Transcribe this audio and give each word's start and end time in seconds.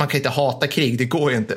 man 0.00 0.08
kan 0.08 0.18
inte 0.18 0.28
hata 0.28 0.66
krig, 0.66 0.98
det 0.98 1.04
går 1.04 1.30
ju 1.30 1.36
inte. 1.36 1.54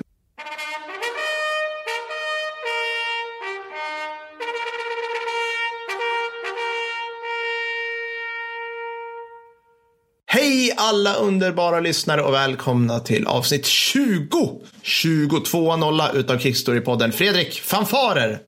Hej 10.28 10.74
alla 10.78 11.14
underbara 11.14 11.80
lyssnare 11.80 12.22
och 12.22 12.34
välkomna 12.34 13.00
till 13.00 13.28
avsnitt 13.28 13.66
20! 13.66 14.62
22.00 14.84 16.16
utav 16.16 16.38
Krigsstorypodden 16.38 17.12
Fredrik, 17.12 17.62
fanfarer! 17.62 18.40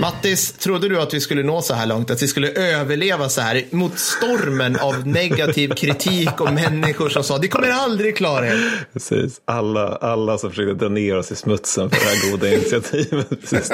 Mattis, 0.00 0.52
trodde 0.52 0.88
du 0.88 1.00
att 1.00 1.14
vi 1.14 1.20
skulle 1.20 1.42
nå 1.42 1.62
så 1.62 1.74
här 1.74 1.86
långt? 1.86 2.10
Att 2.10 2.22
vi 2.22 2.28
skulle 2.28 2.50
överleva 2.50 3.28
så 3.28 3.40
här 3.40 3.64
mot 3.70 3.98
stormen 3.98 4.76
av 4.76 5.06
negativ 5.06 5.68
kritik 5.68 6.40
och 6.40 6.52
människor 6.52 7.08
som 7.08 7.24
sa 7.24 7.38
det 7.38 7.48
kommer 7.48 7.70
aldrig 7.70 8.16
klara 8.16 8.46
er. 8.46 8.86
Precis, 8.92 9.40
alla, 9.44 9.86
alla 9.86 10.38
som 10.38 10.50
försökte 10.50 10.84
dra 10.84 10.88
ner 10.88 11.16
oss 11.16 11.32
i 11.32 11.36
smutsen 11.36 11.90
för 11.90 11.96
det 11.96 12.04
här 12.04 12.30
goda 12.30 12.54
initiativet. 12.54 13.28
Precis. 13.40 13.72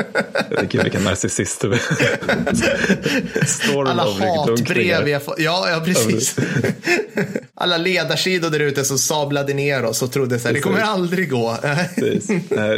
Vilka, 0.61 0.83
vilka 0.83 1.01
narcissister 1.01 1.69
vi 1.69 1.79
Storm 3.47 3.87
alla 3.87 4.03
hatbrev 4.03 5.13
har 5.13 5.21
fått. 5.21 5.39
Ja, 5.39 5.71
ja, 5.71 5.83
precis. 5.85 6.37
alla 7.55 7.77
ledarsidor 7.77 8.51
där 8.51 8.61
ute 8.61 8.85
som 8.85 8.99
sablade 8.99 9.55
ner 9.55 9.85
oss 9.85 10.03
och 10.03 10.13
trodde 10.13 10.39
så 10.39 10.49
här, 10.49 10.55
det 10.55 10.61
kommer 10.61 10.81
aldrig 10.81 11.31
gå. 11.31 11.57
Precis. 11.95 12.31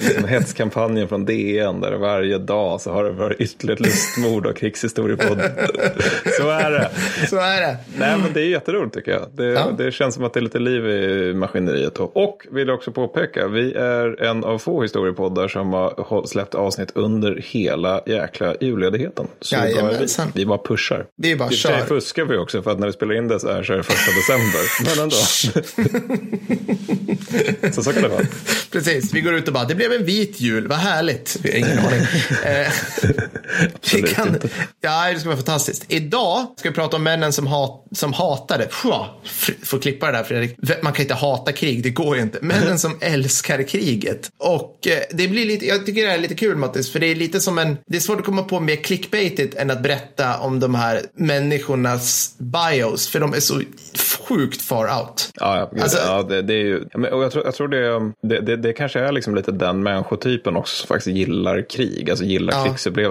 Liksom 0.03 0.29
hetskampanjen 0.29 1.09
från 1.09 1.25
DN 1.25 1.81
där 1.81 1.97
varje 1.97 2.39
dag 2.39 2.81
så 2.81 2.93
har 2.93 3.05
det 3.05 3.11
varit 3.11 3.38
ytterligare 3.39 3.83
lustmord 3.83 4.47
och 4.47 4.57
krigshistoriepodd. 4.57 5.39
Så 6.41 6.51
är 6.51 6.71
det. 6.71 6.91
Så 7.29 7.37
är 7.37 7.61
det. 7.61 7.77
Nej, 7.99 8.19
men 8.19 8.33
det 8.33 8.41
är 8.41 8.47
jätteroligt 8.47 8.95
tycker 8.95 9.11
jag. 9.11 9.27
Det, 9.33 9.45
ja. 9.45 9.71
det 9.79 9.93
känns 9.93 10.15
som 10.15 10.25
att 10.25 10.35
det 10.35 10.41
är 10.41 10.43
lite 10.43 10.59
liv 10.59 10.87
i 10.87 11.35
maskineriet. 11.35 11.99
Och 11.99 12.47
vill 12.51 12.71
också 12.71 12.93
påpeka, 12.93 13.49
vi 13.49 13.73
är 13.73 14.23
en 14.23 14.45
av 14.45 14.59
få 14.59 14.83
historiepoddar 14.83 15.49
som 15.49 15.73
har 15.73 16.27
släppt 16.27 16.55
avsnitt 16.55 16.91
under 16.95 17.43
hela 17.45 18.03
jäkla 18.07 18.55
julledigheten. 18.61 19.27
Så 19.41 19.57
vi, 19.57 19.77
vi 20.35 20.47
bara 20.47 20.59
pushar. 20.59 21.07
Vi 21.17 21.37
bara 21.37 21.51
kör. 21.51 21.79
fuskar 21.79 22.25
vi 22.25 22.37
också 22.37 22.63
för 22.63 22.71
att 22.71 22.79
när 22.79 22.87
vi 22.87 22.93
spelar 22.93 23.15
in 23.15 23.29
det 23.29 23.41
så 23.41 23.49
är, 23.49 23.77
det 23.77 23.83
första 23.83 24.13
december. 24.13 24.85
Men 24.85 24.99
ändå. 25.03 25.17
så 27.73 27.83
så 27.83 27.93
kan 27.93 28.03
det 28.03 28.09
vara. 28.09 28.27
Precis, 28.73 29.15
vi 29.15 29.21
går 29.21 29.35
ut 29.35 29.49
och 29.49 29.55
bara, 29.55 29.65
det 29.65 29.75
blev 29.75 29.93
en 29.93 30.05
vit 30.05 30.41
jul, 30.41 30.69
vad 30.69 30.79
härligt. 30.79 31.39
Vi 31.43 31.51
har 31.51 31.59
ingen 31.59 31.79
aning. 31.79 32.01
Vi 33.95 34.03
kan, 34.03 34.39
ja, 34.81 35.11
det 35.13 35.21
ska 35.21 35.29
vara 35.29 35.37
fantastiskt. 35.37 35.85
Idag 35.89 36.47
ska 36.57 36.69
vi 36.69 36.75
prata 36.75 36.97
om 36.97 37.03
männen 37.03 37.33
som, 37.33 37.47
hat, 37.47 37.85
som 37.93 38.13
hatade. 38.13 38.69
Får 39.63 39.79
klippa 39.83 40.07
det 40.07 40.13
där 40.13 40.25
Fredrik. 40.25 40.57
Man 40.83 40.93
kan 40.93 41.03
inte 41.03 41.15
hata 41.15 41.53
krig, 41.53 41.83
det 41.83 41.91
går 41.91 42.17
ju 42.17 42.23
inte. 42.23 42.39
Männen 42.43 42.79
som 42.79 42.99
älskar 43.01 43.63
kriget. 43.63 44.31
Och 44.39 44.87
eh, 44.87 44.99
det 45.11 45.29
blir 45.29 45.47
lite, 45.47 45.67
jag 45.67 45.87
tycker 45.87 46.07
det 46.07 46.13
är 46.13 46.19
lite 46.19 46.35
kul 46.35 46.57
Mattis, 46.57 46.93
för 46.93 47.01
det 47.01 47.07
är 47.07 47.15
lite 47.15 47.41
som 47.41 47.59
en, 47.59 47.77
det 47.87 47.97
är 47.97 48.01
svårt 48.01 48.19
att 48.19 48.25
komma 48.25 48.43
på 48.43 48.61
mer 48.61 48.77
clickbaitigt 48.77 49.55
än 49.55 49.71
att 49.71 49.83
berätta 49.83 50.39
om 50.39 50.61
de 50.61 50.75
här 50.75 51.03
människornas 51.15 52.35
bios, 52.39 53.09
för 53.09 53.21
de 53.21 53.35
är 53.35 53.41
så 53.41 53.63
sjukt 54.29 54.63
far 54.63 55.01
out. 55.01 55.31
Ja, 55.35 55.71
ja, 55.73 55.83
alltså, 55.83 55.99
ja 55.99 56.23
det, 56.23 56.43
det, 56.43 56.55
är 56.55 56.65
ju, 56.65 56.85
och 57.13 57.25
jag 57.25 57.33
tror, 57.33 57.45
jag 57.45 57.55
tror 57.55 57.69
det, 57.69 58.13
det, 58.23 58.41
det, 58.41 58.57
det 58.57 58.73
kanske 58.73 59.01
är 59.01 59.13
liksom 59.13 59.35
lite 59.35 59.53
den 59.53 59.83
människotypen 59.83 60.57
också 60.57 60.77
som 60.77 60.89
faktiskt 60.89 61.17
gillar 61.17 61.71
krig, 61.71 62.11
alltså 62.11 62.25
gillar 62.25 62.53
ja. 62.53 62.65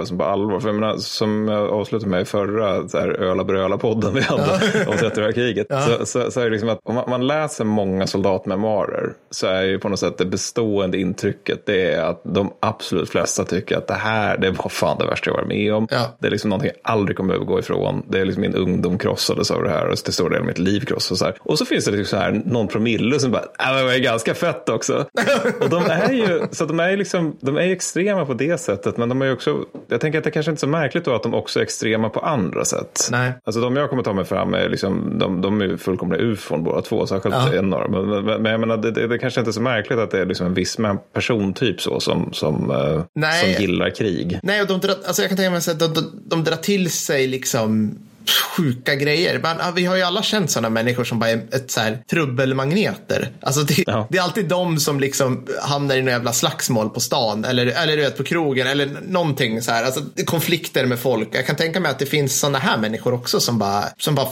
Krigsupplevelsen 0.08 0.18
på 0.18 0.24
allvar. 0.24 0.60
För 0.60 0.70
jag 0.70 0.76
menar, 0.76 0.98
som 0.98 1.48
jag 1.48 1.70
avslutade 1.70 2.10
med 2.10 2.22
i 2.22 2.26
förra 2.26 2.88
så 2.88 2.98
här, 2.98 3.10
Öla 3.10 3.44
bröla-podden 3.44 4.14
vi 4.14 4.22
hade 4.22 4.44
om 4.88 4.98
30 4.98 5.34
kriget 5.34 5.68
så, 5.70 6.06
så, 6.06 6.32
så, 6.32 6.40
är 6.40 6.44
det 6.44 6.52
liksom 6.52 6.70
att 6.70 6.80
om 6.84 6.96
man, 6.96 7.10
man 7.10 7.28
läser 7.28 7.66
många 7.66 8.08
soldatmemoarer 8.08 9.14
så 9.30 9.48
är 9.48 9.64
ju 9.64 9.80
på 9.80 9.90
något 9.90 10.00
sätt 10.00 10.18
det 10.18 10.26
bestående 10.26 10.98
intrycket 10.98 11.66
det 11.66 11.94
är 11.94 12.02
att 12.02 12.22
de 12.24 12.54
absolut 12.60 13.10
flesta 13.10 13.44
tycker 13.44 13.78
att 13.78 13.88
det 13.88 13.94
här, 13.94 14.38
det 14.38 14.52
var 14.52 14.70
fan 14.70 14.98
det 14.98 15.06
värsta 15.06 15.30
jag 15.30 15.36
varit 15.36 15.48
med 15.48 15.74
om. 15.74 15.88
Ja. 15.92 16.18
Det 16.20 16.28
är 16.28 16.32
liksom 16.32 16.50
någonting 16.50 16.72
jag 16.84 16.92
aldrig 16.94 17.18
kommer 17.18 17.36
att 17.36 17.48
gå 17.48 17.60
ifrån. 17.60 18.04
Det 18.10 18.20
är 18.20 18.26
liksom 18.26 18.42
min 18.42 18.56
ungdom 18.56 18.98
krossades 18.98 19.52
av 19.52 19.64
det 19.64 19.70
här 19.70 19.88
och 19.88 19.98
till 19.98 20.14
stor 20.14 20.30
del 20.30 20.44
mitt 20.44 20.58
liv 20.58 20.80
krossades. 20.80 21.36
Och 21.40 21.58
och 21.58 21.60
så 21.60 21.66
finns 21.66 21.86
det 21.86 21.92
liksom 21.92 22.18
så 22.18 22.24
här, 22.24 22.42
någon 22.46 22.68
promille 22.68 23.20
som 23.20 23.32
bara, 23.32 23.42
äh, 23.42 23.78
det 23.78 23.84
var 23.84 23.98
ganska 23.98 24.34
fett 24.34 24.70
också. 24.70 25.06
och 25.60 25.70
de 25.70 25.84
är 25.84 26.12
ju, 26.12 26.48
så 26.52 26.66
de 26.66 26.80
är 26.80 26.98
liksom, 26.98 27.38
de 27.42 27.58
är 27.58 27.72
extrema 27.72 28.26
på 28.26 28.34
det 28.34 28.58
sättet 28.58 28.98
men 28.98 29.10
de 29.10 29.22
är 29.22 29.26
ju 29.26 29.32
också, 29.32 29.66
jag 29.98 30.02
tänker 30.02 30.18
att 30.18 30.24
det 30.24 30.32
kanske 30.32 30.52
inte 30.52 30.60
är 30.60 30.62
så 30.62 30.68
märkligt 30.68 31.06
då 31.06 31.16
att 31.16 31.24
de 31.24 31.34
också 31.34 31.60
är 31.60 31.64
extrema 31.64 32.10
på 32.10 32.20
andra 32.20 32.66
sätt. 32.66 33.08
Nej. 33.12 33.34
Alltså 33.44 33.62
de 33.62 33.76
jag 33.76 33.90
kommer 33.90 34.04
ta 34.04 34.14
mig 34.14 34.26
fram 34.26 34.54
är 34.54 34.70
liksom, 34.70 35.20
de, 35.20 35.42
de 35.42 35.62
är 35.62 35.78
fullkomliga 35.78 36.22
ufon 36.22 36.64
båda 36.64 36.82
två, 36.82 37.08
särskilt 37.08 37.36
ja. 37.36 37.54
en 37.54 37.74
av 37.74 37.92
dem. 37.92 38.10
Men, 38.10 38.42
men, 38.42 38.52
jag 38.52 38.60
menar, 38.60 38.78
det, 38.78 38.92
det, 38.92 39.08
det, 39.08 39.18
kanske 39.18 39.40
inte 39.40 39.50
är 39.50 39.54
så 39.54 39.62
märkligt 39.62 40.00
att 40.00 40.12
det 40.12 40.22
är 40.22 40.26
liksom 40.26 40.48
en 40.48 40.54
viss 40.54 40.78
persontyp 41.14 41.82
så 41.82 42.00
som, 42.00 42.34
som, 42.34 42.72
uh, 42.72 43.32
som 43.42 43.50
gillar 43.50 43.90
krig. 43.90 44.40
Nej, 44.44 44.62
och 44.62 44.68
de 44.68 44.80
drar, 44.80 44.96
alltså 45.06 45.22
jag 45.22 45.30
kan 45.30 45.38
tänka 45.38 45.50
mig 45.50 45.58
att 45.58 45.80
de, 45.80 45.94
de, 45.94 46.22
de 46.26 46.44
drar 46.44 46.56
till 46.56 46.92
sig 46.92 47.28
liksom 47.28 47.98
sjuka 48.30 48.96
grejer. 48.96 49.40
Man, 49.40 49.76
vi 49.76 49.86
har 49.86 49.96
ju 49.96 50.02
alla 50.02 50.24
känt 50.24 50.52
sådana 50.52 50.70
människor 50.70 51.04
som 51.04 51.20
bara 51.20 51.30
är 51.30 51.42
ett 51.52 51.72
så 51.72 51.80
här, 51.80 52.04
trubbelmagneter. 52.10 53.32
Alltså 53.42 53.62
det, 53.62 53.84
ja. 53.88 54.08
det, 54.10 54.18
är 54.18 54.22
alltid 54.22 54.48
de 54.48 54.80
som 54.80 55.00
liksom 55.00 55.48
hamnar 55.62 55.96
i 55.96 56.02
några 56.02 56.12
jävla 56.12 56.34
slagsmål 56.34 56.90
på 56.90 57.00
stan 57.00 57.46
eller, 57.46 57.66
eller 57.66 57.98
du 57.98 58.02
vet, 58.04 58.18
på 58.18 58.24
krogen 58.24 58.68
eller 58.68 58.90
någonting 59.08 59.62
så 59.62 59.72
här. 59.72 59.84
Alltså 59.84 60.02
konflikter 60.26 60.86
med 60.86 61.00
folk. 61.00 61.30
Jag 61.32 61.46
kan 61.46 61.56
tänka 61.56 61.80
mig 61.80 61.92
att 61.92 62.00
det 62.00 62.06
finns 62.06 62.40
sådana 62.40 62.58
här 62.60 62.78
människor 62.78 63.14
också 63.14 63.40
som 63.40 63.60
bara, 63.60 63.84
som 63.98 64.16
bara 64.16 64.28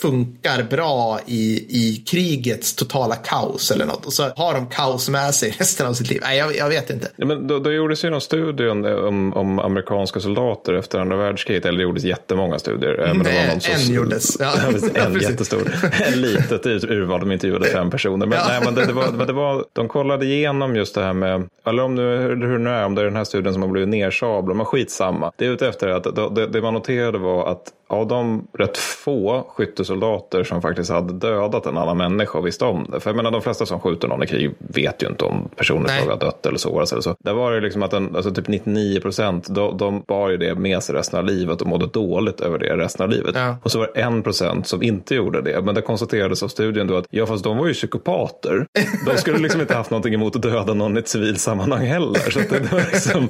funkar 0.00 0.62
bra 0.62 1.20
i, 1.26 1.66
i 1.68 2.04
krigets 2.06 2.74
totala 2.74 3.14
kaos 3.14 3.70
eller 3.70 3.86
något. 3.86 4.06
Och 4.06 4.12
så 4.12 4.22
har 4.36 4.54
de 4.54 4.66
kaos 4.66 5.08
med 5.08 5.34
sig 5.34 5.50
resten 5.58 5.86
av 5.86 5.92
sitt 5.92 6.10
liv. 6.10 6.20
Nej, 6.22 6.38
jag, 6.38 6.56
jag 6.56 6.68
vet 6.68 6.90
inte. 6.90 7.08
Ja, 7.16 7.26
men 7.26 7.46
då, 7.46 7.58
då 7.58 7.72
gjordes 7.72 8.04
ju 8.04 8.10
någon 8.10 8.20
studie 8.20 8.68
om, 8.68 9.32
om 9.32 9.58
amerikanska 9.58 10.20
soldater 10.20 10.74
efter 10.74 10.98
andra 10.98 11.16
världskriget. 11.16 11.64
Eller 11.64 11.78
det 11.78 11.82
gjordes 11.82 12.04
jättemånga 12.04 12.58
studier. 12.58 13.12
Men 13.14 13.22
det 13.22 13.32
var 13.32 13.46
någon 13.52 13.60
som, 13.60 13.74
en 13.74 13.94
gjordes. 13.94 14.36
Ja. 14.40 14.52
en 14.94 15.20
jättestor. 15.20 15.72
En 16.06 16.20
litet 16.20 16.66
urval. 16.66 17.20
De 17.20 17.32
intervjuade 17.32 17.66
fem 17.66 17.90
personer. 17.90 18.26
Men, 18.26 18.38
ja. 18.38 18.44
nej, 18.48 18.60
men 18.64 18.74
det, 18.74 18.86
det, 18.86 18.92
var, 18.92 19.26
det 19.26 19.32
var, 19.32 19.64
de 19.72 19.88
kollade 19.88 20.26
igenom 20.26 20.76
just 20.76 20.94
det 20.94 21.02
här 21.02 21.12
med, 21.12 21.48
eller 21.66 21.82
om 21.82 21.94
nu, 21.94 22.02
hur 22.18 22.58
nu 22.58 22.70
är, 22.70 22.84
om 22.84 22.94
det 22.94 23.00
är 23.00 23.04
den 23.04 23.16
här 23.16 23.24
studien 23.24 23.52
som 23.52 23.62
har 23.62 23.68
blivit 23.68 23.88
nersablad. 23.88 24.56
Men 24.56 24.66
skitsamma. 24.66 25.32
Det 25.36 25.46
är 25.46 25.50
ute 25.50 25.68
efter 25.68 25.88
att 25.88 26.34
det, 26.34 26.46
det 26.46 26.62
man 26.62 26.74
noterade 26.74 27.18
var 27.18 27.52
att 27.52 27.72
av 27.88 28.06
de 28.06 28.46
rätt 28.52 28.76
få 28.76 29.46
skyttesoldater 29.48 30.44
som 30.44 30.62
faktiskt 30.62 30.90
hade 30.90 31.12
dödat 31.12 31.66
en 31.66 31.78
annan 31.78 31.96
människa 31.96 32.38
och 32.38 32.46
visste 32.46 32.64
om 32.64 32.86
det. 32.92 33.00
För 33.00 33.10
jag 33.10 33.16
menar 33.16 33.30
de 33.30 33.42
flesta 33.42 33.66
som 33.66 33.80
skjuter 33.80 34.08
någon 34.08 34.22
i 34.22 34.26
krig 34.26 34.50
vet 34.58 35.02
ju 35.02 35.06
inte 35.06 35.24
om 35.24 35.48
personen 35.56 36.08
har 36.08 36.16
dött 36.16 36.46
eller 36.46 36.58
sårats 36.58 36.92
eller 36.92 37.02
så. 37.02 37.16
Där 37.18 37.32
var 37.32 37.52
det 37.52 37.60
liksom 37.60 37.82
att 37.82 37.92
en, 37.92 38.16
alltså 38.16 38.34
typ 38.34 38.48
99 38.48 39.00
procent, 39.00 39.54
de, 39.54 39.76
de 39.76 40.02
bar 40.06 40.28
ju 40.28 40.36
det 40.36 40.54
med 40.54 40.82
sig 40.82 40.94
resten 40.94 41.18
av 41.18 41.24
livet 41.24 41.60
och 41.60 41.68
mådde 41.68 41.86
dåligt 41.86 42.40
över 42.40 42.58
det 42.58 42.76
resten 42.76 43.04
av 43.04 43.10
livet. 43.10 43.34
Ja. 43.34 43.56
Och 43.62 43.70
så 43.70 43.78
var 43.78 43.90
det 43.94 44.00
en 44.00 44.22
procent 44.22 44.66
som 44.66 44.82
inte 44.82 45.14
gjorde 45.14 45.42
det. 45.42 45.62
Men 45.62 45.74
det 45.74 45.82
konstaterades 45.82 46.42
av 46.42 46.48
studien 46.48 46.86
då 46.86 46.96
att 46.96 47.06
ja 47.10 47.26
fast 47.26 47.44
de 47.44 47.56
var 47.56 47.66
ju 47.66 47.74
psykopater. 47.74 48.66
De 49.06 49.16
skulle 49.16 49.38
liksom 49.38 49.60
inte 49.60 49.74
haft 49.74 49.90
någonting 49.90 50.14
emot 50.14 50.36
att 50.36 50.42
döda 50.42 50.74
någon 50.74 50.96
i 50.96 51.00
ett 51.00 51.08
civilsammanhang 51.08 51.86
heller. 51.86 52.30
Så 52.30 52.38
det, 52.38 52.58
det, 52.58 52.72
var 52.72 52.78
liksom, 52.78 53.28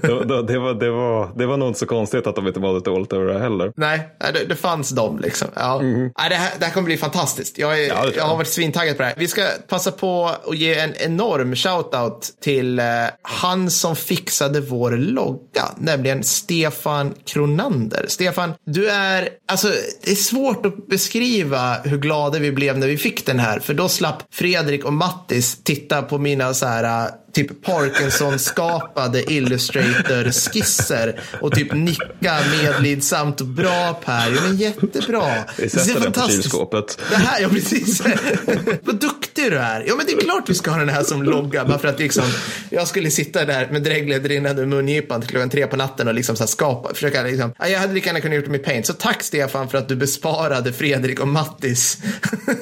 det, 0.28 0.42
det, 0.42 0.58
var, 0.58 0.74
det, 0.74 0.90
var, 0.90 1.30
det 1.36 1.46
var 1.46 1.56
nog 1.56 1.68
inte 1.68 1.78
så 1.78 1.86
konstigt 1.86 2.26
att 2.26 2.34
de 2.34 2.46
inte 2.46 2.60
mådde 2.60 2.80
dåligt 2.80 3.05
stolt 3.06 3.22
över 3.22 3.34
det 3.34 3.40
heller. 3.40 3.72
Nej, 3.76 4.08
det, 4.34 4.44
det 4.44 4.56
fanns 4.56 4.90
dem 4.90 5.18
liksom. 5.18 5.48
Ja. 5.54 5.80
Mm. 5.80 6.10
Nej, 6.18 6.28
det, 6.28 6.34
här, 6.34 6.52
det 6.58 6.64
här 6.64 6.72
kommer 6.72 6.84
bli 6.84 6.96
fantastiskt. 6.96 7.58
Jag, 7.58 7.84
är, 7.84 7.88
ja, 7.88 8.06
jag 8.16 8.24
har 8.24 8.36
varit 8.36 8.48
svintaggad 8.48 8.96
på 8.96 9.02
det 9.02 9.08
här. 9.08 9.14
Vi 9.16 9.28
ska 9.28 9.46
passa 9.68 9.92
på 9.92 10.30
att 10.46 10.56
ge 10.56 10.78
en 10.78 10.94
enorm 10.94 11.56
shoutout 11.56 12.32
till 12.40 12.78
eh, 12.78 12.84
han 13.22 13.70
som 13.70 13.96
fixade 13.96 14.60
vår 14.60 14.90
logga, 14.90 15.64
nämligen 15.78 16.22
Stefan 16.24 17.14
Kronander. 17.24 18.06
Stefan, 18.08 18.54
du 18.66 18.90
är, 18.90 19.28
alltså 19.48 19.68
det 20.02 20.10
är 20.10 20.14
svårt 20.14 20.66
att 20.66 20.86
beskriva 20.86 21.74
hur 21.84 21.98
glada 21.98 22.38
vi 22.38 22.52
blev 22.52 22.78
när 22.78 22.86
vi 22.86 22.96
fick 22.96 23.26
den 23.26 23.38
här, 23.38 23.58
för 23.58 23.74
då 23.74 23.88
slapp 23.88 24.22
Fredrik 24.30 24.84
och 24.84 24.92
Mattis 24.92 25.62
titta 25.62 26.02
på 26.02 26.18
mina 26.18 26.54
så 26.54 26.66
här 26.66 27.10
typ 27.36 27.64
Parkinson-skapade 27.64 29.32
Illustrator-skisser 29.32 31.20
och 31.40 31.52
typ 31.52 31.74
nicka 31.74 32.38
medlidsamt 32.62 33.40
bra 33.40 34.00
Per. 34.04 34.30
Men 34.30 34.56
jättebra. 34.56 35.24
Vi 35.58 35.70
sätter 35.70 36.00
den 36.00 36.12
på 36.12 36.28
kylskåpet. 36.28 36.98
Det 37.10 37.16
här, 37.16 37.40
ja 37.40 37.48
precis. 37.48 38.02
Vad 38.82 39.00
duktig 39.00 39.50
du 39.50 39.58
är. 39.58 39.84
Ja 39.86 39.94
men 39.96 40.06
det 40.06 40.12
är 40.12 40.20
klart 40.20 40.48
vi 40.48 40.54
ska 40.54 40.70
ha 40.70 40.78
den 40.78 40.88
här 40.88 41.02
som 41.02 41.22
logga. 41.22 41.64
Bara 41.64 41.78
för 41.78 41.88
att 41.88 41.98
liksom, 41.98 42.24
jag 42.70 42.88
skulle 42.88 43.10
sitta 43.10 43.44
där 43.44 43.68
med 43.70 43.82
dregled 43.82 44.26
rinnande 44.26 44.62
ur 44.62 44.66
mungipan 44.66 45.20
till 45.20 45.30
klockan 45.30 45.50
tre 45.50 45.66
på 45.66 45.76
natten 45.76 46.08
och 46.08 46.14
liksom 46.14 46.36
så 46.36 46.42
här 46.42 46.48
skapa, 46.48 46.94
försöka 46.94 47.22
liksom. 47.22 47.52
Jag 47.58 47.78
hade 47.78 47.94
lika 47.94 48.06
gärna 48.06 48.20
kunnat 48.20 48.36
gjort 48.36 48.44
det 48.44 48.50
med 48.50 48.64
Paint. 48.64 48.86
Så 48.86 48.92
tack 48.92 49.22
Stefan 49.22 49.68
för 49.68 49.78
att 49.78 49.88
du 49.88 49.96
besparade 49.96 50.72
Fredrik 50.72 51.20
och 51.20 51.28
Mattis 51.28 51.98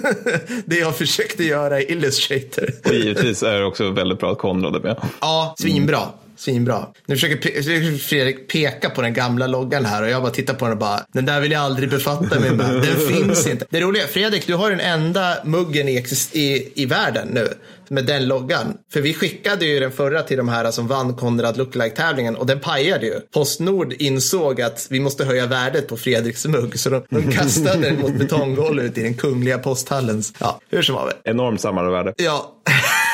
det 0.64 0.76
jag 0.76 0.96
försökte 0.96 1.44
göra 1.44 1.80
i 1.80 1.92
Illustrator. 1.92 2.70
Och 2.84 2.94
givetvis 2.94 3.42
är 3.42 3.58
det 3.58 3.64
också 3.64 3.90
väldigt 3.90 4.18
bra 4.18 4.32
att 4.32 4.38
100 4.64 4.78
dB. 4.78 5.00
Ja, 5.20 5.54
svinbra. 5.58 5.98
Mm. 5.98 6.10
Svinbra. 6.36 6.86
Nu 7.06 7.16
försöker 7.16 7.98
Fredrik 7.98 8.48
peka 8.48 8.90
på 8.90 9.02
den 9.02 9.14
gamla 9.14 9.46
loggan 9.46 9.84
här 9.84 10.02
och 10.02 10.08
jag 10.08 10.22
bara 10.22 10.32
tittar 10.32 10.54
på 10.54 10.64
den 10.64 10.72
och 10.72 10.78
bara, 10.78 11.00
den 11.12 11.26
där 11.26 11.40
vill 11.40 11.52
jag 11.52 11.62
aldrig 11.62 11.90
befatta 11.90 12.40
mig 12.40 12.50
med. 12.50 12.66
Den 12.66 13.08
finns 13.08 13.46
inte. 13.46 13.66
Det 13.70 13.80
roliga, 13.80 14.06
Fredrik, 14.06 14.46
du 14.46 14.54
har 14.54 14.70
den 14.70 14.80
enda 14.80 15.36
muggen 15.44 15.88
i, 15.88 16.04
i, 16.32 16.72
i 16.82 16.86
världen 16.86 17.28
nu 17.28 17.48
med 17.88 18.06
den 18.06 18.28
loggan. 18.28 18.76
För 18.92 19.00
vi 19.00 19.14
skickade 19.14 19.66
ju 19.66 19.80
den 19.80 19.92
förra 19.92 20.22
till 20.22 20.36
de 20.36 20.48
här 20.48 20.70
som 20.70 20.86
vann 20.86 21.14
Konrad 21.16 21.56
lookalike 21.56 21.96
tävlingen 21.96 22.36
och 22.36 22.46
den 22.46 22.60
pajade 22.60 23.06
ju. 23.06 23.20
Postnord 23.34 23.92
insåg 23.92 24.60
att 24.60 24.86
vi 24.90 25.00
måste 25.00 25.24
höja 25.24 25.46
värdet 25.46 25.88
på 25.88 25.96
Fredriks 25.96 26.46
mugg 26.46 26.78
så 26.78 26.90
de, 26.90 27.02
de 27.08 27.32
kastade 27.32 27.78
den 27.78 28.00
mot 28.00 28.14
betonggolvet 28.14 28.98
i 28.98 29.02
den 29.02 29.14
kungliga 29.14 29.58
posthallens. 29.58 30.32
Ja, 30.38 30.60
hur 30.70 30.82
som 30.82 30.94
haver. 30.94 31.14
Enormt 31.24 31.60
samarbete. 31.60 32.24
Ja. 32.24 32.52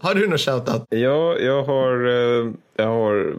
har 0.00 0.14
du 0.14 0.28
något 0.28 0.40
shoutout? 0.40 0.86
Ja, 0.90 1.38
jag 1.38 1.62
har, 1.62 2.06
eh, 2.06 2.50
jag 2.76 2.86
har 2.86 3.34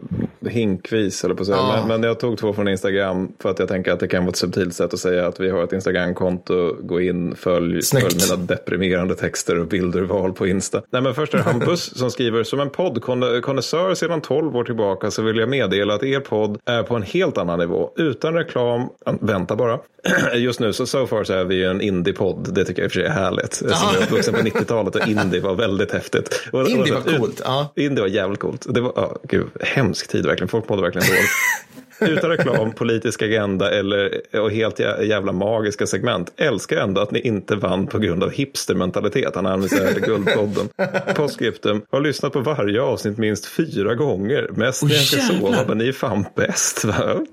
hinkvis, 0.48 1.24
eller 1.24 1.34
på 1.34 1.40
att 1.40 1.46
säga. 1.46 1.58
Ja. 1.58 1.76
Men, 1.78 2.00
men, 2.00 2.08
jag 2.08 2.20
tog 2.20 2.38
två 2.38 2.52
från 2.52 2.68
Instagram 2.68 3.32
för 3.38 3.50
att 3.50 3.58
jag 3.58 3.68
tänker 3.68 3.92
att 3.92 4.00
det 4.00 4.08
kan 4.08 4.24
vara 4.24 4.30
ett 4.30 4.36
subtilt 4.36 4.74
sätt 4.74 4.94
att 4.94 5.00
säga 5.00 5.26
att 5.26 5.40
vi 5.40 5.50
har 5.50 5.64
ett 5.64 5.72
Instagramkonto. 5.72 6.76
Gå 6.80 7.00
in, 7.00 7.36
följ, 7.36 7.82
följ 7.82 8.04
mina 8.30 8.42
deprimerande 8.42 9.14
texter 9.14 9.58
och 9.58 9.66
bilder 9.66 10.02
val 10.02 10.32
på 10.32 10.46
Insta. 10.46 10.82
Nej, 10.90 11.02
men 11.02 11.14
först 11.14 11.34
är 11.34 11.38
det 11.38 11.44
Hampus 11.44 11.82
som 11.98 12.10
skriver 12.10 12.42
som 12.42 12.60
en 12.60 12.70
poddkonnässör 12.70 13.94
sedan 13.94 14.20
12 14.20 14.56
år 14.56 14.64
tillbaka 14.64 15.10
så 15.10 15.22
vill 15.22 15.36
jag 15.36 15.48
meddela 15.48 15.94
att 15.94 16.02
er 16.02 16.20
podd 16.20 16.58
är 16.64 16.82
på 16.82 16.96
en 16.96 17.02
helt 17.02 17.38
annan 17.38 17.58
nivå. 17.58 17.90
Utan 17.96 18.34
reklam, 18.34 18.88
vänta 19.20 19.56
bara. 19.56 19.78
Just 20.34 20.60
nu 20.60 20.72
så 20.72 20.86
so 20.86 21.06
far 21.06 21.24
så 21.24 21.32
är 21.32 21.44
vi 21.44 21.64
en 21.64 21.80
indie-podd. 21.80 22.54
Det 22.54 22.64
tycker 22.64 22.82
jag 22.82 22.86
i 22.86 22.88
och 22.88 22.92
för 22.92 23.00
sig 23.00 23.08
är 23.08 23.12
härligt. 23.12 23.54
Som 23.54 23.68
jag 23.68 23.94
är 23.94 24.02
uppvuxen 24.02 24.34
på 24.34 24.40
90-talet 24.58 24.96
och 24.96 25.08
indie 25.08 25.40
var 25.40 25.54
väldigt 25.54 25.92
häftigt. 25.92 26.48
indie 26.52 26.94
var 26.94 27.18
coolt. 27.18 27.42
Ja. 27.44 27.72
Indie 27.76 28.00
var 28.00 28.08
jävligt 28.08 28.40
coolt. 28.40 28.66
Det 28.68 28.80
var, 28.80 29.18
gud, 29.28 29.50
hemsk 29.60 30.08
tid 30.08 30.26
verkligen. 30.26 30.48
Folk 30.48 30.68
mådde 30.68 30.82
verkligen 30.82 31.08
dåligt. 31.08 31.30
Utan 32.00 32.30
reklam, 32.30 32.72
politisk 32.76 33.22
agenda 33.22 33.70
eller, 33.70 34.20
och 34.40 34.50
helt 34.50 34.78
jävla 35.02 35.32
magiska 35.32 35.86
segment. 35.86 36.32
Älskar 36.36 36.76
ändå 36.76 37.00
att 37.00 37.10
ni 37.10 37.20
inte 37.20 37.56
vann 37.56 37.86
på 37.86 37.98
grund 37.98 38.24
av 38.24 38.30
hipstermentalitet. 38.30 39.34
Han 39.34 39.46
använder 39.46 40.00
Guldpodden. 40.06 40.68
Postscriptum. 41.14 41.82
Har 41.90 42.00
lyssnat 42.00 42.32
på 42.32 42.40
varje 42.40 42.82
avsnitt 42.82 43.18
minst 43.18 43.46
fyra 43.46 43.94
gånger. 43.94 44.48
Mest 44.52 44.82
när 44.82 44.94
jag 44.94 45.04
ska 45.04 45.20
sova, 45.20 45.64
men 45.68 45.78
ni 45.78 45.88
är 45.88 45.92
fan 45.92 46.26
bäst. 46.36 46.84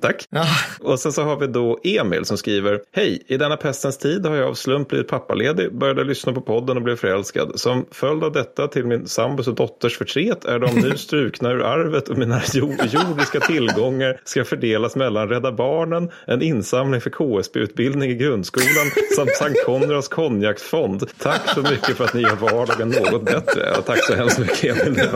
Tack. 0.01 0.25
Ja. 0.29 0.45
Och 0.79 0.99
sen 0.99 1.11
så 1.11 1.21
har 1.21 1.39
vi 1.39 1.47
då 1.47 1.79
Emil 1.83 2.25
som 2.25 2.37
skriver. 2.37 2.79
Hej, 2.91 3.23
i 3.27 3.37
denna 3.37 3.57
pestens 3.57 3.97
tid 3.97 4.25
har 4.25 4.35
jag 4.35 4.49
av 4.49 4.53
slump 4.53 4.89
blivit 4.89 5.07
pappaledig, 5.07 5.73
började 5.73 6.03
lyssna 6.03 6.33
på 6.33 6.41
podden 6.41 6.77
och 6.77 6.83
blev 6.83 6.95
förälskad. 6.95 7.51
Som 7.59 7.85
följd 7.91 8.23
av 8.23 8.31
detta 8.31 8.67
till 8.67 8.85
min 8.85 9.07
sambos 9.07 9.47
och 9.47 9.55
dotters 9.55 9.97
förtret 9.97 10.45
är 10.45 10.59
de 10.59 10.75
nu 10.75 10.91
strukna 10.97 11.51
ur 11.51 11.63
arvet 11.63 12.09
och 12.09 12.17
mina 12.17 12.41
jordiska 12.53 13.39
tillgångar 13.39 14.21
ska 14.23 14.43
fördelas 14.51 14.95
mellan 14.95 15.29
Rädda 15.29 15.51
Barnen, 15.51 16.09
en 16.27 16.41
insamling 16.41 17.01
för 17.01 17.09
KSB-utbildning 17.09 18.11
i 18.11 18.15
grundskolan 18.15 18.91
samt 19.15 19.35
Sankt 19.35 19.65
Konrads 19.65 20.07
konjakfond. 20.07 21.03
Tack 21.17 21.49
så 21.55 21.61
mycket 21.61 21.97
för 21.97 22.03
att 22.03 22.13
ni 22.13 22.21
gör 22.21 22.35
vardagen 22.35 22.89
något 22.89 23.25
bättre. 23.25 23.71
Och 23.77 23.85
tack 23.85 24.03
så 24.03 24.15
hemskt 24.15 24.39
mycket 24.39 24.87
Emil. 24.87 25.09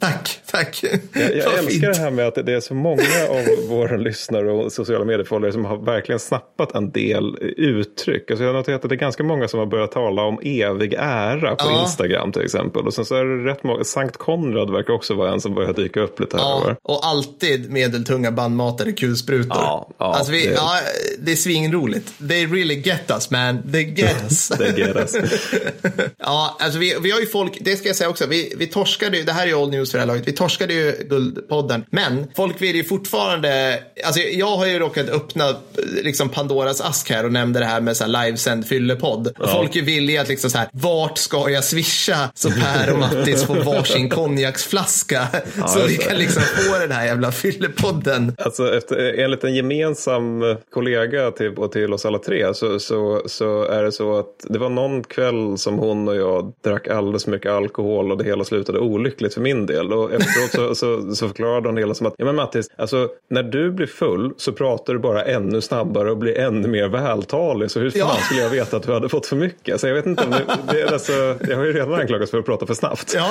Tack, 0.00 0.40
tack. 0.50 0.84
Jag, 1.12 1.36
jag 1.36 1.58
älskar 1.58 1.62
fint. 1.62 1.82
det 1.82 1.96
här 1.96 2.10
med 2.10 2.26
att 2.26 2.34
det 2.34 2.52
är 2.52 2.60
så 2.60 2.74
många 2.74 3.02
av 3.30 3.68
våra 3.68 3.96
lyssnare 3.96 4.52
och 4.52 4.72
sociala 4.72 5.04
medieföljare 5.04 5.52
som 5.52 5.64
har 5.64 5.76
verkligen 5.76 6.18
snappat 6.18 6.74
en 6.74 6.90
del 6.90 7.38
uttryck. 7.56 8.30
Alltså 8.30 8.44
jag 8.44 8.52
har 8.52 8.58
noterat 8.58 8.84
att 8.84 8.88
det 8.88 8.94
är 8.94 8.98
ganska 8.98 9.24
många 9.24 9.48
som 9.48 9.58
har 9.58 9.66
börjat 9.66 9.92
tala 9.92 10.22
om 10.22 10.38
evig 10.42 10.94
ära 10.98 11.56
på 11.56 11.64
ja. 11.64 11.82
Instagram 11.82 12.32
till 12.32 12.42
exempel. 12.42 12.86
Och 12.86 12.94
sen 12.94 13.04
så 13.04 13.14
är 13.14 13.24
det 13.24 13.50
rätt 13.50 13.64
många, 13.64 13.84
Sankt 13.84 14.16
Konrad 14.16 14.70
verkar 14.70 14.92
också 14.92 15.14
vara 15.14 15.32
en 15.32 15.40
som 15.40 15.54
börjar 15.54 15.72
dyka 15.72 16.00
upp 16.00 16.20
lite 16.20 16.36
här. 16.36 16.44
Ja, 16.44 16.76
och 16.82 17.06
alltid 17.06 17.70
medeltunga 17.70 18.32
band 18.32 18.51
handmatade 18.52 18.92
kulsprutor. 18.92 19.56
Ja, 19.56 19.88
ja, 19.98 20.14
alltså 20.14 20.32
vi, 20.32 20.46
det... 20.46 20.52
Ja, 20.52 20.80
det 21.18 21.32
är 21.32 21.36
svinroligt. 21.36 22.12
They 22.28 22.46
really 22.46 22.74
get 22.74 23.10
us 23.10 23.30
man. 23.30 23.72
They 23.72 23.82
get 23.82 24.16
us. 24.30 24.48
They 24.48 24.72
get 24.72 24.96
us. 24.96 25.16
ja, 26.18 26.56
alltså 26.60 26.78
vi, 26.78 26.96
vi 27.02 27.10
har 27.10 27.20
ju 27.20 27.26
folk, 27.26 27.58
det 27.60 27.76
ska 27.76 27.88
jag 27.88 27.96
säga 27.96 28.10
också, 28.10 28.26
vi, 28.26 28.54
vi 28.56 28.66
torskade 28.66 29.16
ju, 29.16 29.22
det 29.24 29.32
här 29.32 29.42
är 29.42 29.46
ju 29.46 29.54
old 29.54 29.72
news 29.72 29.90
för 29.90 29.98
det 29.98 30.02
här 30.02 30.06
laget, 30.06 30.28
vi 30.28 30.32
torskade 30.32 30.74
ju 30.74 31.06
Guldpodden. 31.10 31.84
Men 31.90 32.26
folk 32.36 32.62
vill 32.62 32.76
ju 32.76 32.84
fortfarande, 32.84 33.82
alltså 34.04 34.20
jag 34.20 34.56
har 34.56 34.66
ju 34.66 34.78
råkat 34.78 35.08
öppna 35.08 35.56
liksom 36.02 36.28
Pandoras 36.28 36.80
ask 36.80 37.10
här 37.10 37.24
och 37.24 37.32
nämnde 37.32 37.60
det 37.60 37.66
här 37.66 37.80
med 37.80 37.96
så 37.96 38.04
här 38.04 38.24
livesänd 38.24 38.66
fyllepodd. 38.66 39.32
Ja. 39.38 39.46
Folk 39.46 39.76
är 39.76 39.82
villiga 39.82 40.20
att 40.20 40.28
liksom 40.28 40.50
så 40.50 40.58
här, 40.58 40.68
vart 40.72 41.18
ska 41.18 41.50
jag 41.50 41.64
swisha 41.64 42.30
så 42.34 42.50
Per 42.50 42.92
och 42.92 42.98
Mattis 42.98 43.44
får 43.44 43.56
varsin 43.56 44.10
konjaksflaska 44.10 45.28
ja, 45.58 45.68
så 45.68 45.86
vi 45.86 45.96
kan 45.96 46.16
liksom 46.16 46.42
få 46.42 46.78
den 46.78 46.92
här 46.92 47.04
jävla 47.04 47.32
fyllepodden. 47.32 48.36
Alltså 48.44 48.74
efter, 48.74 49.18
enligt 49.18 49.44
en 49.44 49.54
gemensam 49.54 50.56
kollega 50.70 51.30
till, 51.30 51.56
till 51.72 51.92
oss 51.92 52.06
alla 52.06 52.18
tre 52.18 52.54
så, 52.54 52.78
så, 52.78 53.22
så 53.26 53.64
är 53.64 53.82
det 53.82 53.92
så 53.92 54.18
att 54.18 54.44
det 54.48 54.58
var 54.58 54.68
någon 54.68 55.04
kväll 55.04 55.58
som 55.58 55.78
hon 55.78 56.08
och 56.08 56.16
jag 56.16 56.52
drack 56.64 56.88
alldeles 56.88 57.26
mycket 57.26 57.52
alkohol 57.52 58.12
och 58.12 58.18
det 58.18 58.24
hela 58.24 58.44
slutade 58.44 58.78
olyckligt 58.78 59.34
för 59.34 59.40
min 59.40 59.66
del. 59.66 59.92
Och 59.92 60.12
efteråt 60.12 60.50
så, 60.50 60.74
så, 60.74 61.14
så 61.14 61.28
förklarade 61.28 61.68
hon 61.68 61.76
hela 61.76 61.94
som 61.94 62.06
att, 62.06 62.14
ja 62.18 62.24
men 62.24 62.36
Mattis, 62.36 62.70
alltså 62.76 63.08
när 63.30 63.42
du 63.42 63.70
blir 63.70 63.86
full 63.86 64.32
så 64.36 64.52
pratar 64.52 64.92
du 64.92 64.98
bara 64.98 65.24
ännu 65.24 65.60
snabbare 65.60 66.10
och 66.10 66.16
blir 66.16 66.38
ännu 66.38 66.68
mer 66.68 66.88
vältalig. 66.88 67.70
Så 67.70 67.80
hur 67.80 67.90
fan 67.90 68.00
ja. 68.00 68.16
skulle 68.16 68.40
jag 68.40 68.50
veta 68.50 68.76
att 68.76 68.82
du 68.82 68.92
hade 68.92 69.08
fått 69.08 69.26
för 69.26 69.36
mycket? 69.36 69.80
Så 69.80 69.86
jag 69.86 69.94
vet 69.94 70.06
inte 70.06 70.24
om 70.24 70.30
det, 70.30 70.44
det 70.70 70.80
är 70.80 70.92
alltså, 70.92 71.12
jag 71.48 71.56
har 71.56 71.64
ju 71.64 71.72
redan 71.72 71.94
anklagats 71.94 72.30
för 72.30 72.38
att 72.38 72.46
prata 72.46 72.66
för 72.66 72.74
snabbt. 72.74 73.14
Ja, 73.16 73.30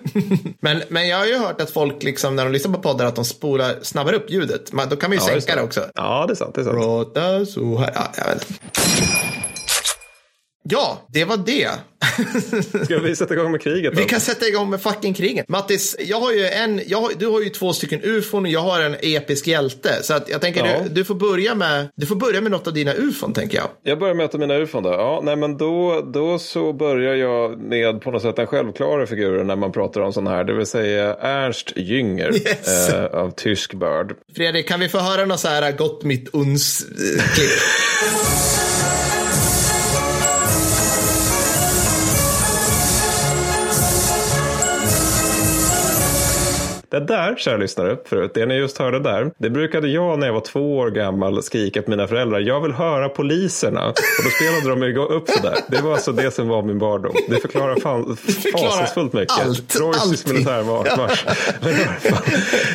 men, 0.60 0.82
men 0.88 1.08
jag 1.08 1.16
har 1.18 1.26
ju 1.26 1.36
hört 1.36 1.60
att 1.60 1.70
folk 1.70 2.02
liksom 2.02 2.36
när 2.36 2.44
de 2.44 2.52
lyssnar 2.52 2.74
på 2.74 2.82
poddar 2.82 3.06
att 3.06 3.16
de 3.16 3.24
spolar 3.24 3.74
snabbare 3.82 4.16
upp 4.16 4.30
ljudet 4.30 4.51
ljudet. 4.52 4.72
Men 4.72 4.88
då 4.88 4.96
kan 4.96 5.10
man 5.10 5.18
ju 5.18 5.24
ja, 5.24 5.40
sänka 5.40 5.56
det, 5.56 5.62
också. 5.62 5.80
Ja, 5.94 6.24
det 6.26 6.32
är 6.32 6.34
sant. 6.34 6.54
Det 6.54 6.60
är 6.60 6.64
sant. 6.64 6.76
Prata 6.76 7.46
så 7.46 7.78
här. 7.78 7.92
Ja, 7.94 8.12
jag 8.16 8.24
vet. 8.24 9.31
Ja, 10.68 11.06
det 11.08 11.24
var 11.24 11.36
det. 11.36 11.70
Ska 12.84 12.98
vi 12.98 13.16
sätta 13.16 13.34
igång 13.34 13.52
med 13.52 13.60
kriget? 13.60 13.94
Då? 13.94 14.00
Vi 14.00 14.08
kan 14.08 14.20
sätta 14.20 14.46
igång 14.46 14.70
med 14.70 14.82
fucking 14.82 15.14
kriget. 15.14 15.48
Mattis, 15.48 15.96
jag 16.00 16.20
har 16.20 16.32
ju 16.32 16.46
en, 16.46 16.78
har, 16.78 17.18
du 17.18 17.26
har 17.26 17.40
ju 17.40 17.48
två 17.48 17.72
stycken 17.72 18.00
ufon 18.02 18.44
och 18.44 18.50
jag 18.50 18.60
har 18.60 18.80
en 18.80 18.96
episk 19.02 19.46
hjälte. 19.46 20.02
Så 20.02 20.14
att 20.14 20.28
jag 20.28 20.40
tänker 20.40 20.66
ja. 20.66 20.82
du, 20.82 20.88
du, 20.88 21.04
får 21.04 21.14
börja 21.14 21.54
med, 21.54 21.88
du 21.96 22.06
får 22.06 22.14
börja 22.14 22.40
med 22.40 22.50
något 22.50 22.66
av 22.66 22.74
dina 22.74 22.94
ufon 22.94 23.32
tänker 23.32 23.58
jag. 23.58 23.68
Jag 23.82 23.98
börjar 23.98 24.14
med 24.14 24.24
ett 24.24 24.34
av 24.34 24.40
mina 24.40 24.56
ufon 24.56 24.82
då. 24.82 24.90
Ja, 24.90 25.20
nej 25.24 25.36
men 25.36 25.56
då, 25.56 26.00
då 26.14 26.38
så 26.38 26.72
börjar 26.72 27.14
jag 27.14 27.58
med 27.58 28.00
på 28.00 28.10
något 28.10 28.22
sätt 28.22 28.36
den 28.36 28.46
självklara 28.46 29.06
figuren 29.06 29.46
när 29.46 29.56
man 29.56 29.72
pratar 29.72 30.00
om 30.00 30.12
sån 30.12 30.26
här. 30.26 30.44
Det 30.44 30.54
vill 30.54 30.66
säga 30.66 31.14
Ernst 31.14 31.72
Jünger 31.76 32.34
yes. 32.34 32.88
äh, 32.88 33.04
av 33.04 33.30
tysk 33.30 33.74
börd. 33.74 34.14
Fredrik, 34.36 34.68
kan 34.68 34.80
vi 34.80 34.88
få 34.88 34.98
höra 34.98 35.24
något 35.24 35.40
så 35.40 35.48
här 35.48 35.72
gott 35.72 36.04
mitt 36.04 36.34
uns-klipp? 36.34 37.50
Det 46.92 47.00
där, 47.00 47.36
kära 47.36 47.56
lyssnare, 47.56 47.96
förut, 48.04 48.30
det 48.34 48.46
ni 48.46 48.54
just 48.54 48.78
hörde 48.78 48.98
där, 48.98 49.30
det 49.38 49.50
brukade 49.50 49.88
jag 49.88 50.18
när 50.18 50.26
jag 50.26 50.34
var 50.34 50.40
två 50.40 50.78
år 50.78 50.90
gammal 50.90 51.42
skrika 51.42 51.82
på 51.82 51.90
mina 51.90 52.06
föräldrar. 52.06 52.40
Jag 52.40 52.60
vill 52.60 52.72
höra 52.72 53.08
poliserna. 53.08 53.88
Och 53.88 53.94
då 54.24 54.30
spelade 54.30 54.90
de 54.90 55.00
upp 55.00 55.28
sådär. 55.30 55.54
Det 55.68 55.82
var 55.82 55.92
alltså 55.92 56.12
det 56.12 56.30
som 56.30 56.48
var 56.48 56.62
min 56.62 56.78
barndom. 56.78 57.12
Det 57.28 57.36
förklarar 57.36 57.76
fan, 57.76 58.16
fasansfullt 58.52 59.12
mycket. 59.12 59.40
Allt, 59.40 59.78
Preussisk 59.78 60.28
militärmarsch. 60.28 61.24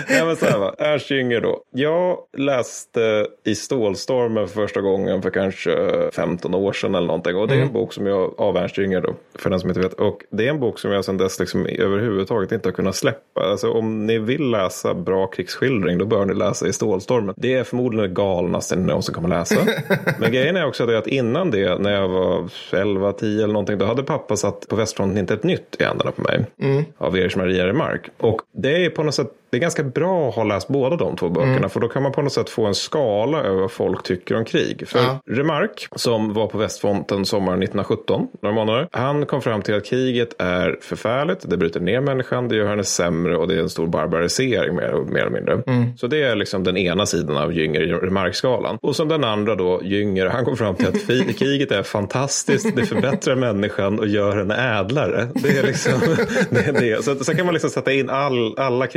Ja. 0.10 0.26
men 0.26 0.36
så 0.36 0.46
här 0.46 0.58
va, 0.58 0.76
Ernst 0.78 1.12
Jünger 1.12 1.42
då. 1.42 1.62
Jag 1.72 2.18
läste 2.38 3.28
i 3.46 3.56
Stålstormen 3.56 4.48
för 4.48 4.54
första 4.54 4.82
gången 4.82 5.22
för 5.22 5.30
kanske 5.30 5.72
15 6.14 6.54
år 6.54 6.74
sedan 6.74 6.96
eller 6.96 7.08
någonting. 7.08 7.36
Och 7.36 7.48
det 7.48 7.54
är 7.54 7.58
en 7.58 7.62
mm. 7.62 7.74
bok 7.74 7.94
som 7.94 8.06
jag, 8.06 8.40
av 8.40 8.58
Ernst 8.58 8.78
Jünger 8.78 9.02
då, 9.02 9.16
för 9.40 9.50
den 9.50 9.60
som 9.60 9.70
inte 9.70 9.82
vet. 9.82 9.94
Och 9.94 10.24
det 10.32 10.46
är 10.46 10.50
en 10.50 10.60
bok 10.60 10.80
som 10.80 10.92
jag 10.92 11.06
sedan 11.06 11.18
dess 11.18 11.40
liksom 11.40 11.66
överhuvudtaget 11.66 12.52
inte 12.52 12.70
har 12.70 12.74
kunnat 12.74 12.96
släppa. 12.96 13.42
Alltså 13.42 13.72
om 13.72 14.07
ni 14.08 14.18
vill 14.18 14.50
läsa 14.50 14.94
bra 14.94 15.28
krigsskildring 15.28 15.98
då 15.98 16.06
bör 16.06 16.26
ni 16.26 16.34
läsa 16.34 16.68
i 16.68 16.74
Stålstormen. 16.74 17.36
Det 17.38 17.54
är 17.54 17.64
förmodligen 17.64 18.10
det 18.10 18.22
galnaste 18.22 18.76
ni 18.76 18.86
någonsin 18.86 19.16
kommer 19.16 19.30
läsa. 19.30 19.56
Men 20.20 20.32
grejen 20.32 20.56
är 20.56 20.66
också 20.66 20.86
det 20.86 20.98
att 20.98 21.08
innan 21.08 21.52
det, 21.52 21.80
när 21.80 21.92
jag 21.92 22.08
var 22.08 22.50
11, 22.74 23.14
10 23.14 23.44
eller 23.44 23.54
någonting, 23.54 23.78
då 23.78 23.86
hade 23.86 24.04
pappa 24.04 24.36
satt 24.36 24.68
på 24.68 24.76
västfronten 24.76 25.18
inte 25.18 25.34
ett 25.34 25.44
nytt 25.44 25.76
i 25.80 25.84
händerna 25.84 26.12
på 26.12 26.22
mig. 26.22 26.46
Mm. 26.62 26.84
Av 26.98 27.18
Erich 27.18 27.36
Maria 27.36 27.68
Remark. 27.68 28.10
Och 28.18 28.42
det 28.54 28.86
är 28.86 28.90
på 28.90 29.04
något 29.04 29.16
sätt 29.16 29.32
det 29.50 29.58
är 29.58 29.62
ganska 29.62 29.84
bra 29.84 30.30
att 30.30 30.36
ha 30.36 30.44
läst 30.44 30.68
båda 30.68 30.96
de 30.96 31.16
två 31.16 31.30
böckerna. 31.30 31.58
Mm. 31.58 31.70
För 31.70 31.80
då 31.80 31.88
kan 31.88 32.04
man 32.04 32.12
på 32.12 32.22
något 32.22 32.34
sätt 32.34 32.50
få 32.50 32.66
en 32.66 32.76
skala 32.76 33.44
över 33.44 33.62
vad 33.62 33.72
folk 33.72 34.04
tycker 34.04 34.36
om 34.36 34.46
krig. 34.46 34.88
För 34.88 35.00
ja. 35.00 35.20
Remarque, 35.26 35.88
som 35.96 36.34
var 36.34 36.48
på 36.48 36.58
Västfronten 36.58 37.26
sommaren 37.26 37.64
1917, 37.64 38.28
några 38.42 38.56
månader. 38.56 38.88
Han 38.92 39.26
kom 39.26 39.42
fram 39.42 39.62
till 39.62 39.76
att 39.76 39.86
kriget 39.86 40.42
är 40.42 40.78
förfärligt. 40.82 41.50
Det 41.50 41.58
bryter 41.58 41.80
ner 41.80 42.02
människan, 42.02 42.48
det 42.48 42.56
gör 42.56 42.68
henne 42.68 42.84
sämre 42.84 43.38
och 43.38 43.48
det 43.48 43.56
är 43.56 43.60
en 43.60 43.70
stor 43.70 43.88
barbarisering 43.88 44.76
mer, 44.76 44.92
mer 44.92 45.22
eller 45.22 45.32
mindre. 45.32 45.54
Mm. 45.68 45.98
Så 45.98 46.08
det 46.08 46.24
är 46.24 46.36
liksom 46.36 46.64
den 46.64 46.78
ena 46.78 47.06
sidan 47.06 47.38
av 47.38 47.54
Jünger 47.54 47.82
i 47.82 47.94
Remarque-skalan. 47.94 48.78
Och 48.82 48.96
som 48.96 49.08
den 49.08 49.24
andra 49.24 49.56
då, 49.56 49.82
Jünger, 49.84 50.26
han 50.26 50.46
kom 50.46 50.58
fram 50.58 50.76
till 50.76 50.88
att 50.88 51.08
kriget 51.40 51.72
är 51.72 51.84
fantastiskt. 51.84 52.76
Det 52.76 52.86
förbättrar 52.86 53.36
människan 53.36 54.00
och 54.00 54.08
gör 54.08 54.38
henne 54.38 54.80
ädlare. 54.80 55.28
Det 55.34 55.58
är 55.58 55.64
liksom, 55.64 55.94
det 56.50 56.60
är 56.60 56.74
det. 56.74 57.04
Så, 57.04 57.16
så 57.16 57.36
kan 57.36 57.46
man 57.46 57.54
liksom 57.54 57.70
sätta 57.70 57.94
in 57.94 58.10
all, 58.10 58.60
alla 58.60 58.88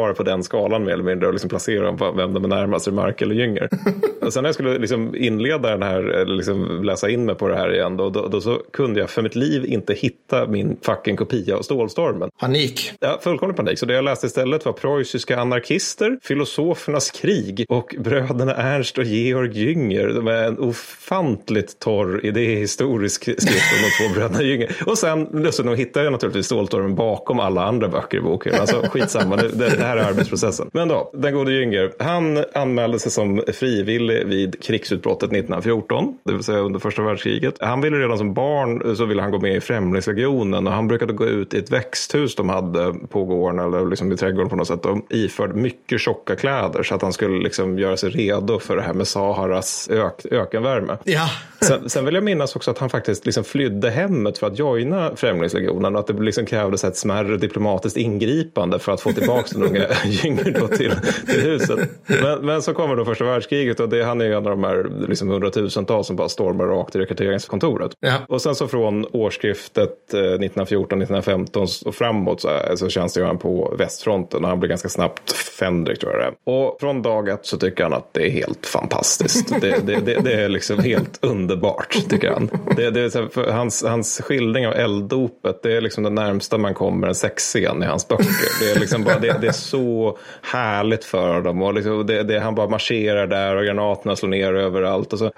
krigsmemoarer 0.00 0.14
på 0.14 0.22
den 0.22 0.42
skalan 0.42 0.84
mer 0.84 0.92
eller 0.92 1.04
mindre 1.04 1.26
och 1.26 1.32
liksom 1.32 1.50
placera 1.50 1.84
dem 1.84 1.96
på 1.96 2.12
vem 2.12 2.34
de 2.34 2.44
är 2.44 2.48
närmast, 2.48 2.88
Remarque 2.88 3.24
eller 3.24 3.34
Jünger. 3.34 3.68
Och 4.20 4.32
sen 4.32 4.42
när 4.42 4.48
jag 4.48 4.54
skulle 4.54 4.78
liksom 4.78 5.14
inleda 5.14 5.70
den 5.70 5.82
här, 5.82 6.24
liksom 6.26 6.84
läsa 6.84 7.10
in 7.10 7.24
mig 7.24 7.34
på 7.34 7.48
det 7.48 7.56
här 7.56 7.74
igen, 7.74 7.96
då, 7.96 8.10
då, 8.10 8.28
då, 8.28 8.40
så 8.40 8.62
kunde 8.72 9.00
jag 9.00 9.10
för 9.10 9.22
mitt 9.22 9.36
liv 9.36 9.64
inte 9.64 9.94
hitta 9.94 10.46
min 10.46 10.76
fucking 10.82 11.16
kopia 11.16 11.56
av 11.56 11.62
Stålstormen. 11.62 12.30
Panik. 12.40 12.92
Ja, 13.00 13.18
fullkomlig 13.22 13.56
panik. 13.56 13.78
Så 13.78 13.86
det 13.86 13.94
jag 13.94 14.04
läste 14.04 14.26
istället 14.26 14.64
var 14.64 14.72
preussiska 14.72 15.38
anarkister, 15.38 16.18
filosofernas 16.22 17.10
krig 17.10 17.64
och 17.68 17.94
bröderna 17.98 18.54
Ernst 18.54 18.98
och 18.98 19.04
Georg 19.04 19.58
Jünger. 19.58 20.08
De 20.08 20.26
är 20.26 20.44
en 20.44 20.58
ofantligt 20.58 21.78
torr 21.78 22.26
idéhistorisk 22.26 23.22
skrift 23.22 23.72
om 23.72 23.82
de 23.82 24.08
två 24.08 24.14
bröderna 24.14 24.42
Jünger. 24.42 24.82
Och 24.86 24.98
sen 24.98 25.28
lustigt 25.32 25.66
nog 25.66 25.76
hittade 25.76 26.04
jag 26.04 26.12
naturligtvis 26.12 26.46
Stålstormen 26.46 26.94
bakom 26.94 27.40
alla 27.40 27.64
andra 27.64 27.88
böcker 27.88 28.18
i 28.18 28.20
boken. 28.20 28.54
Alltså 28.60 28.82
skitsamma, 28.90 29.36
det, 29.36 29.48
det 29.48 29.76
här 29.90 29.96
är 29.96 30.08
arbetsprocessen. 30.08 30.70
Men 30.72 30.88
då, 30.88 31.10
den 31.14 31.34
gode 31.34 31.52
Jünger, 31.52 31.92
han 31.98 32.44
anmälde 32.54 32.98
sig 32.98 33.12
som 33.12 33.42
frivillig 33.54 34.26
vid 34.26 34.62
krigsutbrottet 34.62 35.32
1914, 35.32 36.18
det 36.24 36.32
vill 36.32 36.42
säga 36.42 36.58
under 36.58 36.80
första 36.80 37.02
världskriget. 37.02 37.54
Han 37.60 37.80
ville 37.80 37.96
redan 37.96 38.18
som 38.18 38.34
barn 38.34 38.96
så 38.96 39.04
ville 39.04 39.22
han 39.22 39.30
gå 39.30 39.40
med 39.40 39.56
i 39.56 39.60
Främlingslegionen 39.60 40.66
och 40.66 40.72
han 40.72 40.88
brukade 40.88 41.12
gå 41.12 41.26
ut 41.26 41.54
i 41.54 41.58
ett 41.58 41.70
växthus 41.70 42.34
de 42.34 42.48
hade 42.48 42.94
på 43.08 43.24
gården 43.24 43.58
eller 43.58 43.86
liksom 43.90 44.12
i 44.12 44.16
trädgården 44.16 44.48
på 44.48 44.56
något 44.56 44.68
sätt 44.68 44.86
och 44.86 44.98
iförd 45.10 45.54
mycket 45.54 46.00
tjocka 46.00 46.36
kläder 46.36 46.82
så 46.82 46.94
att 46.94 47.02
han 47.02 47.12
skulle 47.12 47.42
liksom 47.42 47.78
göra 47.78 47.96
sig 47.96 48.10
redo 48.10 48.58
för 48.58 48.76
det 48.76 48.82
här 48.82 48.94
med 48.94 49.08
Saharas 49.08 49.88
ök, 49.90 50.26
ökenvärme. 50.30 50.96
Ja. 51.04 51.30
sen, 51.60 51.90
sen 51.90 52.04
vill 52.04 52.14
jag 52.14 52.24
minnas 52.24 52.56
också 52.56 52.70
att 52.70 52.78
han 52.78 52.90
faktiskt 52.90 53.26
liksom 53.26 53.44
flydde 53.44 53.90
hemmet 53.90 54.38
för 54.38 54.46
att 54.46 54.58
joina 54.58 55.16
Främlingslegionen 55.16 55.94
och 55.94 56.00
att 56.00 56.06
det 56.06 56.22
liksom 56.22 56.46
krävdes 56.46 56.84
ett 56.84 56.96
smärre 56.96 57.36
diplomatiskt 57.36 57.96
ingripande 57.96 58.78
för 58.78 58.92
att 58.92 59.00
få 59.00 59.12
tillbaka 59.12 59.48
den 59.52 59.62
unga 59.62 59.79
Jünger 60.04 60.56
då 60.60 60.68
till, 60.68 60.92
till 61.26 61.40
huset. 61.40 61.78
Men, 62.06 62.46
men, 62.46 62.62
så 62.62 62.74
kommer 62.74 62.96
då 62.96 63.04
första 63.04 63.24
världskriget 63.24 63.80
och 63.80 63.88
det, 63.88 64.04
han 64.04 64.20
är 64.20 64.24
en 64.24 64.36
av 64.36 64.42
de 64.42 64.64
här 64.64 65.06
liksom 65.08 65.28
hundratusentals 65.28 66.06
som 66.06 66.16
bara 66.16 66.28
stormar 66.28 66.64
rakt 66.64 66.96
i 66.96 66.98
rekryteringskontoret. 66.98 67.92
Ja. 68.00 68.14
Och 68.28 68.42
sen 68.42 68.54
så 68.54 68.68
från 68.68 69.06
årsskiftet 69.12 69.96
1914-1915 70.12 71.56
eh, 71.56 71.88
och 71.88 71.94
framåt 71.94 72.40
så, 72.40 72.60
så 72.76 72.88
tjänstgör 72.88 73.26
han 73.26 73.38
på 73.38 73.74
västfronten 73.78 74.44
och 74.44 74.48
han 74.48 74.60
blir 74.60 74.68
ganska 74.68 74.88
snabbt 74.88 75.32
Fendrik 75.32 76.00
tror 76.00 76.12
jag 76.12 76.20
det. 76.20 76.52
Och 76.52 76.76
från 76.80 77.02
dag 77.02 77.28
ett 77.28 77.46
så 77.46 77.56
tycker 77.56 77.82
han 77.82 77.92
att 77.92 78.14
det 78.14 78.26
är 78.26 78.30
helt 78.30 78.66
fantastiskt. 78.66 79.60
det, 79.60 79.86
det, 79.86 79.96
det, 79.96 80.20
det, 80.20 80.32
är 80.32 80.48
liksom 80.48 80.78
helt 80.78 81.18
underbart 81.24 81.96
tycker 82.08 82.30
han. 82.30 82.50
Det, 82.76 82.90
det 82.90 83.00
är 83.00 83.50
hans, 83.52 83.84
hans 83.84 84.20
skildring 84.20 84.66
av 84.66 84.74
elddopet 84.74 85.62
det 85.62 85.76
är 85.76 85.80
liksom 85.80 86.04
det 86.04 86.10
närmsta 86.10 86.58
man 86.58 86.74
kommer 86.74 87.08
en 87.08 87.14
sexscen 87.14 87.82
i 87.82 87.86
hans 87.86 88.08
böcker. 88.08 88.26
Det 88.60 88.70
är, 88.70 88.80
liksom 88.80 89.04
bara, 89.04 89.18
det, 89.18 89.36
det 89.40 89.46
är 89.46 89.52
så 89.70 90.18
härligt 90.42 91.04
för 91.04 91.40
dem. 91.40 91.62
Och 91.62 91.74
liksom 91.74 92.06
det, 92.06 92.22
det, 92.22 92.40
han 92.40 92.54
bara 92.54 92.68
marscherar 92.68 93.26
där 93.26 93.56
och 93.56 93.64
granaterna 93.64 94.16
slår 94.16 94.28
ner 94.28 94.54
överallt. 94.54 95.12
Och 95.12 95.18
så, 95.18 95.30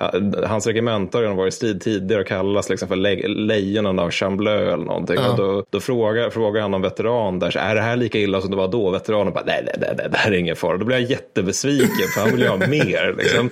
hans 0.46 0.66
regemente 0.66 1.18
har 1.18 1.34
varit 1.34 1.54
i 1.54 1.56
strid 1.56 1.80
tidigare 1.80 2.22
och 2.22 2.28
kallas 2.28 2.68
liksom 2.68 2.88
för 2.88 2.96
le, 2.96 3.28
lejonen 3.28 3.98
av 3.98 4.10
Chambleu 4.10 4.72
eller 4.72 4.84
någonting. 4.84 5.16
Ja. 5.16 5.30
Och 5.30 5.36
då, 5.36 5.64
då 5.70 5.80
frågar, 5.80 6.30
frågar 6.30 6.62
han 6.62 6.70
någon 6.70 6.82
veteran 6.82 7.38
där, 7.38 7.50
så 7.50 7.58
är 7.58 7.74
det 7.74 7.80
här 7.80 7.96
lika 7.96 8.18
illa 8.18 8.40
som 8.40 8.50
det 8.50 8.56
var 8.56 8.68
då? 8.68 8.90
Veteranen 8.90 9.32
bara, 9.32 9.44
nej, 9.44 9.62
nej, 9.66 9.74
nej, 9.80 9.94
nej 9.96 10.06
det 10.10 10.16
här 10.16 10.32
är 10.32 10.36
ingen 10.36 10.56
fara. 10.56 10.76
Då 10.76 10.84
blir 10.84 10.96
jag 10.96 11.10
jättebesviken 11.10 12.08
för 12.14 12.20
han 12.20 12.30
vill 12.30 12.40
ju 12.40 12.48
ha 12.48 12.56
mer. 12.56 13.14
Liksom. 13.18 13.50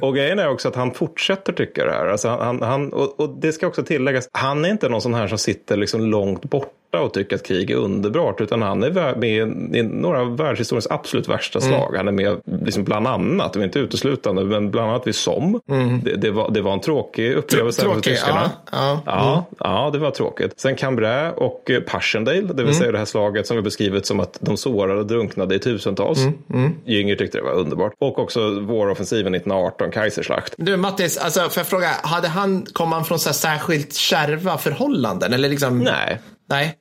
Och 0.00 0.14
grejen 0.14 0.38
är 0.38 0.48
också 0.48 0.68
att 0.68 0.76
han 0.76 0.94
fortsätter 0.94 1.52
tycka 1.52 1.84
det 1.84 1.92
här. 1.92 2.06
Alltså 2.06 2.28
han, 2.28 2.62
han, 2.62 2.92
och, 2.92 3.20
och 3.20 3.38
det 3.40 3.52
ska 3.52 3.66
också 3.66 3.82
tilläggas, 3.82 4.28
han 4.32 4.64
är 4.64 4.68
inte 4.68 4.88
någon 4.88 5.00
sån 5.00 5.14
här 5.14 5.28
som 5.28 5.38
sitter 5.38 5.76
liksom 5.76 6.00
långt 6.00 6.50
bort 6.50 6.81
och 7.00 7.14
tycker 7.14 7.36
att 7.36 7.46
krig 7.46 7.70
är 7.70 7.76
underbart. 7.76 8.40
Utan 8.40 8.62
han 8.62 8.82
är 8.82 9.16
med 9.16 9.76
i 9.76 9.82
några 9.82 10.20
av 10.20 10.36
världshistoriens 10.36 10.86
absolut 10.90 11.28
värsta 11.28 11.58
mm. 11.58 11.70
slag. 11.70 11.94
Mm. 11.94 11.96
Han 11.96 12.08
är 12.08 12.12
med 12.12 12.40
liksom 12.64 12.84
bland 12.84 13.06
annat, 13.06 13.56
inte 13.56 13.78
uteslutande, 13.78 14.44
men 14.44 14.70
bland 14.70 14.90
annat 14.90 15.06
vid 15.06 15.14
SOM. 15.14 15.60
Mm. 15.68 16.00
Det, 16.04 16.16
det, 16.16 16.30
var, 16.30 16.50
det 16.50 16.60
var 16.60 16.72
en 16.72 16.80
tråkig 16.80 17.32
upplevelse 17.32 17.82
Tråkig, 17.82 18.04
för 18.04 18.10
tyskarna. 18.10 18.50
Ja, 18.72 18.78
ja. 18.78 19.02
Ja, 19.06 19.32
mm. 19.32 19.44
ja, 19.58 19.90
det 19.92 19.98
var 19.98 20.10
tråkigt. 20.10 20.60
Sen 20.60 20.76
Cambrai 20.76 21.30
och 21.36 21.70
Passchendaele, 21.86 22.46
det 22.46 22.54
vill 22.54 22.64
mm. 22.64 22.74
säga 22.74 22.92
det 22.92 22.98
här 22.98 23.04
slaget 23.04 23.46
som 23.46 23.56
vi 23.56 23.62
beskrivit 23.62 24.06
som 24.06 24.20
att 24.20 24.38
de 24.40 24.56
sårade 24.56 25.00
och 25.00 25.06
drunknade 25.06 25.54
i 25.54 25.58
tusentals. 25.58 26.18
Mm. 26.18 26.38
Mm. 26.54 26.74
Jünger 26.84 27.16
tyckte 27.16 27.38
det 27.38 27.44
var 27.44 27.52
underbart. 27.52 27.92
Och 27.98 28.18
också 28.18 28.60
våroffensiven 28.60 29.34
1918, 29.34 29.90
Kaiserslacht. 29.90 30.54
Du 30.56 30.76
Mattis, 30.76 31.18
alltså, 31.18 31.40
får 31.40 31.60
jag 31.60 31.66
fråga, 31.66 31.88
hade 32.02 32.28
han, 32.28 32.66
kom 32.72 32.92
han 32.92 33.04
från 33.04 33.18
så 33.18 33.32
särskilt 33.32 33.94
kärva 33.94 34.58
förhållanden? 34.58 35.32
Eller 35.32 35.48
liksom... 35.48 35.78
Nej. 35.78 36.18
Nej. 36.60 36.78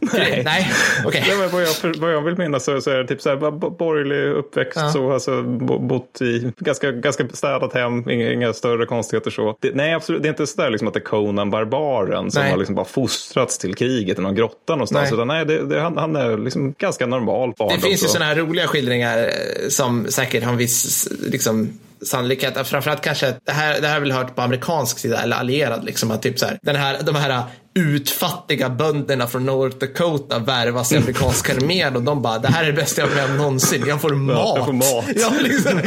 Nej. 0.00 0.42
Nej. 0.44 0.72
Okay. 1.06 1.22
Vad, 1.52 1.62
jag, 1.62 1.68
vad 1.98 2.12
jag 2.12 2.22
vill 2.22 2.38
minnas 2.38 2.64
så, 2.64 2.80
så 2.80 2.90
är 2.90 2.96
det 2.96 3.08
typ 3.08 3.20
så 3.20 3.28
här, 3.28 3.36
borgerlig 3.70 4.38
uppväxt, 4.38 4.76
ja. 4.76 4.90
så, 4.90 5.12
alltså, 5.12 5.42
bott 5.42 6.22
i 6.22 6.52
ganska, 6.58 6.90
ganska 6.92 7.28
städat 7.32 7.74
hem, 7.74 8.10
inga, 8.10 8.32
inga 8.32 8.52
större 8.52 8.86
konstigheter 8.86 9.30
så. 9.30 9.56
Det, 9.60 9.74
nej, 9.74 9.94
absolut, 9.94 10.22
det 10.22 10.28
är 10.28 10.30
inte 10.30 10.46
så 10.46 10.62
där 10.62 10.70
liksom 10.70 10.88
att 10.88 10.94
det 10.94 11.00
är 11.00 11.04
Conan 11.04 11.50
barbaren 11.50 12.30
som 12.30 12.42
nej. 12.42 12.50
har 12.50 12.58
liksom 12.58 12.74
bara 12.74 12.84
fostrats 12.84 13.58
till 13.58 13.74
kriget 13.74 14.18
i 14.18 14.22
någon 14.22 14.34
grotta 14.34 14.72
någonstans. 14.72 15.10
Nej. 15.10 15.14
Utan 15.14 15.28
nej, 15.28 15.46
det, 15.46 15.66
det, 15.66 15.80
han, 15.80 15.96
han, 15.96 16.16
är 16.16 16.38
liksom 16.38 16.74
ganska 16.78 17.06
normal 17.06 17.52
barndom. 17.58 17.76
Det 17.80 17.88
finns 17.88 18.04
ju 18.04 18.08
sådana 18.08 18.24
här 18.24 18.36
roliga 18.36 18.66
skildringar 18.66 19.18
eh, 19.18 19.68
som 19.68 20.06
säkert 20.08 20.44
har 20.44 20.52
en 20.52 20.58
viss 20.58 21.08
liksom, 21.20 21.78
sannolikhet. 22.02 22.66
Framförallt 22.68 23.00
kanske, 23.00 23.34
det 23.44 23.52
här, 23.52 23.80
det 23.80 23.86
här 23.86 23.94
har 23.94 24.00
väl 24.00 24.12
hört 24.12 24.34
på 24.34 24.42
amerikansk 24.42 24.98
sida 24.98 25.22
eller 25.22 25.36
allierad, 25.36 25.84
liksom 25.84 26.10
att 26.10 26.22
typ 26.22 26.38
så 26.38 26.46
här, 26.46 26.58
den 26.62 26.76
här, 26.76 27.02
de 27.02 27.14
här 27.14 27.42
utfattiga 27.74 28.70
bönderna 28.70 29.26
från 29.26 29.46
North 29.46 29.76
Dakota 29.76 30.38
värvas 30.38 30.92
i 30.92 30.96
amerikanska 30.96 31.52
armén 31.56 31.96
och 31.96 32.02
de 32.02 32.22
bara, 32.22 32.38
det 32.38 32.48
här 32.48 32.62
är 32.62 32.66
det 32.66 32.72
bästa 32.72 33.00
jag 33.00 33.08
varit 33.08 33.30
med 33.30 33.38
någonsin, 33.38 33.84
jag 33.86 34.00
får 34.00 34.10
mat. 34.10 34.56
Jag 34.56 34.66
får 34.66 34.72
mat. 34.72 35.04
Ja, 35.16 35.32
liksom, 35.42 35.80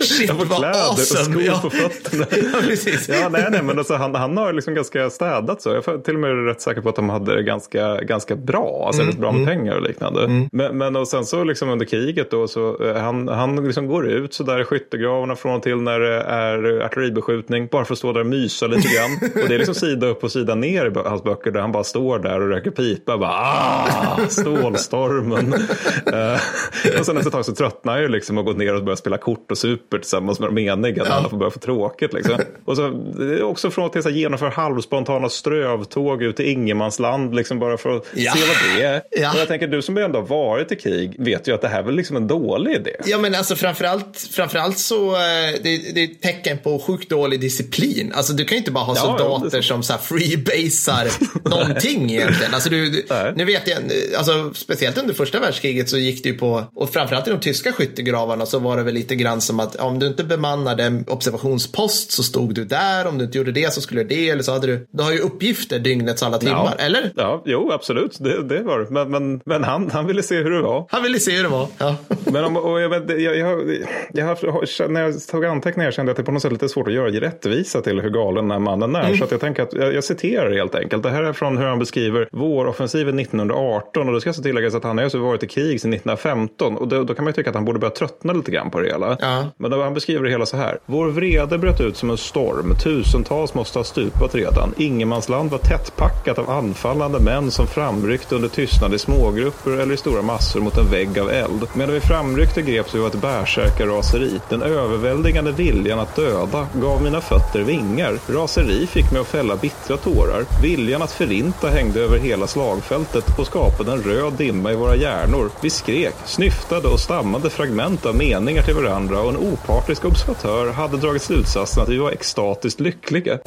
shit 0.00 0.28
jag 0.28 0.36
får 0.36 0.44
vad 0.44 0.58
kläder 0.58 0.90
awesome. 0.90 1.20
och 1.20 1.26
skor 1.26 1.42
ja. 1.42 1.60
på 1.62 1.70
fötterna. 1.70 2.26
ja, 2.52 2.58
precis. 2.68 3.08
Ja, 3.08 3.28
nej, 3.28 3.46
nej, 3.50 3.62
men 3.62 3.78
alltså, 3.78 3.94
han, 3.94 4.14
han 4.14 4.36
har 4.36 4.52
liksom 4.52 4.74
ganska 4.74 5.10
städat 5.10 5.62
så. 5.62 5.68
Jag 5.68 5.88
är 5.88 5.98
till 5.98 6.14
och 6.14 6.20
med 6.20 6.46
rätt 6.46 6.60
säker 6.60 6.80
på 6.80 6.88
att 6.88 6.96
de 6.96 7.08
hade 7.08 7.34
det 7.34 7.42
ganska, 7.42 8.00
ganska 8.00 8.36
bra, 8.36 8.84
alltså 8.86 9.02
mm, 9.02 9.20
bra 9.20 9.32
med 9.32 9.42
mm. 9.42 9.54
pengar 9.54 9.76
och 9.76 9.82
liknande. 9.82 10.24
Mm. 10.24 10.48
Men, 10.52 10.78
men 10.78 10.96
och 10.96 11.08
sen 11.08 11.24
så 11.24 11.44
liksom 11.44 11.68
under 11.68 11.86
kriget 11.86 12.30
då, 12.30 12.48
så 12.48 12.84
eh, 12.84 12.96
han, 12.96 13.28
han 13.28 13.66
liksom 13.66 13.86
går 13.86 14.08
ut 14.08 14.34
så 14.34 14.42
där 14.42 14.60
i 14.60 14.64
skyttegravarna 14.64 15.36
från 15.36 15.56
och 15.56 15.62
till 15.62 15.76
när 15.76 16.00
det 16.00 16.22
är 16.22 16.80
artilleribeskjutning, 16.84 17.68
bara 17.72 17.84
för 17.84 17.92
att 17.92 17.98
stå 17.98 18.12
där 18.12 18.20
och 18.20 18.26
mysa 18.26 18.66
lite 18.66 18.88
grann. 18.88 19.42
och 19.42 19.48
det 19.48 19.54
är 19.54 19.58
liksom 19.58 19.74
sida 19.74 20.06
upp 20.06 20.24
och 20.24 20.32
sida 20.32 20.54
ner 20.54 20.86
i 20.86 21.08
hans 21.08 21.22
böcker 21.26 21.50
där 21.50 21.60
han 21.60 21.72
bara 21.72 21.84
står 21.84 22.18
där 22.18 22.40
och 22.40 22.48
röker 22.48 22.70
pipa. 22.70 23.18
Bara, 23.18 23.30
ah, 23.30 24.18
stålstormen. 24.28 25.54
uh, 25.54 26.98
och 26.98 27.06
sen 27.06 27.16
efter 27.16 27.28
ett 27.28 27.32
tag 27.32 27.44
så 27.44 27.54
tröttnar 27.54 27.92
han 27.92 28.02
ju 28.02 28.08
liksom 28.08 28.38
och 28.38 28.44
går 28.44 28.54
ner 28.54 28.74
och 28.74 28.84
börjar 28.84 28.96
spela 28.96 29.18
kort 29.18 29.50
och 29.50 29.58
super 29.58 29.98
tillsammans 29.98 30.40
med 30.40 30.48
de 30.48 30.58
eniga. 30.58 31.04
Ja. 31.06 31.12
Alla 31.12 31.28
får 31.28 31.36
börja 31.36 31.50
få 31.50 31.58
tråkigt. 31.58 32.12
Liksom. 32.12 32.34
och 32.64 32.76
så 32.76 32.88
det 33.18 33.24
är 33.24 33.42
också 33.42 33.70
från 33.70 33.86
att 33.86 34.12
genomföra 34.12 34.50
halvspontana 34.50 35.28
strövtåg 35.28 36.22
ut 36.22 36.40
i 36.40 36.50
ingenmansland 36.50 37.34
liksom 37.34 37.58
bara 37.58 37.76
för 37.76 37.96
att 37.96 38.06
ja. 38.14 38.32
se 38.32 38.40
vad 38.40 38.56
det 38.76 38.84
är. 38.84 39.02
Ja. 39.10 39.32
Och 39.32 39.40
jag 39.40 39.48
tänker 39.48 39.68
du 39.68 39.82
som 39.82 39.96
ändå 39.96 40.18
har 40.18 40.26
varit 40.26 40.72
i 40.72 40.76
krig 40.76 41.16
vet 41.18 41.48
ju 41.48 41.54
att 41.54 41.60
det 41.60 41.68
här 41.68 41.78
är 41.78 41.82
väl 41.82 41.94
liksom 41.94 42.16
en 42.16 42.26
dålig 42.26 42.74
idé. 42.74 42.96
Ja 43.04 43.18
men 43.18 43.34
alltså 43.34 43.56
framförallt, 43.56 44.28
framförallt 44.30 44.78
så 44.78 45.12
eh, 45.12 45.20
det, 45.62 45.94
det 45.94 46.00
är 46.00 46.04
ett 46.04 46.22
tecken 46.22 46.58
på 46.58 46.78
sjukt 46.78 47.10
dålig 47.10 47.40
disciplin. 47.40 48.12
Alltså 48.14 48.32
du 48.32 48.44
kan 48.44 48.54
ju 48.54 48.58
inte 48.58 48.70
bara 48.70 48.84
ha 48.84 48.94
soldater 48.94 49.62
som 49.62 49.82
så 49.82 49.92
här 49.92 50.00
freebasar 50.00 51.15
någonting 51.44 52.10
egentligen. 52.12 52.54
Alltså, 52.54 52.70
du, 52.70 53.06
nu 53.34 53.44
vet 53.44 53.68
jag, 53.68 53.78
alltså, 54.18 54.50
speciellt 54.54 54.98
under 54.98 55.14
första 55.14 55.40
världskriget 55.40 55.88
så 55.88 55.98
gick 55.98 56.22
det 56.22 56.28
ju 56.28 56.38
på, 56.38 56.64
och 56.74 56.90
framförallt 56.90 57.28
i 57.28 57.30
de 57.30 57.40
tyska 57.40 57.72
skyttegravarna 57.72 58.46
så 58.46 58.58
var 58.58 58.76
det 58.76 58.82
väl 58.82 58.94
lite 58.94 59.14
grann 59.14 59.40
som 59.40 59.60
att 59.60 59.76
om 59.76 59.98
du 59.98 60.06
inte 60.06 60.24
bemannade 60.24 60.84
en 60.84 61.04
observationspost 61.08 62.12
så 62.12 62.22
stod 62.22 62.54
du 62.54 62.64
där, 62.64 63.06
om 63.06 63.18
du 63.18 63.24
inte 63.24 63.38
gjorde 63.38 63.52
det 63.52 63.72
så 63.72 63.80
skulle 63.80 64.02
du 64.02 64.08
det, 64.08 64.30
eller 64.30 64.42
så 64.42 64.52
hade 64.52 64.66
du, 64.66 64.86
du 64.90 65.02
har 65.02 65.12
ju 65.12 65.18
uppgifter 65.18 65.78
dygnets 65.78 66.22
alla 66.22 66.38
timmar, 66.38 66.74
ja. 66.78 66.84
eller? 66.84 67.12
Ja, 67.16 67.42
jo 67.46 67.72
absolut, 67.72 68.16
det, 68.20 68.42
det 68.42 68.62
var 68.62 68.78
det. 68.78 68.90
Men, 68.90 69.10
men, 69.10 69.40
men 69.44 69.64
han, 69.64 69.90
han 69.90 70.06
ville 70.06 70.22
se 70.22 70.36
hur 70.36 70.50
det 70.50 70.62
var. 70.62 70.86
Han 70.90 71.02
ville 71.02 71.18
se 71.18 71.36
hur 71.36 71.42
det 71.42 71.48
var, 71.48 71.68
ja. 71.78 71.96
men 72.24 72.44
om, 72.44 72.56
och 72.56 72.80
jag, 72.80 73.10
jag, 73.10 73.36
jag, 73.36 73.78
jag, 74.12 74.90
när 74.90 75.00
jag 75.00 75.26
tog 75.26 75.44
anteckningar 75.44 75.90
kände 75.90 76.10
jag 76.10 76.14
att 76.14 76.16
det 76.16 76.22
på 76.22 76.32
något 76.32 76.42
sätt 76.42 76.52
lite 76.52 76.68
svårt 76.68 76.88
att 76.88 76.94
göra 76.94 77.10
rättvisa 77.10 77.80
till 77.80 78.00
hur 78.00 78.10
galen 78.10 78.44
den 78.44 78.50
här 78.50 78.58
mannen 78.58 78.94
är. 78.94 79.04
Mm. 79.04 79.16
Så 79.16 79.24
att 79.24 79.30
jag 79.30 79.40
tänker 79.40 79.62
att 79.62 79.72
jag, 79.72 79.94
jag 79.94 80.04
citerar 80.04 80.52
helt 80.52 80.74
enkelt. 80.74 81.05
Det 81.06 81.12
här 81.12 81.22
är 81.22 81.32
från 81.32 81.58
hur 81.58 81.66
han 81.66 81.78
beskriver 81.78 82.28
våroffensiven 82.32 83.18
1918 83.18 84.06
och 84.06 84.12
då 84.12 84.20
ska 84.20 84.30
alltså 84.30 84.42
tilläggas 84.42 84.74
att 84.74 84.84
han 84.84 84.98
har 84.98 85.04
alltså 85.04 85.18
varit 85.18 85.42
i 85.42 85.46
krig 85.46 85.80
sedan 85.80 85.92
1915 85.92 86.76
och 86.76 86.88
då, 86.88 87.04
då, 87.04 87.14
kan 87.14 87.24
man 87.24 87.30
ju 87.30 87.34
tycka 87.34 87.50
att 87.50 87.56
han 87.56 87.64
borde 87.64 87.78
börja 87.78 87.90
tröttna 87.90 88.32
lite 88.32 88.50
grann 88.50 88.70
på 88.70 88.80
det 88.80 88.88
hela. 88.88 89.16
Ja. 89.20 89.44
Men 89.56 89.70
då 89.70 89.82
han 89.82 89.94
beskriver 89.94 90.24
det 90.24 90.30
hela 90.30 90.46
så 90.46 90.56
här. 90.56 90.78
Vår 90.86 91.08
vrede 91.08 91.58
bröt 91.58 91.80
ut 91.80 91.96
som 91.96 92.10
en 92.10 92.16
storm. 92.16 92.74
Tusentals 92.84 93.54
måste 93.54 93.78
ha 93.78 93.84
stupat 93.84 94.34
redan. 94.34 94.74
Ingenmansland 94.76 95.50
var 95.50 95.58
tättpackat 95.58 96.38
av 96.38 96.50
anfallande 96.50 97.20
män 97.20 97.50
som 97.50 97.66
framryckte 97.66 98.34
under 98.34 98.48
tystnad 98.48 98.94
i 98.94 98.98
smågrupper 98.98 99.70
eller 99.70 99.94
i 99.94 99.96
stora 99.96 100.22
massor 100.22 100.60
mot 100.60 100.78
en 100.78 100.90
vägg 100.90 101.18
av 101.18 101.30
eld. 101.30 101.68
Medan 101.74 101.94
vi 101.94 102.00
framryckte 102.00 102.62
greps 102.62 102.94
vi 102.94 103.00
av 103.00 103.06
ett 103.06 103.20
bärsärkarraseri. 103.20 104.40
Den 104.48 104.62
överväldigande 104.62 105.52
viljan 105.52 105.98
att 105.98 106.16
döda 106.16 106.66
gav 106.74 107.02
mina 107.02 107.20
fötter 107.20 107.60
vingar. 107.60 108.18
Raseri 108.28 108.86
fick 108.86 109.12
mig 109.12 109.20
att 109.20 109.26
fälla 109.26 109.56
bittra 109.56 109.96
tårar. 109.96 110.44
Viljan 110.62 110.95
att 111.02 111.12
förinta 111.12 111.68
hängde 111.68 112.00
över 112.00 112.18
hela 112.18 112.46
slagfältet 112.46 113.38
och 113.38 113.46
skapade 113.46 113.92
en 113.92 114.02
röd 114.02 114.32
dimma 114.32 114.72
i 114.72 114.76
våra 114.76 114.96
hjärnor. 114.96 115.50
Vi 115.60 115.70
skrek, 115.70 116.14
snyftade 116.24 116.88
och 116.88 117.00
stammade 117.00 117.50
fragment 117.50 118.06
av 118.06 118.14
meningar 118.14 118.62
till 118.62 118.74
varandra 118.74 119.20
och 119.20 119.28
en 119.28 119.36
opartisk 119.36 120.04
observatör 120.04 120.72
hade 120.72 120.96
dragit 120.96 121.22
slutsatsen 121.22 121.82
att 121.82 121.88
vi 121.88 121.98
var 121.98 122.10
extatiskt 122.10 122.80
lyckliga. 122.80 123.38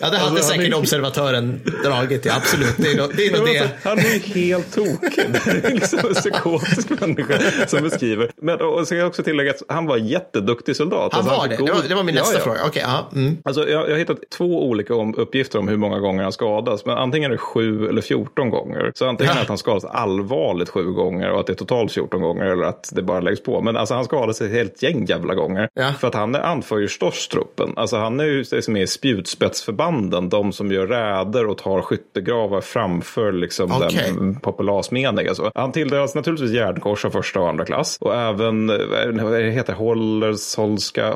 Ja, 0.00 0.10
det 0.10 0.16
hade 0.16 0.30
alltså, 0.30 0.52
säkert 0.52 0.72
är... 0.72 0.78
observatören 0.78 1.60
dragit, 1.84 2.24
ja, 2.24 2.36
absolut. 2.36 2.74
Det 2.76 2.92
är 2.92 2.96
nog 2.96 3.16
det. 3.16 3.26
Är 3.26 3.36
nog 3.38 3.46
det. 3.46 3.70
Han 3.84 3.98
är 3.98 4.34
helt 4.34 4.74
tokig. 4.74 5.24
Det 5.32 5.66
är 5.68 5.74
liksom 5.74 5.98
en 5.98 6.14
psykotisk 6.14 7.00
människa 7.00 7.66
som 7.66 7.82
beskriver. 7.82 8.30
Men 8.36 8.60
och 8.60 8.86
ska 8.86 8.96
jag 8.96 9.06
också 9.06 9.22
tillägga 9.22 9.50
att 9.50 9.62
han 9.68 9.86
var 9.86 9.96
jätteduktig 9.96 10.76
soldat. 10.76 11.12
Han 11.12 11.20
alltså, 11.20 11.34
var 11.34 11.40
han 11.40 11.48
det? 11.48 11.56
God... 11.56 11.66
Det, 11.66 11.72
var, 11.72 11.82
det 11.88 11.94
var 11.94 12.02
min 12.02 12.14
nästa 12.14 12.32
ja, 12.32 12.38
ja. 12.38 12.44
fråga. 12.44 12.66
Okay, 12.66 12.82
ja. 12.82 13.08
Mm. 13.14 13.36
Alltså, 13.44 13.68
jag, 13.68 13.84
jag 13.84 13.90
har 13.90 13.98
hittat 13.98 14.18
två 14.36 14.68
olika 14.68 14.94
om, 14.94 15.14
uppgifter 15.14 15.58
om 15.58 15.68
hur 15.68 15.76
många 15.76 15.98
gånger 15.98 16.22
han 16.22 16.32
skadas. 16.32 16.86
Men 16.86 16.98
antingen 16.98 17.30
är 17.30 17.34
det 17.34 17.38
sju 17.38 17.88
eller 17.88 18.02
fjorton 18.02 18.50
gånger. 18.50 18.92
Så 18.94 19.08
antingen 19.08 19.32
ja. 19.36 19.42
att 19.42 19.48
han 19.48 19.58
skadas 19.58 19.84
allvarligt 19.84 20.68
sju 20.68 20.92
gånger 20.92 21.30
och 21.30 21.40
att 21.40 21.46
det 21.46 21.52
är 21.52 21.54
totalt 21.54 21.92
fjorton 21.92 22.20
gånger 22.20 22.44
eller 22.44 22.64
att 22.64 22.90
det 22.92 23.02
bara 23.02 23.20
läggs 23.20 23.42
på. 23.42 23.60
Men 23.60 23.76
alltså, 23.76 23.94
han 23.94 24.04
skadas 24.04 24.40
ett 24.40 24.52
helt 24.52 24.82
gäng 24.82 25.04
jävla 25.04 25.34
gånger. 25.34 25.68
Ja. 25.74 25.92
För 26.00 26.08
att 26.08 26.14
han 26.14 26.34
anför 26.34 26.78
ju 26.78 26.88
Storstruppen. 26.88 27.72
Alltså 27.76 27.96
han 27.96 28.20
är 28.20 28.24
ju 28.24 28.44
som 28.44 28.76
är 28.76 28.86
spjutspetsförband 28.86 29.87
banden, 29.88 30.28
de 30.28 30.52
som 30.52 30.72
gör 30.72 30.86
räder 30.86 31.46
och 31.46 31.58
tar 31.58 31.82
skyttegravar 31.82 32.60
framför 32.60 33.32
liksom 33.32 33.72
okay. 33.72 33.90
den 33.90 34.40
populasmeniga. 34.40 35.34
Så 35.34 35.50
han 35.54 35.72
tilldelas 35.72 36.14
naturligtvis 36.14 36.50
järnkors 36.50 37.04
av 37.04 37.10
första 37.10 37.40
och 37.40 37.48
andra 37.48 37.64
klass 37.64 37.98
och 38.00 38.14
även 38.14 38.70
eh, 38.70 39.24
vad 39.24 39.40
heter 39.40 39.72
Hollensholska, 39.72 41.12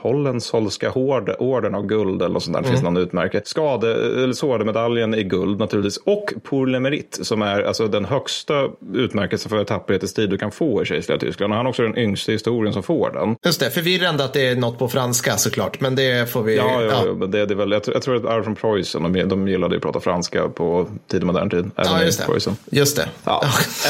Hollensholska 0.00 0.92
orden 0.92 1.74
av 1.74 1.86
guld 1.86 2.22
eller 2.22 2.34
något 2.34 2.42
sånt 2.42 2.56
där. 2.56 2.62
Det 2.62 2.68
finns 2.68 2.80
mm. 2.80 2.94
någon 2.94 3.02
utmärke. 3.02 3.40
Skade, 3.44 3.94
eller 3.94 4.32
sårdemedaljen 4.32 5.14
i 5.14 5.22
guld 5.22 5.58
naturligtvis 5.58 5.96
och 5.96 6.32
pour 6.42 6.66
le 6.66 6.80
mérite 6.80 7.24
som 7.24 7.42
är 7.42 7.62
alltså 7.62 7.88
den 7.88 8.04
högsta 8.04 8.68
utmärkelsen 8.94 9.50
för 9.50 9.64
tapperhet 9.64 10.02
i 10.02 10.08
strid 10.08 10.30
du 10.30 10.38
kan 10.38 10.50
få 10.50 10.82
i 10.82 10.84
kejserliga 10.84 11.20
Tyskland. 11.20 11.52
Och 11.52 11.56
han 11.56 11.66
är 11.66 11.70
också 11.70 11.82
den 11.82 11.98
yngsta 11.98 12.32
i 12.32 12.34
historien 12.34 12.72
som 12.72 12.82
får 12.82 13.10
den. 13.10 13.36
Just 13.44 13.60
det, 13.60 13.70
förvirrande 13.70 14.24
att 14.24 14.32
det 14.32 14.46
är 14.46 14.56
något 14.56 14.78
på 14.78 14.88
franska 14.88 15.36
såklart, 15.36 15.80
men 15.80 15.94
det 15.96 16.30
får 16.30 16.42
vi. 16.42 16.56
Ja, 16.56 16.82
ja, 16.82 17.04
ja. 17.06 17.14
men 17.14 17.30
det, 17.30 17.46
det 17.46 17.54
är 17.54 17.56
väl 17.56 17.71
jag, 17.72 17.82
jag 17.94 18.02
tror 18.02 18.16
att 18.16 18.24
arv 18.24 18.42
från 18.42 18.54
Preussen, 18.54 19.12
de, 19.12 19.28
de 19.28 19.48
gillade 19.48 19.74
ju 19.74 19.76
att 19.76 19.82
prata 19.82 20.00
franska 20.00 20.48
på 20.48 20.86
tidig 21.06 21.26
modern 21.26 21.50
tid. 21.50 21.70
Även 21.76 21.92
ja, 21.92 22.04
just 22.04 22.20
det. 22.20 22.26
Preussen. 22.26 22.56
Just 22.70 22.96
det. 22.96 23.08
Ja. 23.24 23.42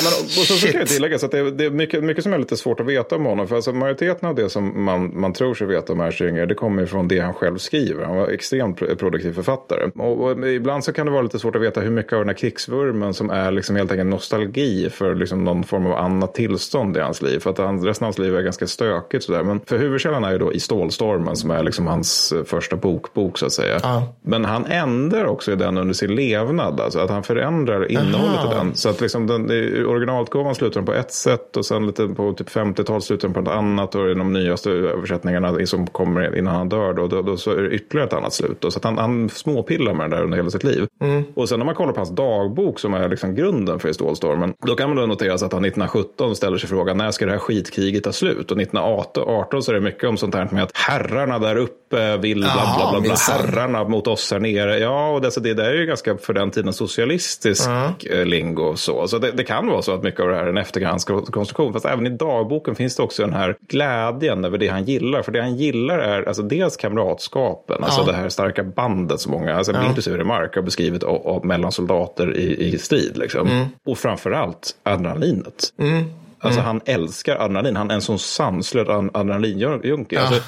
men, 0.03 0.07
och, 0.07 0.31
så, 0.31 0.55
så 0.55 0.67
kan 0.67 0.81
jag 0.81 0.89
tillägga 0.89 1.17
att 1.17 1.31
det, 1.31 1.51
det 1.51 1.65
är 1.65 1.71
mycket, 1.71 2.05
mycket 2.05 2.23
som 2.23 2.33
är 2.33 2.39
lite 2.39 2.57
svårt 2.57 2.81
att 2.81 2.87
veta 2.87 3.17
om 3.17 3.25
honom. 3.25 3.49
För 3.49 3.57
alltså, 3.57 3.73
majoriteten 3.73 4.29
av 4.29 4.35
det 4.35 4.51
som 4.51 4.85
man, 4.85 5.21
man 5.21 5.33
tror 5.33 5.55
sig 5.55 5.67
veta 5.67 5.93
om 5.93 6.01
Ersinger, 6.01 6.47
det 6.47 6.55
kommer 6.55 6.87
från 6.87 7.09
det 7.09 7.21
han 7.21 7.35
själv 7.35 7.59
skriver. 7.59 8.05
Han 8.05 8.17
var 8.17 8.29
extremt 8.29 8.99
produktiv 8.99 9.33
författare. 9.33 9.91
Och, 9.95 10.23
och, 10.23 10.49
ibland 10.49 10.85
så 10.85 10.93
kan 10.93 11.07
det 11.07 11.13
vara 11.13 11.23
lite 11.23 11.39
svårt 11.39 11.57
att 11.57 11.63
veta 11.63 11.81
hur 11.81 11.91
mycket 11.91 12.13
av 12.13 12.19
den 12.19 12.29
här 12.29 12.37
krigsvurmen 12.37 13.15
som 13.15 13.31
är 13.31 13.51
liksom 13.51 13.77
helt 13.77 13.91
enkelt 13.91 14.11
nostalgi 14.11 14.91
för 14.91 15.15
liksom 15.15 15.45
någon 15.45 15.65
form 15.65 15.87
av 15.87 15.93
annat 15.93 16.35
tillstånd 16.35 16.97
i 16.97 17.01
hans 17.01 17.23
liv. 17.23 17.39
För 17.39 17.51
att 17.51 17.59
han, 17.59 17.85
resten 17.85 18.05
av 18.05 18.07
hans 18.07 18.19
liv 18.19 18.37
är 18.37 18.43
ganska 18.43 18.67
stökigt 18.67 19.25
sådär. 19.25 19.43
Men 19.43 19.61
för 19.61 19.79
huvudkällan 19.79 20.25
är 20.25 20.33
ju 20.33 20.39
då 20.39 20.53
i 20.53 20.61
Stålstormen 20.61 21.37
som 21.37 21.51
är 21.51 21.63
liksom 21.63 21.87
hans 21.87 22.35
första 22.47 22.77
bokbok 22.77 23.39
så 23.39 23.47
att 23.47 23.53
säga. 23.53 23.72
Ja. 23.83 24.03
Men 24.23 24.45
han 24.45 24.67
ändrar 24.67 25.25
också 25.25 25.53
i 25.53 25.57
den 25.57 25.79
under 25.79 25.95
sin 25.95 26.15
levnad. 26.15 26.81
Alltså 26.81 26.99
att 26.99 27.11
han 27.11 27.23
förändrar 27.23 27.91
innehållet 27.91 28.45
i 28.45 28.55
den. 28.55 28.75
Så 28.75 28.89
att 28.89 29.01
liksom 29.01 29.27
den, 29.27 29.51
originalutgåvan 29.87 30.55
slutar 30.55 30.75
den 30.75 30.87
på 30.87 30.95
ett 30.95 31.13
sätt 31.13 31.57
och 31.57 31.67
sen 31.67 31.87
lite 31.87 32.09
på 32.09 32.33
typ 32.33 32.49
50-talet 32.49 33.05
slutar 33.05 33.29
den 33.29 33.35
på 33.35 33.51
ett 33.51 33.57
annat. 33.57 33.95
Och 33.95 34.11
i 34.11 34.15
de 34.15 34.33
nyaste 34.33 34.71
översättningarna 34.71 35.67
som 35.67 35.87
kommer 35.87 36.39
innan 36.39 36.55
han 36.55 36.69
dör 36.69 36.93
då, 36.93 37.07
då, 37.07 37.23
då 37.23 37.37
så 37.37 37.51
är 37.51 37.63
det 37.63 37.71
ytterligare 37.71 38.09
ett 38.09 38.15
annat 38.15 38.33
slut. 38.33 38.61
Då. 38.61 38.71
Så 38.71 38.79
att 38.79 38.85
han, 38.85 38.99
han 38.99 39.29
småpillar 39.29 39.95
med 39.95 40.11
det 40.11 40.17
där 40.17 40.25
under 40.25 40.37
hela 40.37 40.51
sitt 40.51 40.65
liv. 40.65 40.87
Mm. 41.01 41.25
Och 41.35 41.49
sen 41.49 41.59
när 41.59 41.67
man 41.67 41.75
kollar 41.75 41.93
på 41.93 42.01
hans 42.01 42.11
dagbok 42.11 42.79
som 42.79 42.95
är 42.95 43.09
liksom 43.09 43.35
grunden 43.35 43.79
för 43.79 43.93
Stålstormen. 43.93 44.55
Då 44.67 44.75
kan 44.75 44.89
man 44.89 44.97
då 44.97 45.07
notera 45.07 45.35
att 45.35 45.41
han 45.41 45.65
1917 45.65 46.37
ställer 46.37 46.59
sig 46.59 46.69
frågan 46.69 46.97
när 46.97 47.11
ska 47.11 47.27
det 47.27 47.33
här 47.33 47.39
skitkriget 47.39 48.05
ta 48.05 48.13
slut? 48.13 48.51
Och 48.51 48.61
1918 48.61 49.63
så 49.63 49.71
är 49.71 49.75
det 49.75 49.81
mycket 49.81 50.09
om 50.09 50.17
sånt 50.17 50.35
här 50.35 50.49
med 50.53 50.63
att 50.63 50.77
herrarna 50.77 51.39
där 51.39 51.57
uppe 51.57 51.82
vill 51.93 52.39
bla 52.39 52.53
bla 52.53 52.91
bla. 52.91 52.91
bla, 52.91 53.01
bla 53.01 53.15
herrarna 53.15 53.85
mot 53.85 54.07
oss 54.07 54.33
här 54.33 54.39
nere. 54.39 54.79
Ja, 54.79 55.11
och 55.11 55.21
det, 55.21 55.43
det 55.43 55.55
där 55.55 55.65
är 55.65 55.75
ju 55.75 55.87
ganska 55.87 56.17
för 56.17 56.33
den 56.33 56.51
tiden 56.51 56.73
socialistisk 56.73 57.67
mm. 57.67 58.29
lingo. 58.29 58.77
Så, 58.77 59.09
så 59.09 59.19
det, 59.19 59.31
det, 59.31 59.45
kan 59.45 59.67
vara 59.67 59.83
så 59.83 59.95
att 59.95 60.03
mycket 60.03 60.21
av 60.21 60.29
det 60.29 60.35
här 60.35 60.45
är 60.45 60.49
en 60.49 60.59
eftergrandskonstruktion. 60.59 61.73
Fast 61.73 61.87
även 61.87 62.07
i 62.07 62.11
dagboken 62.11 62.75
finns 62.75 62.97
det 62.97 63.03
också 63.03 63.23
den 63.23 63.33
här 63.33 63.57
glädjen 63.69 64.45
över 64.45 64.59
det 64.59 64.69
han 64.69 64.85
gillar. 64.85 65.23
För 65.23 65.33
det 65.33 65.41
han 65.41 65.57
gillar 65.57 65.99
är 65.99 66.29
alltså 66.29 66.43
dels 66.43 66.77
kamratskapen, 66.77 67.85
alltså 67.85 68.01
ja. 68.01 68.07
det 68.07 68.13
här 68.13 68.29
starka 68.29 68.65
bandet 68.65 69.21
som 69.21 69.33
många, 69.33 69.55
alltså 69.55 69.73
ja. 69.73 69.87
inklusive 69.87 70.19
Remark, 70.19 70.55
har 70.55 70.63
beskrivit 70.63 71.03
och, 71.03 71.27
och 71.27 71.45
mellan 71.45 71.73
soldater 71.73 72.37
i, 72.37 72.75
i 72.75 72.79
strid. 72.79 73.17
Liksom. 73.17 73.49
Mm. 73.49 73.67
Och 73.87 73.99
framförallt 73.99 74.77
adrenalinet. 74.83 75.73
Mm. 75.79 76.05
Alltså 76.43 76.61
mm. 76.61 76.67
han 76.67 76.81
älskar 76.85 77.37
adrenalin. 77.37 77.77
Han 77.77 77.91
är 77.91 77.95
en 77.95 78.03
sån 78.03 78.19
sanslös 78.19 78.89
adrenalinjunkie. 78.89 80.19
Ja. 80.19 80.27
Alltså, 80.27 80.43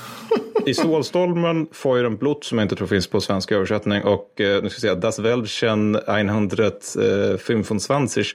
I 0.66 0.74
Stålstormen, 0.74 1.66
Feuren 1.72 2.16
Blut, 2.16 2.44
som 2.44 2.58
jag 2.58 2.64
inte 2.64 2.76
tror 2.76 2.86
finns 2.86 3.06
på 3.06 3.20
svenska 3.20 3.54
översättning, 3.54 4.02
och 4.02 4.40
eh, 4.40 4.62
nu 4.62 4.68
ska 4.70 4.76
jag 4.76 4.80
säga 4.80 4.94
Das 4.94 5.18
Welchen 5.18 5.98
125, 6.06 6.66
eh, 6.66 6.72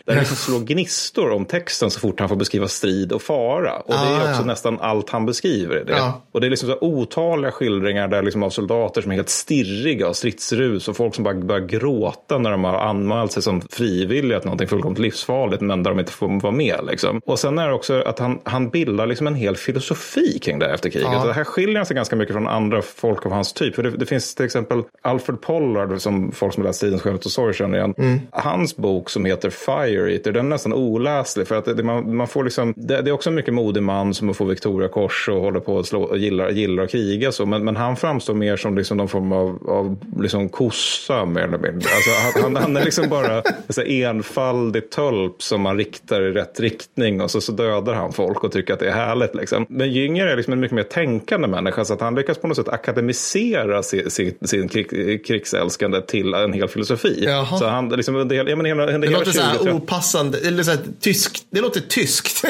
där 0.06 0.14
det 0.14 0.20
liksom 0.20 0.36
slår 0.36 0.60
gnistor 0.60 1.32
om 1.32 1.46
texten 1.46 1.92
så 1.92 2.00
fort 2.00 2.20
han 2.20 2.30
får 2.30 2.36
beskriva 2.36 2.68
strid 2.68 3.12
och 3.12 3.22
fara. 3.22 3.80
Och 3.80 3.94
det 3.94 4.00
är 4.00 4.28
ah, 4.28 4.30
också 4.30 4.42
ja. 4.42 4.46
nästan 4.46 4.80
allt 4.80 5.10
han 5.10 5.26
beskriver. 5.26 5.84
Det. 5.86 5.94
Ja. 5.94 6.22
Och 6.32 6.42
det 6.42 6.48
är 6.48 6.50
liksom 6.50 6.70
så 6.70 6.78
otaliga 6.82 7.52
skildringar 7.52 8.08
där 8.08 8.24
liksom 8.24 8.44
av 8.44 8.50
soldater 8.50 9.02
som 9.02 9.12
är 9.12 9.16
helt 9.16 9.30
stirriga 9.30 10.08
och 10.08 10.16
stridsrus 10.16 10.88
och 10.88 10.98
folk 10.98 11.16
som 11.16 11.24
bara 11.24 11.36
börjar 11.36 11.68
gråta 11.68 12.38
när 12.38 12.52
de 12.52 12.64
har 12.64 12.74
anmält 12.74 13.32
sig 13.32 13.44
som 13.44 13.62
frivilliga 13.62 14.40
till 14.40 14.48
någonting 14.48 14.68
fullkomligt 14.68 15.00
livsfarligt 15.00 15.62
men 15.62 15.84
där 15.84 15.92
de 15.92 16.00
inte 16.00 16.12
får 16.12 16.42
vara 16.42 16.54
med. 16.54 16.80
Liksom. 16.90 17.22
Och 17.26 17.40
sen 17.40 17.49
är 17.58 17.68
det 17.68 17.74
också 17.74 18.02
att 18.02 18.20
han, 18.20 18.40
han 18.44 18.70
bildar 18.70 19.06
liksom 19.06 19.28
en 19.28 19.36
hel 19.36 19.56
filosofi 19.56 20.40
kring 20.40 20.60
det 20.60 20.66
här 20.66 20.74
efter 20.74 20.90
kriget. 20.90 21.10
Ja. 21.12 21.26
Det 21.26 21.34
här 21.34 21.44
skiljer 21.44 21.84
sig 21.84 21.96
ganska 21.96 22.16
mycket 22.16 22.34
från 22.34 22.48
andra 22.48 22.82
folk 22.82 23.26
av 23.26 23.32
hans 23.32 23.54
typ. 23.54 23.76
För 23.76 23.84
det, 23.84 23.90
det 23.90 24.06
finns 24.06 24.36
till 24.36 24.46
exempel 24.46 24.84
Alfred 25.02 25.42
Pollard, 25.42 26.02
som 26.02 26.32
folk 26.32 26.54
som 26.54 26.64
läst 26.64 26.78
Stridens 26.78 27.02
skönhet 27.02 27.26
och 27.26 27.32
sorg 27.32 27.54
känner 27.54 27.78
igen. 27.78 27.94
Mm. 27.98 28.20
Hans 28.32 28.76
bok 28.76 29.10
som 29.10 29.26
heter 29.26 29.50
Fire 29.50 30.14
Eater, 30.14 30.32
den 30.32 30.46
är 30.46 30.50
nästan 30.50 30.74
oläslig. 30.74 31.48
För 31.48 31.56
att 31.56 31.66
det, 31.66 31.84
man, 31.84 32.16
man 32.16 32.28
får 32.28 32.44
liksom, 32.44 32.74
det, 32.78 33.02
det, 33.02 33.10
är 33.10 33.14
också 33.14 33.30
en 33.30 33.36
mycket 33.36 33.54
modig 33.54 33.84
man 33.84 34.14
som 34.14 34.34
får 34.34 34.46
Victoria 34.46 34.90
kors 34.90 35.30
och 35.30 35.42
håller 35.42 35.60
på 35.60 35.80
att 35.80 35.86
slå, 35.86 36.04
och 36.04 36.18
gillar, 36.18 36.50
gillar 36.50 36.84
att 36.84 36.92
kriga. 36.92 37.32
Så. 37.32 37.46
Men, 37.46 37.66
men 37.66 37.76
han 37.76 37.96
framstår 37.96 38.34
mer 38.34 38.58
som 38.58 38.78
liksom 38.78 38.98
någon 38.98 39.08
form 39.08 39.32
av, 39.32 39.70
av 39.70 39.98
liksom 40.22 40.50
kossa 40.50 41.26
mer 41.26 41.42
eller 41.42 41.58
mindre. 41.58 41.90
Alltså, 41.96 42.42
han, 42.42 42.56
han 42.56 42.78
är 42.78 42.86
liksom 42.86 43.10
bara 43.10 43.44
en 43.78 43.88
enfaldig 43.88 44.90
tölp 44.90 45.42
som 45.42 45.62
man 45.62 45.78
riktar 45.78 46.22
i 46.22 46.32
rätt 46.32 46.60
riktning 46.60 47.22
och 47.22 47.32
så, 47.32 47.39
så 47.44 47.52
dödar 47.52 47.94
han 47.94 48.14
folk 48.14 48.44
och 48.44 48.52
tycker 48.52 48.74
att 48.74 48.80
det 48.80 48.88
är 48.88 48.94
härligt. 48.94 49.36
Liksom. 49.36 49.66
Men 49.70 49.92
Jünger 49.92 50.28
är 50.28 50.36
liksom 50.36 50.54
en 50.54 50.60
mycket 50.60 50.76
mer 50.76 50.84
tänkande 50.84 51.48
människa 51.48 51.86
så 51.86 51.94
att 51.94 52.02
han 52.02 52.16
lyckas 52.16 52.38
på 52.38 52.48
något 52.48 52.58
sätt 52.58 52.68
akademisera 52.68 53.84
sin, 53.84 54.10
sin, 54.12 54.34
sin 54.46 54.70
krig, 54.70 55.26
krigsälskande 55.26 56.02
till 56.02 56.34
en 56.34 56.54
hel 56.54 56.68
filosofi. 56.68 57.24
Jaha. 57.26 57.58
Så 57.58 57.68
han, 57.68 57.90
liksom, 57.90 58.16
en 58.16 58.28
del, 58.28 58.48
ja, 58.48 58.56
men 58.56 58.66
hela, 58.66 58.92
en 58.92 59.02
det 59.02 59.10
låter 59.10 59.32
så 59.32 59.42
här 59.42 59.76
opassande, 59.76 60.38
eller 60.48 60.64
så 60.64 60.72
här, 60.72 60.80
tysk, 61.00 61.44
det 61.50 61.62
låter 61.62 61.82
tyskt. 61.82 62.42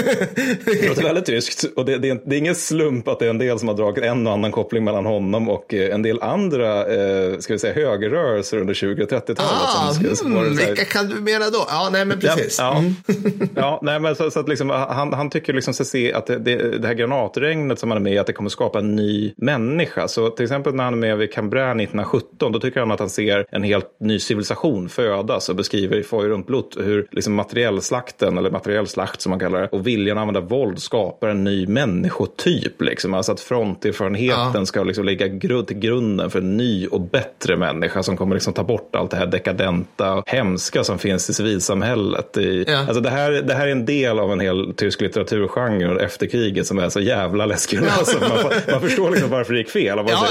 det 0.65 0.87
låter 0.87 1.03
väldigt 1.03 1.25
tyskt 1.25 1.65
och 1.75 1.85
det, 1.85 1.97
det, 1.97 2.09
är, 2.09 2.21
det 2.25 2.35
är 2.35 2.39
ingen 2.39 2.55
slump 2.55 3.07
att 3.07 3.19
det 3.19 3.25
är 3.25 3.29
en 3.29 3.37
del 3.37 3.59
som 3.59 3.67
har 3.67 3.75
dragit 3.75 4.03
en 4.03 4.27
och 4.27 4.33
annan 4.33 4.51
koppling 4.51 4.83
mellan 4.83 5.05
honom 5.05 5.49
och 5.49 5.73
eh, 5.73 5.93
en 5.95 6.01
del 6.01 6.21
andra 6.21 6.79
eh, 6.79 7.37
ska 7.39 7.53
vi 7.53 7.59
säga, 7.59 7.73
högerrörelser 7.73 8.57
under 8.57 8.73
20 8.73 9.03
och 9.03 9.09
30-talet. 9.09 9.39
Ah, 9.39 9.93
som 10.15 10.37
mm, 10.37 10.55
vilka 10.55 10.85
kan 10.85 11.09
du 11.09 11.15
mena 11.15 11.49
då? 11.49 11.65
Ja, 11.69 11.89
nej 11.91 12.05
men 12.05 12.19
precis. 12.19 12.59
Ja, 12.59 12.83
ja. 13.07 13.13
Mm. 13.13 13.49
ja 13.55 13.79
nej, 13.83 13.99
men 13.99 14.15
så, 14.15 14.31
så 14.31 14.39
att 14.39 14.49
liksom, 14.49 14.69
han, 14.87 15.13
han 15.13 15.29
tycker 15.29 15.53
liksom 15.53 15.73
sig 15.73 15.85
se 15.85 16.13
att 16.13 16.25
det, 16.25 16.37
det, 16.37 16.77
det 16.79 16.87
här 16.87 16.93
granatregnet 16.93 17.79
som 17.79 17.91
han 17.91 17.97
är 17.97 18.03
med 18.03 18.13
i, 18.13 18.17
att 18.17 18.27
det 18.27 18.33
kommer 18.33 18.49
skapa 18.49 18.79
en 18.79 18.95
ny 18.95 19.33
människa. 19.37 20.07
Så 20.07 20.29
till 20.29 20.43
exempel 20.43 20.75
när 20.75 20.83
han 20.83 20.93
är 20.93 20.97
med 20.97 21.17
vid 21.17 21.33
Cambrai 21.33 21.69
1917, 21.69 22.51
då 22.51 22.59
tycker 22.59 22.79
han 22.79 22.91
att 22.91 22.99
han 22.99 23.09
ser 23.09 23.45
en 23.51 23.63
helt 23.63 23.99
ny 23.99 24.19
civilisation 24.19 24.89
födas 24.89 25.49
och 25.49 25.55
beskriver 25.55 25.97
i 25.97 26.03
Feueruntblut 26.03 26.77
hur 26.79 27.07
liksom 27.11 27.33
materiellslakten, 27.33 28.37
eller 28.37 28.51
materiell 28.51 28.87
slakt 28.87 29.21
som 29.21 29.29
man 29.29 29.39
kallar 29.39 29.61
det, 29.61 29.67
och 29.67 29.87
viljan 29.87 30.17
att 30.17 30.21
använda 30.21 30.41
våld 30.41 30.79
skapar 30.79 31.27
en 31.27 31.43
ny 31.43 31.67
människotyp. 31.67 32.81
Liksom. 32.81 33.13
Alltså 33.13 33.31
att 33.31 33.39
fronterfarenheten 33.39 34.51
ja. 34.53 34.65
ska 34.65 34.83
liksom 34.83 35.05
ligga 35.05 35.27
grund, 35.27 35.67
till 35.67 35.79
grunden 35.79 36.29
för 36.29 36.39
en 36.39 36.57
ny 36.57 36.87
och 36.87 37.01
bättre 37.01 37.57
människa 37.57 38.03
som 38.03 38.17
kommer 38.17 38.35
liksom 38.35 38.53
ta 38.53 38.63
bort 38.63 38.95
allt 38.95 39.11
det 39.11 39.17
här 39.17 39.27
dekadenta 39.27 40.13
och 40.13 40.29
hemska 40.29 40.83
som 40.83 40.99
finns 40.99 41.29
i 41.29 41.33
civilsamhället. 41.33 42.37
I, 42.37 42.65
ja. 42.67 42.77
alltså 42.77 42.99
det, 42.99 43.09
här, 43.09 43.31
det 43.31 43.53
här 43.53 43.67
är 43.67 43.71
en 43.71 43.85
del 43.85 44.19
av 44.19 44.31
en 44.31 44.39
hel 44.39 44.68
tysk 44.73 45.01
litteraturgenre 45.01 46.05
efter 46.05 46.27
kriget 46.27 46.67
som 46.67 46.79
är 46.79 46.89
så 46.89 46.99
jävla 46.99 47.45
läskig. 47.45 47.79
Ja. 47.83 47.91
Alltså, 47.99 48.19
man, 48.19 48.53
man, 48.71 48.81
förstår 48.81 49.11
liksom 49.11 49.29
varför 49.29 49.53
det 49.53 49.59
gick 49.59 49.69
fel. 49.69 49.97
Ja, 50.07 50.27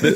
det, 0.00 0.10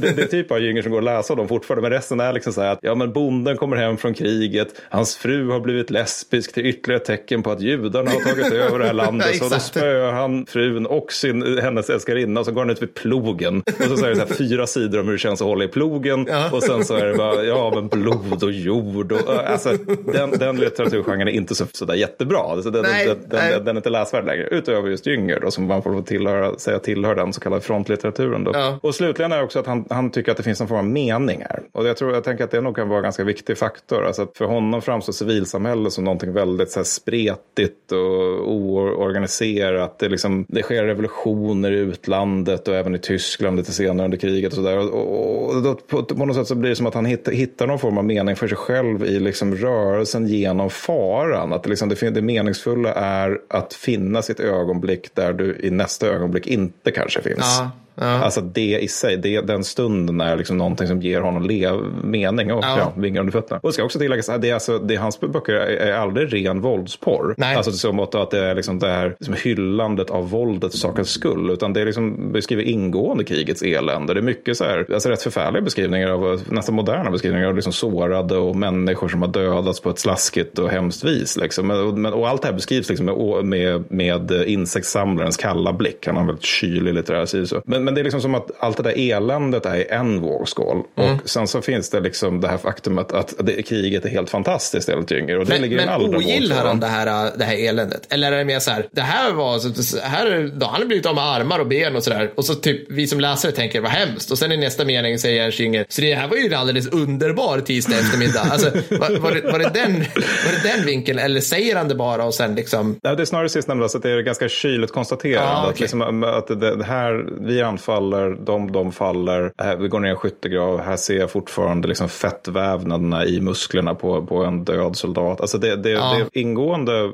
det, 0.00 0.12
det, 0.12 0.22
är 0.22 0.26
typ 0.26 0.50
av 0.52 0.58
Jünger 0.58 0.82
som 0.82 0.92
går 0.92 0.98
att 0.98 1.04
läsa 1.04 1.34
dem 1.34 1.48
fortfarande, 1.48 1.82
men 1.82 1.90
resten 1.90 2.20
är 2.20 2.32
liksom 2.32 2.52
så 2.52 2.60
här 2.60 2.72
att 2.72 2.78
ja, 2.82 2.94
men 2.94 3.12
bonden 3.12 3.56
kommer 3.56 3.76
hem 3.76 3.96
från 3.96 4.14
kriget, 4.14 4.68
hans 4.90 5.16
fru 5.16 5.50
har 5.50 5.60
blivit 5.60 5.90
lesbisk 5.90 6.52
till 6.52 6.66
ytterligare 6.66 7.04
tecken 7.04 7.42
på 7.42 7.50
att 7.50 7.60
judarna 7.60 8.10
har 8.10 8.20
tagit 8.20 8.52
över 8.52 8.78
det 8.78 8.84
här 8.84 8.92
landet. 9.04 9.36
så 9.36 9.48
då 9.48 9.60
spöar 9.60 10.12
han 10.12 10.46
frun 10.46 10.86
och 10.86 11.12
sin, 11.12 11.58
hennes 11.58 11.90
älskarinna 11.90 12.40
och 12.40 12.46
så 12.46 12.52
går 12.52 12.60
han 12.60 12.70
ut 12.70 12.82
vid 12.82 12.94
plogen. 12.94 13.62
Och 13.78 13.84
så, 13.84 13.96
så 13.96 14.04
är 14.04 14.08
det 14.10 14.16
så 14.16 14.26
här, 14.26 14.34
fyra 14.34 14.66
sidor 14.66 15.00
om 15.00 15.06
hur 15.06 15.12
det 15.12 15.18
känns 15.18 15.40
att 15.40 15.46
hålla 15.46 15.64
i 15.64 15.68
plogen 15.68 16.26
ja. 16.30 16.50
och 16.52 16.62
sen 16.62 16.84
så 16.84 16.94
är 16.94 17.06
det 17.06 17.14
bara, 17.14 17.44
ja 17.44 17.72
men 17.74 17.88
blod 17.88 18.42
och 18.42 18.52
jord. 18.52 19.12
Och, 19.12 19.28
alltså, 19.28 19.76
den, 20.12 20.30
den 20.30 20.56
litteraturgenren 20.56 21.28
är 21.28 21.32
inte 21.32 21.54
så, 21.54 21.66
så 21.72 21.84
där 21.84 21.94
jättebra. 21.94 22.38
Alltså, 22.38 22.70
den, 22.70 22.82
nej, 22.82 23.07
den, 23.14 23.28
den, 23.28 23.64
den, 23.64 23.76
är 23.76 23.78
inte 23.78 23.90
läsvärd 23.90 24.26
längre, 24.26 24.48
utöver 24.48 24.88
just 24.88 25.06
Jünger 25.06 25.40
då, 25.40 25.50
som 25.50 25.64
man 25.64 25.82
får 25.82 26.02
tillhöra, 26.02 26.58
säga 26.58 26.78
tillhör 26.78 27.14
den 27.14 27.32
så 27.32 27.40
kallade 27.40 27.62
frontlitteraturen. 27.62 28.44
Då. 28.44 28.50
Ja. 28.54 28.78
Och 28.82 28.94
slutligen 28.94 29.32
är 29.32 29.36
det 29.36 29.44
också 29.44 29.58
att 29.58 29.66
han, 29.66 29.84
han 29.90 30.10
tycker 30.10 30.30
att 30.30 30.36
det 30.36 30.42
finns 30.42 30.60
en 30.60 30.68
form 30.68 30.78
av 30.78 30.84
mening 30.84 31.44
här. 31.48 31.62
Och 31.72 31.86
jag, 31.86 31.96
tror, 31.96 32.12
jag 32.12 32.24
tänker 32.24 32.44
att 32.44 32.50
det 32.50 32.60
nog 32.60 32.76
kan 32.76 32.88
vara 32.88 32.98
en 32.98 33.02
ganska 33.02 33.24
viktig 33.24 33.58
faktor. 33.58 34.04
Alltså 34.04 34.26
för 34.34 34.44
honom 34.44 34.82
framstår 34.82 35.12
civilsamhället 35.12 35.92
som 35.92 36.04
någonting 36.04 36.32
väldigt 36.32 36.70
så 36.70 36.78
här, 36.78 36.84
spretigt 36.84 37.92
och 37.92 38.52
oorganiserat. 38.52 39.98
Det, 39.98 40.08
liksom, 40.08 40.46
det 40.48 40.62
sker 40.62 40.84
revolutioner 40.84 41.72
i 41.72 41.78
utlandet 41.78 42.68
och 42.68 42.74
även 42.74 42.94
i 42.94 42.98
Tyskland 42.98 43.56
lite 43.56 43.72
senare 43.72 44.04
under 44.04 44.18
kriget. 44.18 44.52
Och 44.52 44.56
så 44.56 44.62
där. 44.62 44.78
Och, 44.78 44.94
och, 44.94 45.66
och 45.66 45.86
på, 45.86 46.02
på, 46.02 46.26
något 46.26 46.36
sätt 46.36 46.46
så 46.46 46.54
blir 46.54 46.70
det 46.70 46.76
som 46.76 46.86
att 46.86 46.94
han 46.94 47.04
hittar, 47.04 47.32
hittar 47.32 47.66
någon 47.66 47.78
form 47.78 47.98
av 47.98 48.04
mening 48.04 48.36
för 48.36 48.48
sig 48.48 48.56
själv 48.56 49.04
i 49.04 49.20
liksom 49.20 49.54
rörelsen 49.54 50.26
genom 50.26 50.70
faran. 50.70 51.52
Att 51.52 51.62
det, 51.62 51.68
liksom, 51.70 51.88
det, 51.88 52.10
det 52.10 52.22
meningsfulla 52.22 52.92
är 52.98 53.40
att 53.48 53.74
finna 53.74 54.22
sitt 54.22 54.40
ögonblick 54.40 55.14
där 55.14 55.32
du 55.32 55.58
i 55.60 55.70
nästa 55.70 56.06
ögonblick 56.06 56.46
inte 56.46 56.90
kanske 56.90 57.22
finns. 57.22 57.38
Ja. 57.58 57.70
Ja. 58.00 58.06
Alltså 58.06 58.40
det 58.40 58.78
i 58.78 58.88
sig, 58.88 59.16
det, 59.16 59.40
den 59.40 59.64
stunden 59.64 60.20
är 60.20 60.36
liksom 60.36 60.58
någonting 60.58 60.86
som 60.86 61.00
ger 61.00 61.20
honom 61.20 61.42
lev, 61.42 61.74
mening 62.04 62.52
och 62.52 62.64
ja. 62.64 62.78
Ja, 62.78 62.92
vingar 62.96 63.20
under 63.20 63.32
fötterna. 63.32 63.60
Och 63.62 63.68
det 63.68 63.72
ska 63.72 63.84
också 63.84 63.98
tilläggas 63.98 64.28
att 64.28 64.42
det, 64.42 64.52
alltså, 64.52 64.78
det, 64.78 64.96
hans 64.96 65.20
böcker 65.20 65.52
är, 65.52 65.76
är 65.76 65.92
aldrig 65.92 66.34
ren 66.34 66.60
våldsporr. 66.60 67.34
Nej. 67.36 67.56
Alltså 67.56 67.72
så 67.72 67.92
mått 67.92 68.14
att 68.14 68.30
det 68.30 68.38
är 68.38 68.54
liksom 68.54 68.78
det 68.78 68.88
här 68.88 69.16
liksom 69.18 69.34
hyllandet 69.44 70.10
av 70.10 70.30
våldet 70.30 70.70
för 70.70 70.78
sakens 70.78 71.10
skull. 71.10 71.50
Utan 71.50 71.72
det 71.72 71.80
är 71.80 71.86
liksom, 71.86 72.32
beskriver 72.32 72.62
ingående 72.62 73.24
krigets 73.24 73.62
elände. 73.62 74.14
Det 74.14 74.20
är 74.20 74.22
mycket 74.22 74.56
så 74.56 74.64
här, 74.64 74.86
alltså 74.94 75.08
rätt 75.08 75.22
förfärliga 75.22 75.62
beskrivningar 75.62 76.10
av, 76.10 76.42
nästan 76.50 76.74
moderna 76.74 77.10
beskrivningar 77.10 77.48
av 77.48 77.54
liksom 77.54 77.72
sårade 77.72 78.36
och 78.36 78.56
människor 78.56 79.08
som 79.08 79.22
har 79.22 79.28
dödats 79.28 79.80
på 79.80 79.90
ett 79.90 79.98
slaskigt 79.98 80.58
och 80.58 80.70
hemskt 80.70 81.04
vis. 81.04 81.36
Liksom. 81.36 81.66
Men, 81.66 82.06
och 82.06 82.28
allt 82.28 82.42
det 82.42 82.48
här 82.48 82.54
beskrivs 82.54 82.88
liksom 82.88 83.06
med, 83.06 83.44
med, 83.44 83.84
med 83.92 84.32
insektssamlarens 84.46 85.36
kalla 85.36 85.72
blick. 85.72 86.06
Han 86.06 86.14
har 86.14 86.22
en 86.22 86.26
väldigt 86.26 86.44
kylig 86.44 86.94
litterär 86.94 87.26
sida. 87.26 87.62
Men, 87.64 87.84
men 87.88 87.94
det 87.94 88.00
är 88.00 88.02
liksom 88.02 88.20
som 88.20 88.34
att 88.34 88.50
allt 88.58 88.76
det 88.76 88.82
där 88.82 89.14
eländet 89.16 89.66
är 89.66 89.76
i 89.76 89.86
en 89.90 90.20
vågskål. 90.20 90.82
Mm. 90.96 91.14
Och 91.14 91.30
sen 91.30 91.48
så 91.48 91.62
finns 91.62 91.90
det 91.90 92.00
liksom 92.00 92.40
det 92.40 92.48
här 92.48 92.58
faktumet 92.58 93.12
att 93.12 93.34
det, 93.38 93.62
kriget 93.62 94.04
är 94.04 94.08
helt 94.08 94.30
fantastiskt 94.30 94.88
enligt 94.88 95.10
Jünger. 95.10 95.38
Och 95.38 95.46
det 95.46 95.52
men 95.52 95.62
ligger 95.62 95.86
men 95.86 96.14
ogillar 96.14 96.66
han 96.66 96.80
det 96.80 96.86
här, 96.86 97.32
det 97.38 97.44
här 97.44 97.68
eländet? 97.68 98.12
Eller 98.12 98.32
är 98.32 98.38
det 98.38 98.44
mer 98.44 98.58
så 98.58 98.70
här, 98.70 98.86
det 98.92 99.00
här 99.00 99.32
var, 99.32 99.58
så, 99.58 99.98
här, 100.00 100.50
då, 100.54 100.66
han 100.66 100.80
har 100.80 100.86
blivit 100.86 101.06
av 101.06 101.14
med 101.14 101.24
armar 101.24 101.58
och 101.58 101.66
ben 101.66 101.96
och 101.96 102.04
sådär. 102.04 102.30
Och 102.34 102.44
så 102.44 102.54
typ 102.54 102.90
vi 102.90 103.06
som 103.06 103.20
läsare 103.20 103.52
tänker, 103.52 103.80
vad 103.80 103.90
hemskt. 103.90 104.30
Och 104.30 104.38
sen 104.38 104.52
i 104.52 104.56
nästa 104.56 104.84
mening 104.84 105.18
säger 105.18 105.44
Ernst 105.44 105.60
Jünger, 105.60 105.86
så 105.88 106.00
det 106.00 106.14
här 106.14 106.28
var 106.28 106.36
ju 106.36 106.46
en 106.46 106.54
alldeles 106.54 106.86
underbar 106.86 107.60
tisdag 107.60 107.98
eftermiddag. 107.98 108.44
Alltså, 108.58 108.70
var, 108.70 109.18
var, 109.18 109.32
det, 109.32 109.40
var, 109.40 109.58
det 109.58 109.70
den, 109.74 109.92
var 110.18 110.52
det 110.52 110.76
den 110.76 110.86
vinkeln? 110.86 111.18
Eller 111.18 111.40
säger 111.40 111.76
han 111.76 111.88
det 111.88 111.94
bara 111.94 112.24
och 112.24 112.34
sen 112.34 112.54
liksom? 112.54 112.96
Ja, 113.02 113.14
det 113.14 113.22
är 113.22 113.24
snarare 113.24 113.48
sistnämnda, 113.48 113.88
så 113.88 113.96
att 113.96 114.02
det 114.02 114.10
är 114.10 114.20
ganska 114.20 114.48
kyligt 114.48 114.92
konstaterande. 114.92 115.52
Ah, 115.52 115.60
okay. 115.60 115.70
att, 115.70 115.80
liksom, 115.80 116.22
att 116.22 116.46
det, 116.46 116.76
det 116.76 116.84
här, 116.84 117.26
vi 117.40 117.60
anfaller, 117.78 118.36
de, 118.44 118.72
de 118.72 118.92
faller, 118.92 119.52
här, 119.58 119.76
vi 119.76 119.88
går 119.88 120.00
ner 120.00 120.08
i 120.08 120.10
en 120.10 120.16
skyttegrav, 120.16 120.80
här 120.80 120.96
ser 120.96 121.18
jag 121.18 121.30
fortfarande 121.30 121.88
liksom 121.88 122.08
fettvävnaderna 122.08 123.26
i 123.26 123.40
musklerna 123.40 123.94
på, 123.94 124.26
på 124.26 124.44
en 124.44 124.64
död 124.64 124.96
soldat. 124.96 125.40
Alltså 125.40 125.58
det, 125.58 125.76
det, 125.76 125.90
ja. 125.90 126.14
det 126.14 126.20
är 126.20 126.42
ingående, 126.42 127.12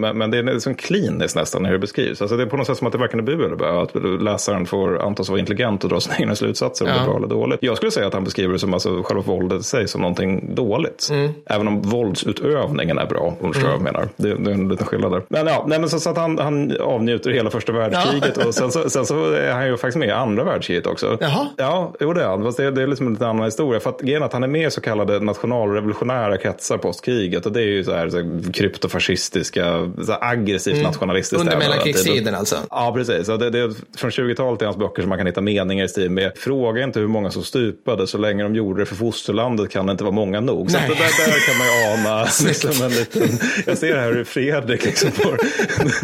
men, 0.00 0.18
men 0.18 0.30
det 0.30 0.38
är 0.38 0.42
liksom 0.42 0.74
kliniskt 0.74 1.36
nästan 1.36 1.64
hur 1.64 1.72
det 1.72 1.78
beskrivs. 1.78 2.22
Alltså 2.22 2.36
det 2.36 2.42
är 2.42 2.46
på 2.46 2.56
något 2.56 2.66
sätt 2.66 2.78
som 2.78 2.86
att 2.86 2.92
det 2.92 2.98
varken 2.98 3.20
är 3.20 3.24
bu 3.24 3.44
eller 3.44 3.56
bä, 3.56 3.80
att 3.82 4.22
läsaren 4.22 4.66
får 4.66 5.02
antas 5.02 5.28
vara 5.28 5.38
intelligent 5.38 5.84
och 5.84 5.90
dra 5.90 6.00
sina 6.00 6.18
egna 6.18 6.34
slutsatser 6.34 6.84
om 6.84 6.90
ja. 6.90 6.96
det 6.96 7.02
är 7.02 7.06
bra 7.06 7.16
eller 7.16 7.28
dåligt. 7.28 7.58
Jag 7.62 7.76
skulle 7.76 7.92
säga 7.92 8.06
att 8.06 8.14
han 8.14 8.24
beskriver 8.24 8.52
det 8.52 8.58
som 8.58 8.74
alltså, 8.74 9.02
själva 9.02 9.22
våldet 9.22 9.60
i 9.60 9.64
sig 9.64 9.88
som 9.88 10.00
någonting 10.00 10.54
dåligt. 10.54 11.08
Mm. 11.10 11.32
Även 11.46 11.68
om 11.68 11.82
våldsutövningen 11.82 12.98
är 12.98 13.06
bra, 13.06 13.36
om 13.40 13.48
du 13.48 13.54
förstår 13.54 13.70
mm. 13.70 13.82
menar. 13.82 14.08
Det, 14.16 14.34
det, 14.34 14.50
är 14.50 14.54
en 14.54 14.68
liten 14.68 14.86
skillnad 14.86 15.12
där. 15.12 15.22
Men 15.28 15.46
ja, 15.46 15.64
nej, 15.68 15.78
men 15.78 15.88
så, 15.88 16.00
så 16.00 16.10
att 16.10 16.16
han, 16.16 16.38
han 16.38 16.76
avnjuter 16.80 17.30
hela 17.30 17.50
första 17.50 17.72
världskriget 17.72 18.36
ja. 18.40 18.46
och 18.46 18.54
sen 18.54 18.72
så, 18.72 18.90
sen 18.90 19.06
så 19.06 19.30
är 19.32 19.52
han 19.52 19.66
ju 19.66 19.76
faktiskt 19.76 19.98
med 19.98 20.08
i 20.08 20.12
andra 20.12 20.44
världskriget 20.44 20.86
också. 20.86 21.18
Jaha. 21.20 21.46
Ja, 21.56 21.94
jo 22.00 22.12
det 22.12 22.22
är 22.22 22.26
han. 22.26 22.42
Fast 22.42 22.56
det, 22.56 22.70
det 22.70 22.82
är 22.82 22.86
liksom 22.86 23.06
en 23.06 23.12
lite 23.12 23.26
annan 23.26 23.44
historia. 23.44 23.80
För 23.80 23.90
att 23.90 24.00
grejen 24.00 24.22
att 24.22 24.32
han 24.32 24.42
är 24.42 24.48
med 24.48 24.66
i 24.66 24.70
så 24.70 24.80
kallade 24.80 25.20
nationalrevolutionära 25.20 26.36
kretsar 26.36 26.78
postkriget. 26.78 27.46
Och 27.46 27.52
det 27.52 27.60
är 27.60 27.66
ju 27.66 27.84
så 27.84 27.92
här, 27.92 28.10
så 28.10 28.16
här 28.16 28.52
kryptofascistiska, 28.52 29.81
så 30.06 30.16
aggressivt 30.20 30.74
mm. 30.74 30.86
nationalistiskt. 30.86 31.40
Under 31.40 31.56
mellankrigstiden 31.56 32.34
alltså? 32.34 32.56
Ja, 32.70 32.92
precis. 32.96 33.26
Det, 33.26 33.50
det 33.50 33.58
är 33.58 33.72
från 33.96 34.10
20-talet 34.10 34.62
i 34.62 34.64
hans 34.64 34.76
böcker 34.76 35.02
som 35.02 35.08
man 35.08 35.18
kan 35.18 35.26
hitta 35.26 35.40
meningar 35.40 35.84
i 35.84 35.88
stil 35.88 36.10
med 36.10 36.32
fråga 36.36 36.82
inte 36.84 37.00
hur 37.00 37.06
många 37.06 37.30
som 37.30 37.44
stupade 37.44 38.06
så 38.06 38.18
länge 38.18 38.42
de 38.42 38.54
gjorde 38.54 38.82
det 38.82 38.86
för 38.86 38.96
fosterlandet 38.96 39.70
kan 39.70 39.86
det 39.86 39.92
inte 39.92 40.04
vara 40.04 40.14
många 40.14 40.40
nog. 40.40 40.70
Så 40.70 40.78
där, 40.78 40.88
där 40.88 41.46
kan 41.46 41.58
man 41.58 41.66
ju 41.66 41.72
ana 41.92 42.26
liksom 42.44 42.86
en 42.86 42.90
liten, 42.90 43.38
jag 43.66 43.78
ser 43.78 43.96
här 43.96 44.12
hur 44.12 44.24
Fredrik 44.24 44.84
liksom 44.84 45.10
får 45.10 45.32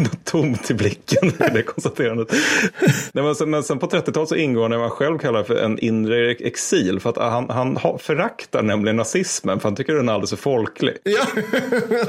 något 0.03 0.25
tomt 0.25 0.71
i 0.71 0.73
blicken 0.73 1.31
det 1.53 1.61
konstaterandet. 1.61 2.31
Nej, 3.11 3.23
men, 3.23 3.35
sen, 3.35 3.49
men 3.49 3.63
sen 3.63 3.79
på 3.79 3.87
30-talet 3.87 4.29
så 4.29 4.35
ingår 4.35 4.69
när 4.69 4.77
man 4.77 4.89
själv 4.89 5.17
kallar 5.17 5.43
för 5.43 5.55
en 5.55 5.79
inre 5.79 6.31
exil. 6.31 6.99
För 6.99 7.09
att 7.09 7.17
han, 7.17 7.49
han 7.49 7.99
föraktar 7.99 8.61
nämligen 8.61 8.95
nazismen 8.95 9.59
för 9.59 9.69
han 9.69 9.75
tycker 9.75 9.93
den 9.93 10.09
är 10.09 10.13
alldeles 10.13 10.29
för 10.29 10.37
folklig. 10.37 10.95
Ja. 11.03 11.25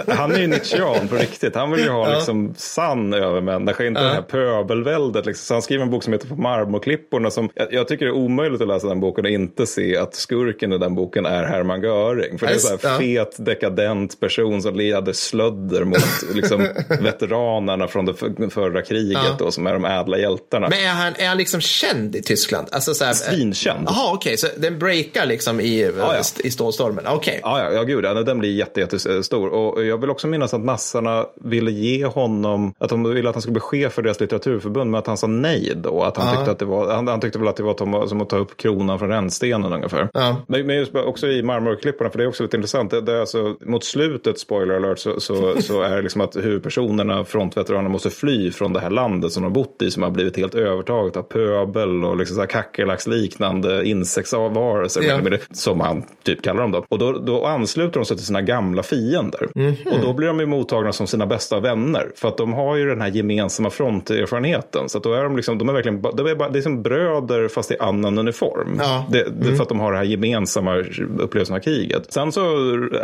han 0.09 0.33
är 0.33 0.38
ju 0.38 0.46
Nietzschean 0.46 1.09
på 1.09 1.16
riktigt. 1.16 1.54
Han 1.61 1.70
vill 1.70 1.81
ju 1.81 1.90
ha 1.90 2.09
ja. 2.11 2.16
liksom 2.16 2.55
sann 2.57 3.14
övermänniska, 3.14 3.87
inte 3.87 4.01
ja. 4.01 4.07
det 4.07 4.14
här 4.14 4.23
pöbelväldet. 4.23 5.27
Liksom. 5.27 5.44
Så 5.44 5.55
han 5.55 5.62
skriver 5.62 5.85
en 5.85 5.90
bok 5.90 6.05
som 6.05 6.12
heter 6.12 6.29
På 6.29 6.37
marmorklipporna. 6.37 7.31
Som, 7.31 7.51
jag, 7.55 7.73
jag, 7.73 7.88
tycker 7.88 8.05
det 8.05 8.11
är 8.11 8.16
omöjligt 8.16 8.61
att 8.61 8.68
läsa 8.68 8.88
den 8.88 9.01
boken 9.01 9.25
och 9.25 9.31
inte 9.31 9.66
se 9.66 9.96
att 9.96 10.14
skurken 10.14 10.73
i 10.73 10.79
den 10.79 10.94
boken 10.94 11.27
är 11.27 11.44
Hermann 11.44 11.83
Göring. 11.83 12.38
För 12.38 12.46
det 12.46 12.53
är 12.53 12.59
så 12.59 12.88
här 12.88 12.99
fet, 12.99 13.37
dekadent 13.38 14.20
person 14.20 14.62
som 14.62 14.77
leder 14.77 15.12
slödder 15.12 15.85
mot 15.85 15.99
liksom, 16.35 16.68
veteranerna 17.01 17.88
från 17.88 18.07
det 18.07 18.51
förra 18.51 18.83
kriget 18.83 19.38
då, 19.38 19.51
som 19.51 19.66
är 19.66 19.73
de 19.73 19.85
ädla 19.85 20.18
hjältarna. 20.18 20.68
Men 20.68 20.79
är 20.79 20.88
han, 20.88 21.12
är 21.18 21.29
han 21.29 21.38
liksom 21.38 21.61
känd 21.61 22.16
i 22.16 22.23
Tyskland? 22.23 22.68
Alltså 22.73 22.94
så 22.94 23.05
här, 23.05 23.12
Svinkänd. 23.12 23.88
Jaha, 23.88 24.12
okej, 24.12 24.35
okay. 24.35 24.37
så 24.37 24.46
den 24.57 24.79
breakar 24.79 25.27
liksom 25.27 25.61
i, 25.61 25.92
ah, 26.01 26.14
ja. 26.16 26.23
i 26.44 26.51
stålstormen? 26.51 27.07
Okej. 27.07 27.40
Okay. 27.42 27.53
Ah, 27.53 27.64
ja, 27.64 27.73
ja, 27.73 27.83
gud, 27.83 28.05
ja, 28.05 28.14
den 28.14 28.38
blir 28.38 28.51
jätte, 28.51 28.81
jättestor. 28.81 29.49
Och 29.49 29.85
jag 29.85 29.99
vill 29.99 30.11
också 30.11 30.27
minnas 30.27 30.55
att 30.55 30.64
nassarna 30.64 31.27
ville 31.50 31.70
ge 31.70 32.04
honom, 32.04 32.74
att 32.78 32.90
de 32.90 33.14
ville 33.14 33.28
att 33.28 33.34
han 33.34 33.42
skulle 33.42 33.52
bli 33.52 33.60
chef 33.60 33.92
för 33.92 34.02
deras 34.02 34.20
litteraturförbund, 34.20 34.90
men 34.90 34.98
att 34.98 35.06
han 35.06 35.16
sa 35.16 35.26
nej 35.26 35.72
då. 35.76 36.02
Att 36.02 36.16
han, 36.16 36.28
ah. 36.28 36.36
tyckte, 36.36 36.50
att 36.50 36.58
det 36.58 36.64
var, 36.64 36.94
han, 36.94 37.08
han, 37.08 37.20
tyckte 37.20 37.38
väl 37.38 37.48
att 37.48 37.56
det 37.56 37.62
var 37.62 38.06
som 38.06 38.20
att 38.20 38.28
ta 38.28 38.36
upp 38.36 38.56
kronan 38.56 38.98
från 38.98 39.08
rännstenen 39.08 39.72
ungefär. 39.72 40.08
Ah. 40.14 40.34
Men, 40.46 40.66
men 40.66 40.76
just 40.76 40.94
också 40.94 41.26
i 41.26 41.42
marmorklipporna, 41.42 42.10
för 42.10 42.18
det 42.18 42.24
är 42.24 42.28
också 42.28 42.42
lite 42.42 42.56
intressant, 42.56 42.90
det, 42.90 43.00
det 43.00 43.12
är 43.12 43.20
alltså, 43.20 43.56
mot 43.60 43.84
slutet, 43.84 44.38
spoiler 44.38 44.74
alert, 44.74 44.98
så, 44.98 45.20
så, 45.20 45.54
så 45.60 45.82
är 45.82 45.96
det 45.96 46.02
liksom 46.02 46.20
att 46.20 46.36
huvudpersonerna, 46.36 47.24
frontveteranerna, 47.24 47.88
måste 47.88 48.10
fly 48.10 48.50
från 48.50 48.72
det 48.72 48.80
här 48.80 48.90
landet 48.90 49.32
som 49.32 49.42
de 49.42 49.46
har 49.46 49.54
bott 49.54 49.82
i, 49.82 49.90
som 49.90 50.02
har 50.02 50.10
blivit 50.10 50.36
helt 50.36 50.54
övertaget 50.54 51.16
av 51.16 51.22
pöbel 51.22 52.04
och 52.04 52.16
liksom 52.16 52.46
kackerlacksliknande 52.46 53.84
insektsvarelser, 53.84 55.02
ja. 55.02 55.38
som 55.52 55.80
han 55.80 56.02
typ 56.22 56.42
kallar 56.42 56.62
dem 56.62 56.70
då. 56.70 56.84
Och 56.88 56.98
då, 56.98 57.12
då 57.12 57.46
ansluter 57.46 58.00
de 58.00 58.04
sig 58.04 58.16
till 58.16 58.26
sina 58.26 58.42
gamla 58.42 58.82
fiender. 58.82 59.48
Mm 59.54 59.74
-hmm. 59.74 59.92
Och 59.92 60.00
då 60.00 60.12
blir 60.12 60.26
de 60.26 60.40
ju 60.40 60.46
mottagna 60.46 60.92
som 60.92 61.06
sina 61.06 61.26
bästa 61.30 61.60
vänner. 61.60 62.10
För 62.14 62.28
att 62.28 62.36
de 62.36 62.52
har 62.52 62.76
ju 62.76 62.86
den 62.86 63.00
här 63.00 63.08
gemensamma 63.08 63.70
fronterfarenheten. 63.70 64.88
Så 64.88 64.98
att 64.98 65.04
då 65.04 65.12
är 65.12 65.24
de 65.24 65.36
liksom, 65.36 65.58
de 65.58 65.68
är 65.68 65.72
verkligen, 65.72 66.02
de 66.02 66.26
är 66.26 66.34
bara, 66.34 66.48
det 66.48 66.58
är 66.58 66.62
som 66.62 66.82
bröder 66.82 67.48
fast 67.48 67.70
i 67.70 67.76
annan 67.80 68.18
uniform. 68.18 68.76
Ja. 68.78 69.06
Det, 69.10 69.22
det, 69.22 69.44
mm. 69.44 69.56
För 69.56 69.62
att 69.62 69.68
de 69.68 69.80
har 69.80 69.92
den 69.92 69.98
här 69.98 70.06
gemensamma 70.06 70.76
upplevelsen 71.18 71.56
av 71.56 71.60
kriget. 71.60 72.12
Sen 72.12 72.32
så 72.32 72.42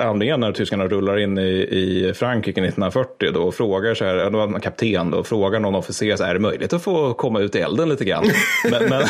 andningen 0.00 0.40
när 0.40 0.52
tyskarna 0.52 0.86
rullar 0.86 1.18
in 1.18 1.38
i, 1.38 1.50
i 1.70 2.12
Frankrike 2.14 2.60
1940 2.60 3.30
då 3.34 3.42
och 3.42 3.54
frågar 3.54 3.94
så 3.94 4.04
här, 4.04 4.30
då 4.30 4.40
en 4.40 4.60
kapten 4.60 5.10
då, 5.10 5.24
frågar 5.24 5.60
någon 5.60 5.74
officer 5.74 6.16
så 6.16 6.22
här, 6.22 6.30
är 6.30 6.34
det 6.34 6.40
möjligt 6.40 6.72
att 6.72 6.82
få 6.82 7.14
komma 7.14 7.40
ut 7.40 7.54
i 7.54 7.58
elden 7.58 7.88
lite 7.88 8.04
grann? 8.04 8.24
men, 8.70 8.88
men, 8.88 9.02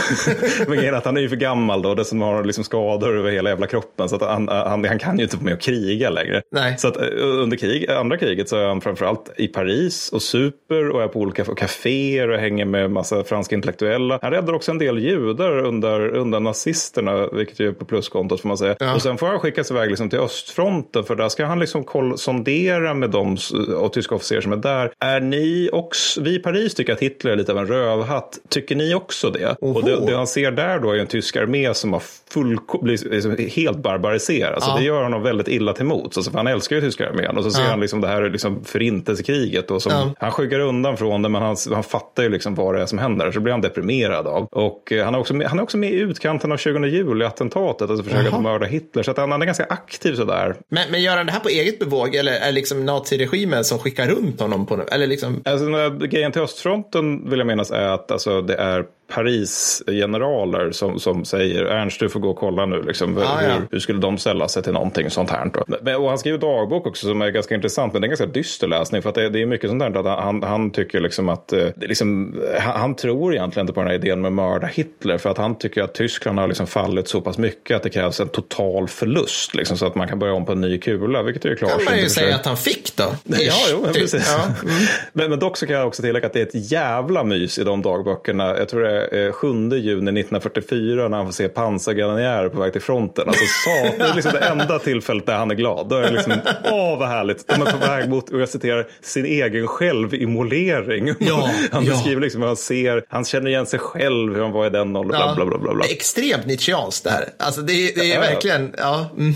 men 0.68 0.94
att 0.94 1.04
han 1.04 1.16
är 1.16 1.20
ju 1.20 1.28
för 1.28 1.36
gammal 1.36 1.82
då, 1.82 1.94
dessutom 1.94 2.22
har 2.22 2.44
liksom 2.44 2.64
skador 2.64 3.18
över 3.18 3.30
hela 3.30 3.50
jävla 3.50 3.66
kroppen 3.66 4.08
så 4.08 4.16
att 4.16 4.22
han, 4.22 4.48
han, 4.48 4.84
han 4.84 4.98
kan 4.98 5.18
ju 5.18 5.24
inte 5.24 5.36
vara 5.36 5.44
med 5.44 5.54
och 5.54 5.60
kriga 5.60 6.10
längre. 6.10 6.42
Nej. 6.50 6.74
Så 6.78 6.88
att 6.88 6.96
eh, 6.96 7.02
under 7.20 7.56
krig, 7.56 7.90
andra 7.90 8.16
kriget 8.16 8.48
så 8.48 8.56
är 8.56 8.68
han 8.68 8.80
framförallt 8.80 9.05
i 9.36 9.48
Paris 9.48 10.12
och 10.12 10.22
super 10.22 10.90
och 10.90 11.02
är 11.02 11.08
på 11.08 11.20
olika 11.20 11.44
kaféer 11.44 12.30
och 12.30 12.38
hänger 12.38 12.64
med 12.64 12.90
massa 12.90 13.24
franska 13.24 13.54
intellektuella. 13.54 14.18
Han 14.22 14.30
räddar 14.30 14.52
också 14.52 14.70
en 14.70 14.78
del 14.78 14.98
judar 14.98 15.58
under, 15.58 16.16
undan 16.16 16.44
nazisterna, 16.44 17.28
vilket 17.32 17.60
ju 17.60 17.68
är 17.68 17.72
på 17.72 17.84
pluskontot 17.84 18.40
får 18.40 18.48
man 18.48 18.58
säga. 18.58 18.76
Ja. 18.78 18.94
Och 18.94 19.02
sen 19.02 19.18
får 19.18 19.26
han 19.26 19.38
skickas 19.38 19.70
iväg 19.70 19.88
liksom 19.90 20.10
till 20.10 20.18
östfronten 20.18 21.04
för 21.04 21.16
där 21.16 21.28
ska 21.28 21.46
han 21.46 21.58
liksom 21.58 21.84
koll, 21.84 22.18
sondera 22.18 22.94
med 22.94 23.10
de 23.10 23.36
och 23.76 23.92
tyska 23.92 24.14
officerare 24.14 24.42
som 24.42 24.52
är 24.52 24.56
där. 24.56 24.92
Är 25.00 25.20
ni 25.20 25.70
också, 25.72 26.22
vi 26.22 26.34
i 26.34 26.38
Paris 26.38 26.74
tycker 26.74 26.92
att 26.92 27.00
Hitler 27.00 27.32
är 27.32 27.36
lite 27.36 27.52
av 27.52 27.58
en 27.58 27.66
rövhatt. 27.66 28.38
Tycker 28.48 28.76
ni 28.76 28.94
också 28.94 29.30
det? 29.30 29.56
Oho. 29.60 29.74
Och 29.74 29.84
det, 29.84 30.06
det, 30.06 30.16
han 30.16 30.26
ser 30.26 30.50
där 30.50 30.78
då 30.78 30.92
är 30.92 30.98
en 30.98 31.06
tysk 31.06 31.36
armé 31.36 31.74
som 31.74 31.92
har 31.92 32.02
full, 32.30 32.58
liksom 32.82 33.36
helt 33.50 33.78
barbariserad. 33.78 34.58
Ja. 34.60 34.76
Det 34.78 34.84
gör 34.84 35.02
honom 35.02 35.22
väldigt 35.22 35.48
illa 35.48 35.72
till 35.72 35.84
mots. 35.84 36.16
Alltså, 36.16 36.30
för 36.30 36.38
han 36.38 36.46
älskar 36.46 36.76
ju 36.76 36.82
tyska 36.82 37.08
armén. 37.08 37.36
Och 37.36 37.44
så 37.44 37.50
ser 37.50 37.62
ja. 37.62 37.68
han 37.68 37.80
liksom 37.80 38.00
det 38.00 38.08
här 38.08 38.30
liksom 38.30 38.64
förintelsekriget. 38.96 39.70
Och 39.70 39.82
som, 39.82 39.92
ja. 39.92 40.14
Han 40.18 40.30
skyggar 40.32 40.60
undan 40.60 40.96
från 40.96 41.22
det 41.22 41.28
men 41.28 41.42
han, 41.42 41.56
han 41.72 41.82
fattar 41.82 42.22
ju 42.22 42.28
liksom 42.28 42.54
vad 42.54 42.74
det 42.74 42.82
är 42.82 42.86
som 42.86 42.98
händer. 42.98 43.32
Så 43.32 43.40
blir 43.40 43.52
han 43.52 43.60
deprimerad 43.60 44.26
av. 44.26 44.48
Och 44.52 44.92
eh, 44.92 45.04
han, 45.04 45.14
är 45.14 45.18
också 45.18 45.34
med, 45.34 45.46
han 45.46 45.58
är 45.58 45.62
också 45.62 45.78
med 45.78 45.92
i 45.92 45.98
utkanten 45.98 46.52
av 46.52 46.56
20 46.56 46.86
juli-attentatet. 46.86 47.90
Alltså 47.90 48.04
försöker 48.04 48.36
att 48.36 48.42
mörda 48.42 48.66
Hitler. 48.66 49.02
Så 49.02 49.10
att 49.10 49.16
han, 49.16 49.32
han 49.32 49.42
är 49.42 49.46
ganska 49.46 49.64
aktiv 49.64 50.14
sådär. 50.14 50.56
Men, 50.68 50.90
men 50.90 51.02
gör 51.02 51.16
han 51.16 51.26
det 51.26 51.32
här 51.32 51.40
på 51.40 51.48
eget 51.48 51.78
bevåg? 51.78 52.14
Eller 52.14 52.32
är 52.32 52.46
det 52.46 52.52
liksom 52.52 52.86
naziregimen 52.86 53.64
som 53.64 53.78
skickar 53.78 54.08
runt 54.08 54.40
honom? 54.40 54.66
På, 54.66 54.82
eller 54.92 55.06
liksom... 55.06 55.42
alltså, 55.44 55.90
grejen 56.06 56.32
till 56.32 56.42
östfronten 56.42 57.30
vill 57.30 57.38
jag 57.38 57.46
minnas 57.46 57.70
är 57.70 57.88
att 57.88 58.10
alltså, 58.10 58.42
det 58.42 58.54
är 58.54 58.84
Paris-generaler 59.08 60.70
som, 60.70 61.00
som 61.00 61.24
säger 61.24 61.64
Ernst 61.64 62.00
du 62.00 62.08
får 62.08 62.20
gå 62.20 62.30
och 62.30 62.38
kolla 62.38 62.66
nu 62.66 62.82
liksom, 62.82 63.18
ah, 63.18 63.36
hur, 63.36 63.48
ja. 63.48 63.54
hur, 63.70 63.78
skulle 63.78 63.98
de 63.98 64.18
ställa 64.18 64.48
sig 64.48 64.62
till 64.62 64.72
någonting 64.72 65.10
sånt 65.10 65.30
här. 65.30 65.50
Men, 65.82 65.96
och 65.96 66.08
han 66.08 66.18
skriver 66.18 66.38
dagbok 66.38 66.86
också 66.86 67.06
som 67.06 67.22
är 67.22 67.30
ganska 67.30 67.54
intressant 67.54 67.92
men 67.92 68.02
det 68.02 68.04
är 68.04 68.08
en 68.08 68.10
ganska 68.10 68.26
dyster 68.26 68.66
läsning 68.66 69.02
för 69.02 69.08
att 69.08 69.14
det, 69.14 69.28
det 69.28 69.42
är 69.42 69.46
mycket 69.46 69.70
sånt 69.70 69.80
där 69.80 69.98
att 69.98 70.24
han, 70.24 70.42
han 70.42 70.70
tycker 70.70 71.00
liksom 71.00 71.28
att 71.28 71.48
det 71.48 71.74
liksom, 71.76 72.40
han, 72.58 72.80
han, 72.80 72.94
tror 72.94 73.34
egentligen 73.34 73.64
inte 73.64 73.72
på 73.72 73.80
den 73.80 73.88
här 73.88 73.94
idén 73.94 74.20
med 74.20 74.32
mörda 74.32 74.66
Hitler 74.66 75.18
för 75.18 75.30
att 75.30 75.38
han 75.38 75.58
tycker 75.58 75.82
att 75.82 75.94
Tyskland 75.94 76.38
har 76.38 76.48
liksom 76.48 76.66
fallit 76.66 77.08
så 77.08 77.20
pass 77.20 77.38
mycket 77.38 77.76
att 77.76 77.82
det 77.82 77.90
krävs 77.90 78.20
en 78.20 78.28
total 78.28 78.88
förlust 78.88 79.54
liksom, 79.54 79.78
så 79.78 79.86
att 79.86 79.94
man 79.94 80.08
kan 80.08 80.18
börja 80.18 80.34
om 80.34 80.46
på 80.46 80.52
en 80.52 80.60
ny 80.60 80.78
kula 80.78 81.22
vilket 81.22 81.44
är 81.44 81.48
ju 81.48 81.56
klart. 81.56 81.70
kan 81.70 81.84
man 81.84 81.98
ju 81.98 82.08
säga 82.08 82.34
att 82.34 82.46
han 82.46 82.56
fick 82.56 82.96
då. 82.96 83.04
ja, 83.24 83.52
jo, 83.70 83.84
typ. 83.84 83.94
precis. 83.94 84.34
Ja. 84.38 84.44
Mm. 84.44 84.74
men, 85.12 85.30
men 85.30 85.38
dock 85.38 85.56
så 85.56 85.66
kan 85.66 85.76
jag 85.76 85.86
också 85.86 86.02
tillägga 86.02 86.26
att 86.26 86.32
det 86.32 86.40
är 86.40 86.46
ett 86.46 86.72
jävla 86.72 87.24
mys 87.24 87.58
i 87.58 87.64
de 87.64 87.82
dagböckerna. 87.82 88.58
Jag 88.58 88.68
tror 88.68 88.82
det 88.82 88.90
är 88.90 88.95
7 89.32 89.72
eh, 89.72 89.78
juni 89.78 90.20
1944 90.20 91.08
när 91.08 91.16
han 91.16 91.26
får 91.26 91.32
se 91.32 91.48
pansargrenadjärer 91.48 92.48
på 92.48 92.60
väg 92.60 92.72
till 92.72 92.82
fronten. 92.82 93.28
Alltså, 93.28 93.44
sa, 93.64 93.96
det 93.98 94.10
är 94.10 94.14
liksom 94.14 94.32
det 94.32 94.38
enda 94.38 94.78
tillfället 94.78 95.26
där 95.26 95.36
han 95.36 95.50
är 95.50 95.54
glad. 95.54 95.88
Då 95.88 95.96
är 95.96 96.02
det 96.02 96.10
liksom, 96.10 96.32
åh 96.64 96.98
vad 96.98 97.08
härligt. 97.08 97.48
De 97.48 97.62
är 97.62 97.72
på 97.72 97.78
väg 97.78 98.08
mot, 98.08 98.30
och 98.30 98.40
jag 98.40 98.48
citerar, 98.48 98.86
sin 99.02 99.26
egen 99.26 99.66
självimmolering. 99.66 101.14
Ja, 101.18 101.50
han 101.72 101.84
ja. 101.84 101.92
beskriver 101.92 102.20
liksom 102.20 102.40
hur 102.40 102.48
han 102.48 102.56
ser, 102.56 103.04
han 103.08 103.24
känner 103.24 103.50
igen 103.50 103.66
sig 103.66 103.78
själv, 103.78 104.34
hur 104.34 104.42
han 104.42 104.52
var 104.52 104.66
i 104.66 104.70
den 104.70 104.96
åldern, 104.96 105.20
ja. 105.20 105.34
bla, 105.36 105.46
bla, 105.46 105.58
bla, 105.58 105.74
bla. 105.74 105.84
Extremt 105.84 106.46
Nietzscheanskt 106.46 107.04
det 107.04 107.10
här. 107.10 107.28
Alltså 107.38 107.60
det, 107.60 107.72
det 107.72 108.12
är 108.12 108.14
ja, 108.14 108.20
verkligen, 108.20 108.74
ja. 108.78 109.10
Mm. 109.16 109.34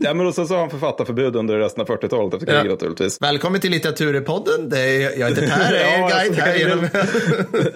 Ja, 0.00 0.14
men 0.14 0.26
och 0.26 0.34
sen 0.34 0.46
så 0.46 0.54
har 0.54 0.60
han 0.60 0.70
författarförbud 0.70 1.36
under 1.36 1.58
resten 1.58 1.80
av 1.80 1.88
40-talet 1.88 2.34
efter 2.34 2.46
kriget 2.46 2.64
ja. 2.64 2.70
naturligtvis. 2.70 3.18
Välkommen 3.20 3.60
till 3.60 3.70
Litteraturpodden. 3.70 4.68
Det 4.68 4.78
är, 4.78 5.18
jag 5.20 5.28
heter 5.28 5.48
Per, 5.48 5.74
jag 5.74 5.92
är 5.92 5.98
guide 6.08 6.30
alltså, 6.30 6.42
här 6.42 6.56
genom... 6.56 6.88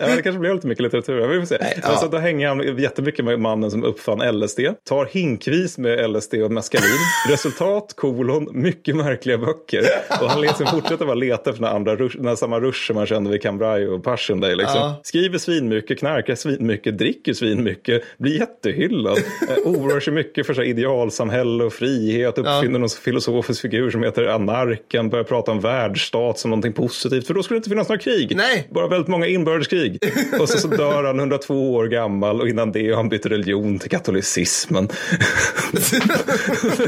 ja, 0.00 0.16
det 0.16 0.22
kanske 0.22 0.38
blir 0.38 0.54
lite 0.54 0.66
mycket 0.66 0.82
litteratur. 0.82 1.26
Vi 1.26 1.38
får 1.38 1.46
se. 1.46 1.58
Nej, 1.60 1.78
ja. 1.82 1.88
alltså, 1.88 2.08
då 2.08 2.18
hänger 2.18 2.48
han 2.48 2.78
jättemycket 2.78 3.24
med 3.24 3.40
mannen 3.40 3.70
som 3.70 3.84
uppfann 3.84 4.40
LSD. 4.40 4.60
Tar 4.88 5.04
hinkvis 5.04 5.78
med 5.78 6.10
LSD 6.10 6.34
och 6.34 6.50
meskalin. 6.50 6.88
Resultat, 7.28 7.94
kolon, 7.96 8.48
mycket 8.52 8.96
märkliga 8.96 9.38
böcker. 9.38 9.84
Och 10.22 10.30
han 10.30 10.40
liksom 10.40 10.66
fortsätter 10.66 11.06
bara 11.06 11.14
leta 11.14 11.50
efter 11.50 11.64
den 11.64 11.74
andra 11.74 11.96
rush, 11.96 12.16
den 12.18 12.36
samma 12.36 12.60
rush 12.60 12.86
som 12.86 12.96
man 12.96 13.06
kände 13.06 13.30
vid 13.30 13.42
Cambrai 13.42 13.86
och 13.86 14.04
Passchendaele. 14.04 14.56
Liksom. 14.56 14.80
Ja. 14.80 15.00
Skriver 15.04 15.38
svinmycket, 15.38 15.98
knarkar 15.98 16.34
svinmycket, 16.34 16.98
dricker 16.98 17.32
svinmycket, 17.32 18.02
blir 18.18 18.38
jättehyllad. 18.38 19.18
oroar 19.64 20.00
sig 20.00 20.12
mycket 20.12 20.46
för 20.46 20.54
så 20.54 20.62
idealsamhälle 20.62 21.64
och 21.64 21.72
frihet 21.72 22.09
frihet, 22.10 22.38
uppfinner 22.38 22.72
ja. 22.72 22.78
någon 22.78 22.88
filosofisk 22.88 23.60
figur 23.60 23.90
som 23.90 24.02
heter 24.02 24.26
anarken, 24.26 25.10
börjar 25.10 25.24
prata 25.24 25.50
om 25.50 25.60
världsstat 25.60 26.38
som 26.38 26.50
någonting 26.50 26.72
positivt, 26.72 27.26
för 27.26 27.34
då 27.34 27.42
skulle 27.42 27.56
det 27.56 27.58
inte 27.58 27.70
finnas 27.70 27.88
några 27.88 28.00
krig. 28.00 28.36
Nej. 28.36 28.68
Bara 28.70 28.88
väldigt 28.88 29.08
många 29.08 29.26
inbördeskrig. 29.26 29.98
och 30.40 30.48
så, 30.48 30.58
så 30.58 30.68
dör 30.68 31.04
han 31.04 31.18
102 31.18 31.74
år 31.74 31.86
gammal 31.86 32.40
och 32.40 32.48
innan 32.48 32.72
det 32.72 32.88
har 32.88 32.96
han 32.96 33.08
bytt 33.08 33.26
religion 33.26 33.78
till 33.78 33.90
katolicismen. 33.90 34.88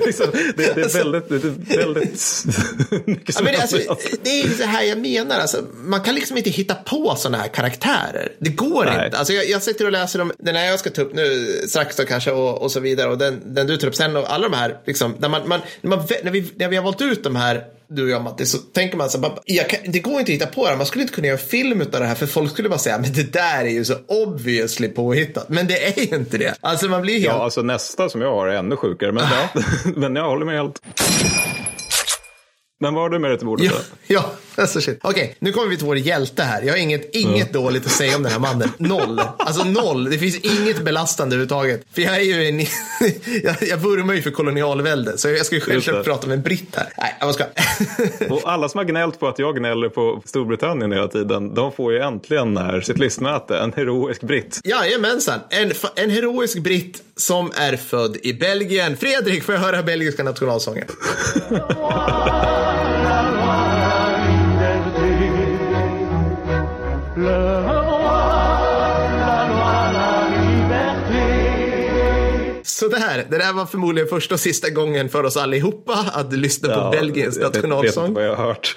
Liksom, 0.07 0.27
det, 0.57 0.75
det, 0.75 0.81
är 0.81 0.99
väldigt, 0.99 1.29
det 1.29 1.75
är 1.75 1.77
väldigt 1.77 2.45
mycket 3.07 3.35
ja, 3.35 3.45
men 3.45 3.53
det, 3.53 3.61
alltså, 3.61 3.77
det 4.23 4.41
är 4.41 4.49
så 4.49 4.65
här 4.65 4.85
jag 4.85 4.99
menar, 4.99 5.39
alltså, 5.39 5.65
man 5.85 6.01
kan 6.01 6.15
liksom 6.15 6.37
inte 6.37 6.51
hitta 6.51 6.75
på 6.75 7.15
sådana 7.17 7.39
här 7.39 7.49
karaktärer. 7.49 8.33
Det 8.39 8.51
går 8.51 8.85
Nej. 8.85 9.05
inte. 9.05 9.19
Alltså, 9.19 9.33
jag, 9.33 9.49
jag 9.49 9.63
sitter 9.63 9.85
och 9.85 9.93
läser 9.93 10.21
om 10.21 10.33
den 10.39 10.57
här 10.57 10.67
jag 10.67 10.79
ska 10.79 10.91
ta 10.91 11.03
upp 11.03 11.15
nu 11.15 11.47
strax 11.69 11.97
då 11.97 12.05
kanske 12.05 12.31
och, 12.31 12.63
och 12.63 12.71
så 12.71 12.81
vidare 12.81 13.11
och 13.11 13.19
den, 13.19 13.55
den 13.55 13.67
du 13.67 13.77
tar 13.77 13.89
upp 13.89 13.95
sen 13.95 14.17
och 14.17 14.33
alla 14.33 14.49
de 14.49 14.57
här 14.57 14.79
liksom, 14.85 15.12
när, 15.19 15.29
man, 15.29 15.49
man, 15.49 15.61
när, 15.81 15.91
man, 15.91 16.07
när, 16.23 16.31
vi, 16.31 16.53
när 16.57 16.69
vi 16.69 16.77
har 16.77 16.85
valt 16.85 17.01
ut 17.01 17.25
de 17.25 17.37
här 17.37 17.65
du 17.89 18.03
och 18.03 18.11
jag 18.11 18.23
Matti, 18.23 18.47
så 18.47 18.59
tänker 18.59 18.97
man 18.97 19.11
så 19.11 19.19
bara, 19.19 19.33
kan, 19.69 19.93
det 19.93 19.99
går 19.99 20.13
inte 20.13 20.33
att 20.33 20.37
hitta 20.37 20.47
på 20.47 20.71
det. 20.71 20.77
Man 20.77 20.87
skulle 20.87 21.03
inte 21.03 21.15
kunna 21.15 21.27
göra 21.27 21.39
film 21.39 21.81
av 21.81 21.87
det 21.91 22.05
här 22.05 22.15
för 22.15 22.27
folk 22.27 22.51
skulle 22.51 22.69
bara 22.69 22.79
säga, 22.79 22.99
men 22.99 23.13
det 23.13 23.33
där 23.33 23.65
är 23.65 23.71
ju 23.71 23.85
så 23.85 23.95
obviously 24.09 24.89
påhittat. 24.89 25.49
Men 25.49 25.67
det 25.67 25.99
är 25.99 26.11
ju 26.11 26.17
inte 26.17 26.39
det. 26.39 26.55
Alltså 26.61 26.89
man 26.89 27.03
blir 27.03 27.15
helt... 27.15 27.27
Ja, 27.27 27.43
alltså 27.45 27.63
nästa 27.63 28.09
som 28.09 28.21
jag 28.21 28.31
har 28.31 28.49
är 28.49 28.55
ännu 28.55 28.77
sjukare. 28.77 29.13
Men, 29.13 29.25
ja, 29.25 29.63
men 29.97 30.17
jag 30.17 30.25
håller 30.25 30.47
med 30.47 30.55
helt. 30.55 30.83
Men 32.81 32.95
vad 32.95 33.03
har 33.03 33.11
du 33.11 33.19
med 33.19 33.31
dig 33.31 33.39
till 33.39 33.47
bordet? 33.47 33.67
Ja, 33.67 33.73
ja 34.07 34.33
alltså 34.57 34.81
shit. 34.81 34.99
Okej, 35.03 35.23
okay, 35.23 35.35
nu 35.39 35.53
kommer 35.53 35.69
vi 35.69 35.77
till 35.77 35.87
vår 35.87 35.97
hjälte 35.97 36.43
här. 36.43 36.63
Jag 36.63 36.73
har 36.73 36.79
inget, 36.79 37.15
inget 37.15 37.51
mm. 37.51 37.63
dåligt 37.63 37.87
att 37.87 37.93
säga 37.93 38.17
om 38.17 38.23
den 38.23 38.33
här 38.33 38.39
mannen. 38.39 38.71
Noll. 38.79 39.21
Alltså 39.39 39.65
noll. 39.65 40.11
Det 40.11 40.19
finns 40.19 40.39
inget 40.39 40.85
belastande 40.85 41.37
överhuvudtaget. 41.37 41.85
För 41.93 42.03
jag 42.03 42.17
är 42.17 42.21
ju 42.21 42.49
en, 42.49 42.61
jag, 43.43 43.57
jag 43.61 43.77
vurmar 43.77 44.15
ju 44.15 44.23
för 44.23 44.31
kolonialvälde. 44.31 45.19
Så 45.19 45.29
jag 45.29 45.47
ska 45.47 45.55
ju 45.55 45.61
självklart 45.61 46.05
prata 46.05 46.27
med 46.27 46.37
en 46.37 46.43
britt 46.43 46.77
här. 46.77 46.89
Nej, 46.99 47.17
jag 47.21 47.35
ska. 47.35 47.45
Och 48.31 48.41
alla 48.45 48.69
som 48.69 48.79
har 48.79 48.85
gnällt 48.85 49.21
på 49.21 49.29
att 49.29 49.39
jag 49.39 49.57
gnäller 49.57 49.89
på 49.89 50.23
Storbritannien 50.25 50.93
hela 50.93 51.09
tiden, 51.09 51.55
de 51.55 51.73
får 51.73 51.93
ju 51.93 51.99
äntligen 51.99 52.57
här 52.57 52.81
sitt 52.81 52.99
listmöte. 52.99 53.59
En 53.59 53.73
heroisk 53.73 54.23
britt. 54.23 54.61
Jajamensan. 54.65 55.41
En, 55.51 55.73
en 55.97 56.11
heroisk 56.11 56.59
britt 56.59 57.03
som 57.17 57.53
är 57.57 57.77
född 57.77 58.17
i 58.23 58.35
Belgien. 58.35 58.97
Fredrik, 58.97 59.45
får 59.45 59.55
jag 59.55 59.63
höra 59.63 59.83
belgiska 59.83 60.23
nationalsången? 60.23 60.87
Sådär, 72.73 73.27
det 73.31 73.39
där 73.39 73.53
var 73.53 73.67
förmodligen 73.67 74.09
första 74.09 74.35
och 74.35 74.41
sista 74.41 74.71
gången 74.71 75.09
för 75.09 75.25
oss 75.25 75.37
allihopa 75.37 76.11
att 76.13 76.33
lyssna 76.33 76.69
ja, 76.69 76.83
på 76.85 76.91
Belgiens 76.91 77.39
nationalsång. 77.39 78.05
Jag 78.05 78.09
vet 78.09 78.15
vad 78.15 78.27
jag 78.27 78.37
har 78.37 78.47
hört. 78.47 78.77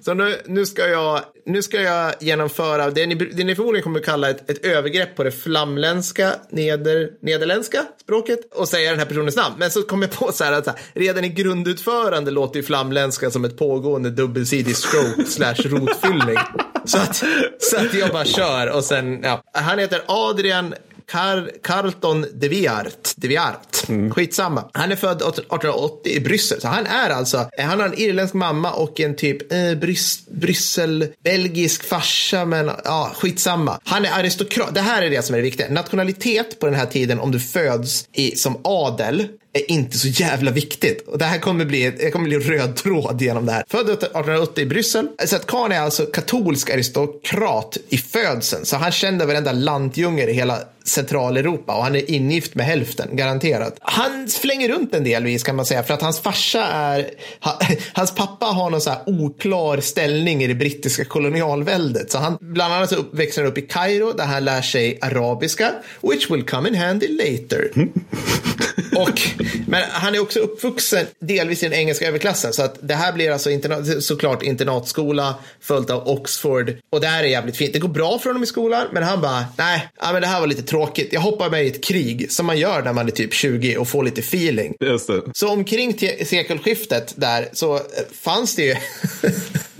så 0.00 0.14
nu, 0.14 0.36
nu, 0.46 0.66
ska 0.66 0.88
jag, 0.88 1.20
nu 1.46 1.62
ska 1.62 1.80
jag 1.80 2.14
genomföra 2.20 2.90
det 2.90 3.06
ni, 3.06 3.14
det 3.14 3.44
ni 3.44 3.54
förmodligen 3.54 3.82
kommer 3.82 3.98
att 3.98 4.06
kalla 4.06 4.30
ett, 4.30 4.50
ett 4.50 4.64
övergrepp 4.64 5.16
på 5.16 5.24
det 5.24 5.32
flamländska, 5.32 6.32
neder, 6.50 7.10
nederländska 7.22 7.84
språket 8.00 8.40
och 8.54 8.68
säga 8.68 8.90
den 8.90 8.98
här 8.98 9.06
personens 9.06 9.36
namn. 9.36 9.54
Men 9.58 9.70
så 9.70 9.82
kom 9.82 10.02
jag 10.02 10.10
på 10.10 10.32
så 10.32 10.44
här 10.44 10.52
att 10.52 10.64
så 10.64 10.70
här, 10.70 10.80
redan 10.94 11.24
i 11.24 11.28
grundutförande 11.28 12.30
låter 12.30 12.56
ju 12.56 12.62
flamländska 12.62 13.30
som 13.30 13.44
ett 13.44 13.58
pågående 13.58 14.10
dubbelsidig 14.10 14.76
stroke 14.76 15.24
slash 15.26 15.54
rotfyllning. 15.64 16.38
Så 16.84 16.98
att, 16.98 17.24
så 17.58 17.76
att 17.76 17.94
jag 17.94 18.10
bara 18.10 18.24
kör 18.24 18.70
och 18.70 18.84
sen, 18.84 19.22
ja. 19.22 19.42
Han 19.52 19.78
heter 19.78 20.02
Adrian 20.06 20.74
Car 21.14 21.50
Carlton 21.62 22.26
de 22.34 22.48
Viart. 22.48 23.12
De 23.16 23.28
Viart. 23.28 23.88
Mm. 23.88 24.10
Skitsamma. 24.10 24.64
Han 24.72 24.92
är 24.92 24.96
född 24.96 25.16
1880 25.16 26.12
i 26.12 26.20
Bryssel. 26.20 26.60
Så 26.60 26.68
han 26.68 26.86
är 26.86 27.10
alltså, 27.10 27.50
han 27.58 27.80
har 27.80 27.86
en 27.86 27.98
irländsk 27.98 28.34
mamma 28.34 28.72
och 28.72 29.00
en 29.00 29.16
typ 29.16 29.52
eh, 29.52 29.74
Brys 29.74 30.26
Bryssel, 30.26 31.06
belgisk 31.24 31.84
farsa, 31.84 32.44
men 32.44 32.70
ja, 32.84 33.12
skitsamma. 33.14 33.80
Han 33.84 34.04
är 34.04 34.18
aristokrat. 34.18 34.74
Det 34.74 34.80
här 34.80 35.02
är 35.02 35.10
det 35.10 35.22
som 35.22 35.34
är 35.34 35.38
det 35.38 35.42
viktiga. 35.42 35.68
Nationalitet 35.70 36.58
på 36.60 36.66
den 36.66 36.74
här 36.74 36.86
tiden, 36.86 37.20
om 37.20 37.30
du 37.30 37.40
föds 37.40 38.08
i, 38.12 38.36
som 38.36 38.60
adel, 38.64 39.28
är 39.54 39.70
inte 39.70 39.98
så 39.98 40.08
jävla 40.08 40.50
viktigt. 40.50 41.08
Och 41.08 41.18
det 41.18 41.24
här 41.24 41.38
kommer 41.38 41.64
bli, 41.64 41.90
det 41.90 42.10
kommer 42.10 42.28
bli 42.28 42.36
en 42.36 42.42
röd 42.42 42.76
tråd 42.76 43.22
genom 43.22 43.46
det 43.46 43.52
här. 43.52 43.64
Född 43.68 43.90
1880 43.90 44.62
i 44.62 44.66
Bryssel. 44.66 45.08
Så 45.26 45.36
att 45.36 45.46
Khan 45.46 45.72
är 45.72 45.80
alltså 45.80 46.06
katolsk 46.06 46.70
aristokrat 46.70 47.76
i 47.88 47.96
födseln. 47.98 48.64
Så 48.64 48.76
han 48.76 48.92
kände 48.92 49.26
varenda 49.26 49.52
lantdjungel 49.52 50.28
i 50.28 50.32
hela 50.32 50.58
Centraleuropa 50.84 51.76
och 51.76 51.82
han 51.82 51.96
är 51.96 52.10
ingift 52.10 52.54
med 52.54 52.66
hälften, 52.66 53.16
garanterat. 53.16 53.76
Han 53.80 54.28
flänger 54.28 54.68
runt 54.68 54.94
en 54.94 55.04
delvis 55.04 55.42
kan 55.42 55.56
man 55.56 55.66
säga 55.66 55.82
för 55.82 55.94
att 55.94 56.02
hans 56.02 56.20
farsa 56.20 56.66
är, 56.66 57.10
hans 57.92 58.14
pappa 58.14 58.46
har 58.46 58.70
någon 58.70 58.80
så 58.80 58.90
här 58.90 59.00
oklar 59.06 59.80
ställning 59.80 60.42
i 60.42 60.46
det 60.46 60.54
brittiska 60.54 61.04
kolonialväldet. 61.04 62.10
Så 62.10 62.18
han, 62.18 62.38
bland 62.40 62.74
annat 62.74 62.90
så 62.90 63.04
växer 63.12 63.42
han 63.42 63.50
upp 63.50 63.58
i 63.58 63.62
Kairo 63.62 64.12
där 64.12 64.24
han 64.24 64.44
lär 64.44 64.62
sig 64.62 64.98
arabiska, 65.00 65.72
which 66.02 66.30
will 66.30 66.44
come 66.44 66.68
in 66.68 66.74
handy 66.74 67.08
later. 67.08 67.70
Och, 68.96 69.20
men 69.66 69.82
han 69.90 70.14
är 70.14 70.22
också 70.22 70.38
uppvuxen 70.40 71.06
delvis 71.18 71.62
i 71.62 71.68
den 71.68 71.78
engelska 71.78 72.08
överklassen. 72.08 72.52
Så 72.52 72.62
att 72.62 72.78
det 72.80 72.94
här 72.94 73.12
blir 73.12 73.30
alltså 73.30 73.50
internat, 73.50 74.02
såklart 74.04 74.42
internatskola 74.42 75.34
följt 75.60 75.90
av 75.90 76.08
Oxford. 76.08 76.72
Och 76.90 77.00
det 77.00 77.06
här 77.06 77.24
är 77.24 77.28
jävligt 77.28 77.56
fint. 77.56 77.72
Det 77.72 77.78
går 77.78 77.88
bra 77.88 78.18
för 78.18 78.30
honom 78.30 78.42
i 78.42 78.46
skolan, 78.46 78.86
men 78.92 79.02
han 79.02 79.20
bara, 79.20 79.44
nej, 79.58 79.88
ja, 80.00 80.12
men 80.12 80.22
det 80.22 80.28
här 80.28 80.40
var 80.40 80.46
lite 80.46 80.62
tråkigt. 80.62 81.12
Jag 81.12 81.20
hoppar 81.20 81.50
med 81.50 81.64
i 81.64 81.68
ett 81.68 81.84
krig 81.84 82.32
som 82.32 82.46
man 82.46 82.58
gör 82.58 82.82
när 82.82 82.92
man 82.92 83.06
är 83.06 83.10
typ 83.10 83.34
20 83.34 83.76
och 83.76 83.88
får 83.88 84.04
lite 84.04 84.20
feeling. 84.20 84.74
Just 84.80 85.06
det. 85.06 85.22
Så 85.34 85.48
omkring 85.48 85.98
sekelskiftet 86.24 87.14
där 87.16 87.48
så 87.52 87.74
eh, 87.74 87.80
fanns 88.12 88.56
det 88.56 88.62
ju 88.62 88.74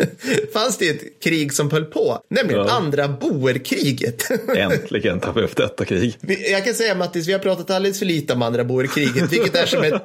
fanns 0.52 0.78
det 0.78 0.88
ett 0.88 1.20
krig 1.22 1.52
som 1.52 1.70
höll 1.70 1.85
på, 1.85 2.18
nämligen 2.30 2.66
ja. 2.66 2.72
andra 2.72 3.09
boerkriget. 3.09 4.30
Äntligen 4.57 5.20
tar 5.20 5.33
vi 5.33 5.42
upp 5.42 5.57
detta 5.57 5.85
krig. 5.85 6.16
Jag 6.50 6.64
kan 6.64 6.74
säga 6.74 6.94
Mattis, 6.94 7.28
vi 7.28 7.33
har 7.33 7.40
pratat 7.40 7.70
alldeles 7.70 7.98
för 7.98 8.07
lite 8.07 8.33
om 8.33 8.42
andra 8.42 8.64
boerkriget, 8.85 9.33
vilket 9.33 9.57
är 9.57 9.66
som 9.66 9.83
ett 9.83 10.03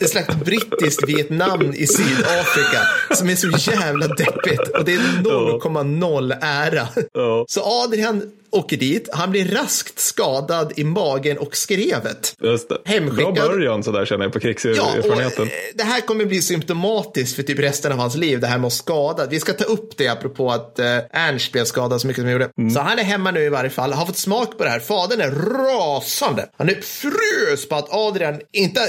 ett 0.00 0.10
slags 0.10 0.36
brittiskt 0.36 1.08
Vietnam 1.08 1.72
i 1.74 1.86
Sydafrika 1.86 2.80
som 3.14 3.28
är 3.28 3.34
så 3.34 3.70
jävla 3.70 4.06
deppigt. 4.06 4.68
Och 4.78 4.84
det 4.84 4.94
är 4.94 4.98
0,0 4.98 6.38
ära. 6.40 6.88
Så 7.48 7.84
Adrian 7.84 8.22
åker 8.50 8.76
dit. 8.76 9.08
Han 9.12 9.30
blir 9.30 9.44
raskt 9.44 9.98
skadad 9.98 10.72
i 10.76 10.84
magen 10.84 11.38
och 11.38 11.56
skrevet. 11.56 12.36
Just 12.42 12.68
det. 12.68 12.78
Hemskickad. 12.84 13.34
Bra 13.34 13.48
början 13.48 13.82
sådär 13.82 14.04
känner 14.04 14.24
jag 14.24 14.32
på 14.32 14.40
krigserfarenheten. 14.40 15.48
Ja, 15.50 15.72
det 15.74 15.82
här 15.82 16.00
kommer 16.00 16.24
bli 16.24 16.42
symptomatiskt 16.42 17.36
för 17.36 17.42
typ 17.42 17.58
resten 17.58 17.92
av 17.92 17.98
hans 17.98 18.16
liv, 18.16 18.40
det 18.40 18.46
här 18.46 18.58
med 18.58 18.66
att 18.66 18.72
skada. 18.72 19.26
Vi 19.26 19.40
ska 19.40 19.52
ta 19.52 19.64
upp 19.64 19.96
det 19.96 20.08
apropå 20.08 20.50
att 20.50 20.78
uh, 20.78 20.86
Ernst 21.12 21.52
blev 21.52 21.64
skadad 21.64 22.00
så 22.00 22.06
mycket 22.06 22.20
som 22.20 22.24
han 22.24 22.32
gjorde. 22.32 22.50
Mm. 22.58 22.70
Så 22.70 22.80
han 22.80 22.98
är 22.98 23.02
hemma 23.02 23.30
nu 23.30 23.40
i 23.40 23.48
varje 23.48 23.70
fall, 23.70 23.92
har 23.92 24.06
fått 24.06 24.16
smak 24.16 24.58
på 24.58 24.64
det 24.64 24.70
här. 24.70 24.80
Fadern 24.80 25.20
är 25.20 25.30
rasande. 25.30 26.48
Han 26.58 26.68
är 26.68 26.80
frös 26.80 27.68
på 27.68 27.74
att 27.74 27.92
Adrian, 27.92 28.40
inte 28.52 28.80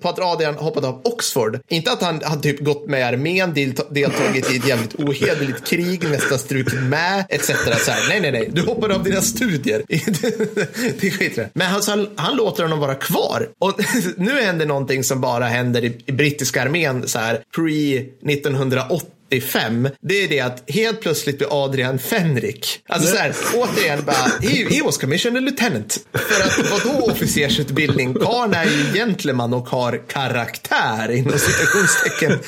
på 0.00 0.08
att 0.08 0.18
Adrian 0.18 0.54
hoppat 0.54 0.84
av 0.84 1.00
Oxford. 1.04 1.60
Inte 1.68 1.92
att 1.92 2.02
han 2.02 2.20
har 2.24 2.36
typ 2.36 2.60
gått 2.60 2.88
med 2.88 3.00
i 3.00 3.02
armén, 3.02 3.54
deltagit 3.90 4.52
i 4.52 4.56
ett 4.56 4.68
jävligt 4.68 4.94
ohederligt 4.94 5.66
krig, 5.66 6.04
nästan 6.10 6.38
strukit 6.38 6.82
med, 6.82 7.24
etc. 7.28 7.46
Så 7.46 7.90
här, 7.90 8.08
nej, 8.08 8.20
nej, 8.20 8.32
nej, 8.32 8.50
du 8.52 8.62
hoppade 8.62 8.94
av 8.94 9.03
dina 9.04 9.20
studier. 9.20 9.82
det 11.00 11.10
skiter 11.10 11.42
det. 11.42 11.50
Men 11.54 11.74
alltså, 11.74 11.90
han, 11.90 12.08
han 12.16 12.36
låter 12.36 12.62
honom 12.62 12.78
vara 12.78 12.94
kvar. 12.94 13.48
Och 13.58 13.80
nu 14.16 14.42
händer 14.42 14.66
någonting 14.66 15.04
som 15.04 15.20
bara 15.20 15.44
händer 15.44 15.84
i, 15.84 15.98
i 16.06 16.12
brittiska 16.12 16.62
armén 16.62 17.08
så 17.08 17.18
här 17.18 17.42
pre 17.54 17.98
1980 17.98 19.13
85, 19.34 19.88
det 20.00 20.24
är 20.24 20.28
det 20.28 20.40
att 20.40 20.70
helt 20.70 21.00
plötsligt 21.00 21.38
blir 21.38 21.64
Adrian 21.64 21.98
Fenrik. 21.98 22.80
Alltså 22.88 23.08
så 23.08 23.16
här, 23.16 23.34
återigen 23.54 24.04
bara, 24.04 24.48
he, 24.50 24.74
he 24.74 24.82
was 24.84 24.98
commissioned 24.98 25.42
lieutenant. 25.42 25.98
För 26.12 26.44
att 26.44 26.70
vadå 26.70 27.12
officersutbildning? 27.12 28.14
Karn 28.14 28.54
är 28.54 28.64
ju 28.64 28.92
gentleman 28.94 29.54
och 29.54 29.68
har 29.68 30.08
karaktär 30.08 31.10
inom 31.10 31.38
citationstecken. 31.38 32.38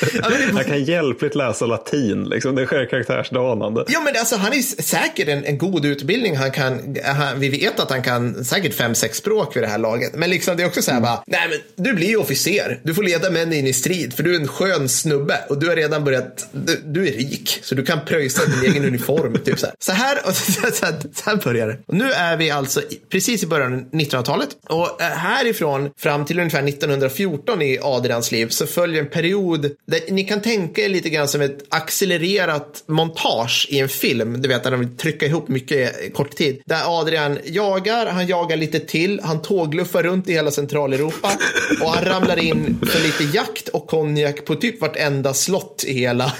Jag 0.56 0.66
kan 0.66 0.84
hjälpligt 0.84 1.34
läsa 1.34 1.66
latin, 1.66 2.24
liksom. 2.24 2.54
det 2.54 2.66
sker 2.66 2.86
karaktärsdanande. 2.86 3.84
Ja, 3.88 4.00
men 4.00 4.14
alltså, 4.18 4.36
han 4.36 4.52
är 4.52 4.82
säkert 4.82 5.28
en, 5.28 5.44
en 5.44 5.58
god 5.58 5.84
utbildning. 5.84 6.36
Han 6.36 6.50
kan, 6.50 6.96
han, 7.04 7.40
vi 7.40 7.48
vet 7.48 7.80
att 7.80 7.90
han 7.90 8.02
kan 8.02 8.44
säkert 8.44 8.74
fem, 8.74 8.94
sex 8.94 9.18
språk 9.18 9.56
vid 9.56 9.62
det 9.62 9.68
här 9.68 9.78
laget. 9.78 10.14
Men 10.14 10.30
liksom, 10.30 10.56
det 10.56 10.62
är 10.62 10.66
också 10.66 10.82
så 10.82 10.90
här 10.90 11.00
bara, 11.00 11.22
nej 11.26 11.48
men 11.50 11.84
du 11.84 11.94
blir 11.94 12.08
ju 12.08 12.16
officer. 12.16 12.80
Du 12.82 12.94
får 12.94 13.02
leda 13.02 13.30
män 13.30 13.52
in 13.52 13.66
i 13.66 13.72
strid, 13.72 14.14
för 14.14 14.22
du 14.22 14.34
är 14.34 14.40
en 14.40 14.48
skön 14.48 14.88
snubbe 14.88 15.38
och 15.48 15.58
du 15.58 15.68
har 15.68 15.76
redan 15.76 16.04
börjat 16.04 16.48
du, 16.52 16.75
du, 16.84 17.08
är 17.08 17.12
rik, 17.12 17.58
så 17.62 17.74
du 17.74 17.84
kan 17.84 18.04
pröjsa 18.04 18.42
din 18.46 18.70
egen 18.70 18.84
uniform. 18.84 19.38
Typ 19.44 19.58
så 19.58 19.66
här. 19.66 19.74
Så 19.78 19.92
här, 19.92 20.18
och 20.26 20.34
så, 20.34 20.52
så, 20.72 20.86
här, 20.86 20.94
så 21.14 21.30
här 21.30 21.36
börjar 21.36 21.66
det. 21.66 21.78
Och 21.86 21.94
nu 21.94 22.12
är 22.12 22.36
vi 22.36 22.50
alltså 22.50 22.82
precis 23.10 23.42
i 23.42 23.46
början 23.46 23.74
av 23.74 23.80
1900-talet. 23.80 24.48
Och 24.68 25.02
eh, 25.02 25.08
härifrån 25.08 25.90
fram 25.96 26.24
till 26.24 26.38
ungefär 26.38 26.68
1914 26.68 27.62
i 27.62 27.78
Adrians 27.82 28.32
liv 28.32 28.48
så 28.48 28.66
följer 28.66 29.02
en 29.02 29.10
period 29.10 29.70
där 29.86 30.00
ni 30.10 30.24
kan 30.24 30.42
tänka 30.42 30.82
er 30.82 30.88
lite 30.88 31.10
grann 31.10 31.28
som 31.28 31.40
ett 31.40 31.58
accelererat 31.68 32.84
montage 32.86 33.66
i 33.70 33.78
en 33.78 33.88
film. 33.88 34.42
Du 34.42 34.48
vet, 34.48 34.64
där 34.64 34.70
de 34.70 34.80
vill 34.80 34.96
trycka 34.96 35.26
ihop 35.26 35.48
mycket 35.48 36.14
kort 36.14 36.36
tid. 36.36 36.62
Där 36.66 37.00
Adrian 37.00 37.38
jagar, 37.44 38.06
han 38.06 38.26
jagar 38.26 38.56
lite 38.56 38.80
till, 38.80 39.20
han 39.22 39.42
tågluffar 39.42 40.02
runt 40.02 40.28
i 40.28 40.32
hela 40.32 40.50
Centraleuropa 40.50 41.32
och 41.80 41.90
han 41.90 42.04
ramlar 42.04 42.38
in 42.38 42.80
för 42.86 43.00
lite 43.00 43.36
jakt 43.36 43.68
och 43.68 43.86
konjak 43.86 44.44
på 44.44 44.54
typ 44.54 44.80
vartenda 44.80 45.34
slott 45.34 45.84
i 45.86 45.92
hela 45.92 46.32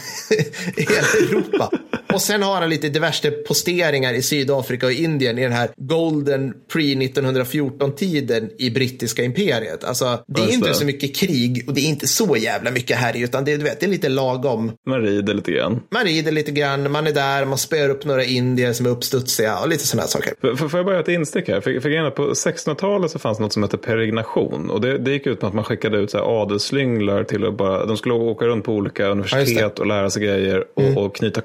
i 0.76 0.84
hela 0.84 1.08
Europa. 1.20 1.70
Och 2.12 2.22
sen 2.22 2.42
har 2.42 2.60
han 2.60 2.70
lite 2.70 2.88
diverse 2.88 3.30
posteringar 3.30 4.14
i 4.14 4.22
Sydafrika 4.22 4.86
och 4.86 4.92
Indien 4.92 5.38
i 5.38 5.42
den 5.42 5.52
här 5.52 5.68
golden 5.76 6.54
pre-1914-tiden 6.72 8.50
i 8.58 8.70
brittiska 8.70 9.24
imperiet. 9.24 9.84
Alltså, 9.84 10.24
det 10.26 10.42
är 10.42 10.52
inte 10.52 10.74
så 10.74 10.84
mycket 10.84 11.16
krig 11.16 11.64
och 11.66 11.74
det 11.74 11.80
är 11.80 11.88
inte 11.88 12.06
så 12.06 12.36
jävla 12.36 12.70
mycket 12.70 12.96
här 12.96 13.16
utan 13.16 13.44
det, 13.44 13.56
du 13.56 13.64
vet, 13.64 13.80
det 13.80 13.86
är 13.86 13.90
lite 13.90 14.08
lagom. 14.08 14.72
Man 14.86 15.02
rider 15.02 15.34
lite 15.34 15.52
grann. 15.52 15.80
Man 15.90 16.04
rider 16.04 16.32
lite 16.32 16.50
grann, 16.50 16.92
man 16.92 17.06
är 17.06 17.12
där, 17.12 17.44
man 17.44 17.58
spöar 17.58 17.88
upp 17.88 18.04
några 18.04 18.24
indier 18.24 18.72
som 18.72 18.86
är 18.86 18.90
uppstudsiga 18.90 19.58
och 19.58 19.68
lite 19.68 19.86
sådana 19.86 20.08
saker. 20.08 20.56
Får, 20.56 20.68
får 20.68 20.78
jag 20.78 20.86
bara 20.86 21.00
ett 21.00 21.08
instick 21.08 21.48
här? 21.48 21.60
För, 21.60 21.80
för 21.80 22.10
på 22.10 22.22
1600-talet 22.32 23.10
så 23.10 23.18
fanns 23.18 23.38
något 23.38 23.52
som 23.52 23.62
hette 23.62 23.76
perignation 23.76 24.70
och 24.70 24.80
det, 24.80 24.98
det 24.98 25.10
gick 25.10 25.26
ut 25.26 25.40
på 25.40 25.46
att 25.46 25.54
man 25.54 25.64
skickade 25.64 25.98
ut 25.98 26.10
så 26.10 26.18
här 26.18 26.42
adelslynglar 26.42 27.24
till 27.24 27.46
att 27.46 27.56
bara, 27.56 27.86
de 27.86 27.96
skulle 27.96 28.14
åka 28.14 28.44
runt 28.44 28.64
på 28.64 28.72
olika 28.72 29.06
universitet 29.06 29.58
ja, 29.76 29.80
och 29.80 29.86
lära 29.86 30.10
sig 30.10 30.22
grejer 30.22 30.64
och, 30.74 30.82
mm. 30.82 30.98
och 30.98 31.16
knyta 31.16 31.40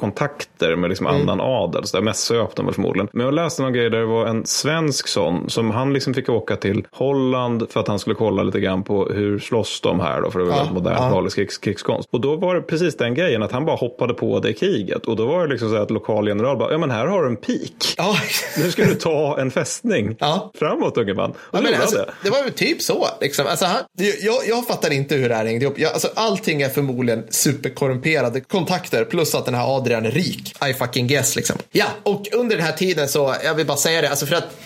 kontakter 0.62 0.76
med 0.76 0.90
liksom 0.90 1.08
mm. 1.08 1.22
annan 1.22 1.42
adel. 1.42 1.88
Så 1.88 1.98
där 1.98 2.04
mest 2.04 2.24
söp 2.24 2.56
de 2.56 2.66
väl 2.66 2.76
förmodligen. 2.76 3.10
Men 3.14 3.26
jag 3.26 3.34
läste 3.34 3.62
någon 3.62 3.74
grej 3.74 3.90
där 3.90 4.00
det 4.00 4.06
var 4.06 4.26
en 4.26 4.46
svensk 4.46 5.08
sån 5.08 5.50
som 5.50 5.72
han 5.72 5.94
liksom 5.94 6.14
fick 6.14 6.30
åka 6.30 6.56
till 6.56 6.88
Holland 6.92 7.64
för 7.70 7.80
att 7.80 7.88
han 7.88 8.00
skulle 8.00 8.16
kolla 8.16 8.44
lite 8.44 8.60
grann 8.60 8.84
på 8.84 9.06
hur 9.06 9.40
slåss 9.40 9.82
de 9.82 10.00
här 10.00 10.22
då 10.22 10.32
för 10.32 10.40
det 10.40 10.46
var 10.46 10.58
ja, 10.58 10.74
modern 10.74 10.94
ja. 10.94 11.30
krigs, 11.36 11.58
krigskonst. 11.58 12.10
Och 12.12 12.22
då 12.22 12.36
var 12.36 12.56
det 12.56 12.62
precis 12.62 12.98
den 12.98 13.14
grejen 13.14 13.44
att 13.44 13.52
han 13.52 13.66
bara 13.66 13.76
hoppade 13.76 14.14
på 14.14 14.40
det 14.40 14.54
kriget 14.54 15.06
och 15.06 15.16
då 15.16 15.26
var 15.26 15.44
det 15.44 15.54
liksom 15.54 15.70
så 15.70 15.76
att 15.76 15.92
lokal 15.92 16.28
general 16.28 16.58
bara, 16.58 16.72
ja 16.72 16.78
men 16.78 16.92
här 16.92 17.06
har 17.06 17.22
du 17.22 17.28
en 17.28 17.36
pik. 17.36 17.94
Ja. 17.98 18.16
Nu 18.58 18.72
ska 18.72 18.86
du 18.86 18.96
ta 18.96 19.38
en 19.40 19.52
fästning. 19.52 20.16
Ja. 20.20 20.52
Framåt 20.56 20.98
unge 20.98 21.14
man. 21.14 21.34
Ja, 21.52 21.62
men 21.62 21.74
alltså, 21.74 21.98
det. 21.98 22.12
det 22.24 22.30
var 22.30 22.44
väl 22.44 22.54
typ 22.54 22.82
så. 22.82 23.08
Liksom. 23.22 23.48
Alltså, 23.48 23.66
han, 23.66 23.78
jag, 24.22 24.36
jag 24.48 24.68
fattar 24.68 24.94
inte 24.94 25.16
hur 25.16 25.30
det 25.30 25.36
här 25.36 25.46
hängde 25.46 25.66
ihop. 25.66 25.80
Jag, 25.80 25.92
alltså, 25.92 26.08
allting 26.16 26.62
är 26.62 26.70
förmodligen 26.70 27.24
superkorrumperade 27.30 28.42
kontakter 28.42 29.06
plus 29.06 29.36
att 29.36 29.46
den 29.46 29.56
här 29.56 29.78
Adrian 29.78 30.06
är 30.06 30.12
rik. 30.12 30.51
I 30.70 30.74
fucking 30.74 31.08
guess 31.08 31.36
liksom. 31.36 31.58
Ja, 31.72 31.86
och 32.04 32.28
under 32.32 32.56
den 32.56 32.66
här 32.66 32.74
tiden 32.74 33.08
så, 33.08 33.36
jag 33.44 33.56
vill 33.56 33.66
bara 33.66 33.78
säga 33.78 34.02
det, 34.02 34.10
alltså 34.10 34.26
för 34.26 34.36
att 34.36 34.58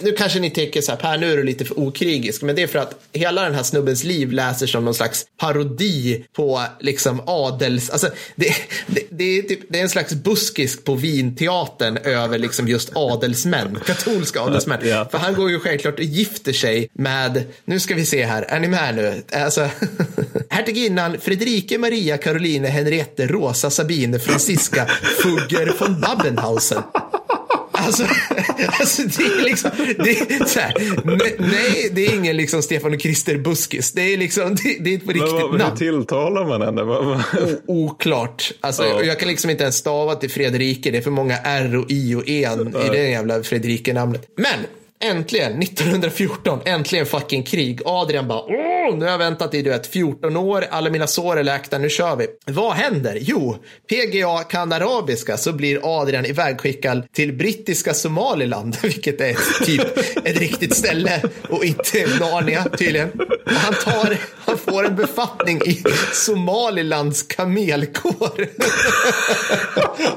nu 0.00 0.12
kanske 0.12 0.40
ni 0.40 0.50
tänker 0.50 0.80
så 0.80 0.92
här, 0.92 0.98
Per, 0.98 1.18
nu 1.18 1.32
är 1.32 1.36
du 1.36 1.42
lite 1.42 1.64
för 1.64 1.78
okrigisk, 1.78 2.42
men 2.42 2.56
det 2.56 2.62
är 2.62 2.66
för 2.66 2.78
att 2.78 2.94
hela 3.12 3.42
den 3.42 3.54
här 3.54 3.62
snubbens 3.62 4.04
liv 4.04 4.32
läser 4.32 4.66
som 4.66 4.84
någon 4.84 4.94
slags 4.94 5.26
parodi 5.36 6.24
på 6.32 6.62
liksom 6.80 7.22
adels, 7.26 7.90
alltså 7.90 8.10
det, 8.36 8.54
det, 8.86 9.02
det, 9.10 9.38
är, 9.38 9.42
typ, 9.42 9.60
det 9.68 9.78
är 9.78 9.82
en 9.82 9.88
slags 9.88 10.14
buskisk 10.14 10.84
på 10.84 10.94
vinteatern 10.94 11.96
över 11.96 12.38
liksom 12.38 12.68
just 12.68 12.90
adelsmän, 12.94 13.78
katolska 13.86 14.40
adelsmän. 14.40 14.78
Ja. 14.82 15.08
För 15.10 15.18
han 15.18 15.34
går 15.34 15.50
ju 15.50 15.60
självklart 15.60 15.98
och 15.98 16.04
gifter 16.04 16.52
sig 16.52 16.88
med, 16.92 17.44
nu 17.64 17.80
ska 17.80 17.94
vi 17.94 18.06
se 18.06 18.24
här, 18.24 18.42
är 18.42 18.60
ni 18.60 18.68
med 18.68 18.94
nu? 18.94 19.22
Alltså, 19.32 19.68
hertiginnan 20.50 21.20
Fredrike 21.20 21.78
Maria 21.78 22.18
Caroline 22.18 22.64
Henriette 22.64 23.26
Rosa 23.26 23.70
Sabine 23.70 24.18
Franziska 24.18 24.86
Fugger 25.22 25.72
von 25.78 26.00
Babbenhausen. 26.00 26.82
Alltså, 27.86 28.02
alltså 28.80 29.02
det 29.02 29.24
är 29.24 29.44
liksom, 29.44 29.70
det 29.76 30.10
är 30.10 30.60
här, 30.60 30.74
nej, 31.38 31.90
det 31.92 32.06
är 32.06 32.14
ingen 32.14 32.36
liksom 32.36 32.62
Stefan 32.62 32.94
och 32.94 33.00
Krister 33.00 33.38
Buskis. 33.38 33.92
Det 33.92 34.12
är 34.12 34.16
liksom, 34.16 34.54
det, 34.54 34.76
det 34.80 34.90
är 34.90 34.94
inte 34.94 35.06
på 35.06 35.12
riktigt 35.12 35.32
vad, 35.32 35.58
namn. 35.58 35.62
Hur 35.62 35.92
tilltalar 35.92 36.44
man 36.44 36.62
henne? 36.62 36.82
Oklart. 37.66 38.52
Alltså, 38.60 38.84
ja. 38.84 39.02
Jag 39.02 39.18
kan 39.18 39.28
liksom 39.28 39.50
inte 39.50 39.62
ens 39.62 39.76
stava 39.76 40.14
till 40.14 40.30
Fredrike. 40.30 40.90
Det 40.90 40.98
är 40.98 41.02
för 41.02 41.10
många 41.10 41.36
R 41.36 41.76
och 41.76 41.90
I 41.90 42.14
och 42.14 42.22
ja. 42.26 42.86
i 42.86 42.88
det 42.90 43.08
jävla 43.08 43.42
Fredrike-namnet. 43.42 44.28
Men 44.36 44.66
Äntligen, 45.00 45.62
1914, 45.62 46.60
äntligen 46.64 47.06
fucking 47.06 47.42
krig. 47.42 47.80
Adrian 47.84 48.28
bara, 48.28 48.38
åh, 48.38 48.96
nu 48.96 49.04
har 49.04 49.12
jag 49.12 49.18
väntat 49.18 49.54
i 49.54 49.62
du 49.62 49.70
vet, 49.70 49.86
14 49.86 50.36
år, 50.36 50.64
alla 50.70 50.90
mina 50.90 51.06
sår 51.06 51.36
är 51.38 51.44
läkta, 51.44 51.78
nu 51.78 51.90
kör 51.90 52.16
vi. 52.16 52.26
Vad 52.44 52.72
händer? 52.72 53.18
Jo, 53.20 53.56
PGA 53.88 54.42
kan 54.42 54.72
arabiska 54.72 55.36
så 55.36 55.52
blir 55.52 56.00
Adrian 56.00 56.26
ivägskickad 56.26 57.12
till 57.12 57.32
brittiska 57.32 57.94
Somaliland, 57.94 58.76
vilket 58.82 59.20
är 59.20 59.64
typ 59.64 59.98
ett 60.24 60.38
riktigt 60.38 60.76
ställe 60.76 61.22
och 61.48 61.64
inte 61.64 62.06
Narnia 62.20 62.64
tydligen. 62.78 63.10
Och 63.46 63.52
han, 63.52 63.74
tar, 63.74 64.16
han 64.44 64.58
får 64.58 64.86
en 64.86 64.96
befattning 64.96 65.60
i 65.66 65.82
Somalilands 66.12 67.22
kamelkår. 67.22 68.30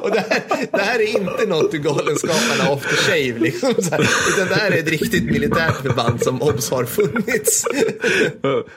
och 0.02 0.12
det 0.12 0.26
här, 0.30 0.42
det 0.72 0.82
här 0.82 1.00
är 1.00 1.18
inte 1.18 1.46
något 1.46 1.72
du 1.72 1.80
Galenskaparna 1.80 2.74
after 2.74 2.96
shave. 2.96 3.40
Liksom, 3.40 3.74
så 3.84 3.90
här, 3.90 4.10
utan 4.30 4.48
det 4.48 4.56
här 4.56 4.69
är 4.74 4.80
ett 4.80 4.90
riktigt 4.90 5.24
militärt 5.24 5.76
förband 5.82 6.24
som 6.24 6.42
obs 6.42 6.72
har 6.72 6.86
funnits. 6.86 7.66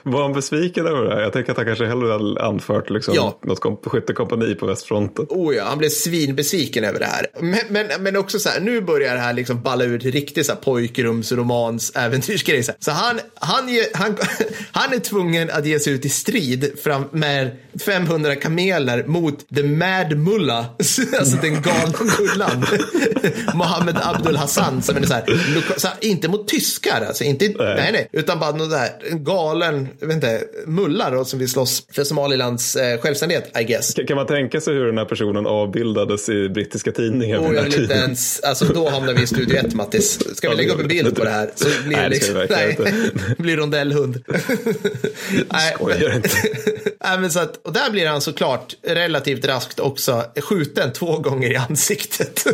Var 0.03 0.21
han 0.21 0.33
besviken 0.33 0.87
över 0.87 1.03
det 1.03 1.15
här? 1.15 1.21
Jag 1.21 1.33
tänker 1.33 1.51
att 1.51 1.57
han 1.57 1.65
kanske 1.65 1.85
hellre 1.85 2.11
hade 2.11 2.43
anfört 2.43 2.89
liksom, 2.89 3.13
ja. 3.15 3.39
något 3.43 3.85
skyttekompani 3.85 4.55
på 4.55 4.65
västfronten. 4.65 5.25
Oh 5.29 5.55
ja, 5.55 5.65
han 5.65 5.77
blev 5.77 5.89
svinbesviken 5.89 6.83
över 6.83 6.99
det 6.99 7.05
här. 7.05 7.27
Men, 7.39 7.59
men, 7.69 8.03
men 8.03 8.15
också 8.15 8.39
så 8.39 8.49
här, 8.49 8.59
nu 8.59 8.81
börjar 8.81 9.15
det 9.15 9.21
här 9.21 9.33
liksom 9.33 9.61
balla 9.61 9.83
ut 9.83 10.01
till 10.01 10.11
riktigt 10.11 10.45
så 10.45 10.51
här 10.51 10.59
pojkrumsromans 10.59 11.91
äventyrsgrej. 11.95 12.63
Så 12.63 12.91
han, 12.91 13.19
han, 13.35 13.69
han, 13.93 14.17
han 14.71 14.93
är 14.93 14.99
tvungen 14.99 15.49
att 15.49 15.65
ge 15.65 15.79
sig 15.79 15.93
ut 15.93 16.05
i 16.05 16.09
strid 16.09 16.79
fram 16.83 17.05
med 17.11 17.57
500 17.85 18.35
kameler 18.35 19.03
mot 19.07 19.49
the 19.55 19.63
mad 19.63 20.17
mullah, 20.17 20.65
alltså 21.19 21.37
den 21.41 21.61
galna 21.61 21.97
mullan. 22.19 22.65
Mohammed 23.53 23.97
Abdul 24.01 24.37
Hassan 24.37 24.81
som 24.81 24.97
är 24.97 25.05
så 25.05 25.13
här, 25.13 25.23
så 25.83 25.89
här, 25.89 25.97
inte 26.01 26.27
mot 26.27 26.47
tyskar, 26.47 27.05
alltså 27.07 27.23
inte, 27.23 27.45
nej. 27.45 27.55
nej, 27.57 27.91
nej 27.91 28.09
utan 28.11 28.39
bara 28.39 28.51
någon 28.51 28.69
där 28.69 28.89
galen, 29.11 29.87
jag 29.99 30.07
vet 30.07 30.15
inte, 30.15 30.43
mulla 30.65 31.09
då 31.09 31.25
som 31.25 31.39
vill 31.39 31.49
slåss 31.49 31.87
för 31.91 32.03
Somalilands 32.03 32.75
eh, 32.75 32.99
självständighet, 32.99 33.59
I 33.59 33.63
guess. 33.63 33.93
Kan 34.07 34.15
man 34.15 34.27
tänka 34.27 34.61
sig 34.61 34.73
hur 34.73 34.85
den 34.85 34.97
här 34.97 35.05
personen 35.05 35.45
avbildades 35.45 36.29
i 36.29 36.49
brittiska 36.49 36.91
tidningar? 36.91 37.39
Oh, 37.39 37.55
jag 37.55 37.63
vill 37.63 37.81
inte 37.81 37.93
ens, 37.93 38.39
alltså 38.39 38.65
då 38.65 38.89
hamnar 38.89 39.13
vi 39.13 39.21
i 39.21 39.27
Studio 39.27 39.57
1, 39.57 39.73
Mattis. 39.73 40.37
Ska 40.37 40.49
vi 40.49 40.55
lägga 40.55 40.73
upp 40.73 40.81
en 40.81 40.87
bild 40.87 41.15
på 41.15 41.23
det 41.23 41.29
här? 41.29 41.49
Så 41.55 41.65
blir 41.85 41.97
nej, 41.97 42.03
det 42.03 42.09
liksom, 42.09 42.47
nej, 42.49 42.77
blir 43.37 43.57
rondellhund. 43.57 44.23
nej, 45.51 45.73
Skojar 45.73 46.15
inte. 46.15 46.29
nej, 47.03 47.19
men 47.19 47.31
så 47.31 47.39
att, 47.39 47.67
och 47.67 47.73
där 47.73 47.91
blir 47.91 48.07
han 48.07 48.21
såklart 48.21 48.75
relativt 48.83 49.45
raskt 49.45 49.79
också 49.79 50.23
skjuten 50.41 50.93
två 50.93 51.17
gånger 51.17 51.51
i 51.51 51.55
ansiktet. 51.55 52.45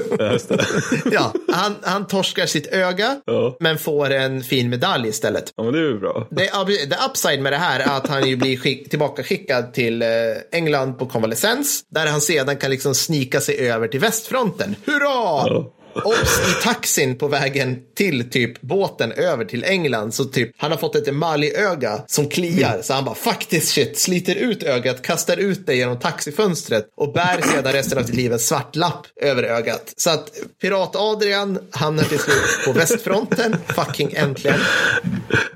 ja, 1.12 1.34
han, 1.52 1.76
han 1.82 2.08
torskar 2.08 2.46
sitt 2.46 2.68
öga, 2.68 3.19
ja. 3.26 3.58
men 3.60 3.78
får 3.78 4.10
en 4.10 4.44
fin 4.44 4.70
medalj 4.70 5.08
istället. 5.08 5.54
Ja, 5.56 5.64
men 5.64 5.74
det 5.74 5.80
är 5.80 5.84
ju 5.84 6.00
bra. 6.00 6.28
Det, 6.32 6.48
the 6.66 6.96
upside 7.10 7.42
med 7.42 7.54
det 7.54 7.58
här 7.58 7.80
är 7.80 7.98
att 7.98 8.08
han 8.08 8.28
ju 8.28 8.36
blir 8.36 8.58
skick, 8.58 8.90
tillbaka 8.90 9.24
skickad 9.24 9.74
till 9.74 10.02
eh, 10.02 10.08
England 10.52 11.00
på 11.00 11.06
konvalescens, 11.06 11.86
där 11.90 12.08
han 12.08 12.22
sedan 12.22 12.58
kan 12.58 12.72
liksom 12.72 12.96
snika 12.96 13.42
sig 13.42 13.70
över 13.70 13.88
till 13.88 14.00
västfronten. 14.00 14.76
Hurra! 14.86 15.48
Ja. 15.48 15.74
Obs 15.96 16.40
i 16.50 16.64
taxin 16.64 17.18
på 17.18 17.28
vägen 17.28 17.78
till 17.96 18.30
typ 18.30 18.62
båten 18.62 19.12
över 19.12 19.46
till 19.46 19.64
England 19.64 20.14
så 20.14 20.26
typ 20.26 20.52
han 20.58 20.72
har 20.72 20.78
fått 20.78 20.96
ett 20.96 21.08
emaljöga 21.08 22.04
som 22.08 22.30
kliar 22.30 22.70
mm. 22.70 22.84
så 22.84 22.94
han 22.94 23.06
bara 23.06 23.16
faktiskt 23.16 23.68
shit 23.68 23.98
sliter 23.98 24.36
ut 24.36 24.64
ögat, 24.64 25.02
kastar 25.02 25.38
ut 25.38 25.68
det 25.68 25.76
genom 25.76 26.00
taxifönstret 26.00 26.88
och 26.98 27.14
bär 27.14 27.42
sedan 27.42 27.74
resten 27.74 27.98
av 27.98 28.04
sitt 28.04 28.16
liv 28.16 28.34
en 28.34 28.40
svart 28.40 28.76
lapp 28.76 29.08
över 29.22 29.44
ögat. 29.44 29.94
Så 29.98 30.10
att 30.10 30.32
Pirat-Adrian 30.62 31.60
hamnar 31.72 32.04
till 32.04 32.20
slut 32.20 32.66
på 32.66 32.72
västfronten, 32.72 33.56
fucking 33.68 34.14
äntligen. 34.16 34.60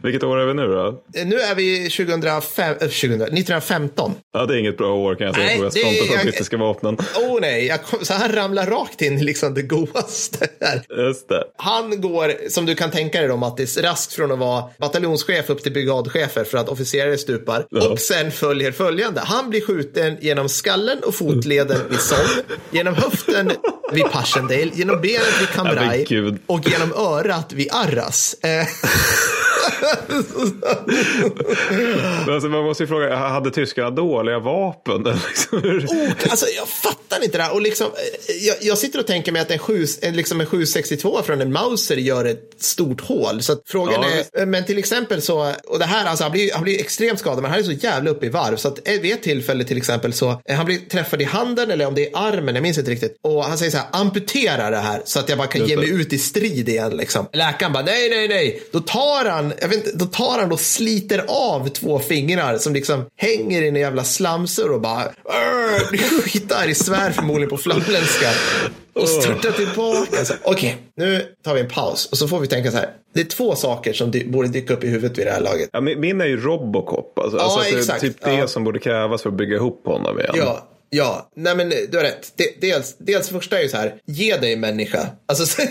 Vilket 0.04 0.24
år 0.24 0.38
är 0.38 0.46
vi 0.46 0.54
nu 0.54 0.68
då? 0.68 1.04
Nu 1.26 1.40
är 1.40 1.56
vi 1.56 1.90
2005, 1.90 2.74
2000, 2.80 3.12
1915. 3.22 4.12
Ja, 4.34 4.46
det 4.46 4.54
är 4.54 4.58
inget 4.58 4.78
bra 4.78 4.96
år 4.96 5.16
kan 5.16 5.28
jag 5.28 5.36
säga 5.36 5.48
nej, 5.48 5.58
på 5.58 5.64
västfronten 5.64 6.08
för 6.08 6.24
brittiska 6.24 6.58
vapnen. 6.58 6.96
Oh, 6.96 7.42
nej, 7.42 7.78
kom, 7.86 8.06
så 8.06 8.14
han 8.14 8.32
ramlar 8.32 8.66
rakt 8.66 9.02
in 9.02 9.18
i 9.18 9.24
liksom 9.24 9.54
det 9.54 9.62
godaste 9.62 10.23
Just 10.98 11.30
det. 11.30 11.44
Han 11.58 12.02
går, 12.02 12.50
som 12.50 12.66
du 12.66 12.76
kan 12.76 12.92
tänka 12.92 13.20
dig 13.20 13.28
då 13.28 13.38
Mattis, 13.38 13.78
raskt 13.78 14.14
från 14.14 14.32
att 14.32 14.40
vara 14.40 14.64
bataljonschef 14.80 15.50
upp 15.50 15.64
till 15.64 15.74
brigadchefer 15.74 16.44
för 16.44 16.58
att 16.58 16.70
officerare 16.70 17.18
stupar. 17.18 17.66
Ja. 17.70 17.90
Och 17.90 18.00
sen 18.00 18.32
följer 18.32 18.72
följande. 18.72 19.22
Han 19.26 19.50
blir 19.50 19.62
skjuten 19.62 20.18
genom 20.22 20.50
skallen 20.50 21.00
och 21.04 21.16
fotleden 21.16 21.80
vid 21.90 22.00
Somme, 22.00 22.42
genom 22.72 22.96
höften 22.96 23.52
vid 23.92 24.12
Passchendaele, 24.12 24.72
genom 24.74 25.02
benet 25.02 25.42
vid 25.42 25.50
Cambrai 25.50 26.06
och 26.46 26.70
genom 26.70 26.94
örat 26.94 27.54
vid 27.54 27.68
Arras. 27.72 28.36
Eh, 28.44 28.68
alltså, 32.30 32.50
man 32.50 32.64
måste 32.64 32.84
ju 32.84 32.88
fråga, 32.88 33.16
hade 33.16 33.52
tyskarna 33.52 33.90
dåliga 33.90 34.40
vapen? 34.40 35.04
Liksom, 35.28 35.58
oh, 35.58 36.12
alltså, 36.30 36.46
jag 36.58 36.68
fattar 36.68 37.24
inte 37.24 37.38
det 37.38 37.44
här. 37.44 37.54
Och 37.54 37.62
liksom, 37.62 37.88
eh, 37.88 38.36
jag, 38.36 38.56
jag 38.62 38.78
sitter 38.78 39.00
och 39.00 39.08
tänker 39.08 39.32
mig 39.32 39.42
att 39.42 39.52
en, 39.52 39.60
7, 39.60 39.86
liksom 40.02 40.42
en 40.42 40.48
762 40.48 41.22
från 41.24 41.42
en 41.42 41.54
Mauser 41.54 41.96
gör 41.96 42.26
ett 42.26 42.54
stort 42.60 43.02
hål. 43.02 43.42
Så 43.42 43.56
frågan 43.66 44.02
ja, 44.02 44.10
är, 44.10 44.42
eh, 44.42 44.46
men 44.46 44.66
till 44.66 44.78
exempel 44.78 45.22
så, 45.22 45.54
och 45.68 45.80
det 45.80 45.86
här, 45.86 46.06
alltså, 46.06 46.24
han, 46.24 46.32
blir, 46.32 46.54
han 46.54 46.64
blir 46.64 46.80
extremt 46.80 47.20
skadad, 47.20 47.42
men 47.42 47.52
han 47.52 47.60
är 47.60 47.64
så 47.64 47.72
jävla 47.72 48.10
uppe 48.10 48.26
i 48.26 48.30
varv. 48.30 48.58
Så 48.58 48.68
att 48.68 48.80
vid 48.88 49.14
ett 49.14 49.24
tillfälle 49.24 49.64
till 49.64 49.78
exempel 49.78 50.14
så, 50.14 50.42
eh, 50.46 50.56
han 50.56 50.66
blir 50.66 50.78
träffad 50.78 51.22
i 51.22 51.26
handen 51.26 51.72
eller 51.72 51.88
om 51.88 51.96
det 51.96 52.08
är 52.08 52.12
armen, 52.14 52.56
jag 52.56 52.62
minns 52.62 52.78
inte 52.78 52.92
riktigt. 52.92 53.18
Och 53.22 53.44
han 53.44 53.58
säger 53.58 53.72
så 53.72 53.78
här, 53.78 53.88
amputera 53.92 54.70
det 54.70 54.78
här 54.78 55.02
så 55.06 55.20
att 55.20 55.30
jag 55.30 55.38
bara 55.38 55.48
kan 55.48 55.68
ge 55.68 55.78
mig 55.78 55.90
ut 55.90 56.14
i 56.14 56.18
strid 56.18 56.70
igen. 56.70 56.98
Liksom. 56.98 57.28
Läkaren 57.34 57.74
bara, 57.74 57.84
nej, 57.84 58.10
nej, 58.10 58.28
nej. 58.28 58.64
Då 58.72 58.80
tar 58.80 59.26
han, 59.26 59.53
jag 59.62 59.68
vet 59.68 59.78
inte, 59.78 59.98
då 59.98 60.06
tar 60.06 60.40
han 60.40 60.52
och 60.52 60.60
sliter 60.60 61.26
av 61.28 61.68
två 61.68 62.00
fingrar 62.00 62.58
som 62.58 62.74
liksom 62.74 63.06
hänger 63.18 63.62
i 63.62 63.68
en 63.68 63.76
jävla 63.76 64.04
slamsor 64.04 64.72
och 64.72 64.82
bara 64.82 65.04
skitar 66.24 66.68
i 66.70 66.76
svär 66.76 67.12
förmodligen 67.12 67.50
på 67.50 67.58
flamländska 67.58 68.30
och 68.94 69.10
störtar 69.10 69.52
tillbaka. 69.52 70.36
Okej, 70.44 70.52
okay, 70.52 70.74
nu 70.96 71.26
tar 71.44 71.54
vi 71.54 71.62
en 71.62 71.70
paus 71.70 72.06
och 72.12 72.18
så 72.18 72.28
får 72.28 72.40
vi 72.40 72.48
tänka 72.48 72.72
så 72.72 72.78
här. 72.78 72.90
Det 73.14 73.22
är 73.22 73.26
två 73.26 73.56
saker 73.56 73.94
som 73.94 74.12
dy 74.12 74.26
borde 74.26 74.48
dyka 74.48 74.74
upp 74.74 74.84
i 74.84 74.88
huvudet 74.88 75.18
vid 75.18 75.28
det 75.28 75.32
här 75.32 75.42
laget. 75.42 75.70
Ja, 75.74 75.82
min 75.82 76.22
är 76.22 76.26
ju 76.26 76.38
Robocop. 76.38 77.20
Alltså, 77.20 77.38
ja, 77.38 77.44
alltså, 77.44 77.78
exakt. 77.78 78.02
Typ 78.02 78.22
det 78.22 78.34
ja. 78.34 78.48
som 78.48 78.64
borde 78.64 78.80
krävas 78.80 79.22
för 79.22 79.30
att 79.30 79.38
bygga 79.38 79.56
ihop 79.56 79.86
honom 79.86 80.20
igen. 80.20 80.34
Ja, 80.38 80.70
Ja, 80.96 81.30
nej 81.36 81.56
men 81.56 81.70
du 81.70 81.98
har 81.98 82.04
rätt. 82.04 82.34
Dels, 82.62 82.96
dels 82.98 83.30
första 83.30 83.58
är 83.58 83.64
ju 83.64 83.70
så 83.70 83.78
här, 83.78 83.96
ge 84.06 84.38
dig 84.38 84.56
människa. 84.56 85.08
Alltså 85.26 85.64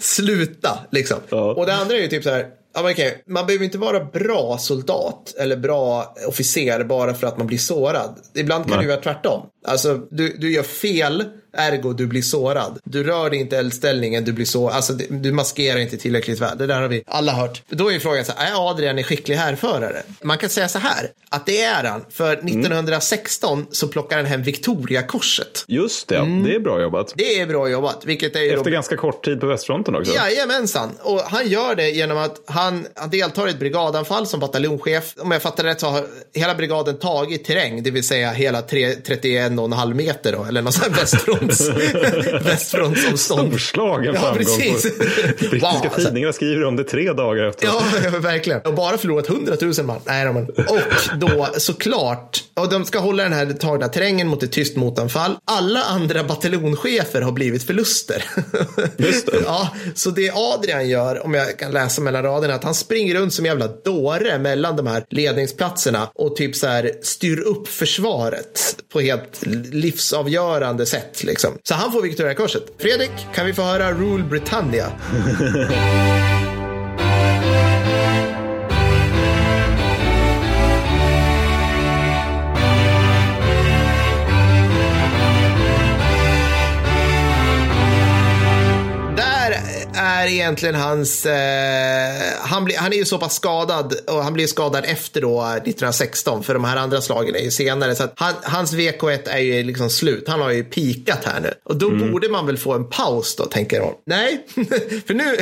sluta 0.00 0.78
liksom. 0.90 1.18
Ja. 1.28 1.54
Och 1.54 1.66
det 1.66 1.74
andra 1.74 1.96
är 1.96 2.00
ju 2.00 2.08
typ 2.08 2.22
så 2.22 2.30
här, 2.30 2.46
Ja, 2.74 2.90
okay. 2.90 3.12
Man 3.26 3.46
behöver 3.46 3.64
inte 3.64 3.78
vara 3.78 4.04
bra 4.04 4.58
soldat 4.58 5.34
eller 5.38 5.56
bra 5.56 6.14
officer 6.28 6.84
bara 6.84 7.14
för 7.14 7.26
att 7.26 7.38
man 7.38 7.46
blir 7.46 7.58
sårad. 7.58 8.18
Ibland 8.34 8.64
kan 8.64 8.70
Nej. 8.70 8.78
det 8.78 8.84
ju 8.84 8.90
vara 8.90 9.00
tvärtom. 9.02 9.46
Alltså, 9.66 10.00
du, 10.10 10.36
du 10.38 10.52
gör 10.52 10.62
fel 10.62 11.24
Ergo, 11.52 11.92
du 11.92 12.06
blir 12.06 12.22
sårad. 12.22 12.78
Du 12.84 13.04
rör 13.04 13.30
dig 13.30 13.38
inte 13.38 13.58
eldställningen, 13.58 14.24
du 14.24 14.32
blir 14.32 14.46
så, 14.46 14.68
alltså 14.68 14.92
du 14.92 15.32
maskerar 15.32 15.78
inte 15.78 15.96
tillräckligt 15.96 16.40
väl. 16.40 16.58
Det 16.58 16.66
där 16.66 16.80
har 16.80 16.88
vi 16.88 17.04
alla 17.06 17.32
hört. 17.32 17.62
Då 17.68 17.92
är 17.92 17.98
frågan 17.98 18.24
så 18.24 18.32
här, 18.36 18.52
är 18.52 18.70
Adrian 18.70 18.98
en 18.98 19.04
skicklig 19.04 19.36
härförare? 19.36 20.02
Man 20.22 20.38
kan 20.38 20.50
säga 20.50 20.68
så 20.68 20.78
här, 20.78 21.10
att 21.28 21.46
det 21.46 21.62
är 21.62 21.84
han. 21.84 22.04
För 22.10 22.32
1916 22.32 23.58
mm. 23.58 23.66
så 23.70 23.88
plockar 23.88 24.16
han 24.16 24.26
hem 24.26 24.42
Victoriakorset. 24.42 25.64
Just 25.68 26.08
det, 26.08 26.16
mm. 26.16 26.44
det 26.44 26.54
är 26.54 26.60
bra 26.60 26.82
jobbat. 26.82 27.12
Det 27.16 27.40
är 27.40 27.46
bra 27.46 27.68
jobbat. 27.68 28.04
Vilket 28.04 28.36
är 28.36 28.56
Efter 28.56 28.70
ganska 28.70 28.96
kort 28.96 29.24
tid 29.24 29.40
på 29.40 29.46
västfronten 29.46 29.94
också. 29.94 30.14
Jajamensan. 30.14 30.90
Och 31.02 31.20
han 31.20 31.48
gör 31.48 31.74
det 31.74 31.90
genom 31.90 32.18
att 32.18 32.42
han, 32.46 32.86
han 32.94 33.10
deltar 33.10 33.46
i 33.46 33.50
ett 33.50 33.58
brigadanfall 33.58 34.26
som 34.26 34.40
bataljonschef. 34.40 35.14
Om 35.18 35.30
jag 35.30 35.42
fattar 35.42 35.64
rätt 35.64 35.80
så 35.80 35.86
har 35.86 36.04
hela 36.34 36.54
brigaden 36.54 36.98
tagit 36.98 37.44
terräng, 37.44 37.82
det 37.82 37.90
vill 37.90 38.06
säga 38.06 38.30
hela 38.30 38.60
31,5 38.60 39.94
meter 39.94 40.32
då, 40.32 40.44
eller 40.44 40.62
något 40.62 40.74
sånt 40.74 40.98
västfront 41.00 41.41
västfronts, 41.46 41.70
västfrontsomstånd. 42.46 43.48
Storslagen 43.48 44.14
framgång. 44.14 44.32
Ja, 44.32 44.34
precis. 44.36 44.98
Brittiska 45.38 45.58
wow, 45.58 45.84
alltså. 45.84 46.00
tidningar 46.00 46.32
skriver 46.32 46.64
om 46.64 46.76
det 46.76 46.84
tre 46.84 47.12
dagar 47.12 47.44
efter. 47.44 47.66
Ja, 47.66 47.82
verkligen. 48.18 48.60
Och 48.60 48.74
bara 48.74 48.98
förlorat 48.98 49.28
100 49.28 49.54
000 49.60 49.72
man. 49.86 50.00
Nej, 50.04 50.32
men. 50.32 50.46
Och 50.46 50.80
då 51.16 51.48
såklart, 51.56 52.44
och 52.54 52.68
de 52.68 52.84
ska 52.84 52.98
hålla 52.98 53.22
den 53.22 53.32
här 53.32 53.52
tagna 53.52 53.88
terrängen 53.88 54.28
mot 54.28 54.42
ett 54.42 54.52
tyst 54.52 54.76
motanfall. 54.76 55.36
Alla 55.44 55.82
andra 55.82 56.24
bataljonschefer 56.24 57.20
har 57.20 57.32
blivit 57.32 57.62
förluster. 57.62 58.24
Just 58.96 59.26
det. 59.26 59.38
Ja, 59.44 59.68
så 59.94 60.10
det 60.10 60.30
Adrian 60.34 60.88
gör, 60.88 61.24
om 61.24 61.34
jag 61.34 61.58
kan 61.58 61.72
läsa 61.72 62.02
mellan 62.02 62.22
raderna, 62.22 62.54
att 62.54 62.64
han 62.64 62.74
springer 62.74 63.14
runt 63.14 63.34
som 63.34 63.46
jävla 63.46 63.66
dåre 63.66 64.38
mellan 64.38 64.76
de 64.76 64.86
här 64.86 65.04
ledningsplatserna 65.10 66.08
och 66.14 66.36
typ 66.36 66.56
så 66.56 66.66
här 66.66 66.92
styr 67.02 67.40
upp 67.40 67.68
försvaret 67.68 68.76
på 68.92 69.00
helt 69.00 69.40
livsavgörande 69.72 70.86
sätt. 70.86 71.24
Liksom. 71.32 71.58
Så 71.62 71.74
han 71.74 71.92
får 71.92 72.02
Victoriakorset. 72.02 72.62
Fredrik, 72.78 73.10
kan 73.34 73.46
vi 73.46 73.52
få 73.54 73.62
höra 73.62 73.92
Rule 73.92 74.24
Britannia? 74.24 74.86
är 90.26 90.32
egentligen 90.32 90.74
hans, 90.74 91.26
eh, 91.26 92.12
han, 92.40 92.64
bli, 92.64 92.74
han 92.74 92.92
är 92.92 92.96
ju 92.96 93.04
så 93.04 93.18
pass 93.18 93.34
skadad 93.34 93.94
och 94.06 94.24
han 94.24 94.32
blir 94.32 94.46
skadad 94.46 94.84
efter 94.86 95.20
då 95.20 95.42
1916 95.42 96.42
för 96.42 96.54
de 96.54 96.64
här 96.64 96.76
andra 96.76 97.00
slagen 97.00 97.34
är 97.34 97.40
ju 97.40 97.50
senare. 97.50 97.94
Så 97.94 98.08
han, 98.16 98.34
hans 98.42 98.74
VK1 98.74 99.28
är 99.28 99.38
ju 99.38 99.62
liksom 99.62 99.90
slut. 99.90 100.28
Han 100.28 100.40
har 100.40 100.50
ju 100.50 100.64
pikat 100.64 101.24
här 101.24 101.40
nu 101.40 101.54
och 101.64 101.76
då 101.76 101.88
mm. 101.88 102.12
borde 102.12 102.28
man 102.28 102.46
väl 102.46 102.58
få 102.58 102.72
en 102.72 102.88
paus 102.88 103.36
då 103.36 103.44
tänker 103.44 103.76
jag. 103.76 103.94
Nej, 104.06 104.46
för 105.06 105.14
nu, 105.14 105.36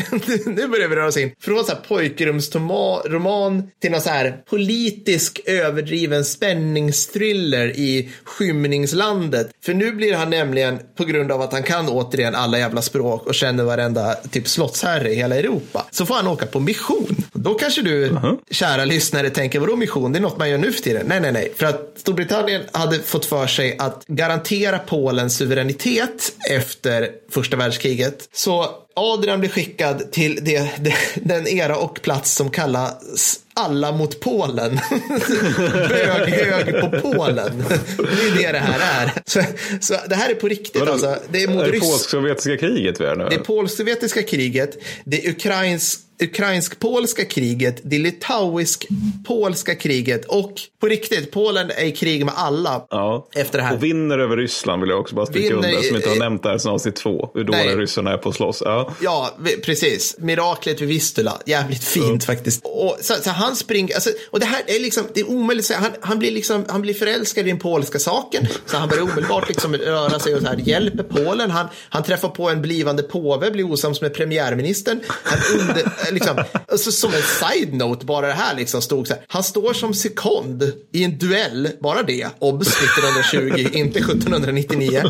nu 0.60 0.68
börjar 0.68 0.88
vi 0.88 0.96
röra 0.96 1.06
oss 1.06 1.16
in 1.16 1.32
från 1.40 1.64
så 1.64 1.72
här 1.72 1.80
pojkrumsroman 1.88 3.70
till 3.80 3.90
någon 3.90 4.00
så 4.00 4.10
här 4.10 4.42
politisk 4.50 5.40
överdriven 5.46 6.24
spänningsthriller 6.24 7.68
i 7.68 8.10
skymningslandet. 8.24 9.50
För 9.64 9.74
nu 9.74 9.92
blir 9.92 10.14
han 10.14 10.30
nämligen 10.30 10.78
på 10.96 11.04
grund 11.04 11.32
av 11.32 11.42
att 11.42 11.52
han 11.52 11.62
kan 11.62 11.88
återigen 11.88 12.34
alla 12.34 12.58
jävla 12.58 12.82
språk 12.82 13.26
och 13.26 13.34
känner 13.34 13.64
varenda 13.64 14.14
typ 14.14 14.48
slottsherre 14.70 15.10
i 15.12 15.14
hela 15.14 15.36
Europa. 15.36 15.86
Så 15.90 16.06
får 16.06 16.14
han 16.14 16.26
åka 16.26 16.46
på 16.46 16.60
mission. 16.60 17.16
Då 17.32 17.54
kanske 17.54 17.82
du, 17.82 18.04
uh 18.04 18.12
-huh. 18.12 18.38
kära 18.50 18.84
lyssnare, 18.84 19.30
tänker 19.30 19.60
vadå 19.60 19.76
mission? 19.76 20.12
Det 20.12 20.18
är 20.18 20.20
något 20.20 20.38
man 20.38 20.50
gör 20.50 20.58
nu 20.58 20.72
för 20.72 20.82
tiden. 20.82 21.06
Nej, 21.06 21.20
nej, 21.20 21.32
nej. 21.32 21.52
För 21.56 21.66
att 21.66 21.92
Storbritannien 21.96 22.62
hade 22.72 22.98
fått 22.98 23.26
för 23.26 23.46
sig 23.46 23.76
att 23.78 24.04
garantera 24.06 24.78
Polens 24.78 25.36
suveränitet 25.36 26.32
efter 26.50 27.08
första 27.30 27.56
världskriget. 27.56 28.28
Så 28.32 28.66
Adrian 28.96 29.40
blir 29.40 29.50
skickad 29.50 30.12
till 30.12 30.38
det, 30.42 30.70
det, 30.78 30.94
den 31.14 31.48
era 31.48 31.76
och 31.76 32.02
plats 32.02 32.34
som 32.34 32.50
kallas 32.50 33.40
alla 33.64 33.92
mot 33.92 34.20
Polen. 34.20 34.78
hög, 34.78 36.28
hög 36.28 36.80
på 36.80 37.00
Polen. 37.00 37.64
Det 38.36 38.44
är 38.44 38.52
det 38.52 38.52
det 38.52 38.58
här 38.58 39.04
är. 39.04 39.12
Så, 39.26 39.42
så 39.80 39.96
det 40.08 40.14
här 40.14 40.30
är 40.30 40.34
på 40.34 40.48
riktigt. 40.48 40.82
Alltså. 40.82 41.16
Det 41.30 41.42
är, 41.42 41.48
mot 41.48 41.66
är 41.66 41.72
det 41.72 41.80
polsk-sovjetiska 41.80 42.56
kriget 42.56 43.00
vi 43.00 43.04
är 43.04 43.16
nu? 43.16 43.26
Det 43.28 43.34
är 43.34 43.40
polsk-sovjetiska 43.40 44.22
kriget. 44.22 44.78
Det 45.04 45.26
är 45.26 45.30
ukrainsk 45.30 46.00
ukrainsk-polska 46.22 47.24
kriget, 47.24 47.80
det 47.82 47.98
litauisk-polska 47.98 49.74
kriget 49.74 50.24
och 50.24 50.52
på 50.80 50.86
riktigt, 50.86 51.30
Polen 51.30 51.70
är 51.70 51.84
i 51.84 51.92
krig 51.92 52.24
med 52.24 52.34
alla 52.36 52.86
ja. 52.90 53.28
efter 53.34 53.58
det 53.58 53.64
här. 53.64 53.74
Och 53.74 53.84
vinner 53.84 54.18
över 54.18 54.36
Ryssland 54.36 54.82
vill 54.82 54.90
jag 54.90 55.00
också 55.00 55.14
bara 55.14 55.26
stryka 55.26 55.54
under, 55.54 55.82
som 55.82 55.96
inte 55.96 56.08
har 56.08 56.16
nämnt 56.16 56.42
det 56.42 56.48
här 56.48 56.58
sedan 56.58 56.72
avsnitt 56.72 56.96
två, 56.96 57.30
hur 57.34 57.44
dåliga 57.44 57.76
ryssarna 57.76 58.12
är 58.12 58.16
på 58.16 58.28
att 58.28 58.34
slåss. 58.34 58.62
Ja. 58.64 58.94
ja, 59.00 59.36
precis. 59.64 60.16
Miraklet 60.18 60.80
vid 60.80 60.88
Vistula, 60.88 61.38
jävligt 61.46 61.84
fint 61.84 62.24
ja. 62.28 62.34
faktiskt. 62.34 62.60
Och, 62.64 62.96
så, 63.00 63.14
så, 63.14 63.30
han 63.30 63.56
springer, 63.56 63.94
alltså, 63.94 64.10
och 64.30 64.40
det 64.40 64.46
här 64.46 64.62
är 64.66 64.80
liksom, 64.80 65.04
det 65.14 65.20
är 65.20 65.30
omöjligt 65.30 65.62
att 65.62 65.66
säga, 65.66 65.78
han, 65.78 65.90
han, 66.00 66.18
blir 66.18 66.30
liksom, 66.30 66.64
han 66.68 66.82
blir 66.82 66.94
förälskad 66.94 67.46
i 67.46 67.50
den 67.50 67.58
polska 67.58 67.98
saken, 67.98 68.46
så 68.66 68.76
han 68.76 68.88
börjar 68.88 69.02
omedelbart 69.02 69.48
liksom 69.48 69.76
röra 69.76 70.18
sig 70.18 70.34
och 70.34 70.42
så 70.42 70.48
här, 70.48 70.56
hjälper 70.56 71.02
Polen, 71.02 71.50
han, 71.50 71.66
han 71.88 72.02
träffar 72.02 72.28
på 72.28 72.50
en 72.50 72.62
blivande 72.62 73.02
påve, 73.02 73.50
blir 73.50 73.64
osams 73.72 74.00
med 74.00 74.14
premiärministern, 74.14 75.00
han 75.24 75.60
under, 75.60 75.92
liksom, 76.11 76.44
alltså, 76.68 76.92
som 76.92 77.14
en 77.14 77.22
side-note, 77.22 78.06
bara 78.06 78.26
det 78.26 78.32
här 78.32 78.54
liksom 78.56 78.82
stod 78.82 79.06
så 79.06 79.14
här. 79.14 79.22
Han 79.28 79.42
står 79.42 79.72
som 79.72 79.94
sekond 79.94 80.72
i 80.92 81.04
en 81.04 81.18
duell, 81.18 81.68
bara 81.80 82.02
det, 82.02 82.28
obs 82.38 82.68
1920, 82.68 83.68
inte 83.78 83.98
1799. 83.98 85.02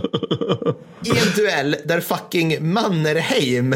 I 1.05 1.11
en 1.11 1.33
duell 1.37 1.77
där 1.85 2.01
fucking 2.01 2.73
Mannerheim 2.73 3.73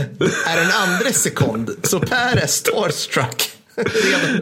är 0.47 0.59
en 0.59 0.71
andra 0.71 1.13
sekond. 1.13 1.71
Så 1.83 2.01
Per 2.01 2.37
är 2.37 2.47
starstruck. 2.47 3.54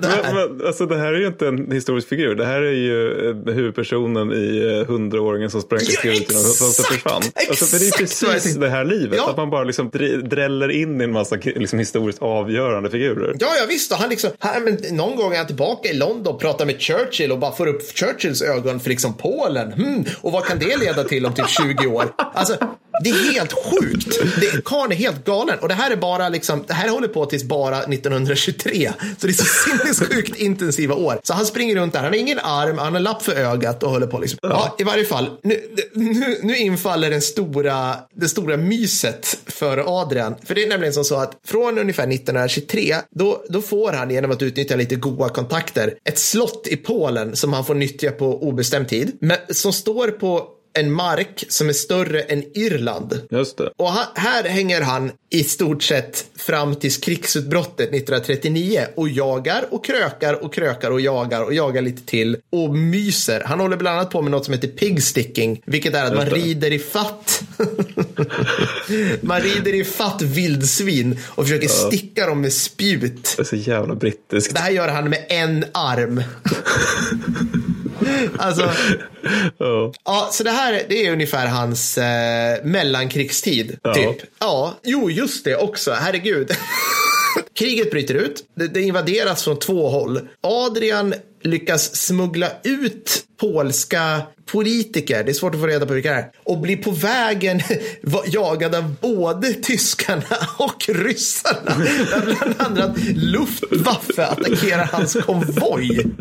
Men, 0.03 0.35
men, 0.35 0.67
alltså, 0.67 0.87
det 0.87 0.99
här 0.99 1.13
är 1.13 1.19
ju 1.19 1.27
inte 1.27 1.49
en 1.49 1.73
historisk 1.73 2.09
figur. 2.09 2.35
Det 2.35 2.47
här 2.47 2.63
är 2.63 2.73
ju 2.73 3.29
eh, 3.29 3.55
huvudpersonen 3.55 4.33
i 4.33 4.79
eh, 4.81 4.89
hundraåringen 4.89 5.51
som 5.51 5.61
sprang 5.63 5.79
till 5.79 6.25
ja, 6.29 6.39
som 6.39 6.85
försvann. 6.85 7.23
Alltså, 7.49 7.65
för 7.65 7.79
det 7.79 7.89
är 7.89 7.99
precis 7.99 8.55
det 8.55 8.69
här 8.69 8.85
livet. 8.85 9.19
Ja. 9.19 9.31
Att 9.31 9.37
man 9.37 9.51
bara 9.51 9.65
liksom 9.65 9.91
dräller 10.25 10.71
in 10.71 11.01
i 11.01 11.05
en 11.05 11.13
massa 11.13 11.37
liksom, 11.45 11.79
historiskt 11.79 12.23
avgörande 12.23 12.91
figurer. 12.91 13.37
Ja, 13.39 13.47
ja 13.61 13.67
visst. 13.69 13.93
Och 13.93 13.99
han 13.99 14.11
liksom, 14.11 14.31
han, 14.39 14.65
men, 14.65 14.79
någon 14.91 15.17
gång 15.17 15.33
är 15.33 15.37
han 15.37 15.47
tillbaka 15.47 15.89
i 15.89 15.95
London 15.95 16.35
och 16.35 16.41
pratar 16.41 16.67
med 16.67 16.81
Churchill 16.81 17.33
och 17.33 17.39
bara 17.39 17.53
får 17.53 17.67
upp 17.67 17.99
Churchills 17.99 18.43
ögon 18.43 18.81
för 18.81 18.91
liksom 18.91 19.15
Polen. 19.15 19.73
Hmm, 19.73 20.05
och 20.21 20.33
vad 20.33 20.45
kan 20.45 20.59
det 20.59 20.77
leda 20.77 21.05
till 21.05 21.27
om 21.27 21.35
typ 21.35 21.49
20 21.49 21.87
år? 21.87 22.05
Alltså, 22.17 22.57
det 23.03 23.11
är 23.11 23.33
helt 23.33 23.53
sjukt. 23.53 24.19
Det, 24.41 24.65
Karn 24.65 24.93
är 24.93 24.97
helt 24.97 25.25
galen. 25.25 25.59
Och 25.59 25.69
det 25.69 25.75
här 25.75 25.91
är 25.91 25.97
bara 25.97 26.29
liksom, 26.29 26.65
det 26.67 26.75
här 26.75 26.89
håller 26.89 27.09
på 27.09 27.27
tills 27.27 27.45
bara 27.45 27.83
1923. 27.83 28.93
Så 29.19 29.27
det 29.27 29.33
är 29.33 29.35
så 29.35 29.45
sinnessjukt 29.45 30.37
intensiva 30.37 30.95
år. 30.95 31.21
Så 31.23 31.35
han 31.35 31.47
springer 31.47 31.77
runt 31.77 31.93
där, 31.93 32.01
han 32.01 32.09
har 32.09 32.19
ingen 32.19 32.39
arm, 32.39 32.79
han 32.79 32.93
har 32.93 33.01
lapp 33.01 33.23
för 33.23 33.33
ögat 33.33 33.83
och 33.83 33.91
håller 33.91 34.07
på 34.07 34.19
liksom. 34.19 34.39
Ja, 34.43 34.77
i 34.79 34.85
varje 34.85 35.05
fall. 35.05 35.31
Nu, 35.43 35.61
nu, 35.93 36.39
nu 36.43 36.57
infaller 36.57 37.11
den 37.11 37.23
stora, 37.23 37.97
det 38.15 38.29
stora 38.29 38.57
myset 38.57 39.39
för 39.47 40.01
Adrian. 40.03 40.35
För 40.45 40.55
det 40.55 40.65
är 40.65 40.69
nämligen 40.69 40.95
som 40.95 41.05
så 41.05 41.17
att 41.17 41.37
från 41.45 41.79
ungefär 41.79 42.03
1923, 42.03 42.97
då, 43.11 43.45
då 43.49 43.63
får 43.63 43.93
han 43.93 44.11
genom 44.11 44.31
att 44.31 44.43
utnyttja 44.43 44.77
lite 44.77 44.95
goda 44.95 45.29
kontakter 45.29 45.95
ett 46.05 46.19
slott 46.19 46.67
i 46.67 46.77
Polen 46.77 47.37
som 47.37 47.53
han 47.53 47.65
får 47.65 47.75
nyttja 47.75 48.11
på 48.11 48.43
obestämd 48.43 48.89
tid. 48.89 49.17
Men, 49.21 49.37
som 49.51 49.73
står 49.73 50.09
på 50.09 50.49
en 50.75 50.93
mark 50.93 51.45
som 51.49 51.69
är 51.69 51.73
större 51.73 52.21
än 52.21 52.45
Irland. 52.55 53.21
Just 53.31 53.57
det. 53.57 53.73
Och 53.77 53.91
här 54.15 54.45
hänger 54.45 54.81
han 54.81 55.13
i 55.31 55.45
stort 55.45 55.83
sett 55.83 56.27
fram 56.37 56.77
till 56.77 56.93
krigsutbrottet 56.93 57.89
1939 57.89 58.87
och 58.95 59.09
jagar 59.09 59.65
och 59.71 59.85
krökar 59.85 60.45
och 60.45 60.55
krökar 60.55 60.91
och 60.91 61.01
jagar 61.01 61.43
och 61.43 61.55
jagar 61.55 61.83
lite 61.83 62.07
till 62.07 62.37
och 62.51 62.75
myser. 62.77 63.43
Han 63.47 63.61
håller 63.61 63.77
bland 63.77 63.99
annat 63.99 64.11
på 64.11 64.23
med 64.23 64.31
något 64.31 64.45
som 64.45 64.55
heter 64.55 64.69
pigsticking, 64.69 65.63
vilket 65.65 65.95
är 65.95 66.05
att 66.05 66.17
man 66.17 66.27
rider 66.27 66.73
i 66.73 66.79
fatt. 66.79 67.43
man 69.21 69.41
rider 69.41 69.75
i 69.75 69.85
fatt 69.85 70.23
vildsvin 70.23 71.19
och 71.25 71.45
försöker 71.45 71.69
ja. 71.69 71.89
sticka 71.89 72.27
dem 72.27 72.41
med 72.41 72.53
spjut. 72.53 73.35
Det 73.37 73.43
är 73.43 73.45
så 73.45 73.57
jävla 73.57 73.95
brittiskt. 73.95 74.55
Det 74.55 74.61
här 74.61 74.71
gör 74.71 74.89
han 74.89 75.11
med 75.11 75.27
en 75.29 75.65
arm. 75.73 76.23
alltså, 78.39 78.63
oh. 79.59 79.93
ja, 80.05 80.29
så 80.33 80.45
det 80.45 80.51
här 80.51 80.83
det 80.89 81.07
är 81.07 81.13
ungefär 81.13 81.47
hans 81.47 81.99
eh, 81.99 82.65
mellankrigstid. 82.65 83.79
Ja. 83.83 83.95
Typ. 83.95 84.17
Ja, 84.39 84.75
jo, 84.83 85.11
just 85.11 85.45
det 85.45 85.57
också. 85.57 85.93
Herregud. 85.93 86.51
Kriget 87.55 87.91
bryter 87.91 88.15
ut. 88.15 88.45
Det, 88.55 88.67
det 88.69 88.83
invaderas 88.83 89.45
från 89.45 89.59
två 89.59 89.89
håll. 89.89 90.21
Adrian 90.41 91.15
lyckas 91.43 91.97
smuggla 91.97 92.47
ut 92.65 93.25
polska 93.41 94.23
politiker, 94.47 95.25
det 95.25 95.31
är 95.31 95.35
svårt 95.35 95.55
att 95.55 95.61
få 95.61 95.67
reda 95.67 95.87
på 95.87 95.95
vilka 95.95 96.13
det 96.13 96.19
är, 96.19 96.31
och 96.45 96.59
blir 96.59 96.77
på 96.77 96.91
vägen 96.91 97.61
jagad 98.27 98.75
av 98.75 98.95
både 99.01 99.53
tyskarna 99.53 100.37
och 100.59 100.89
ryssarna. 100.89 101.77
Där 102.11 102.55
bland 102.57 102.79
annat 102.79 102.99
Luftwaffe 103.15 104.27
attackerar 104.27 104.89
hans 104.93 105.17
konvoj. 105.27 106.07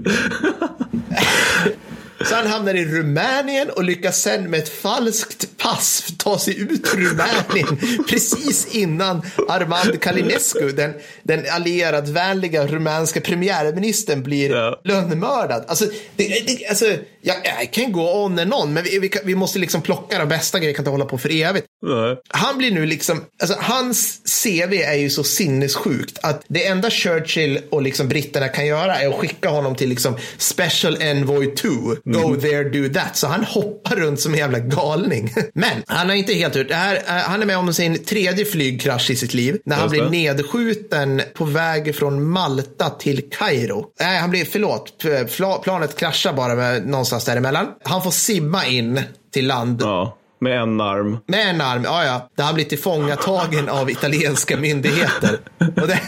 Så 2.26 2.36
han 2.36 2.48
hamnar 2.48 2.74
i 2.74 2.86
Rumänien 2.86 3.70
och 3.70 3.84
lyckas 3.84 4.22
sen 4.22 4.50
med 4.50 4.60
ett 4.60 4.70
falskt 4.70 5.58
pass 5.58 6.14
ta 6.18 6.40
sig 6.40 6.62
ut 6.62 6.94
ur 6.94 6.98
Rumänien 6.98 8.04
precis 8.10 8.76
innan 8.76 9.22
Armand 9.50 10.02
Calinescu, 10.02 10.72
den, 10.72 10.94
den 11.24 11.46
allieradvänliga 11.52 12.68
rumänska 12.68 13.22
premiärministern, 13.22 14.24
blir 14.24 14.52
ja. 14.52 14.82
lönnmördad. 14.84 15.66
Alltså, 15.68 15.86
det, 16.16 16.28
det, 16.48 16.68
alltså 16.68 16.86
jag, 17.22 17.38
jag 17.44 17.72
kan 17.72 17.92
gå 17.92 18.24
on 18.24 18.40
and 18.40 18.54
on, 18.54 18.74
men 18.74 18.84
vi, 18.84 19.00
vi, 19.00 19.12
vi 19.24 19.36
måste 19.36 19.60
liksom 19.60 19.82
plocka 19.82 20.20
de 20.20 20.30
bästa 20.30 20.60
grejerna, 20.60 20.76
kan 20.76 20.84
inte 20.84 20.92
hålla 20.92 21.06
på 21.06 21.18
för 21.18 21.30
evigt. 21.30 21.68
Nej. 21.82 22.18
Han 22.28 22.58
blir 22.58 22.72
nu 22.72 22.86
liksom, 22.86 23.22
alltså 23.42 23.58
hans 23.60 24.22
CV 24.44 24.74
är 24.74 24.96
ju 24.96 25.10
så 25.10 25.24
sinnessjukt 25.24 26.20
att 26.24 26.44
det 26.48 26.68
enda 26.68 26.90
Churchill 26.90 27.60
och 27.70 27.82
liksom 27.82 28.08
britterna 28.08 28.48
kan 28.48 28.66
göra 28.66 28.96
är 28.96 29.10
att 29.10 29.16
skicka 29.16 29.50
honom 29.50 29.76
till 29.76 29.90
liksom 29.90 30.18
Special 30.38 30.98
Envoy 31.02 31.56
2. 31.56 31.70
Go 32.14 32.28
mm. 32.28 32.42
there, 32.42 32.70
do 32.70 32.94
that. 32.94 33.18
Så 33.18 33.28
han 33.28 33.44
hoppar 33.44 33.96
runt 33.96 34.20
som 34.20 34.34
en 34.34 34.40
jävla 34.40 34.60
galning. 34.60 35.34
Men 35.54 35.84
han 35.88 36.10
har 36.10 36.16
inte 36.16 36.34
helt 36.34 36.56
ut. 36.56 36.72
här, 36.72 36.96
eh, 36.96 37.02
han 37.06 37.42
är 37.42 37.46
med 37.46 37.58
om 37.58 37.74
sin 37.74 38.04
tredje 38.04 38.46
flygkrasch 38.46 39.10
i 39.10 39.16
sitt 39.16 39.34
liv. 39.34 39.58
När 39.66 39.76
han 39.76 39.90
blir 39.90 40.10
nedskjuten 40.10 41.22
på 41.34 41.46
väg 41.46 41.96
från 41.96 42.30
Malta 42.30 42.90
till 42.90 43.30
Kairo. 43.32 43.86
Nej, 44.00 44.20
han 44.20 44.30
blir, 44.30 44.46
förlåt, 44.46 45.64
planet 45.64 45.96
kraschar 45.96 46.34
bara 46.34 46.56
med 46.56 46.88
någonstans 46.88 47.26
däremellan. 47.26 47.68
Han 47.84 48.04
får 48.04 48.12
simma 48.12 48.66
in 48.66 49.02
till 49.34 49.48
land. 49.48 49.82
Ja. 49.82 50.18
Med 50.42 50.62
en 50.62 50.82
arm. 50.82 51.18
Med 51.28 51.50
en 51.50 51.62
arm, 51.62 51.84
ja 51.84 52.06
ja. 52.06 52.30
Där 52.36 52.44
han 52.44 52.56
blir 52.56 52.66
tillfångatagen 52.66 53.70
av 53.70 53.92
italienska 53.92 54.58
myndigheter. 54.58 55.40
Och, 55.58 55.88
det, 55.88 56.00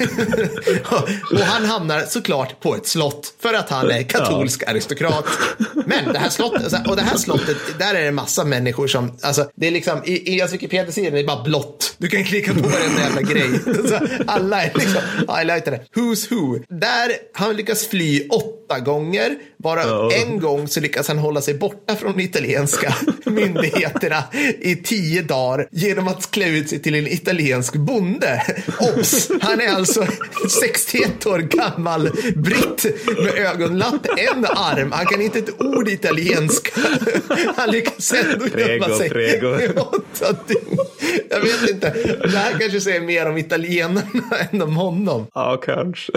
och, 1.31 1.39
han 1.39 1.65
hamnar 1.65 2.01
såklart 2.01 2.59
på 2.59 2.75
ett 2.75 2.87
slott 2.87 3.33
för 3.41 3.53
att 3.53 3.69
han 3.69 3.91
är 3.91 4.03
katolsk 4.03 4.63
ja. 4.65 4.71
aristokrat. 4.71 5.25
Men 5.85 6.13
det 6.13 6.19
här 6.19 6.29
slottet, 6.29 6.87
och 6.87 6.95
det 6.95 7.01
här 7.01 7.17
slottet, 7.17 7.57
där 7.79 7.95
är 7.95 8.05
det 8.05 8.11
massa 8.11 8.45
människor 8.45 8.87
som, 8.87 9.17
alltså 9.21 9.49
det 9.55 9.67
är 9.67 9.71
liksom, 9.71 10.03
i, 10.05 10.35
i 10.35 10.39
hans 10.39 10.53
Wikipedia-sida 10.53 11.07
är 11.07 11.11
det 11.11 11.23
bara 11.23 11.43
blått. 11.43 11.95
Du 11.97 12.07
kan 12.07 12.23
klicka 12.23 12.53
på 12.53 12.59
varenda 12.59 13.01
jävla 13.01 13.21
grej. 13.21 13.49
Alla 14.27 14.63
är 14.63 14.71
liksom 14.73 15.01
highlightade. 15.37 15.79
Who's 15.95 16.29
who. 16.29 16.59
Där 16.69 17.11
han 17.33 17.55
lyckas 17.55 17.87
fly 17.87 18.27
åtta 18.27 18.79
gånger. 18.79 19.35
Bara 19.63 19.81
ja. 19.81 20.11
en 20.13 20.39
gång 20.39 20.67
så 20.67 20.79
lyckas 20.79 21.07
han 21.07 21.17
hålla 21.17 21.41
sig 21.41 21.53
borta 21.53 21.95
från 21.95 22.17
de 22.17 22.23
italienska 22.23 22.95
myndigheterna 23.25 24.22
i 24.61 24.75
tio 24.75 25.21
dagar 25.21 25.67
genom 25.71 26.07
att 26.07 26.31
klä 26.31 26.47
ut 26.49 26.69
sig 26.69 26.79
till 26.79 26.95
en 26.95 27.07
italiensk 27.07 27.75
bonde. 27.75 28.43
Obs! 28.79 29.31
Han 29.41 29.61
är 29.61 29.67
alltså 29.67 30.07
61 30.61 31.25
år 31.25 31.39
gammal 31.39 32.09
britt 32.35 32.85
med 33.23 33.33
ögonlapp, 33.37 34.07
en 34.17 34.45
arm. 34.45 34.91
Han 34.91 35.05
kan 35.05 35.21
inte 35.21 35.39
ett 35.39 35.61
ord 35.61 35.89
italienska. 35.89 36.81
Han 37.55 37.71
lyckas 37.71 38.13
ändå 38.13 38.59
gömma 38.59 38.97
sig 38.97 39.09
prego. 39.09 39.57
Jag 41.29 41.41
vet 41.41 41.69
inte. 41.69 41.89
Det 42.21 42.37
här 42.37 42.59
kanske 42.59 42.81
säger 42.81 43.01
mer 43.01 43.29
om 43.29 43.37
italienarna 43.37 44.37
än 44.51 44.61
om 44.61 44.75
honom. 44.75 45.27
Ja, 45.33 45.61
kanske. 45.65 46.13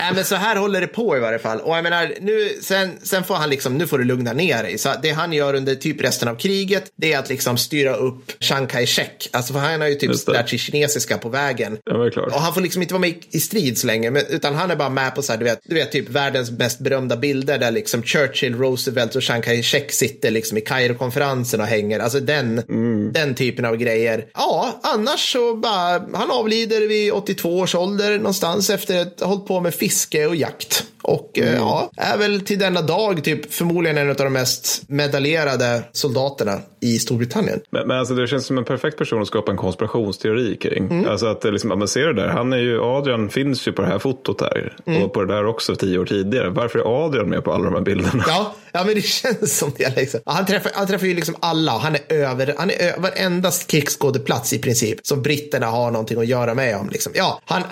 Nej, 0.00 0.12
men 0.14 0.24
så 0.24 0.34
här 0.34 0.56
håller 0.56 0.80
det 0.80 0.86
på 0.86 1.16
i 1.16 1.20
varje 1.20 1.38
fall. 1.38 1.60
Och 1.60 1.76
jag 1.76 1.82
menar, 1.82 2.14
nu, 2.20 2.48
sen, 2.62 2.90
sen 3.02 3.24
får 3.24 3.34
han 3.34 3.50
liksom, 3.50 3.78
nu 3.78 3.86
får 3.86 3.98
du 3.98 4.04
lugna 4.04 4.32
ner 4.32 4.62
dig. 4.62 4.78
Så 4.78 4.88
det 5.02 5.10
han 5.10 5.32
gör 5.32 5.54
under 5.54 5.74
typ 5.74 6.02
resten 6.02 6.28
av 6.28 6.34
kriget, 6.34 6.92
det 6.96 7.12
är 7.12 7.18
att 7.18 7.28
liksom 7.28 7.56
styra 7.56 7.94
upp 7.94 8.32
Chiang 8.40 8.66
Kai-shek. 8.66 9.28
Alltså 9.32 9.52
för 9.52 9.60
han 9.60 9.80
har 9.80 9.88
ju 9.88 9.94
typ 9.94 10.28
lärt 10.28 10.48
sig 10.48 10.58
kinesiska 10.58 11.18
på 11.18 11.28
vägen. 11.28 11.78
Ja. 11.84 12.22
Och 12.22 12.40
han 12.40 12.54
får 12.54 12.60
liksom 12.60 12.82
inte 12.82 12.94
vara 12.94 13.00
med 13.00 13.14
i 13.30 13.40
strid 13.40 13.78
så 13.78 13.86
länge, 13.86 14.10
men, 14.10 14.22
utan 14.28 14.54
han 14.54 14.70
är 14.70 14.76
bara 14.76 14.88
med 14.88 15.14
på 15.14 15.22
så 15.22 15.32
här, 15.32 15.38
du 15.38 15.44
vet, 15.44 15.60
du 15.64 15.74
vet, 15.74 15.92
typ 15.92 16.08
världens 16.08 16.50
mest 16.50 16.78
berömda 16.78 17.16
bilder 17.16 17.58
där 17.58 17.70
liksom 17.70 18.02
Churchill, 18.02 18.54
Roosevelt 18.54 19.16
och 19.16 19.22
Chiang 19.22 19.42
Kai-shek 19.42 19.92
sitter 19.92 20.30
liksom 20.30 20.58
i 20.58 20.60
Kairo-konferensen 20.60 21.60
och 21.60 21.66
hänger. 21.66 22.00
Alltså 22.00 22.20
den, 22.20 22.58
mm. 22.58 23.12
den 23.12 23.34
typen 23.34 23.64
av 23.64 23.76
grejer. 23.76 24.26
Ja, 24.34 24.80
annars 24.82 25.32
så 25.32 25.56
bara, 25.56 26.02
han 26.14 26.30
avlider 26.30 26.88
vid 26.88 27.12
82 27.12 27.58
års 27.58 27.74
ålder 27.74 28.16
någonstans 28.18 28.70
efter 28.70 29.00
att 29.00 29.20
ha 29.20 29.26
hållit 29.26 29.46
på 29.46 29.60
med 29.60 29.74
fiske 29.90 30.26
och 30.26 30.36
jakt. 30.36 30.86
Och 31.02 31.38
eh, 31.38 31.48
mm. 31.48 31.60
ja, 31.60 31.90
är 31.96 32.18
väl 32.18 32.40
till 32.40 32.58
denna 32.58 32.82
dag 32.82 33.24
typ 33.24 33.52
förmodligen 33.52 33.98
en 33.98 34.10
av 34.10 34.16
de 34.16 34.32
mest 34.32 34.82
medaljerade 34.88 35.82
soldaterna 35.92 36.58
i 36.80 36.98
Storbritannien. 36.98 37.60
Men, 37.70 37.88
men 37.88 37.98
alltså 37.98 38.14
det 38.14 38.26
känns 38.26 38.46
som 38.46 38.58
en 38.58 38.64
perfekt 38.64 38.98
person 38.98 39.22
att 39.22 39.28
skapa 39.28 39.50
en 39.50 39.56
konspirationsteori 39.56 40.56
kring. 40.56 40.86
Mm. 40.90 41.08
Alltså 41.08 41.26
att 41.26 41.44
liksom, 41.44 41.78
man 41.78 41.88
ser 41.88 42.06
det 42.06 42.22
där, 42.22 42.28
han 42.28 42.52
är 42.52 42.58
ju, 42.58 42.82
Adrian 42.82 43.30
finns 43.30 43.68
ju 43.68 43.72
på 43.72 43.82
det 43.82 43.88
här 43.88 43.98
fotot 43.98 44.40
här. 44.40 44.76
Mm. 44.86 45.02
Och 45.02 45.12
på 45.12 45.24
det 45.24 45.34
där 45.34 45.46
också 45.46 45.76
tio 45.76 45.98
år 45.98 46.04
tidigare. 46.04 46.48
Varför 46.48 46.78
är 46.78 47.04
Adrian 47.04 47.28
med 47.28 47.44
på 47.44 47.52
alla 47.52 47.64
de 47.64 47.74
här 47.74 47.80
bilderna? 47.80 48.24
Ja, 48.26 48.54
ja 48.72 48.84
men 48.84 48.94
det 48.94 49.04
känns 49.04 49.58
som 49.58 49.72
det. 49.76 49.96
Liksom. 49.96 50.20
Han, 50.24 50.46
träffar, 50.46 50.70
han 50.74 50.86
träffar 50.86 51.06
ju 51.06 51.14
liksom 51.14 51.34
alla. 51.40 51.72
Han 51.72 51.94
är 51.94 52.00
över, 52.08 52.54
han 52.58 52.70
är 52.70 52.82
över 52.82 53.00
varenda 53.00 53.50
krigsskådeplats 53.66 54.52
i 54.52 54.58
princip. 54.58 55.06
Som 55.06 55.22
britterna 55.22 55.66
har 55.66 55.90
någonting 55.90 56.18
att 56.20 56.26
göra 56.26 56.54
med 56.54 56.76
om. 56.76 56.88
Liksom. 56.90 57.12
Ja, 57.14 57.40
han 57.44 57.62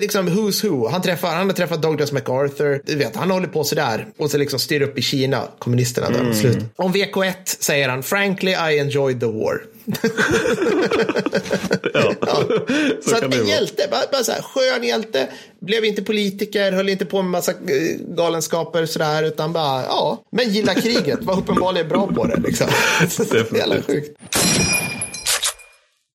liksom 0.00 0.28
who's 0.28 0.68
who. 0.68 0.88
Han, 0.88 1.02
träffar, 1.02 1.28
han 1.28 1.46
har 1.46 1.54
träffat 1.54 1.82
Douglas 1.82 2.12
MacArthur. 2.12 2.57
Du 2.84 2.96
vet, 2.96 3.16
han 3.16 3.30
håller 3.30 3.48
på 3.48 3.64
sådär. 3.64 4.06
Och 4.16 4.30
så 4.30 4.38
liksom 4.38 4.58
styr 4.58 4.82
upp 4.82 4.98
i 4.98 5.02
Kina, 5.02 5.48
kommunisterna 5.58 6.10
där 6.10 6.20
mm. 6.20 6.34
slut. 6.34 6.58
Om 6.76 6.94
VK1 6.94 7.32
säger 7.44 7.88
han, 7.88 8.02
frankly 8.02 8.50
I 8.50 8.78
enjoyed 8.78 9.20
the 9.20 9.26
war. 9.26 9.60
ja, 11.94 12.12
ja. 12.20 12.42
Så, 13.02 13.10
så 13.10 13.16
att 13.16 13.34
en 13.34 13.46
hjälte, 13.46 13.88
bara, 13.90 14.00
bara 14.12 14.24
så 14.24 14.32
här, 14.32 14.42
skön 14.42 14.84
hjälte, 14.84 15.28
blev 15.60 15.84
inte 15.84 16.02
politiker, 16.02 16.72
höll 16.72 16.88
inte 16.88 17.06
på 17.06 17.22
med 17.22 17.30
massa 17.30 17.50
eh, 17.50 17.56
galenskaper 17.98 18.86
sådär, 18.86 19.22
utan 19.22 19.52
bara, 19.52 19.82
ja, 19.82 20.22
men 20.30 20.50
gillar 20.50 20.74
kriget, 20.74 21.22
var 21.22 21.38
uppenbarligen 21.38 21.88
bra 21.88 22.06
på 22.06 22.26
det 22.26 22.40
liksom. 22.40 22.66
Jävla 23.58 23.82
sjukt. 23.82 24.18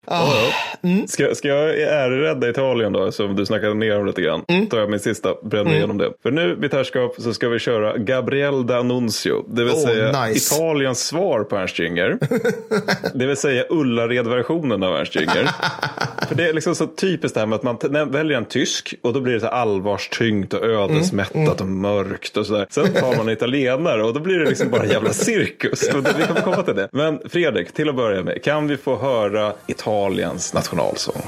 Ah, 0.05 0.33
mm. 0.81 1.07
ska, 1.07 1.35
ska 1.35 1.47
jag 1.47 1.81
ärrädda 1.81 2.49
Italien 2.49 2.93
då, 2.93 3.11
som 3.11 3.35
du 3.35 3.45
snackade 3.45 3.73
ner 3.73 3.99
om 3.99 4.05
lite 4.05 4.21
grann? 4.21 4.45
Mm. 4.47 4.67
tar 4.67 4.79
jag 4.79 4.89
min 4.89 4.99
sista, 4.99 5.33
bränner 5.43 5.65
mm. 5.65 5.77
igenom 5.77 5.97
det. 5.97 6.13
För 6.23 6.31
nu, 6.31 6.55
mitt 6.59 6.73
herrskap, 6.73 7.15
så 7.17 7.33
ska 7.33 7.49
vi 7.49 7.59
köra 7.59 7.97
Gabriel 7.97 8.53
D'Annunzio. 8.53 9.43
Det 9.47 9.63
vill 9.63 9.73
oh, 9.73 9.79
säga 9.79 10.25
nice. 10.25 10.55
Italiens 10.55 10.99
svar 10.99 11.43
på 11.43 11.55
Ernst 11.55 11.79
Jünger. 11.79 12.17
det 13.13 13.25
vill 13.25 13.37
säga 13.37 13.65
Ullared-versionen 13.69 14.83
av 14.83 14.95
Ernst 14.95 15.15
Jünger. 15.15 15.49
För 16.27 16.35
det 16.35 16.49
är 16.49 16.53
liksom 16.53 16.75
så 16.75 16.87
typiskt 16.87 17.33
det 17.33 17.39
här 17.39 17.47
med 17.47 17.55
att 17.55 17.91
man 17.91 18.11
väljer 18.11 18.37
en 18.37 18.45
tysk 18.45 18.95
och 19.01 19.13
då 19.13 19.21
blir 19.21 19.33
det 19.33 19.39
så 19.39 19.47
allvarstyngt 19.47 20.53
och 20.53 20.65
ödesmättat 20.65 21.61
mm. 21.61 21.61
och 21.61 21.67
mörkt 21.67 22.37
och 22.37 22.45
sådär. 22.45 22.67
Sen 22.69 22.93
tar 22.93 23.17
man 23.17 23.27
en 23.27 23.33
italienare 23.33 24.03
och 24.03 24.13
då 24.13 24.19
blir 24.19 24.39
det 24.39 24.45
liksom 24.45 24.69
bara 24.69 24.85
jävla 24.85 25.13
cirkus. 25.13 25.89
Vi 25.93 26.23
kommer 26.27 26.41
komma 26.41 26.63
till 26.63 26.75
det. 26.75 26.89
Men 26.91 27.19
Fredrik, 27.29 27.73
till 27.73 27.89
att 27.89 27.95
börja 27.95 28.23
med, 28.23 28.43
kan 28.43 28.67
vi 28.67 28.77
få 28.77 28.97
höra 28.97 29.53
Italien 29.67 29.92
Italiens 29.93 30.53
nationalsång. 30.53 31.21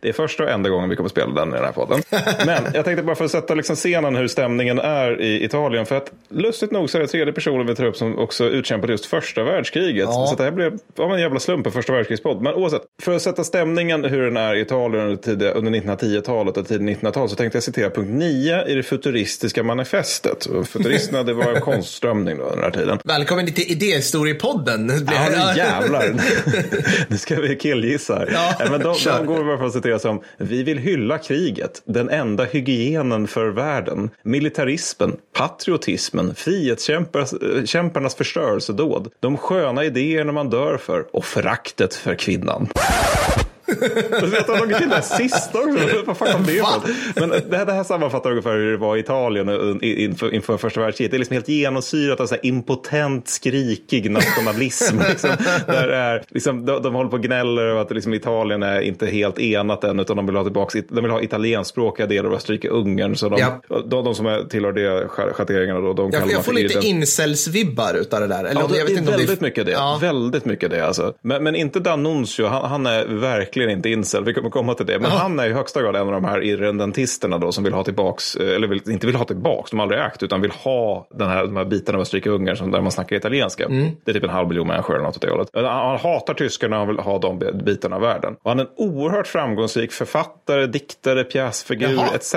Det 0.00 0.08
är 0.08 0.12
första 0.12 0.44
och 0.44 0.50
enda 0.50 0.68
gången 0.68 0.90
vi 0.90 0.96
kommer 0.96 1.10
spela 1.10 1.32
den 1.32 1.48
i 1.48 1.52
den 1.52 1.64
här 1.64 1.72
podden. 1.72 2.02
Men 2.46 2.64
jag 2.74 2.84
tänkte 2.84 3.02
bara 3.02 3.16
för 3.16 3.24
att 3.24 3.30
sätta 3.30 3.54
liksom 3.54 3.76
scenen 3.76 4.16
hur 4.16 4.28
stämningen 4.28 4.78
är 4.78 5.20
i 5.20 5.44
Italien. 5.44 5.86
För 5.86 5.96
att 5.96 6.12
lustigt 6.28 6.70
nog 6.70 6.90
så 6.90 6.98
är 6.98 7.02
det 7.02 7.08
tredje 7.08 7.32
personen 7.32 7.66
vi 7.66 7.74
tar 7.74 7.84
upp 7.84 7.96
som 7.96 8.18
också 8.18 8.44
utkämpade 8.44 8.92
just 8.92 9.06
första 9.06 9.44
världskriget. 9.44 10.08
Ja. 10.08 10.26
Så 10.26 10.36
det 10.36 10.42
här 10.42 10.50
blev 10.50 10.78
av 10.98 11.12
en 11.12 11.20
jävla 11.20 11.40
slump 11.40 11.66
en 11.66 11.72
första 11.72 11.92
världskrigspodd. 11.92 12.42
Men 12.42 12.54
oavsett, 12.54 12.82
för 13.02 13.16
att 13.16 13.22
sätta 13.22 13.44
stämningen 13.44 14.04
hur 14.04 14.22
den 14.24 14.36
är 14.36 14.54
i 14.54 14.60
Italien 14.60 15.04
under, 15.04 15.16
tidiga, 15.16 15.50
under 15.50 15.72
1910-talet 15.72 16.56
och 16.56 16.68
tidigt 16.68 16.98
1900-tal 16.98 17.28
så 17.28 17.36
tänkte 17.36 17.56
jag 17.56 17.62
citera 17.62 17.90
punkt 17.90 18.10
9 18.10 18.64
i 18.66 18.74
det 18.74 18.82
futuristiska 18.82 19.62
manifestet. 19.62 20.46
Futuristerna 20.66 21.22
det 21.22 21.32
var 21.34 21.52
en 21.52 21.60
konstströmning 21.60 22.38
då 22.38 22.42
under 22.42 22.56
den 22.56 22.64
här 22.64 22.70
tiden. 22.70 22.98
Välkommen 23.04 23.46
till 23.46 23.72
Idéhistoriepodden. 23.72 24.92
Ja, 25.06 25.26
nu 25.30 25.58
jävlar. 25.58 26.14
nu 27.08 27.16
ska 27.16 27.40
vi 27.40 27.56
killgissa. 27.56 28.26
Ja, 28.32 28.54
men 28.70 28.80
de, 28.80 28.96
de 29.04 29.26
går 29.26 29.44
bara 29.44 29.58
för 29.58 29.66
att 29.66 29.72
presenteras 29.88 30.02
som 30.02 30.20
Vi 30.36 30.62
vill 30.62 30.78
hylla 30.78 31.18
kriget, 31.18 31.82
den 31.84 32.10
enda 32.10 32.44
hygienen 32.44 33.26
för 33.26 33.48
världen, 33.48 34.10
militarismen, 34.22 35.16
patriotismen, 35.32 36.34
frihetskämparnas 36.34 38.14
förstörelsedåd, 38.14 39.08
de 39.20 39.36
sköna 39.36 39.84
idéerna 39.84 40.32
man 40.32 40.50
dör 40.50 40.76
för 40.76 41.16
och 41.16 41.24
föraktet 41.24 41.94
för 41.94 42.14
kvinnan. 42.14 42.68
Jag 44.10 44.20
har 44.20 44.58
tagit 44.58 44.78
till 44.78 44.88
det 44.88 45.02
sista 45.02 45.58
också. 45.58 45.78
Vad 46.06 46.16
fan 46.16 46.32
kom 46.32 46.44
det 46.44 46.52
ifrån? 46.52 46.82
Men 47.14 47.28
det 47.30 47.56
här, 47.56 47.66
det 47.66 47.72
här 47.72 47.84
sammanfattar 47.84 48.30
ungefär 48.30 48.52
hur 48.52 48.70
det 48.70 48.76
var 48.76 48.96
i 48.96 49.00
Italien 49.00 49.78
inför, 49.82 50.34
inför 50.34 50.56
första 50.56 50.80
världskriget. 50.80 51.10
Det 51.10 51.16
är 51.16 51.18
liksom 51.18 51.34
helt 51.34 51.48
genomsyrat 51.48 52.20
av 52.20 52.26
så 52.26 52.34
här 52.34 52.46
impotent, 52.46 53.28
skrikig 53.28 54.10
nationalism. 54.10 54.98
liksom, 55.08 55.30
där 55.66 55.88
är, 55.88 56.22
liksom, 56.28 56.66
de, 56.66 56.82
de 56.82 56.94
håller 56.94 57.10
på 57.10 57.16
och 57.16 57.22
gnäller 57.22 57.62
över 57.62 57.80
att 57.80 57.90
liksom, 57.90 58.14
Italien 58.14 58.62
är 58.62 58.80
inte 58.80 59.06
helt 59.06 59.38
enat 59.38 59.84
än 59.84 60.00
utan 60.00 60.16
de 60.16 60.26
vill 60.26 60.36
ha 60.36 60.44
tillbaka, 60.44 60.82
de 60.88 61.04
vill 61.04 61.10
ha 61.10 61.22
italienskspråkiga 61.22 62.06
delar 62.06 62.30
av 62.30 62.36
Österrike-Ungern. 62.36 63.14
Så 63.14 63.28
de, 63.28 63.40
ja. 63.40 63.60
de, 63.68 64.04
de, 64.04 64.14
som 64.14 64.26
är, 64.26 64.44
tillhör 64.44 64.72
det 64.72 65.08
schatteringarna 65.08 65.80
då, 65.80 65.92
de 65.92 66.12
kallar 66.12 66.32
Jag 66.32 66.44
får 66.44 66.52
lite 66.52 66.80
incels-vibbar 66.80 67.94
utav 67.96 68.20
det 68.20 68.26
där. 68.26 68.44
Eller, 68.44 68.60
ja, 68.60 68.66
det, 68.66 68.78
jag 68.78 68.84
vet 68.84 68.94
det 68.94 68.94
är 68.94 68.98
inte 68.98 69.10
väldigt 69.10 69.40
det... 69.40 69.46
mycket 69.46 69.66
det. 69.66 69.72
Ja. 69.72 69.98
Väldigt 70.00 70.44
mycket 70.44 70.70
det 70.70 70.86
alltså. 70.86 71.14
Men, 71.22 71.44
men 71.44 71.56
inte 71.56 71.78
D'Annunzio, 71.78 72.46
han, 72.48 72.70
han 72.70 72.86
är 72.86 73.06
verkligen 73.06 73.57
verkligen 73.58 73.78
inte 73.78 73.90
incel, 73.90 74.24
vi 74.24 74.34
kommer 74.34 74.50
komma 74.50 74.74
till 74.74 74.86
det. 74.86 74.98
Men 74.98 75.10
Aha. 75.10 75.18
han 75.18 75.38
är 75.38 75.46
i 75.46 75.52
högsta 75.52 75.82
grad 75.82 75.96
en 75.96 76.06
av 76.06 76.12
de 76.12 76.24
här 76.24 76.42
irredentisterna 76.44 77.38
då 77.38 77.52
som 77.52 77.64
vill 77.64 77.72
ha 77.72 77.84
tillbaks, 77.84 78.36
eller 78.36 78.68
vill, 78.68 78.90
inte 78.90 79.06
vill 79.06 79.16
ha 79.16 79.24
tillbaks, 79.24 79.70
de 79.70 79.78
har 79.78 79.84
aldrig 79.84 80.00
ägt, 80.00 80.22
utan 80.22 80.40
vill 80.40 80.50
ha 80.50 81.06
den 81.10 81.28
här, 81.28 81.44
de 81.44 81.56
här 81.56 81.64
bitarna 81.64 81.98
av 81.98 82.02
Österrike-Ungern 82.02 82.54
som 82.54 82.70
där 82.70 82.80
man 82.80 82.92
snackar 82.92 83.16
italienska. 83.16 83.64
Mm. 83.64 83.90
Det 84.04 84.10
är 84.10 84.14
typ 84.14 84.24
en 84.24 84.30
halv 84.30 84.48
miljon 84.48 84.66
människor 84.66 84.94
eller 84.94 85.04
något 85.04 85.16
åt 85.16 85.22
det 85.22 85.30
hållet. 85.30 85.48
Han 85.54 85.98
hatar 85.98 86.34
tyskarna, 86.34 86.76
han 86.76 86.88
vill 86.88 86.98
ha 86.98 87.18
de 87.18 87.38
bitarna 87.64 87.96
av 87.96 88.02
världen. 88.02 88.36
Och 88.42 88.50
han 88.50 88.58
är 88.58 88.64
en 88.64 88.70
oerhört 88.76 89.26
framgångsrik 89.26 89.92
författare, 89.92 90.66
diktare, 90.66 91.24
pjäsfigur 91.24 91.88
Jaha. 91.88 92.14
etc. 92.14 92.34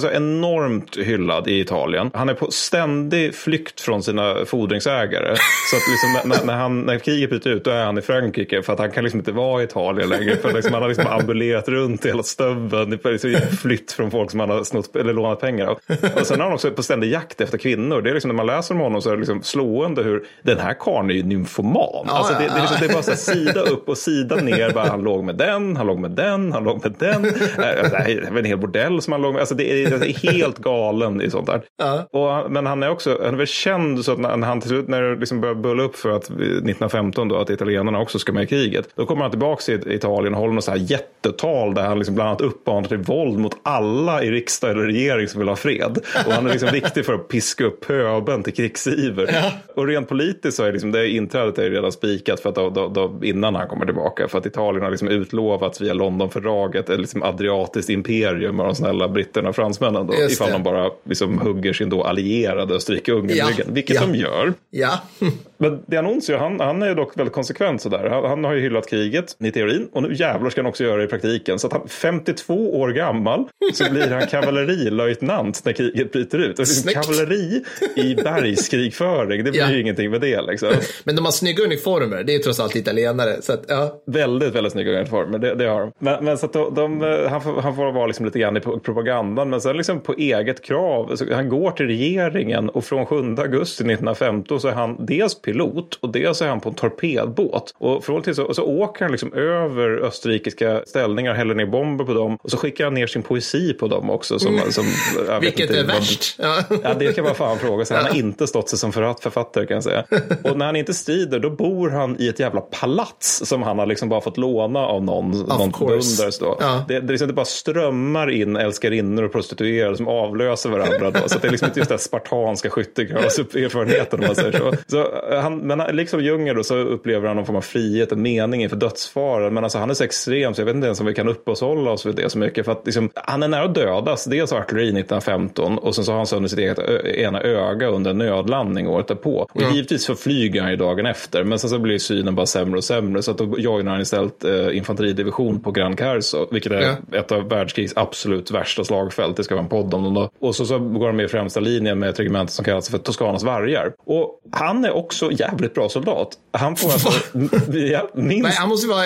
Så 0.00 0.10
enormt 0.10 0.96
hyllad 0.96 1.48
i 1.48 1.60
Italien. 1.60 2.10
Han 2.14 2.28
är 2.28 2.34
på 2.34 2.50
ständig 2.50 3.34
flykt 3.34 3.80
från 3.80 4.02
sina 4.02 4.44
fordringsägare. 4.44 5.36
så 5.70 5.76
att 5.76 5.82
liksom 5.88 6.30
när, 6.30 6.46
när, 6.46 6.62
han, 6.62 6.80
när 6.80 6.98
kriget 6.98 7.30
bryter 7.30 7.50
ut, 7.50 7.64
då 7.64 7.70
är 7.70 7.84
han 7.84 7.98
i 7.98 8.02
Frankrike 8.02 8.62
för 8.62 8.72
att 8.72 8.78
han 8.78 8.90
kan 8.90 9.04
liksom 9.04 9.20
inte 9.20 9.32
vara 9.32 9.62
i 9.62 9.64
Italien 9.64 10.08
längre. 10.08 10.36
För 10.36 10.52
liksom, 10.54 10.72
han 10.72 10.82
har 10.82 10.88
liksom 10.88 11.06
ambulerat 11.06 11.68
runt 11.68 12.04
i 12.04 12.08
hela 12.08 12.22
stöveln, 12.22 12.98
liksom 13.04 13.30
flytt 13.62 13.92
från 13.92 14.10
folk 14.10 14.30
som 14.30 14.40
han 14.40 14.50
har 14.50 14.64
snott 14.64 14.96
eller 14.96 15.12
lånat 15.12 15.40
pengar 15.40 15.66
av. 15.66 15.78
Och 16.20 16.26
sen 16.26 16.40
har 16.40 16.46
han 16.46 16.54
också 16.54 16.70
på 16.70 16.82
ständig 16.82 17.12
jakt 17.12 17.40
efter 17.40 17.58
kvinnor. 17.58 18.02
Det 18.02 18.10
är 18.10 18.14
liksom, 18.14 18.28
när 18.28 18.34
man 18.34 18.46
läser 18.46 18.74
om 18.74 18.80
honom 18.80 19.02
så 19.02 19.08
är 19.08 19.12
det 19.12 19.18
liksom 19.18 19.42
slående 19.42 20.02
hur 20.02 20.24
den 20.42 20.58
här 20.58 20.74
karln 20.74 21.10
är 21.10 21.14
ju 21.14 21.22
nymfoman. 21.22 22.06
alltså, 22.08 22.32
det, 22.32 22.38
det, 22.38 22.44
är 22.44 22.60
liksom, 22.60 22.76
det 22.80 22.86
är 22.86 22.92
bara 22.92 23.02
så 23.02 23.16
sida 23.16 23.60
upp 23.60 23.88
och 23.88 23.98
sida 23.98 24.36
ner. 24.36 24.70
Bara, 24.70 24.88
han 24.88 25.02
låg 25.02 25.24
med 25.24 25.34
den, 25.34 25.76
han 25.76 25.86
låg 25.86 25.98
med 25.98 26.10
den, 26.10 26.52
han 26.52 26.64
låg 26.64 26.82
med 26.82 26.94
den. 26.98 27.24
Alltså, 27.24 27.96
det 28.34 28.38
en 28.38 28.44
hel 28.44 28.58
bordell 28.58 29.02
som 29.02 29.12
han 29.12 29.22
låg 29.22 29.32
med. 29.32 29.40
Alltså, 29.40 29.54
det, 29.54 29.84
är, 29.84 29.98
det 29.98 30.10
är 30.10 30.32
helt 30.32 30.58
galen 30.58 31.22
i 31.22 31.30
sånt 31.30 31.46
där. 31.46 31.62
Ja. 31.78 32.08
Och, 32.12 32.50
men 32.50 32.66
han 32.66 32.82
är 32.82 32.90
också 32.90 33.18
han 33.24 33.34
är 33.34 33.38
väl 33.38 33.46
känd 33.46 34.04
så 34.04 34.12
att 34.12 34.18
när 34.18 34.46
han 34.46 34.60
till 34.60 34.68
slut 34.68 34.88
när 34.88 35.02
det 35.02 35.16
liksom 35.20 35.40
börjar 35.40 35.54
bulla 35.54 35.82
upp 35.82 35.96
för 35.96 36.10
att 36.10 36.24
1915 36.24 37.28
då, 37.28 37.36
att 37.36 37.50
italienarna 37.50 38.00
också 38.00 38.18
ska 38.18 38.32
med 38.32 38.44
i 38.44 38.46
kriget. 38.46 38.88
Då 38.94 39.06
kommer 39.06 39.22
han 39.22 39.30
tillbaka 39.30 39.62
till 39.62 39.92
Italien 39.92 40.34
och 40.34 40.40
håller 40.44 40.54
något 40.54 40.64
så 40.64 40.70
här 40.70 40.78
jättetal 40.78 41.74
där 41.74 41.82
han 41.82 41.98
liksom 41.98 42.14
bland 42.14 42.28
annat 42.28 42.40
uppmanar 42.40 42.88
till 42.88 42.98
våld 42.98 43.38
mot 43.38 43.56
alla 43.62 44.22
i 44.22 44.30
riksdag 44.30 44.70
eller 44.70 44.82
regering 44.82 45.28
som 45.28 45.38
vill 45.38 45.48
ha 45.48 45.56
fred. 45.56 45.98
Och 46.26 46.32
han 46.32 46.46
är 46.46 46.50
liksom 46.50 46.68
viktig 46.72 47.06
för 47.06 47.14
att 47.14 47.28
piska 47.28 47.64
upp 47.64 47.86
pöben 47.86 48.42
till 48.42 48.54
krigsiver. 48.54 49.30
Ja. 49.32 49.52
Och 49.74 49.86
rent 49.86 50.08
politiskt 50.08 50.56
så 50.56 50.64
är 50.64 50.72
liksom, 50.72 50.92
det 50.92 51.08
inträdet 51.08 51.58
är 51.58 51.70
redan 51.70 51.92
spikat 51.92 52.40
för 52.40 52.48
att 52.48 52.54
då, 52.54 52.70
då, 52.70 52.88
då, 52.88 53.20
innan 53.22 53.54
han 53.54 53.68
kommer 53.68 53.86
tillbaka. 53.86 54.28
För 54.28 54.38
att 54.38 54.46
Italien 54.46 54.82
har 54.82 54.90
liksom 54.90 55.08
utlovats 55.08 55.80
via 55.80 55.94
Londonfördraget, 55.94 56.90
ett 56.90 57.00
liksom 57.00 57.22
adriatiskt 57.22 57.90
imperium 57.90 58.60
av 58.60 58.66
de 58.66 58.74
snälla 58.74 59.08
britterna 59.08 59.48
och 59.48 59.56
fransmännen. 59.56 60.06
Då, 60.06 60.14
ifall 60.14 60.50
de 60.50 60.62
bara 60.62 60.90
liksom 61.04 61.38
hugger 61.38 61.72
sin 61.72 61.88
då 61.88 62.04
allierade 62.04 62.74
Österrike-Ungern 62.74 63.36
ja. 63.36 63.48
ryggen. 63.48 63.74
Vilket 63.74 63.96
ja. 63.96 64.06
de 64.06 64.18
gör. 64.18 64.52
Ja. 64.70 65.00
Men 65.56 65.82
det 65.86 65.96
Annonsio, 65.96 66.36
han, 66.36 66.60
han 66.60 66.82
är 66.82 66.94
dock 66.94 67.18
väldigt 67.18 67.34
konsekvent 67.34 67.82
sådär. 67.82 68.08
Han, 68.10 68.24
han 68.24 68.44
har 68.44 68.52
ju 68.52 68.60
hyllat 68.60 68.90
kriget 68.90 69.36
i 69.38 69.50
teorin 69.50 69.88
och 69.92 70.02
nu 70.02 70.14
jävlar 70.14 70.33
ska 70.50 70.60
han 70.60 70.68
också 70.68 70.84
göra 70.84 71.04
i 71.04 71.06
praktiken. 71.06 71.58
Så 71.58 71.66
att 71.66 71.72
han 71.72 71.88
52 71.88 72.80
år 72.80 72.88
gammal 72.88 73.44
så 73.74 73.90
blir 73.90 74.10
han 74.10 74.26
kavallerilöjtnant 74.26 75.64
när 75.64 75.72
kriget 75.72 76.12
bryter 76.12 76.38
ut. 76.38 76.58
Alltså, 76.58 76.88
kavalleri 76.88 77.64
i 77.96 78.14
bergskrigföring, 78.14 79.44
det 79.44 79.50
blir 79.50 79.60
ja. 79.60 79.70
ju 79.70 79.80
ingenting 79.80 80.10
med 80.10 80.20
det. 80.20 80.42
Liksom. 80.42 80.72
Men 81.04 81.16
de 81.16 81.24
har 81.24 81.32
snygga 81.32 81.64
uniformer, 81.64 82.24
det 82.24 82.34
är 82.34 82.38
trots 82.38 82.60
allt 82.60 82.76
italienare. 82.76 83.42
Så 83.42 83.52
att, 83.52 83.64
ja. 83.68 84.02
Väldigt, 84.06 84.54
väldigt 84.54 84.72
snygga 84.72 84.92
uniformer, 84.92 85.38
det, 85.38 85.54
det 85.54 85.64
har 85.64 85.80
de. 85.80 85.92
Men, 85.98 86.24
men 86.24 86.38
så 86.38 86.46
de, 86.46 86.74
de, 86.74 87.00
han, 87.30 87.42
får, 87.42 87.62
han 87.62 87.76
får 87.76 87.92
vara 87.92 88.06
liksom 88.06 88.26
lite 88.26 88.38
grann 88.38 88.56
i 88.56 88.60
propagandan, 88.60 89.50
men 89.50 89.60
sen 89.60 89.76
liksom 89.76 90.00
på 90.00 90.14
eget 90.14 90.62
krav. 90.62 91.16
Han 91.32 91.48
går 91.48 91.70
till 91.70 91.86
regeringen 91.86 92.68
och 92.68 92.84
från 92.84 93.06
7 93.06 93.16
augusti 93.16 93.82
1915 93.82 94.60
så 94.60 94.68
är 94.68 94.72
han 94.72 95.06
dels 95.06 95.42
pilot 95.42 95.98
och 96.00 96.12
dels 96.12 96.42
är 96.42 96.48
han 96.48 96.60
på 96.60 96.68
en 96.68 96.74
torpedbåt. 96.74 97.74
Och 97.78 98.04
från 98.04 98.22
till 98.22 98.34
så, 98.34 98.54
så 98.54 98.64
åker 98.64 99.04
han 99.04 99.12
liksom 99.12 99.32
över 99.32 100.02
österrikiska 100.24 100.82
ställningar, 100.86 101.34
häller 101.34 101.54
ner 101.54 101.66
bomber 101.66 102.04
på 102.04 102.14
dem 102.14 102.38
och 102.42 102.50
så 102.50 102.56
skickar 102.56 102.84
han 102.84 102.94
ner 102.94 103.06
sin 103.06 103.22
poesi 103.22 103.72
på 103.72 103.88
dem 103.88 104.10
också. 104.10 104.38
Som, 104.38 104.54
mm. 104.54 104.72
som, 104.72 104.84
Vilket 105.40 105.60
inte, 105.60 105.80
är 105.80 105.84
värst? 105.84 106.38
Ja. 106.82 106.94
det 106.98 107.12
kan 107.12 107.24
man 107.24 107.34
fan 107.34 107.58
fråga 107.58 107.84
sig. 107.84 107.96
Han 107.96 108.06
har 108.06 108.16
inte 108.16 108.46
stått 108.46 108.68
sig 108.68 108.78
som 108.78 108.92
författare 108.92 109.66
kan 109.66 109.74
jag 109.74 109.84
säga. 109.84 110.04
Och 110.44 110.58
när 110.58 110.66
han 110.66 110.76
inte 110.76 110.94
strider 110.94 111.38
då 111.38 111.50
bor 111.50 111.90
han 111.90 112.20
i 112.20 112.28
ett 112.28 112.38
jävla 112.38 112.60
palats 112.60 113.42
som 113.46 113.62
han 113.62 113.78
har 113.78 113.86
liksom 113.86 114.08
bara 114.08 114.20
fått 114.20 114.36
låna 114.36 114.80
av 114.80 115.04
någon, 115.04 115.30
någon 115.30 115.70
beundrares. 115.70 116.38
Då. 116.38 116.56
Ja. 116.60 116.84
Det, 116.88 117.00
det, 117.00 117.12
liksom, 117.12 117.28
det 117.28 117.34
bara 117.34 117.44
strömmar 117.44 118.30
in 118.30 118.56
älskarinnor 118.56 119.22
och 119.22 119.32
prostituerade 119.32 119.96
som 119.96 120.08
avlöser 120.08 120.70
varandra. 120.70 121.10
Då. 121.10 121.28
Så 121.28 121.38
det 121.38 121.46
är 121.46 121.50
liksom 121.50 121.68
inte 121.68 121.80
just 121.80 121.90
den 121.90 121.98
spartanska 121.98 122.70
skyttegravserfarenheten 122.70 124.20
om 124.20 124.26
man 124.26 124.34
säger 124.34 124.58
så. 124.58 124.72
så 124.86 125.06
han, 125.40 125.58
men 125.58 125.96
liksom 125.96 126.20
Junger 126.20 126.54
då 126.54 126.62
så 126.62 126.76
upplever 126.76 127.28
han 127.28 127.36
någon 127.36 127.46
form 127.46 127.56
av 127.56 127.60
frihet, 127.60 128.12
en 128.12 128.22
mening 128.22 128.62
inför 128.62 128.76
dödsfaran. 128.76 129.54
Men 129.54 129.64
alltså 129.64 129.78
han 129.78 129.90
är 129.90 129.94
så 129.94 130.04
extrem 130.14 130.54
så 130.54 130.60
jag 130.60 130.66
vet 130.66 130.74
inte 130.74 130.86
ens 130.86 131.00
om 131.00 131.06
vi 131.06 131.14
kan 131.14 131.28
uppehålla 131.28 131.90
oss 131.90 132.06
vid 132.06 132.14
det 132.14 132.30
så 132.30 132.38
mycket. 132.38 132.64
För 132.64 132.72
att 132.72 132.82
liksom, 132.84 133.10
han 133.14 133.42
är 133.42 133.48
nära 133.48 133.64
att 133.64 133.74
dödas. 133.74 134.24
Dels 134.24 134.52
av 134.52 134.58
artilleri 134.58 134.84
1915 134.84 135.78
och 135.78 135.94
sen 135.94 136.04
så 136.04 136.12
har 136.12 136.16
han 136.16 136.26
sönder 136.26 136.48
sitt 136.48 136.58
eget 136.58 136.78
ena 137.04 137.40
öga 137.42 137.88
under 137.88 138.10
en 138.10 138.18
nödlandning 138.18 138.88
året 138.88 139.08
därpå. 139.08 139.48
Och 139.52 139.62
mm. 139.62 139.74
givetvis 139.74 140.04
så 140.04 140.14
flyger 140.14 140.62
han 140.62 140.70
ju 140.70 140.76
dagen 140.76 141.06
efter. 141.06 141.44
Men 141.44 141.58
sen 141.58 141.70
så 141.70 141.78
blir 141.78 141.98
synen 141.98 142.34
bara 142.34 142.46
sämre 142.46 142.76
och 142.76 142.84
sämre. 142.84 143.22
Så 143.22 143.30
att 143.30 143.38
då 143.38 143.58
joinar 143.58 143.92
han 143.92 144.00
istället 144.00 144.44
eh, 144.44 144.76
infanteridivision 144.76 145.60
på 145.60 145.70
Gran 145.70 145.96
Carso. 145.96 146.46
Vilket 146.50 146.72
är 146.72 146.80
ja. 146.80 147.18
ett 147.18 147.32
av 147.32 147.48
världskrigs 147.48 147.92
absolut 147.96 148.50
värsta 148.50 148.84
slagfält. 148.84 149.36
Det 149.36 149.44
ska 149.44 149.54
vara 149.54 149.62
en 149.62 149.68
podd 149.68 149.94
om 149.94 150.04
dem 150.04 150.14
då. 150.14 150.30
Och 150.40 150.56
så, 150.56 150.66
så 150.66 150.78
går 150.78 151.06
han 151.06 151.16
med 151.16 151.24
i 151.24 151.28
främsta 151.28 151.60
linjen 151.60 151.98
med 151.98 152.08
ett 152.08 152.20
regemente 152.20 152.52
som 152.52 152.64
kallas 152.64 152.88
för 152.88 152.98
Toscanas 152.98 153.42
vargar. 153.42 153.92
Och 154.06 154.40
han 154.52 154.84
är 154.84 154.90
också 154.90 155.32
jävligt 155.32 155.74
bra 155.74 155.88
soldat. 155.88 156.28
Han 156.52 156.76
får 156.76 156.92
alltså 156.92 157.10
ja, 157.72 158.08
minst... 158.14 158.42
Nej, 158.42 158.52
han 158.56 158.68
måste 158.68 158.88
vara 158.88 159.04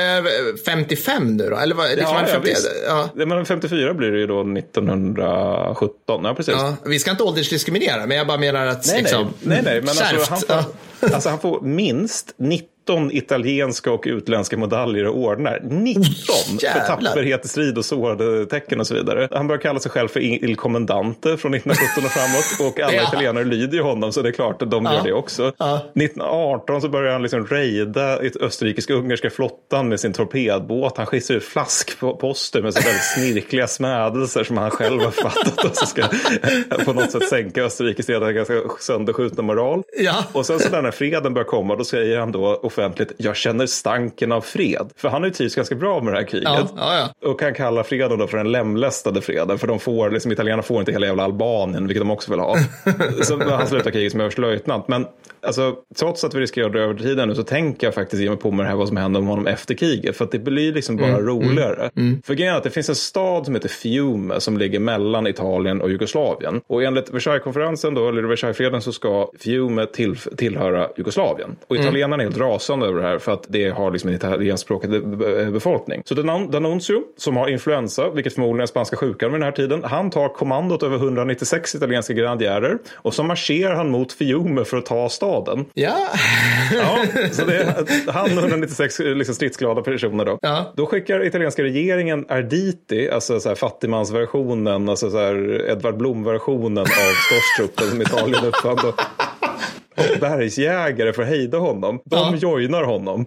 55 0.97 1.23
eh, 1.23 1.29
nu 1.29 1.51
då? 1.51 1.57
Eller 1.57 1.75
vad, 1.75 1.87
det 1.87 1.97
ja, 2.01 2.21
ja, 2.21 2.27
50... 2.27 2.51
ja. 2.87 3.09
Men 3.15 3.47
54 3.47 3.95
blir 3.95 4.11
det 4.11 4.19
ju 4.19 4.27
då 4.27 4.41
1917. 4.41 6.25
Ja, 6.25 6.35
precis. 6.35 6.55
Ja, 6.55 6.77
vi 6.85 6.99
ska 6.99 7.11
inte 7.11 7.23
åldersdiskriminera, 7.23 8.07
men 8.07 8.17
jag 8.17 8.27
bara 8.27 8.39
menar 8.39 8.67
att... 8.67 8.87
Nej, 8.87 9.03
liksom, 9.03 9.25
nej, 9.25 9.33
nej, 9.41 9.63
nej 9.65 9.81
men 9.81 9.89
alltså, 9.89 10.55
han, 10.55 10.63
får, 11.01 11.15
alltså, 11.15 11.29
han 11.29 11.39
får 11.39 11.61
minst 11.61 12.35
90 12.37 12.69
19 12.89 13.11
italienska 13.13 13.93
och 13.93 14.05
utländska 14.07 14.57
medaljer 14.57 15.07
och 15.07 15.19
ordnar. 15.19 15.61
19 15.63 16.05
för 16.61 16.87
tapperhet 16.87 17.45
i 17.45 17.49
strid 17.49 17.79
och 17.79 17.85
sårade 17.85 18.47
tecken 18.47 18.81
och 18.81 18.87
så 18.87 18.95
vidare. 18.95 19.29
Han 19.33 19.47
börjar 19.47 19.61
kalla 19.61 19.81
sig 19.81 19.91
själv 19.91 20.09
för 20.09 20.21
Il 20.21 20.57
Commandante 20.57 21.37
från 21.37 21.55
1917 21.55 22.05
och 22.05 22.11
framåt 22.11 22.71
och 22.71 22.81
alla 22.85 22.95
ja. 22.95 23.03
italienare 23.03 23.45
lyder 23.45 23.77
ju 23.77 23.83
honom 23.83 24.13
så 24.13 24.23
det 24.23 24.29
är 24.29 24.33
klart 24.33 24.63
att 24.63 24.71
de 24.71 24.85
ja. 24.85 24.95
gör 24.95 25.05
det 25.05 25.13
också. 25.13 25.53
Ja. 25.59 25.77
1918 25.77 26.81
så 26.81 26.89
börjar 26.89 27.13
han 27.13 27.23
liksom 27.23 27.47
rejda 27.47 28.19
österrikisk-ungerska 28.41 29.31
flottan 29.31 29.89
med 29.89 30.01
sin 30.01 30.13
torpedbåt. 30.13 30.97
Han 30.97 31.07
skissar 31.07 31.35
ut 31.35 31.45
flaskposter 31.45 32.63
med 32.63 32.75
så 32.75 32.81
väldigt 32.81 33.05
snirkliga 33.15 33.67
smädelser 33.67 34.45
som 34.45 34.59
han 34.59 34.71
själv 34.71 35.01
har 35.01 35.11
fattat 35.11 35.65
och 35.65 35.77
så 35.77 35.87
ska 35.87 36.03
på 36.85 36.93
något 36.93 37.11
sätt 37.11 37.29
sänka 37.29 37.65
Österrikes 37.65 38.09
redan 38.09 38.35
ganska 38.35 38.55
sönderskjutna 38.81 39.43
moral. 39.43 39.83
Ja. 39.99 40.25
Och 40.33 40.47
sen 40.47 40.59
så 40.59 40.81
när 40.81 40.91
freden 40.91 41.35
börjar 41.35 41.47
komma 41.47 41.77
då 41.77 41.85
säger 41.85 42.19
han 42.19 42.33
då 42.33 42.61
offentligt, 42.79 43.13
jag 43.17 43.37
känner 43.37 43.67
stanken 43.67 44.33
av 44.33 44.41
fred. 44.41 44.91
För 44.97 45.09
han 45.09 45.23
har 45.23 45.29
ju 45.29 45.35
trivts 45.35 45.55
ganska 45.55 45.75
bra 45.75 46.03
med 46.03 46.13
det 46.13 46.19
här 46.19 46.27
kriget. 46.27 46.49
Ja, 46.49 46.69
ja, 46.77 47.13
ja. 47.23 47.31
Och 47.31 47.41
kan 47.41 47.55
kalla 47.55 47.85
freden 47.85 48.19
då 48.19 48.27
för 48.27 48.37
den 48.37 48.53
lemlästade 48.53 49.21
freden. 49.21 49.59
För 49.59 49.67
de 49.67 49.79
får, 49.79 50.11
liksom, 50.11 50.33
italienarna 50.33 50.63
får 50.63 50.81
inte 50.81 50.93
hela 50.93 51.07
jävla 51.07 51.25
Albanien, 51.25 51.87
vilket 51.87 52.01
de 52.01 52.11
också 52.11 52.31
vill 52.31 52.41
ha. 52.41 52.57
så 53.23 53.51
han 53.51 53.67
slutar 53.67 53.91
kriget 53.91 54.13
som 54.13 54.21
överstelöjtnant. 54.21 54.89
Men 54.89 55.07
alltså, 55.43 55.77
trots 55.99 56.25
att 56.25 56.35
vi 56.35 56.41
riskerar 56.41 56.67
att 56.67 56.73
dra 56.73 56.81
över 56.81 56.95
tiden 56.95 57.29
nu 57.29 57.35
så 57.35 57.43
tänker 57.43 57.87
jag 57.87 57.95
faktiskt 57.95 58.23
ge 58.23 58.29
mig 58.29 58.39
på 58.39 58.51
med 58.51 58.67
det 58.67 58.69
här 58.69 58.77
vad 58.77 58.89
som 58.89 58.97
händer 58.97 59.21
med 59.21 59.29
honom 59.29 59.47
efter 59.47 59.75
kriget. 59.75 60.17
För 60.17 60.25
att 60.25 60.33
det 60.33 60.39
blir 60.39 60.73
liksom 60.73 60.97
bara 60.97 61.09
mm, 61.09 61.21
mm 61.21 61.29
roligare. 61.29 61.91
Mm, 61.97 62.09
mm. 62.09 62.23
För 62.23 62.35
grejen 62.35 62.55
är 62.55 62.59
att 62.59 62.65
det 62.65 62.71
finns 62.71 62.89
en 62.89 62.95
stad 62.95 63.45
som 63.45 63.55
heter 63.55 63.69
Fiume 63.69 64.41
som 64.41 64.59
ligger 64.59 64.81
mellan 64.81 65.27
Italien 65.27 65.81
och 65.81 65.91
Jugoslavien. 65.91 66.61
Och 66.67 66.83
enligt 66.83 67.11
Versailleskonferensen 67.11 67.95
då, 67.95 68.09
eller 68.09 68.23
Versaillesfreden 68.23 68.83
så 68.83 68.93
ska 68.93 69.31
Fiume 69.39 69.87
till, 69.87 70.17
tillhöra 70.17 70.89
Jugoslavien. 70.97 71.57
Och 71.67 71.77
italienarna 71.77 72.23
är 72.23 72.27
helt 72.27 72.39
rasande 72.69 72.87
över 72.87 73.01
det 73.01 73.09
här 73.09 73.19
för 73.19 73.33
att 73.33 73.47
det 73.49 73.71
har 73.71 73.91
liksom 73.91 74.11
en 74.11 74.17
italienskspråkig 74.17 74.91
befolkning. 75.53 76.03
Så 76.05 76.15
D'Annunzio 76.15 77.03
som 77.17 77.37
har 77.37 77.49
influensa, 77.49 78.11
vilket 78.11 78.35
förmodligen 78.35 78.63
är 78.63 78.67
spanska 78.67 78.97
sjukan 78.97 79.33
vid 79.33 79.41
den 79.41 79.45
här 79.45 79.53
tiden, 79.53 79.85
han 79.85 80.11
tar 80.11 80.29
kommandot 80.29 80.83
över 80.83 80.97
196 80.97 81.75
italienska 81.75 82.13
grenadjärer 82.13 82.79
och 82.95 83.15
så 83.15 83.23
marscherar 83.23 83.75
han 83.75 83.91
mot 83.91 84.13
Fiume 84.13 84.65
för 84.65 84.77
att 84.77 84.87
ta 84.87 85.09
staden. 85.09 85.65
Ja. 85.75 86.09
ja 86.73 87.05
så 87.33 87.45
det 87.45 87.57
är 87.57 88.13
han 88.13 88.39
och 88.39 88.45
196 88.45 88.99
liksom 88.99 89.35
stridsglada 89.35 89.83
personer 89.83 90.25
då. 90.25 90.39
Ja. 90.43 90.73
Då 90.77 90.87
skickar 90.87 91.27
italienska 91.27 91.63
regeringen 91.63 92.27
Arditi, 92.29 93.11
alltså 93.11 93.41
så 93.41 93.49
här 93.49 93.57
fattigmansversionen, 93.57 94.89
alltså 94.89 95.11
så 95.11 95.19
här 95.19 95.71
Edvard 95.71 95.97
Blom-versionen 95.97 96.79
av 96.79 96.87
Storstruppen 96.87 97.91
som 97.91 98.03
Italien 98.03 98.45
uppfann 98.45 98.79
bergsjägare 100.21 101.13
för 101.13 101.23
att 101.23 101.29
hejda 101.29 101.59
honom. 101.59 102.01
De 102.05 102.17
ja. 102.17 102.37
joinar 102.37 102.83
honom. 102.83 103.27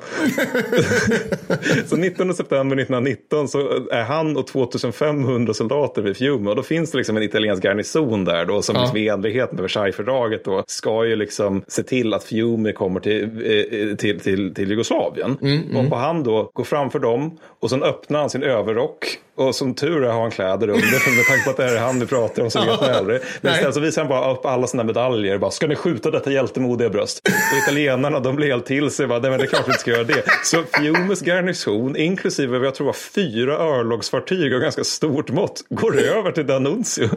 så 1.86 1.96
19 1.96 2.34
september 2.34 2.78
1919 2.78 3.48
så 3.48 3.60
är 3.92 4.04
han 4.04 4.38
och 4.38 4.48
2500 4.48 5.54
soldater 5.54 6.02
vid 6.02 6.18
Fiume 6.18 6.50
och 6.50 6.56
då 6.56 6.64
finns 6.64 6.92
det 6.92 6.98
liksom 6.98 7.18
en 7.18 7.24
italiensk 7.24 7.64
garnison 7.64 8.26
där 8.26 8.46
då 8.46 8.62
som 8.62 8.76
ja. 8.76 8.82
liksom 8.82 8.98
i 8.98 9.08
enlighet 9.08 9.52
med 9.52 9.62
Versaillesfördraget 9.62 10.46
då 10.46 10.64
ska 10.68 11.06
ju 11.06 11.16
liksom 11.16 11.64
se 11.68 11.84
till 11.84 12.14
att 12.14 12.24
Fiume 12.24 12.72
kommer 12.72 13.00
till, 13.00 13.24
eh, 13.24 13.96
till, 13.96 14.20
till, 14.20 14.54
till 14.54 14.70
Jugoslavien. 14.70 15.38
Mm, 15.42 15.64
mm. 15.72 15.92
Och 15.92 15.98
han 15.98 16.24
då 16.24 16.52
går 16.54 16.64
framför 16.64 17.00
dem 17.00 17.38
och 17.60 17.70
sen 17.70 17.84
öppnar 17.84 18.20
han 18.20 18.30
sin 18.30 18.44
överrock 18.44 19.18
och 19.48 19.56
som 19.56 19.76
tur 19.76 20.04
är 20.04 20.12
har 20.12 20.22
han 20.22 20.32
kläder 20.32 20.70
under, 20.70 20.82
för 20.82 21.12
med 21.18 21.26
tanke 21.26 21.44
på 21.44 21.50
att 21.50 21.58
det 21.58 21.64
är 21.64 21.80
han 21.80 22.00
vi 22.00 22.06
pratar 22.06 22.44
om 22.44 22.52
så 22.52 22.60
vet 22.60 22.82
man 22.82 22.94
aldrig. 22.94 23.22
Men 23.42 23.54
istället 23.54 23.74
så 23.74 23.80
visar 23.80 24.02
han 24.02 24.10
bara 24.10 24.34
upp 24.34 24.46
alla 24.46 24.68
sina 24.68 24.84
medaljer. 24.84 25.38
Bara, 25.38 25.52
ska 25.52 25.68
ni 25.68 25.76
skjuta 25.76 26.12
detta 26.12 26.32
hjältemodiga 26.32 26.90
bröst? 26.90 27.22
Och 27.28 27.58
italienarna 27.58 28.20
de 28.20 28.36
blir 28.36 28.48
helt 28.48 28.66
till 28.66 28.92
sig. 28.92 29.08
Bara, 29.08 29.20
Nej, 29.20 29.30
men 29.30 29.40
det 29.40 29.46
är 29.46 29.48
klart 29.48 29.68
vi 29.68 29.72
inte 29.72 29.80
ska 29.80 29.92
göra 29.92 30.04
det. 30.04 30.24
Så 30.44 30.64
Fiumes 30.64 31.22
garnison, 31.22 31.96
inklusive 31.96 32.58
vad 32.58 32.68
jag 32.68 32.76
tror 32.76 32.86
var 32.86 32.94
fyra 32.94 33.54
örlogsfartyg 33.54 34.54
av 34.54 34.60
ganska 34.60 34.84
stort 34.84 35.30
mått, 35.30 35.64
går 35.70 36.00
över 36.00 36.32
till 36.32 36.44
D'Annunzio. 36.44 37.10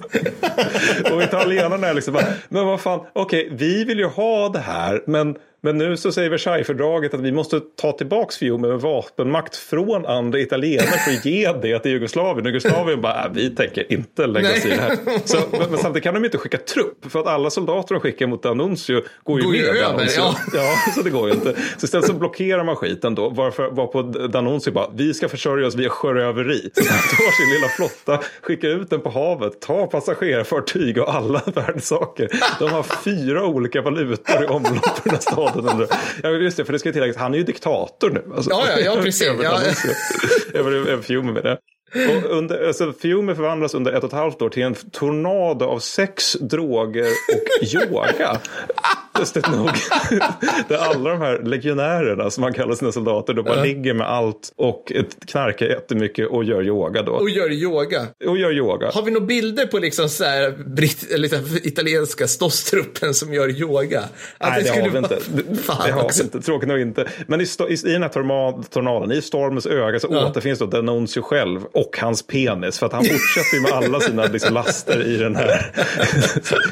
och 1.13 1.23
italienarna 1.23 1.87
är 1.87 1.95
liksom 1.95 2.15
bara, 2.15 2.27
men 2.49 2.67
vad 2.67 2.81
fan, 2.81 3.01
okej, 3.13 3.47
okay, 3.47 3.57
vi 3.57 3.85
vill 3.85 3.99
ju 3.99 4.07
ha 4.07 4.49
det 4.49 4.59
här, 4.59 5.03
men 5.07 5.37
men 5.65 5.79
nu 5.79 5.97
så 5.97 6.13
säger 6.13 6.31
Versaillesfördraget 6.31 7.15
att 7.15 7.21
vi 7.21 7.33
måste 7.33 7.61
ta 7.61 7.93
tillbaka 7.93 8.33
Fiume 8.39 8.69
med 8.69 8.81
vapenmakt 8.81 9.57
från 9.57 10.07
andra 10.07 10.39
italienare 10.39 10.87
för 10.87 11.11
att 11.11 11.25
ge 11.25 11.53
det 11.53 11.79
till 11.79 11.91
Jugoslavien. 11.91 12.47
Jugoslavien 12.47 13.01
bara, 13.01 13.25
äh, 13.25 13.31
vi 13.33 13.51
tänker 13.51 13.93
inte 13.93 14.27
lägga 14.27 14.53
oss 14.53 14.67
i 14.67 14.69
det 14.69 14.75
här. 14.75 14.97
Så, 15.25 15.39
men, 15.51 15.71
men, 15.71 15.79
samtidigt 15.79 16.03
kan 16.05 16.15
de 16.15 16.25
inte 16.25 16.39
skicka 16.39 16.59
trupp 16.59 17.13
för 17.13 17.21
att 17.21 17.27
alla 17.27 17.51
soldater 17.51 17.95
de 17.95 18.01
skickar 18.01 18.27
mot 18.27 18.45
D'Annunzio 18.45 19.03
går 19.23 19.41
ju 19.41 19.45
går 19.45 19.53
med 19.53 19.65
över, 19.65 20.09
ja. 20.17 20.37
ja. 20.55 20.93
så 20.95 21.03
det 21.03 21.11
går 21.11 21.29
ju 21.29 21.35
inte. 21.35 21.55
Så 21.79 21.85
istället 21.85 22.07
så 22.07 22.13
blockerar 22.13 22.65
man 22.65 22.77
skiten 22.77 23.15
då, 23.15 23.29
varför, 23.29 23.71
varpå 23.71 24.03
D'Annunzio 24.03 24.71
bara, 24.71 24.91
vi 24.95 25.15
ska 25.15 25.29
försörja 25.29 25.67
oss 25.67 25.75
via 25.75 25.89
sjöröveri. 25.89 26.61
Så 26.75 26.91
han 26.91 26.99
tar 26.99 27.45
sin 27.45 27.55
lilla 27.55 27.69
flotta, 27.69 28.27
skickar 28.43 28.69
ut 28.69 28.91
den 28.91 29.01
på 29.01 29.11
havet, 29.11 29.61
tar 29.61 29.87
passagerarfartyg 29.87 30.99
och 30.99 31.15
alla 31.15 31.43
världssaker. 31.55 32.29
De 32.59 32.71
har 32.71 32.83
fyra 32.83 33.47
olika 33.47 33.83
valutor 33.83 34.45
i 34.45 34.47
omlopp 34.47 34.99
i 34.99 35.01
den 35.05 35.13
här 35.13 35.21
staden 35.21 35.54
staden. 35.61 35.89
ja, 36.23 36.31
just 36.31 36.57
det, 36.57 36.65
för 36.65 36.73
det 36.73 36.79
ska 36.79 36.93
tilläggas, 36.93 37.17
han 37.17 37.35
är 37.35 37.39
ju 37.39 37.45
diktator 37.45 38.11
nu. 38.11 38.25
Alltså, 38.37 38.51
ja, 38.51 38.67
ja, 38.69 38.79
ja, 38.79 39.03
precis. 39.03 39.33
ja. 39.43 39.61
jag 40.53 40.65
blev 40.65 41.03
fjommig 41.03 41.33
med 41.35 41.43
det. 41.43 41.59
Och 41.95 42.31
under, 42.31 42.67
alltså, 42.67 42.93
Fiume 42.93 43.35
förvandlas 43.35 43.75
under 43.75 43.93
ett 43.93 44.05
och 44.05 44.09
ett 44.09 44.19
halvt 44.19 44.43
år 44.43 44.49
till 44.49 44.63
en 44.63 44.75
tornado 44.75 45.65
av 45.65 45.79
sex, 45.79 46.33
droger 46.33 47.07
och 47.07 47.75
yoga. 47.75 48.41
Lustigt 49.19 49.51
nog. 49.51 49.71
Där 50.69 50.77
alla 50.77 51.11
de 51.11 51.21
här 51.21 51.39
legionärerna 51.43 52.31
som 52.31 52.41
man 52.41 52.53
kallar 52.53 52.75
sina 52.75 52.93
soldater, 52.93 53.35
de 53.35 53.43
bara 53.43 53.57
uh. 53.57 53.63
ligger 53.63 53.95
med 53.95 54.07
allt 54.07 54.53
och 54.57 54.93
knarkar 55.27 55.67
jättemycket 55.67 56.29
och 56.29 56.45
gör 56.45 56.63
yoga 56.63 57.03
då. 57.03 57.13
Och 57.13 57.31
gör 57.31 57.53
yoga? 57.53 58.07
Och 58.27 58.39
gör 58.39 58.53
yoga. 58.53 58.91
Har 58.91 59.03
vi 59.03 59.11
några 59.11 59.27
bilder 59.27 59.67
på 59.67 59.79
liksom 59.79 60.09
så 60.09 60.25
här, 60.25 60.51
britt, 60.51 61.13
eller 61.13 61.67
italienska 61.67 62.29
ståstruppen 62.29 63.15
som 63.15 63.35
gör 63.35 63.49
yoga? 63.49 64.01
Att 64.39 64.51
Nej, 64.51 64.63
det, 64.63 64.71
det 64.71 64.81
har 64.83 64.91
vi 64.91 64.99
inte. 64.99 65.19
Fan 65.63 65.87
det 65.87 65.93
har 65.93 66.11
vi 66.17 66.23
inte, 66.23 66.41
tråkigt 66.41 66.69
nog 66.69 66.81
inte. 66.81 67.09
Men 67.27 67.41
i, 67.41 67.45
i, 67.45 67.73
i 67.73 67.93
den 67.93 68.03
här 68.03 68.63
tornaden, 68.69 69.13
i 69.13 69.23
stormens 69.23 69.67
öga, 69.67 70.01
så 70.01 70.09
uh. 70.09 70.27
återfinns 70.27 70.59
då 70.59 70.67
Denuncio 70.67 71.23
själv 71.23 71.61
och 71.87 71.99
hans 71.99 72.27
penis. 72.27 72.79
För 72.79 72.87
att 72.87 72.93
han 72.93 73.05
fortsätter 73.05 73.57
ju 73.57 73.63
med 73.63 73.73
alla 73.73 74.01
sina 74.01 74.25
liksom, 74.25 74.55
laster 74.55 75.07
i 75.07 75.17
den 75.17 75.37
här, 75.37 75.67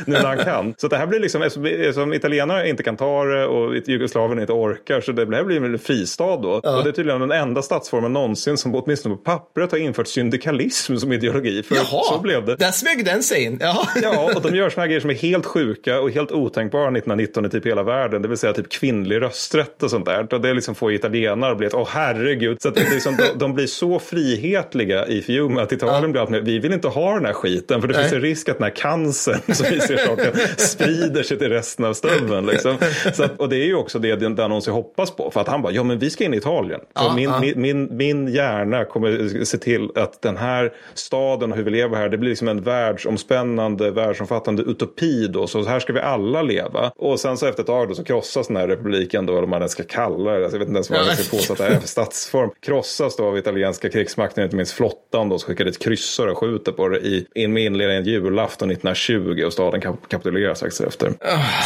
nu 0.06 0.12
när 0.12 0.24
han 0.24 0.38
kan. 0.38 0.74
Så 0.78 0.88
det 0.88 0.96
här 0.96 1.06
blir 1.06 1.20
liksom, 1.20 1.50
som 1.94 2.12
italienare 2.12 2.68
inte 2.68 2.82
kan 2.82 2.96
ta 2.96 3.24
det 3.24 3.46
och 3.46 3.74
Jugoslavien 3.86 4.38
inte 4.38 4.52
orkar, 4.52 5.00
så 5.00 5.12
det 5.12 5.36
här 5.36 5.44
blir 5.44 5.64
en 5.64 5.78
fristad 5.78 6.36
då. 6.36 6.60
Ja. 6.62 6.76
Och 6.76 6.84
det 6.84 6.90
är 6.90 6.92
tydligen 6.92 7.20
den 7.20 7.32
enda 7.32 7.62
statsformen 7.62 8.12
någonsin 8.12 8.56
som 8.56 8.74
åtminstone 8.74 9.14
på 9.16 9.22
pappret 9.22 9.70
har 9.70 9.78
infört 9.78 10.08
syndikalism 10.08 10.96
som 10.96 11.12
ideologi. 11.12 11.62
För 11.62 11.74
Jaha, 11.74 12.04
så 12.04 12.20
blev 12.22 12.46
det. 12.46 12.56
där 12.56 12.70
smög 12.70 13.04
den 13.04 13.22
sig 13.22 13.44
in. 13.44 13.58
Jaha. 13.60 13.88
Ja, 14.02 14.32
och 14.36 14.42
de 14.42 14.56
gör 14.56 14.70
sådana 14.70 14.86
grejer 14.86 15.00
som 15.00 15.10
är 15.10 15.14
helt 15.14 15.46
sjuka 15.46 16.00
och 16.00 16.10
helt 16.10 16.32
otänkbara 16.32 16.82
1919 16.82 17.46
i 17.46 17.48
typ 17.50 17.66
hela 17.66 17.82
världen. 17.82 18.22
Det 18.22 18.28
vill 18.28 18.38
säga 18.38 18.52
typ 18.52 18.68
kvinnlig 18.72 19.20
rösträtt 19.20 19.82
och 19.82 19.90
sånt 19.90 20.06
där. 20.06 20.34
Och 20.34 20.40
det 20.40 20.54
liksom 20.54 20.74
får 20.74 20.92
italienare 20.92 21.52
att 21.52 21.58
bli 21.58 21.66
ett, 21.66 21.74
åh 21.74 21.88
herregud. 21.90 22.62
Så 22.62 22.68
att 22.68 22.74
det 22.74 22.90
liksom, 22.90 23.16
de, 23.16 23.38
de 23.38 23.54
blir 23.54 23.66
så 23.66 23.98
frihetliga 23.98 25.01
i 25.08 25.22
Fiume 25.22 25.60
att 25.60 25.72
Italien 25.72 26.14
ja. 26.14 26.26
blir 26.26 26.38
att 26.40 26.44
vi 26.44 26.58
vill 26.58 26.72
inte 26.72 26.88
ha 26.88 27.14
den 27.14 27.24
här 27.24 27.32
skiten 27.32 27.80
för 27.80 27.88
det 27.88 27.94
Nej. 27.94 28.02
finns 28.02 28.12
en 28.12 28.20
risk 28.20 28.48
att 28.48 28.58
den 28.58 28.64
här 28.64 28.76
cancern 28.76 29.40
som 29.54 29.66
vi 29.70 29.80
ser 29.80 29.96
saken 29.96 30.32
sprider 30.56 31.22
sig 31.22 31.38
till 31.38 31.48
resten 31.48 31.84
av 31.84 31.94
stubben. 31.94 32.46
Liksom. 32.46 32.76
Så 33.12 33.24
att, 33.24 33.40
och 33.40 33.48
det 33.48 33.56
är 33.56 33.66
ju 33.66 33.74
också 33.74 33.98
det 33.98 34.16
Danonsi 34.16 34.70
hoppas 34.70 35.10
på 35.10 35.30
för 35.30 35.40
att 35.40 35.48
han 35.48 35.62
bara, 35.62 35.72
ja 35.72 35.82
men 35.82 35.98
vi 35.98 36.10
ska 36.10 36.24
in 36.24 36.34
i 36.34 36.36
Italien. 36.36 36.80
Ja, 36.94 37.14
min, 37.14 37.24
ja. 37.24 37.40
min, 37.40 37.60
min, 37.60 37.96
min 37.96 38.28
hjärna 38.28 38.84
kommer 38.84 39.44
se 39.44 39.58
till 39.58 39.88
att 39.94 40.22
den 40.22 40.36
här 40.36 40.72
staden 40.94 41.52
och 41.52 41.56
hur 41.56 41.64
vi 41.64 41.70
lever 41.70 41.96
här, 41.96 42.08
det 42.08 42.18
blir 42.18 42.30
liksom 42.30 42.48
en 42.48 42.62
världsomspännande, 42.62 43.90
världsomfattande 43.90 44.62
utopi 44.62 45.26
då. 45.26 45.46
Så 45.46 45.64
här 45.64 45.80
ska 45.80 45.92
vi 45.92 46.00
alla 46.00 46.42
leva. 46.42 46.92
Och 46.96 47.20
sen 47.20 47.36
så 47.36 47.46
efter 47.46 47.62
ett 47.62 47.66
tag 47.66 47.88
då 47.88 47.94
så 47.94 48.04
krossas 48.04 48.46
den 48.46 48.56
här 48.56 48.68
republiken 48.68 49.26
då, 49.26 49.32
eller 49.32 49.40
vad 49.40 49.48
man 49.48 49.60
ens 49.60 49.72
ska 49.72 49.82
kalla 49.82 50.30
det. 50.30 50.44
Alltså, 50.44 50.56
jag 50.56 50.58
vet 50.58 50.68
inte 50.68 50.76
ens 50.76 50.90
vad 50.90 51.06
man 51.06 51.16
ska 51.16 51.36
påstå 51.36 51.52
att 51.52 51.58
det 51.58 51.66
är 51.66 51.80
för 51.80 51.88
statsform. 51.88 52.50
Krossas 52.60 53.16
då 53.16 53.24
av 53.24 53.38
italienska 53.38 53.90
krigsmakten, 53.90 54.44
inte 54.44 54.56
minst 54.56 54.72
flottan 54.92 55.28
då, 55.28 55.38
som 55.38 55.46
skickar 55.46 55.64
dit 55.64 55.82
kryssare 55.82 56.30
och 56.30 56.38
skjuter 56.38 56.72
på 56.72 56.88
det 56.88 56.98
i, 57.34 57.48
med 57.48 57.64
inledningen 57.64 58.04
julafton 58.04 58.70
1920 58.70 59.42
och 59.46 59.52
staden 59.52 59.80
kap 59.80 60.08
kapitulerar 60.08 60.54
strax 60.54 60.80
efter. 60.80 61.06
Uh. 61.06 61.14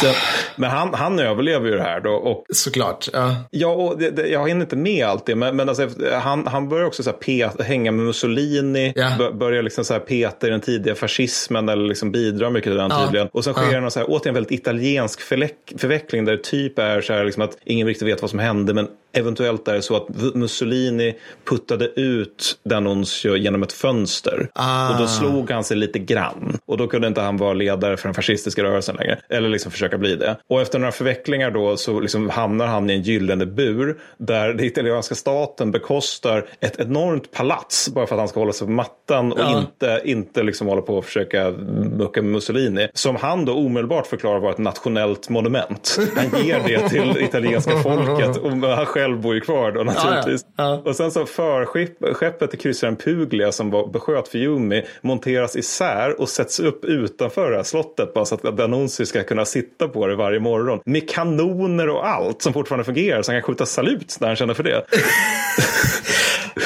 Så, 0.01 0.07
men 0.55 0.69
han, 0.69 0.93
han 0.93 1.19
överlever 1.19 1.69
ju 1.69 1.75
det 1.75 1.83
här 1.83 1.99
då. 1.99 2.11
Och, 2.11 2.45
Såklart. 2.49 3.07
Uh. 3.15 3.33
Ja, 3.51 3.67
och 3.67 3.99
det, 3.99 4.09
det, 4.09 4.27
jag 4.27 4.47
hinner 4.47 4.61
inte 4.61 4.75
med 4.75 5.05
allt 5.05 5.25
det, 5.25 5.35
men, 5.35 5.55
men 5.55 5.69
alltså, 5.69 5.89
han, 6.13 6.47
han 6.47 6.69
börjar 6.69 6.85
också 6.85 7.03
så 7.03 7.11
pet, 7.11 7.61
hänga 7.61 7.91
med 7.91 8.05
Mussolini, 8.05 8.93
yeah. 8.95 9.33
börjar 9.33 9.63
liksom 9.63 9.85
så 9.85 9.99
peta 9.99 10.47
i 10.47 10.49
den 10.49 10.61
tidiga 10.61 10.95
fascismen 10.95 11.69
eller 11.69 11.87
liksom 11.87 12.11
bidrar 12.11 12.49
mycket 12.49 12.71
till 12.71 12.77
den 12.77 12.91
uh. 12.91 13.05
tydligen. 13.05 13.27
Och 13.27 13.43
sen 13.43 13.53
sker 13.53 13.75
uh. 13.75 13.81
någon 13.81 13.91
så 13.91 13.99
här, 13.99 14.07
återigen 14.09 14.33
väldigt 14.33 14.59
italiensk 14.59 15.21
förveckling 15.21 16.25
där 16.25 16.31
det 16.31 16.43
typ 16.43 16.79
är 16.79 17.01
så 17.01 17.13
här 17.13 17.25
liksom 17.25 17.43
att 17.43 17.57
ingen 17.63 17.87
riktigt 17.87 18.07
vet 18.07 18.21
vad 18.21 18.29
som 18.29 18.39
hände, 18.39 18.73
men 18.73 18.87
eventuellt 19.17 19.67
är 19.67 19.73
det 19.73 19.81
så 19.81 19.95
att 19.95 20.35
Mussolini 20.35 21.15
puttade 21.49 21.85
ut 21.85 22.59
D'Annunzio 22.69 23.35
genom 23.35 23.63
ett 23.63 23.73
fönster. 23.73 24.49
Ah. 24.53 24.89
Och 24.89 25.01
då 25.01 25.07
slog 25.07 25.51
han 25.51 25.63
sig 25.63 25.77
lite 25.77 25.99
grann. 25.99 26.57
Och 26.65 26.77
då 26.77 26.87
kunde 26.87 27.07
inte 27.07 27.21
han 27.21 27.37
vara 27.37 27.53
ledare 27.53 27.97
för 27.97 28.07
den 28.07 28.13
fascistiska 28.13 28.63
rörelsen 28.63 28.95
längre. 28.95 29.19
Eller 29.29 29.49
liksom 29.49 29.71
försöka 29.71 29.97
bli 29.97 30.15
det. 30.15 30.37
Och 30.49 30.61
efter 30.61 30.79
några 30.79 30.91
förvecklingar 30.91 31.51
då 31.51 31.77
så 31.77 31.99
liksom 31.99 32.29
hamnar 32.29 32.67
han 32.67 32.89
i 32.89 32.93
en 32.93 33.01
gyllene 33.01 33.45
bur. 33.45 33.97
Där 34.17 34.47
den 34.53 34.65
italienska 34.65 35.15
staten 35.15 35.71
bekostar 35.71 36.45
ett 36.59 36.79
enormt 36.79 37.31
palats. 37.31 37.89
Bara 37.89 38.07
för 38.07 38.15
att 38.15 38.19
han 38.19 38.27
ska 38.27 38.39
hålla 38.39 38.53
sig 38.53 38.67
på 38.67 38.73
mattan 38.73 39.31
och 39.31 39.39
ja. 39.39 39.59
inte, 39.59 40.01
inte 40.05 40.43
liksom 40.43 40.67
hålla 40.67 40.81
på 40.81 40.97
att 40.97 41.05
försöka 41.05 41.51
mucka 41.97 42.21
med 42.21 42.31
Mussolini. 42.31 42.87
Som 42.93 43.15
han 43.15 43.45
då 43.45 43.53
omedelbart 43.53 44.07
förklarar 44.07 44.39
var 44.39 44.51
ett 44.51 44.57
nationellt 44.57 45.29
monument. 45.29 45.97
Han 46.15 46.45
ger 46.45 46.59
det 46.67 46.89
till 46.89 47.17
italienska 47.23 47.77
folket. 47.77 48.37
Och 48.37 48.51
han 48.51 48.85
själv 48.85 49.06
bor 49.15 49.35
ju 49.35 49.41
kvar 49.41 49.71
då 49.71 49.83
naturligtvis. 49.83 50.45
Ja, 50.55 50.63
ja. 50.63 50.89
Och 50.89 50.95
sen 50.95 51.11
så 51.11 51.25
förskeppet 51.25 52.49
till 52.49 52.59
kryssaren 52.59 52.95
Puglia 52.95 53.51
som 53.51 53.71
var 53.71 53.87
besköt 53.87 54.27
Fiumi 54.27 54.85
monteras 55.01 55.55
isär 55.55 56.21
och 56.21 56.29
sätts 56.29 56.59
upp 56.59 56.85
utanför 56.85 57.51
det 57.51 57.57
här 57.57 57.63
slottet 57.63 58.13
bara 58.13 58.25
så 58.25 58.35
att 58.35 58.57
Danunzi 58.57 59.05
ska 59.05 59.23
kunna 59.23 59.45
sitta 59.45 59.87
på 59.87 60.07
det 60.07 60.15
varje 60.15 60.39
morgon. 60.39 60.79
Med 60.85 61.09
kanoner 61.09 61.89
och 61.89 62.07
allt 62.07 62.41
som 62.41 62.53
fortfarande 62.53 62.85
fungerar 62.85 63.21
så 63.21 63.31
han 63.31 63.41
kan 63.41 63.47
skjuta 63.47 63.65
salut 63.65 64.17
när 64.19 64.27
han 64.27 64.35
känner 64.35 64.53
för 64.53 64.63
det. 64.63 64.85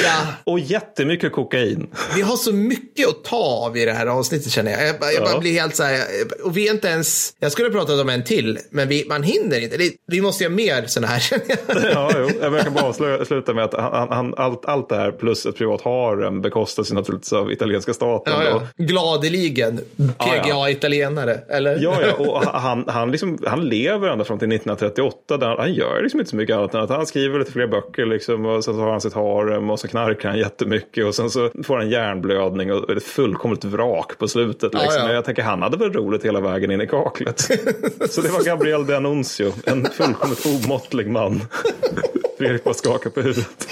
Ja. 0.04 0.28
Och 0.44 0.60
jättemycket 0.60 1.32
kokain. 1.32 1.88
Vi 2.16 2.22
har 2.22 2.36
så 2.36 2.54
mycket 2.54 3.08
att 3.08 3.24
ta 3.24 3.38
av 3.38 3.78
i 3.78 3.86
det 3.86 3.94
här 3.94 4.08
avsnittet 4.08 4.52
känner 4.52 4.72
jag. 4.72 4.82
Jag, 4.88 4.96
jag 5.02 5.14
ja. 5.14 5.26
bara 5.26 5.40
blir 5.40 5.54
helt 5.54 5.76
så 5.76 5.84
här, 5.84 6.04
och 6.44 6.58
vi 6.58 6.68
är 6.68 6.72
inte 6.74 6.88
ens, 6.88 7.34
jag 7.40 7.52
skulle 7.52 7.70
pratat 7.70 8.02
om 8.02 8.10
en 8.10 8.24
till, 8.24 8.60
men 8.70 8.88
vi, 8.88 9.06
man 9.10 9.24
hinner 9.24 9.60
inte. 9.60 9.78
Det, 9.78 9.92
vi 10.08 10.22
måste 10.22 10.44
göra 10.44 10.54
mer 10.54 10.86
sådana 10.86 11.08
här 11.08 11.20
känner 11.20 11.46
jag. 11.48 11.92
Ja, 11.92 12.12
jo. 12.18 12.30
Jag 12.42 12.64
kan 12.64 12.74
bara 12.74 12.86
avsluta 12.86 13.54
med 13.54 13.64
att 13.64 13.74
han, 13.74 14.08
han, 14.10 14.34
allt, 14.38 14.66
allt 14.66 14.90
det 14.90 14.96
här 14.96 15.12
plus 15.12 15.46
ett 15.46 15.58
privat 15.58 15.82
harem 15.82 16.42
bekostas 16.42 16.92
ju 16.92 16.96
naturligtvis 16.96 17.34
av 17.34 17.52
italienska 17.52 17.94
staten. 17.94 18.34
Ja, 18.34 18.44
ja. 18.44 18.86
Gladeligen, 18.86 19.80
PGA-italienare, 20.18 21.40
eller? 21.50 21.80
Ja, 21.82 21.98
ja, 22.02 22.14
och 22.14 22.42
han, 22.42 22.86
han, 22.88 23.12
liksom, 23.12 23.38
han 23.48 23.70
lever 23.70 24.08
ända 24.08 24.26
fram 24.26 24.40
till 24.40 24.48
1938. 24.48 25.38
Där 25.38 25.58
han 25.58 25.74
gör 25.74 26.02
liksom 26.02 26.20
inte 26.20 26.30
så 26.30 26.36
mycket 26.36 26.56
annat 26.56 26.74
än 26.74 26.82
att 26.82 26.90
han 26.90 27.06
skriver 27.06 27.40
lite 27.40 27.52
fler 27.52 27.68
böcker 27.68 28.06
liksom, 28.06 28.46
och 28.46 28.64
sen 28.64 28.74
så 28.74 28.80
har 28.80 28.92
han 28.92 29.02
sitt 29.02 29.14
harem 29.14 29.70
och 29.70 29.80
så 29.82 29.88
knarkar 29.88 30.30
han 30.30 30.38
jättemycket 30.38 31.06
och 31.06 31.16
sen 31.16 31.30
så 31.30 31.50
får 31.64 31.78
han 31.78 31.90
hjärnblödning 31.90 32.74
och 32.74 32.90
är 32.90 33.00
fullkomligt 33.00 33.64
vrak 33.64 34.18
på 34.18 34.28
slutet. 34.28 34.74
Liksom. 34.74 34.94
Ja, 34.98 35.08
ja. 35.08 35.14
Jag 35.14 35.26
tänker 35.26 35.44
han 35.44 35.62
hade 35.62 35.78
väl 35.78 35.94
roligt 35.94 36.26
hela 36.26 36.40
vägen 36.40 36.72
in 36.72 36.82
i 36.82 36.88
kaklet. 36.88 37.40
så 38.10 38.22
det 38.22 38.30
var 38.30 38.44
Gabriel 38.44 38.86
de 38.86 38.96
Annunzio, 38.96 39.54
en 39.66 39.86
fullkomligt 39.86 40.46
omåttlig 40.46 41.08
man. 41.08 41.42
Fredrik 42.38 42.64
bara 42.64 42.74
skakar 42.74 43.10
på 43.10 43.22
huvudet. 43.22 43.68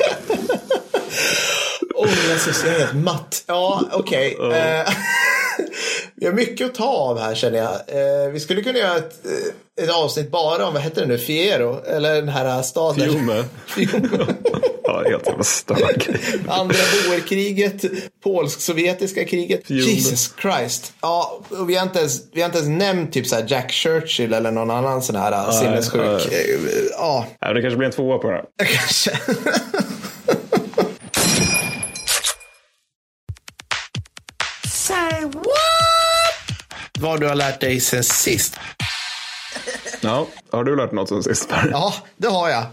Åh, 1.95 2.05
oh, 2.05 2.30
jag 2.30 2.39
ser 2.39 2.80
helt 2.80 2.93
matt. 2.93 3.43
Ja, 3.47 3.82
okej. 3.91 4.36
Okay. 4.36 4.47
Uh. 4.47 4.80
Uh, 4.80 4.93
vi 6.16 6.26
har 6.26 6.34
mycket 6.34 6.68
att 6.68 6.76
ta 6.76 6.88
av 6.88 7.20
här 7.20 7.36
känner 7.36 7.57
jag. 7.57 7.72
Uh, 7.72 8.32
vi 8.32 8.39
skulle 8.39 8.64
kunna 8.64 8.80
göra 8.80 8.97
ett, 8.97 9.26
eh, 9.26 9.84
ett 9.84 9.95
avsnitt 9.95 10.32
bara 10.32 10.68
om, 10.68 10.74
vad 10.74 10.84
heter 10.84 11.01
det 11.01 11.07
nu, 11.07 11.18
Fiero? 11.18 11.84
Eller 11.86 12.16
den 12.16 12.30
här 12.30 12.62
staden. 12.62 13.12
Fiume. 13.12 13.43
Fiume. 13.68 14.26
Ja, 14.89 15.09
helt 15.09 15.27
jävla 15.27 15.43
störd 15.43 16.19
Andra 16.47 16.77
boerkriget, 17.07 17.85
polsk-sovjetiska 18.23 19.25
kriget. 19.25 19.67
Fiume. 19.67 19.81
Jesus 19.81 20.33
Christ. 20.41 20.93
Ja, 21.01 21.41
och 21.49 21.69
vi 21.69 21.75
har 21.75 21.83
inte 21.83 21.99
ens, 21.99 22.21
vi 22.33 22.41
har 22.41 22.45
inte 22.45 22.59
ens 22.59 22.69
nämnt 22.79 23.13
typ 23.13 23.27
så 23.27 23.35
här 23.35 23.45
Jack 23.47 23.71
Churchill 23.71 24.33
eller 24.33 24.51
någon 24.51 24.71
annan 24.71 25.01
sån 25.01 25.15
här 25.15 25.51
sinnessjuk. 25.51 26.33
Ja. 26.91 27.27
ja. 27.39 27.53
Det 27.53 27.61
kanske 27.61 27.77
blir 27.77 27.87
en 27.87 27.93
tvåa 27.93 28.17
på 28.17 28.27
det 28.29 28.33
här. 28.33 28.45
Kanske. 28.65 29.11
Say 34.69 35.21
what? 35.21 35.45
Vad 36.99 37.19
du 37.19 37.27
har 37.27 37.35
lärt 37.35 37.61
dig 37.61 37.79
sen 37.79 38.03
sist. 38.03 38.59
Ja, 40.02 40.28
har 40.52 40.64
du 40.64 40.76
lärt 40.76 40.91
något 40.91 41.10
sen 41.10 41.24
sist? 41.24 41.50
Ja, 41.72 41.93
det 42.18 42.28
har 42.28 42.50
jag. 42.50 42.66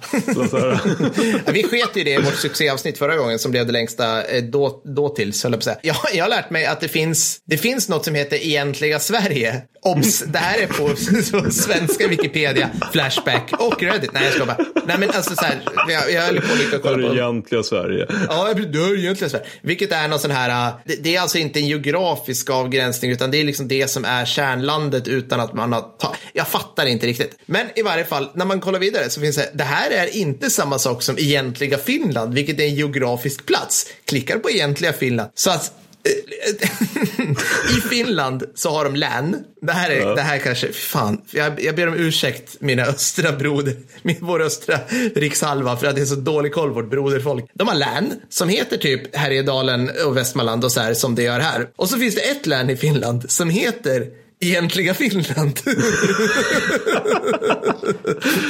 vi 1.53 1.63
sket 1.63 1.97
i 1.97 2.05
det 2.05 2.11
i 2.11 2.17
vårt 2.17 2.35
succéavsnitt 2.35 2.99
förra 2.99 3.17
gången 3.17 3.39
som 3.39 3.51
blev 3.51 3.67
det 3.67 3.73
längsta 3.73 4.25
eh, 4.25 4.45
då, 4.45 4.83
då 4.85 5.09
till. 5.09 5.33
Så 5.33 5.49
jag, 5.49 5.63
säga. 5.63 5.77
Jag, 5.83 5.97
jag 6.15 6.25
har 6.25 6.29
lärt 6.29 6.51
mig 6.51 6.67
att 6.67 6.81
det 6.81 6.89
finns, 6.89 7.41
det 7.45 7.57
finns 7.57 7.89
något 7.89 8.05
som 8.05 8.15
heter 8.15 8.37
egentliga 8.37 8.99
Sverige. 8.99 9.63
Obs, 9.83 10.25
det 10.27 10.39
här 10.39 10.59
är 10.59 10.67
på 10.67 10.97
svenska 11.51 12.09
Wikipedia, 12.09 12.71
Flashback 12.93 13.53
och 13.59 13.83
Reddit. 13.83 14.13
Nej, 14.13 14.25
jag 14.25 14.33
ska 14.33 14.47
bara. 14.47 14.59
Nej, 14.87 14.99
men 14.99 15.11
alltså 15.11 15.37
så 15.37 15.45
här, 15.45 15.61
jag, 15.89 16.13
jag 16.13 16.23
höll 16.23 16.41
på 16.41 16.57
lite 16.59 16.77
och 16.77 16.83
kolla 16.83 17.09
på. 17.09 17.15
Det 17.15 17.21
egentliga 17.21 17.63
Sverige. 17.63 18.07
Ja, 18.29 18.55
det 18.55 18.79
är 18.79 18.99
egentliga 18.99 19.31
Sverige. 19.31 19.47
Vilket 19.63 19.93
är 19.93 20.09
någon 20.09 20.19
sån 20.19 20.31
här, 20.31 20.73
det, 20.85 20.97
det, 21.03 21.17
är 21.17 21.21
alltså 21.21 21.39
inte 21.39 21.61
en 21.61 21.67
geografisk 21.67 22.51
avgränsning, 22.51 23.11
utan 23.11 23.31
det 23.31 23.41
är 23.41 23.45
liksom 23.45 23.69
det 23.69 23.91
som 23.91 24.05
är 24.05 24.25
kärnlandet 24.25 25.09
utan 25.09 25.41
att 25.41 25.55
man 25.55 25.73
har, 25.73 25.81
ta, 25.81 26.15
jag 26.33 26.49
fattar 26.49 26.87
inte 26.87 27.07
riktigt. 27.07 27.16
Men 27.47 27.67
i 27.75 27.83
varje 27.83 28.05
fall, 28.05 28.31
när 28.35 28.45
man 28.45 28.61
kollar 28.61 28.79
vidare 28.79 29.11
så 29.11 29.21
finns 29.21 29.37
det, 29.37 29.51
det 29.55 29.65
här 29.65 29.91
är 29.91 30.17
inte 30.17 30.51
samma 30.51 30.79
sak 30.79 31.03
som 31.03 31.19
egentliga 31.19 31.79
Finland, 31.79 32.35
vilket 32.35 32.61
är 32.61 32.65
en 32.65 32.75
geografisk 32.75 33.47
plats. 33.47 33.87
Klickar 34.05 34.39
på 34.39 34.51
egentliga 34.51 34.93
Finland. 34.93 35.31
Så 35.35 35.51
att 35.51 35.73
I 37.71 37.81
Finland 37.89 38.45
så 38.55 38.71
har 38.71 38.85
de 38.85 38.97
län. 38.97 39.45
Det 39.63 39.73
här, 39.73 39.91
är, 39.91 40.01
ja. 40.01 40.15
det 40.15 40.21
här 40.21 40.39
kanske, 40.39 40.73
fan, 40.73 41.21
jag, 41.31 41.63
jag 41.63 41.77
ber 41.77 41.89
om 41.89 41.95
ursäkt 41.95 42.57
mina 42.61 42.83
östra 42.83 43.33
broder, 43.33 43.77
min, 44.03 44.17
vår 44.21 44.43
östra 44.43 44.79
rikshalva 45.15 45.77
för 45.77 45.87
att 45.87 45.95
det 45.95 46.01
är 46.01 46.07
så 46.07 46.15
dålig 46.15 46.53
koll 46.53 46.71
vårt 46.71 46.91
broderfolk. 46.91 47.45
De 47.55 47.69
har 47.69 47.75
län 47.75 48.13
som 48.29 48.49
heter 48.49 48.77
typ 48.77 49.17
Härjedalen 49.17 49.91
och 50.07 50.17
Västmanland 50.17 50.65
och 50.65 50.73
så 50.73 50.81
här 50.81 50.95
som 50.95 51.15
det 51.15 51.23
gör 51.23 51.41
här. 51.41 51.69
Och 51.77 51.89
så 51.89 51.99
finns 51.99 52.15
det 52.15 52.21
ett 52.21 52.47
län 52.47 52.71
i 52.71 52.77
Finland 52.77 53.31
som 53.31 53.51
heter 53.51 54.07
egentliga 54.41 54.95
Finland. 54.95 55.59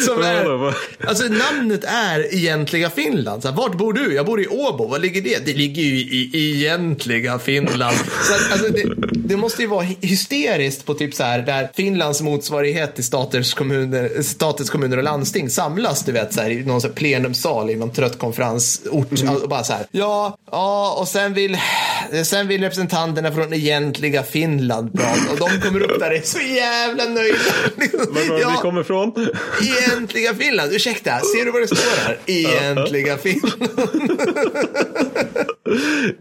Som 0.04 0.22
är, 0.22 0.74
alltså 1.08 1.24
namnet 1.24 1.84
är 1.84 2.34
egentliga 2.34 2.90
Finland. 2.90 3.42
Så 3.42 3.48
här, 3.48 3.56
vart 3.56 3.78
bor 3.78 3.92
du? 3.92 4.14
Jag 4.14 4.26
bor 4.26 4.40
i 4.40 4.46
Åbo. 4.46 4.86
Var 4.86 4.98
ligger 4.98 5.22
det? 5.22 5.46
Det 5.46 5.52
ligger 5.52 5.82
ju 5.82 5.98
i 5.98 6.30
egentliga 6.34 7.38
Finland. 7.38 7.96
Så 7.96 8.34
att, 8.34 8.52
alltså, 8.52 8.68
det, 8.68 8.94
det, 9.14 9.36
måste 9.36 9.62
ju 9.62 9.68
vara 9.68 9.86
hysteriskt 10.00 10.86
på 10.86 10.94
typ 10.94 11.14
så 11.14 11.22
här 11.22 11.38
där 11.38 11.70
Finlands 11.74 12.22
motsvarighet 12.22 12.94
till 12.94 13.04
statens 13.04 13.54
kommuner, 13.54 14.22
statens 14.22 14.70
kommuner 14.70 14.96
och 14.96 15.04
landsting 15.04 15.50
samlas, 15.50 16.04
du 16.04 16.12
vet, 16.12 16.34
så 16.34 16.40
här, 16.40 16.50
i 16.50 16.64
någon 16.64 16.80
så 16.80 16.86
här 16.86 16.94
plenumsal 16.94 17.70
i 17.70 17.74
någon 17.74 17.92
trött 17.92 18.18
konferensort. 18.18 19.20
Mm. 19.20 19.36
Och 19.36 19.48
bara 19.48 19.64
så 19.64 19.72
här, 19.72 19.86
ja, 19.90 20.36
ja, 20.50 20.96
och 21.00 21.08
sen 21.08 21.34
vill, 21.34 21.58
sen 22.24 22.48
vill 22.48 22.60
representanterna 22.60 23.32
från 23.32 23.54
egentliga 23.54 24.22
Finland 24.22 24.92
prata. 24.92 25.32
Och 25.32 25.38
de 25.38 25.60
kommer 25.60 25.75
kommer 25.80 25.94
upp 25.94 26.00
där 26.00 26.10
är 26.10 26.20
så 26.20 26.40
jävla 26.40 27.04
nöjda. 27.04 27.38
Var 28.28 28.40
ja, 28.40 28.50
vi 28.50 28.56
kommer 28.56 28.80
ifrån? 28.80 29.12
Egentliga 29.62 30.34
Finland. 30.34 30.72
Ursäkta, 30.72 31.20
ser 31.20 31.44
du 31.44 31.50
vad 31.50 31.62
det 31.62 31.66
står 31.66 32.04
här? 32.04 32.18
Egentliga 32.26 33.16
Finland. 33.16 33.68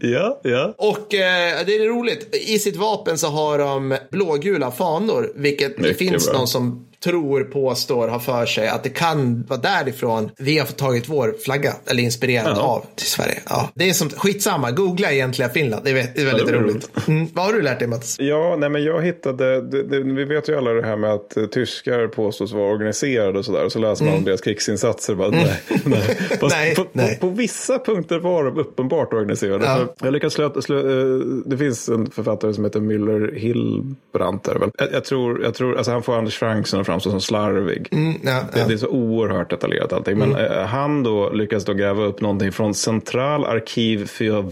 ja, 0.00 0.40
ja. 0.42 0.74
Och 0.78 1.14
eh, 1.14 1.66
det 1.66 1.76
är 1.76 1.88
roligt. 1.88 2.36
I 2.46 2.58
sitt 2.58 2.76
vapen 2.76 3.18
så 3.18 3.26
har 3.26 3.58
de 3.58 3.96
blågula 4.10 4.70
fanor, 4.70 5.32
vilket 5.34 5.78
Mycket 5.78 5.98
det 5.98 6.04
finns 6.04 6.26
bra. 6.26 6.38
någon 6.38 6.48
som 6.48 6.86
tror, 7.04 7.44
påstår, 7.44 8.08
har 8.08 8.18
för 8.18 8.46
sig 8.46 8.68
att 8.68 8.82
det 8.82 8.88
kan 8.88 9.42
vara 9.48 9.60
därifrån 9.60 10.30
vi 10.38 10.58
har 10.58 10.66
fått 10.66 10.76
tagit 10.76 11.08
vår 11.08 11.34
flagga, 11.44 11.72
eller 11.86 12.02
inspirerad 12.02 12.58
av, 12.58 12.84
till 12.94 13.06
Sverige. 13.06 13.38
Ja, 13.48 13.70
det 13.74 13.88
är 13.88 13.92
som, 13.92 14.10
skitsamma, 14.10 14.70
googla 14.70 15.12
egentliga 15.12 15.48
Finland, 15.48 15.84
det 15.84 15.90
är, 15.90 15.94
det 16.14 16.20
är 16.20 16.26
väldigt 16.26 16.48
ja, 16.48 16.54
roligt. 16.54 16.90
Mm. 17.08 17.28
Vad 17.32 17.44
har 17.44 17.52
du 17.52 17.62
lärt 17.62 17.78
dig 17.78 17.88
Mats? 17.88 18.16
Ja, 18.20 18.56
nej 18.58 18.68
men 18.68 18.84
jag 18.84 19.02
hittade, 19.02 19.60
det, 19.60 19.82
det, 19.82 20.02
vi 20.02 20.24
vet 20.24 20.48
ju 20.48 20.58
alla 20.58 20.72
det 20.72 20.86
här 20.86 20.96
med 20.96 21.12
att 21.12 21.36
tyskar 21.52 22.08
påstås 22.08 22.52
vara 22.52 22.72
organiserade 22.72 23.38
och 23.38 23.44
sådär, 23.44 23.64
och 23.64 23.72
så 23.72 23.78
läser 23.78 24.04
man 24.04 24.12
mm. 24.12 24.18
om 24.18 24.24
deras 24.24 24.40
krigsinsatser. 24.40 25.14
Bara, 25.14 25.28
mm. 25.28 25.40
nej, 25.40 25.62
nej. 25.84 26.16
nej, 26.42 26.74
på, 26.74 26.86
nej. 26.92 27.18
På, 27.20 27.28
på, 27.28 27.34
vissa 27.34 27.78
punkter 27.78 28.18
var 28.18 28.44
de 28.44 28.58
uppenbart 28.58 29.12
organiserade. 29.12 29.64
Ja. 29.64 29.94
Jag 30.02 30.12
lyckats 30.12 30.34
slå, 30.34 30.62
slå, 30.62 30.78
eh, 30.78 31.18
det 31.46 31.58
finns 31.58 31.88
en 31.88 32.10
författare 32.10 32.54
som 32.54 32.64
heter 32.64 32.80
Müller 32.80 33.34
Hillbrandt, 33.34 34.48
jag, 34.78 34.92
jag, 34.92 35.04
tror, 35.04 35.42
jag 35.42 35.54
tror, 35.54 35.76
alltså 35.76 35.92
han 35.92 36.02
får 36.02 36.16
Anders 36.16 36.38
Frank 36.38 36.66
framstå 36.86 37.10
som 37.10 37.20
slarvig. 37.20 37.88
Mm, 37.92 38.14
ja, 38.24 38.30
ja. 38.30 38.42
Det, 38.52 38.68
det, 38.68 38.74
är 38.74 38.78
så 38.78 38.88
oerhört 38.88 39.50
detaljerat 39.50 39.92
allting. 39.92 40.18
Men 40.18 40.30
mm. 40.32 40.52
eh, 40.52 40.66
han 40.66 41.02
då 41.02 41.30
lyckas 41.30 41.64
då 41.64 41.74
gräva 41.74 42.04
upp 42.04 42.20
någonting 42.20 42.52
från 42.52 42.74
Centralarkiv 42.74 44.06
för 44.06 44.42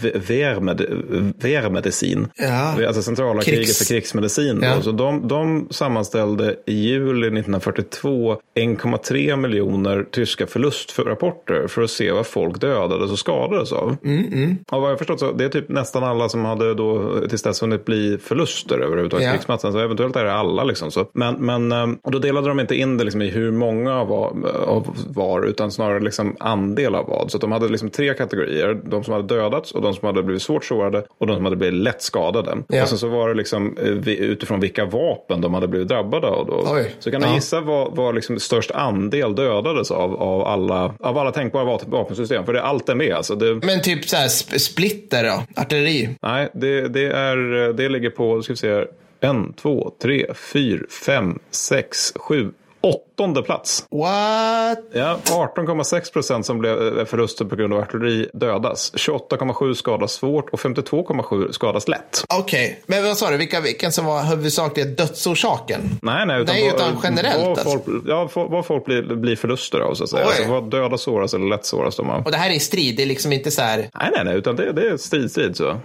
Wehrmedicin. 1.43 2.28
Ja. 2.37 2.87
Alltså 2.87 3.03
centralarkivet 3.03 3.59
Krigs... 3.59 3.78
för 3.78 3.95
krigsmedicin. 3.95 4.61
Ja. 4.62 4.82
Så 4.82 4.93
de, 4.93 5.28
de 5.28 5.68
sammanställde 5.70 6.57
i 6.66 6.74
juli 6.74 7.26
1942 7.26 8.37
1,3 8.55 9.37
miljoner 9.37 10.07
tyska 10.11 10.47
förlustrapporter 10.47 11.66
för 11.66 11.82
att 11.82 11.91
se 11.91 12.12
vad 12.12 12.26
folk 12.26 12.61
dödades 12.61 13.11
och 13.11 13.18
skadades 13.18 13.72
av. 13.72 13.97
Mm, 14.05 14.32
mm. 14.32 14.57
Och 14.70 14.80
vad 14.80 14.91
jag 14.91 14.99
förstått 14.99 15.20
så 15.20 15.32
det 15.32 15.45
är 15.45 15.49
typ 15.49 15.68
nästan 15.68 16.05
alla 16.05 16.28
som 16.28 16.45
hade 16.45 16.74
då 16.74 17.20
tills 17.28 17.43
dess 17.43 17.62
hunnit 17.62 17.85
bli 17.85 18.18
förluster 18.18 18.78
överhuvudtaget. 18.78 19.26
Ja. 19.26 19.32
Krigsmatchen. 19.32 19.72
Så 19.72 19.78
eventuellt 19.78 20.16
är 20.16 20.24
det 20.24 20.32
alla 20.32 20.64
liksom. 20.64 20.91
Så. 20.91 21.07
Men, 21.14 21.35
men 21.35 21.72
eh, 21.72 21.87
då 22.03 22.18
delade 22.25 22.49
de 22.49 22.61
inte 22.61 22.75
in 22.75 22.97
det 22.97 23.05
liksom 23.05 23.22
i 23.22 23.31
hur 23.31 23.51
många 23.51 23.95
av 24.01 24.95
var, 25.09 25.43
utan 25.47 25.72
snarare 25.72 26.01
liksom 26.01 26.37
andel 26.41 26.95
av 26.95 27.07
vad. 27.07 27.31
Så 27.31 27.39
de 27.39 27.53
hade 27.53 27.68
liksom 27.68 27.91
tre 27.91 28.14
kategorier. 28.14 28.81
De 28.85 29.05
som 29.05 29.12
hade 29.14 29.35
dödats 29.35 29.72
och 29.72 29.83
de 29.83 29.95
som 29.95 30.07
hade 30.07 30.22
blivit 30.22 30.43
svårt 30.43 30.64
sårade 30.64 31.05
och 31.18 31.27
de 31.27 31.37
som 31.37 31.45
hade 31.45 31.57
blivit 31.57 31.81
lätt 31.81 32.03
skadade. 32.03 32.57
Ja. 32.68 32.83
Och 32.83 32.89
sen 32.89 32.99
så 32.99 33.09
var 33.09 33.29
det 33.29 33.35
liksom 33.35 33.77
eh, 33.77 34.09
utifrån 34.09 34.61
vilka 34.61 34.85
vapen 34.85 35.41
de 35.41 35.55
hade 35.55 35.68
blivit 35.68 35.89
drabbade 35.89 36.27
av. 36.27 36.47
Då. 36.47 36.64
Oj. 36.66 36.95
Så 36.99 37.11
kan 37.11 37.20
du 37.20 37.27
ja. 37.27 37.35
gissa 37.35 37.61
vad, 37.61 37.97
vad 37.97 38.14
liksom 38.14 38.39
störst 38.39 38.70
andel 38.70 39.35
dödades 39.35 39.91
av, 39.91 40.22
av, 40.22 40.43
alla, 40.43 40.95
av 41.01 41.18
alla 41.18 41.33
tänkbara 41.33 41.79
vapensystem? 41.87 42.45
För 42.45 42.53
det, 42.53 42.62
allt 42.62 42.89
är 42.89 42.95
med. 42.95 43.12
Alltså 43.12 43.35
det... 43.35 43.55
Men 43.55 43.83
typ 43.83 44.05
så 44.05 44.16
här 44.16 44.29
splitter 44.59 45.25
då? 45.25 45.62
Artilleri? 45.62 46.09
Nej, 46.22 46.49
det, 46.55 46.89
det, 46.89 47.07
är, 47.07 47.72
det 47.72 47.89
ligger 47.89 48.11
på, 48.11 48.43
ska 48.43 48.53
vi 48.53 48.57
se, 48.57 48.85
en, 49.25 49.53
två, 49.53 49.95
tre, 49.99 50.27
fyra, 50.35 50.87
fem, 51.07 51.39
sex, 51.51 52.12
sju, 52.16 52.53
åtta 52.81 53.14
åttonde 53.15 53.43
plats. 53.43 53.87
What? 53.91 54.79
Ja, 54.93 55.19
18,6 55.25 56.12
procent 56.12 56.47
som 56.47 56.59
blev 56.59 56.99
eh, 56.99 57.05
förluster 57.05 57.45
på 57.45 57.57
grund 57.57 57.73
av 57.73 57.81
artilleri 57.81 58.29
dödas. 58.33 58.93
28,7 58.95 59.75
skadas 59.75 60.12
svårt 60.12 60.51
och 60.51 60.61
52,7 60.61 61.53
skadas 61.53 61.89
lätt. 61.89 62.25
Okej, 62.29 62.65
okay. 62.65 62.77
men 62.87 63.05
vad 63.05 63.17
sa 63.17 63.31
du, 63.31 63.37
vilka, 63.37 63.61
vilken 63.61 63.93
som 63.93 64.05
var 64.05 64.23
huvudsakliga 64.23 64.87
dödsorsaken? 64.87 65.81
Nej, 66.03 66.27
nej, 66.27 66.43
utan, 66.43 66.55
nej, 66.55 66.69
utan 66.69 66.99
generellt. 67.03 67.41
Vad 67.41 67.49
alltså. 67.49 67.71
folk, 67.71 68.05
ja, 68.07 68.29
vad 68.35 68.67
folk 68.67 68.85
blir, 68.85 69.03
blir 69.03 69.37
förluster 69.37 69.81
av 69.81 69.95
så 69.95 70.05
att 70.05 70.11
säga. 70.11 70.25
Alltså, 70.25 70.51
vad 70.51 70.71
döda 70.71 70.99
såras 70.99 71.35
eller 71.35 71.47
lätt 71.47 71.67
såras 71.67 71.97
de 71.97 72.11
av. 72.11 72.25
Och 72.25 72.31
det 72.31 72.37
här 72.37 72.51
är 72.51 72.59
strid, 72.59 72.97
det 72.97 73.03
är 73.03 73.07
liksom 73.07 73.33
inte 73.33 73.51
så 73.51 73.62
här. 73.62 73.77
Nej, 73.79 74.11
nej, 74.15 74.25
nej, 74.25 74.37
utan 74.37 74.57
det, 74.57 74.73
det 74.73 74.89
är 74.89 74.97
strid, 74.97 75.31
strid 75.31 75.57
så. 75.57 75.77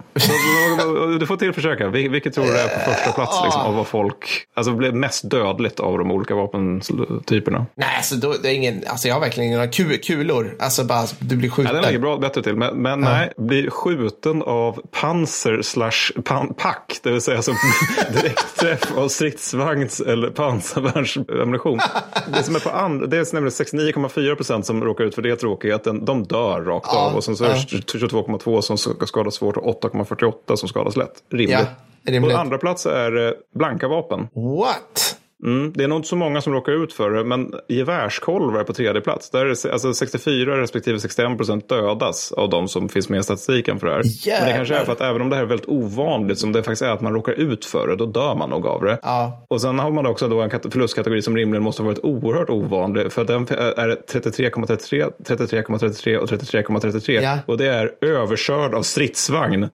du 1.20 1.26
får 1.26 1.36
till 1.36 1.52
försöka. 1.52 1.88
Vilket 1.88 2.34
tror 2.34 2.44
du 2.44 2.58
är 2.58 2.68
på 2.68 2.90
första 2.90 3.12
plats 3.12 3.40
liksom, 3.44 3.62
av 3.62 3.74
vad 3.74 3.86
folk, 3.86 4.46
alltså 4.54 4.72
blev 4.72 4.94
mest 4.94 5.30
dödligt 5.30 5.80
av 5.80 5.98
de 5.98 6.10
olika 6.10 6.34
vapen 6.34 6.82
typerna? 7.26 7.66
Nej, 7.74 7.96
alltså, 7.96 8.16
då, 8.16 8.34
det 8.42 8.48
är 8.48 8.54
ingen, 8.54 8.84
alltså 8.86 9.08
jag 9.08 9.14
har 9.14 9.20
verkligen 9.20 9.52
inga 9.52 9.68
kulor. 9.98 10.56
Alltså 10.58 10.84
bara 10.84 11.06
du 11.18 11.36
blir 11.36 11.50
skjuten. 11.50 11.74
Ja, 11.74 11.80
den 11.80 11.90
ligger 11.90 12.00
bra, 12.00 12.18
bättre 12.18 12.42
till. 12.42 12.56
Men, 12.56 12.82
men 12.82 13.02
ja. 13.02 13.10
nej, 13.10 13.32
blir 13.36 13.70
skjuten 13.70 14.42
av 14.42 14.82
panser 14.90 15.62
slash 15.62 16.22
pan, 16.24 16.54
pack. 16.54 17.00
Det 17.02 17.10
vill 17.10 17.20
säga 17.20 17.42
som 17.42 17.54
direktträff 18.12 18.98
av 18.98 19.08
stridsvagns 19.08 20.00
eller 20.00 20.30
pansarvärnsammunition. 20.30 21.78
det 22.34 22.42
som 22.42 22.56
är 22.56 22.60
på 22.60 22.70
andra, 22.70 23.06
det 23.06 23.16
är 23.16 23.34
nämligen 23.34 23.50
69,4 23.50 24.34
procent 24.34 24.66
som 24.66 24.84
råkar 24.84 25.04
ut 25.04 25.14
för 25.14 25.22
det 25.22 25.36
tråkigheten. 25.36 26.04
De 26.04 26.24
dör 26.24 26.60
rakt 26.60 26.88
ja. 26.92 26.98
av. 26.98 27.16
Och 27.16 27.24
sen 27.24 27.36
så 27.36 27.44
är 27.44 27.48
det 27.48 27.54
22,2 27.54 28.60
som 28.60 28.78
skadas 29.06 29.34
svårt 29.34 29.56
och 29.56 29.82
8,48 29.82 30.56
som 30.56 30.68
skadas 30.68 30.96
lätt. 30.96 31.12
Rimligt. 31.32 31.58
Ja, 32.04 32.20
På 32.20 32.36
andra 32.36 32.58
plats 32.58 32.86
är 32.86 33.34
blanka 33.54 33.88
vapen. 33.88 34.28
What? 34.34 35.19
Mm, 35.42 35.72
det 35.72 35.84
är 35.84 35.88
nog 35.88 35.98
inte 35.98 36.08
så 36.08 36.16
många 36.16 36.40
som 36.40 36.52
råkar 36.52 36.72
ut 36.84 36.92
för 36.92 37.10
det, 37.10 37.24
men 37.24 37.54
gevärskolvar 37.68 38.60
är 38.60 38.64
på 38.64 38.72
tredje 38.72 39.00
plats. 39.00 39.30
Där 39.30 39.46
är 39.46 39.72
alltså 39.72 39.94
64 39.94 40.60
respektive 40.60 41.00
61 41.00 41.36
procent 41.36 41.68
dödas 41.68 42.32
av 42.32 42.50
de 42.50 42.68
som 42.68 42.88
finns 42.88 43.08
med 43.08 43.20
i 43.20 43.22
statistiken 43.22 43.80
för 43.80 43.86
det 43.86 43.92
här. 43.92 44.02
Jävlar. 44.04 44.40
Men 44.40 44.48
det 44.48 44.56
kanske 44.56 44.74
är 44.76 44.84
för 44.84 44.92
att 44.92 45.00
även 45.00 45.22
om 45.22 45.30
det 45.30 45.36
här 45.36 45.42
är 45.42 45.46
väldigt 45.46 45.68
ovanligt, 45.68 46.38
som 46.38 46.52
det 46.52 46.62
faktiskt 46.62 46.82
är 46.82 46.90
att 46.90 47.00
man 47.00 47.12
råkar 47.12 47.32
ut 47.32 47.64
för 47.64 47.88
det, 47.88 47.96
då 47.96 48.06
dör 48.06 48.34
man 48.34 48.50
nog 48.50 48.66
av 48.66 48.84
det. 48.84 48.98
Ja. 49.02 49.44
Och 49.48 49.60
sen 49.60 49.78
har 49.78 49.90
man 49.90 50.06
också 50.06 50.28
då 50.28 50.40
en 50.40 50.50
förlustkategori 50.50 51.22
som 51.22 51.36
rimligen 51.36 51.62
måste 51.62 51.82
ha 51.82 51.86
varit 51.86 52.04
oerhört 52.04 52.50
ovanlig, 52.50 53.12
för 53.12 53.24
den 53.24 53.42
är 53.42 53.96
33,33, 54.12 55.10
33,33 55.26 56.16
och 56.16 56.28
33,33. 56.28 57.20
Ja. 57.20 57.38
Och 57.46 57.58
det 57.58 57.66
är 57.66 57.92
överkörd 58.00 58.74
av 58.74 58.82
stridsvagn. 58.82 59.62
Uh, 59.62 59.70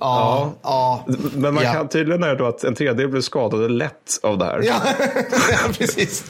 ja, 0.00 0.52
ja. 0.62 1.04
Men 1.34 1.54
man 1.54 1.64
kan 1.64 1.88
tydligen 1.88 2.22
är 2.22 2.28
det 2.28 2.36
då 2.36 2.46
att 2.46 2.64
en 2.64 2.74
tredjedel 2.74 3.08
blir 3.08 3.20
skadade 3.20 3.68
lätt 3.68 4.20
av 4.22 4.38
det 4.38 4.44
här. 4.44 4.62
Ja. 4.84 5.06
ja, 5.50 5.72
precis. 5.78 6.24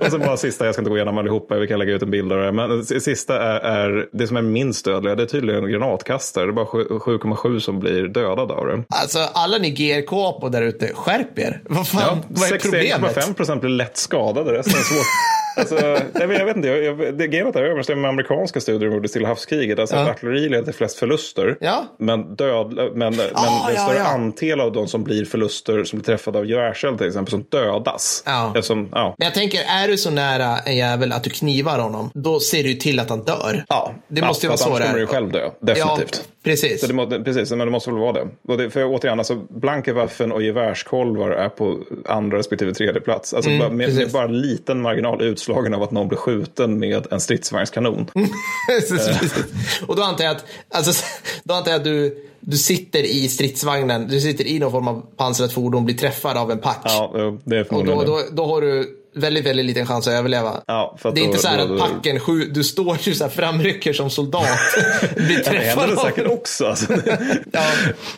och 0.00 0.10
så 0.10 0.18
bara 0.18 0.36
sista, 0.36 0.64
jag 0.64 0.74
ska 0.74 0.80
inte 0.80 0.90
gå 0.90 0.96
igenom 0.96 1.18
allihopa, 1.18 1.58
vi 1.58 1.66
kan 1.66 1.78
lägga 1.78 1.94
ut 1.94 2.02
en 2.02 2.10
bild 2.10 2.32
av 2.32 2.38
det. 2.38 2.52
Men 2.52 2.84
sista 2.84 3.42
är, 3.42 3.60
är 3.60 4.08
det 4.12 4.26
som 4.26 4.36
är 4.36 4.42
minst 4.42 4.84
dödliga, 4.84 5.14
det 5.14 5.22
är 5.22 5.26
tydligen 5.26 5.70
granatkastare. 5.70 6.44
Det 6.46 6.50
är 6.50 6.52
bara 6.52 6.66
7,7 6.66 7.58
som 7.58 7.80
blir 7.80 8.08
dödade 8.08 8.54
av 8.54 8.66
det. 8.66 8.84
Alltså 8.88 9.18
alla 9.32 9.58
ni 9.58 9.70
GRK 9.70 10.10
på 10.40 10.48
där 10.48 10.62
ute, 10.62 10.94
skärp 10.94 11.38
er. 11.38 11.62
Vad 11.68 11.88
fan, 11.88 12.02
ja, 12.06 12.18
vad 12.28 12.52
är 12.52 12.58
problemet? 12.58 13.16
61,5 13.16 13.34
procent 13.34 13.60
blir 13.60 13.70
lätt 13.70 13.96
skadade, 13.96 14.52
resten 14.52 14.74
är 14.74 14.84
svårt. 14.84 15.06
Alltså, 15.60 15.76
jag, 16.14 16.32
jag 16.32 16.44
vet 16.44 16.56
inte, 16.56 16.68
jag, 16.68 16.84
jag, 16.84 17.18
det 17.18 17.26
gamet 17.26 17.56
är 17.56 17.62
överensstämmer 17.62 18.02
med 18.02 18.08
amerikanska 18.08 18.60
studier 18.60 18.88
som 18.88 18.94
gjordes 18.94 19.12
till 19.12 19.26
havskriget. 19.26 19.78
Alltså 19.78 19.96
ja. 19.96 20.10
artilleri 20.10 20.48
leder 20.48 20.64
till 20.64 20.74
flest 20.74 20.98
förluster. 20.98 21.56
Ja. 21.60 21.84
Men, 21.98 22.34
död, 22.34 22.74
men, 22.74 22.94
men 22.94 23.20
ah, 23.34 23.70
en 23.70 23.76
större 23.76 23.98
ja, 23.98 24.04
andel 24.04 24.60
av 24.60 24.72
de 24.72 24.88
som 24.88 25.04
blir 25.04 25.24
förluster, 25.24 25.84
som 25.84 25.98
blir 25.98 26.06
träffade 26.06 26.38
av 26.38 26.46
gevärseld 26.46 26.98
till 26.98 27.06
exempel, 27.06 27.30
som 27.30 27.44
dödas. 27.48 28.22
Ja. 28.26 28.46
Eftersom, 28.46 28.88
ja. 28.92 29.14
Men 29.18 29.24
jag 29.24 29.34
tänker, 29.34 29.60
är 29.68 29.88
du 29.88 29.96
så 29.96 30.10
nära 30.10 30.58
en 30.58 30.76
jävel 30.76 31.12
att 31.12 31.24
du 31.24 31.30
knivar 31.30 31.78
honom, 31.78 32.10
då 32.14 32.40
ser 32.40 32.62
du 32.62 32.74
till 32.74 33.00
att 33.00 33.10
han 33.10 33.24
dör. 33.24 33.64
Ja, 33.68 33.94
det 34.08 34.22
måste 34.22 34.46
ju 34.46 34.48
vara 34.48 34.58
så 34.58 34.68
det. 34.68 34.74
Annars 34.74 34.86
kommer 34.86 35.00
du 35.00 35.06
själv 35.06 35.32
dö, 35.32 35.50
definitivt. 35.60 36.22
Precis. 36.42 36.80
Så 36.80 36.86
det 36.86 36.94
må, 36.94 37.06
precis, 37.06 37.50
men 37.50 37.58
det 37.58 37.70
måste 37.70 37.90
väl 37.90 37.98
vara 37.98 38.12
det. 38.12 38.56
Det 38.56 38.70
för 38.70 38.84
återigen, 38.84 39.18
alltså, 39.18 39.34
Blankewaffen 39.34 40.32
och 40.32 40.42
gevärskolvar 40.42 41.30
är 41.30 41.48
på 41.48 41.78
andra 42.06 42.38
respektive 42.38 42.74
tredje 42.74 43.00
plats. 43.00 43.34
Alltså, 43.34 43.50
mm, 43.50 43.60
bara, 43.60 43.70
med, 43.70 43.94
med, 43.94 44.10
bara 44.10 44.26
liten 44.26 44.82
marginal 44.82 45.22
utslag 45.22 45.49
uppslagen 45.50 45.74
av 45.74 45.82
att 45.82 45.90
någon 45.90 46.08
blir 46.08 46.18
skjuten 46.18 46.78
med 46.78 47.06
en 47.10 47.20
stridsvagnskanon. 47.20 48.10
och 49.86 49.96
då 49.96 50.02
antar 50.02 50.24
jag 50.24 50.36
att, 50.36 50.44
alltså, 50.70 51.04
då 51.44 51.54
antar 51.54 51.70
jag 51.70 51.78
att 51.78 51.84
du, 51.84 52.26
du 52.40 52.56
sitter 52.56 53.02
i 53.02 53.28
stridsvagnen, 53.28 54.08
du 54.08 54.20
sitter 54.20 54.46
i 54.46 54.58
någon 54.58 54.72
form 54.72 54.88
av 54.88 55.06
pansrat 55.16 55.52
fordon, 55.52 55.84
blir 55.84 55.96
träffad 55.96 56.36
av 56.36 56.50
en 56.50 56.58
pack. 56.58 56.82
Ja, 56.84 57.38
det 57.44 57.56
är 57.56 57.64
förmodligen 57.64 57.98
Och 57.98 58.06
då, 58.06 58.12
då, 58.12 58.22
då 58.32 58.46
har 58.46 58.60
du 58.60 58.99
väldigt, 59.14 59.46
väldigt 59.46 59.66
liten 59.66 59.86
chans 59.86 60.06
att 60.06 60.14
överleva. 60.14 60.62
Ja, 60.66 60.98
att 61.02 61.14
det 61.14 61.20
är 61.20 61.24
då, 61.24 61.30
inte 61.30 61.38
så 61.38 61.48
här 61.48 61.68
då, 61.68 61.74
att 61.74 61.80
packen, 61.80 62.20
sju, 62.20 62.44
du 62.44 62.64
står 62.64 62.98
ju 63.02 63.14
så 63.14 63.24
här 63.24 63.30
framrycker 63.30 63.92
som 63.92 64.10
soldat. 64.10 64.58
blir 65.16 65.38
träffad 65.38 65.52
det 65.54 65.86
händer 65.86 65.96
säkert 65.96 66.26
också. 66.26 66.66
Alltså. 66.66 66.92
ja, 67.52 67.66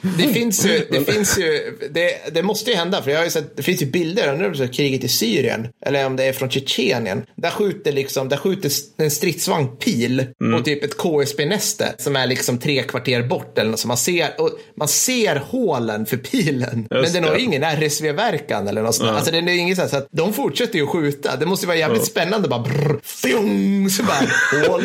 det 0.00 0.28
finns 0.28 0.66
ju, 0.66 0.86
det 0.90 1.12
finns 1.12 1.38
ju, 1.38 1.78
det, 1.90 2.34
det 2.34 2.42
måste 2.42 2.70
ju 2.70 2.76
hända, 2.76 3.02
för 3.02 3.10
jag 3.10 3.18
har 3.18 3.24
ju 3.24 3.30
sett, 3.30 3.56
det 3.56 3.62
finns 3.62 3.82
ju 3.82 3.86
bilder, 3.86 4.36
nu 4.36 4.44
är 4.44 4.72
kriget 4.72 5.04
i 5.04 5.08
Syrien, 5.08 5.68
eller 5.86 6.06
om 6.06 6.16
det 6.16 6.24
är 6.24 6.32
från 6.32 6.50
Tjetjenien, 6.50 7.22
där 7.34 7.50
skjuter 7.50 7.92
liksom, 7.92 8.28
där 8.28 8.36
skjuter 8.36 8.70
en 8.96 9.10
stridsvagn 9.10 9.76
pil 9.76 10.26
mm. 10.40 10.58
på 10.58 10.64
typ 10.64 10.84
ett 10.84 10.96
KSB-näste 10.96 11.94
som 11.98 12.16
är 12.16 12.26
liksom 12.26 12.58
tre 12.58 12.82
kvarter 12.82 13.22
bort 13.22 13.58
eller 13.58 13.70
något, 13.70 13.80
så 13.80 13.88
man 13.88 13.96
ser, 13.96 14.40
och 14.40 14.50
man 14.76 14.88
ser 14.88 15.36
hålen 15.36 16.06
för 16.06 16.16
pilen, 16.16 16.88
Just 16.90 17.14
men 17.14 17.22
den 17.22 17.30
har 17.30 17.38
ju 17.38 17.44
ingen 17.44 17.62
RSV-verkan 17.62 18.68
eller 18.68 18.82
något 18.82 18.94
sånt. 18.94 19.08
Mm. 19.08 19.16
Alltså 19.16 19.32
den 19.32 19.48
är 19.48 19.52
inget 19.52 19.76
så, 19.76 19.82
här, 19.82 19.88
så 19.88 19.96
att 19.96 20.08
de 20.10 20.32
fortsätter 20.32 20.78
ju 20.78 20.81
att 20.82 20.88
skjuta. 20.88 21.36
Det 21.36 21.46
måste 21.46 21.66
vara 21.66 21.76
jävligt 21.76 21.98
mm. 21.98 22.06
spännande. 22.06 22.48
Bara 22.48 22.62
brr, 22.62 23.00
fjong, 23.02 23.90
så 23.90 24.02
bara 24.02 24.68
hål. 24.68 24.82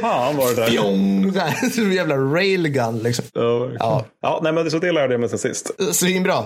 Fan 0.00 0.36
var 0.36 0.48
det 0.48 0.54
där? 0.54 0.66
Fjong, 0.66 1.32
så 1.32 1.38
här, 1.38 1.70
så 1.74 1.80
jävla 1.80 2.16
railgun 2.16 2.98
liksom. 2.98 3.24
Ja, 3.32 3.70
ja. 3.78 4.04
ja 4.22 4.40
nej, 4.42 4.52
men 4.52 4.70
så 4.70 4.78
det 4.78 4.92
lärde 4.92 5.14
jag 5.14 5.20
mig 5.20 5.28
sen 5.28 5.38
sist. 5.38 5.70
Svinbra. 5.92 6.44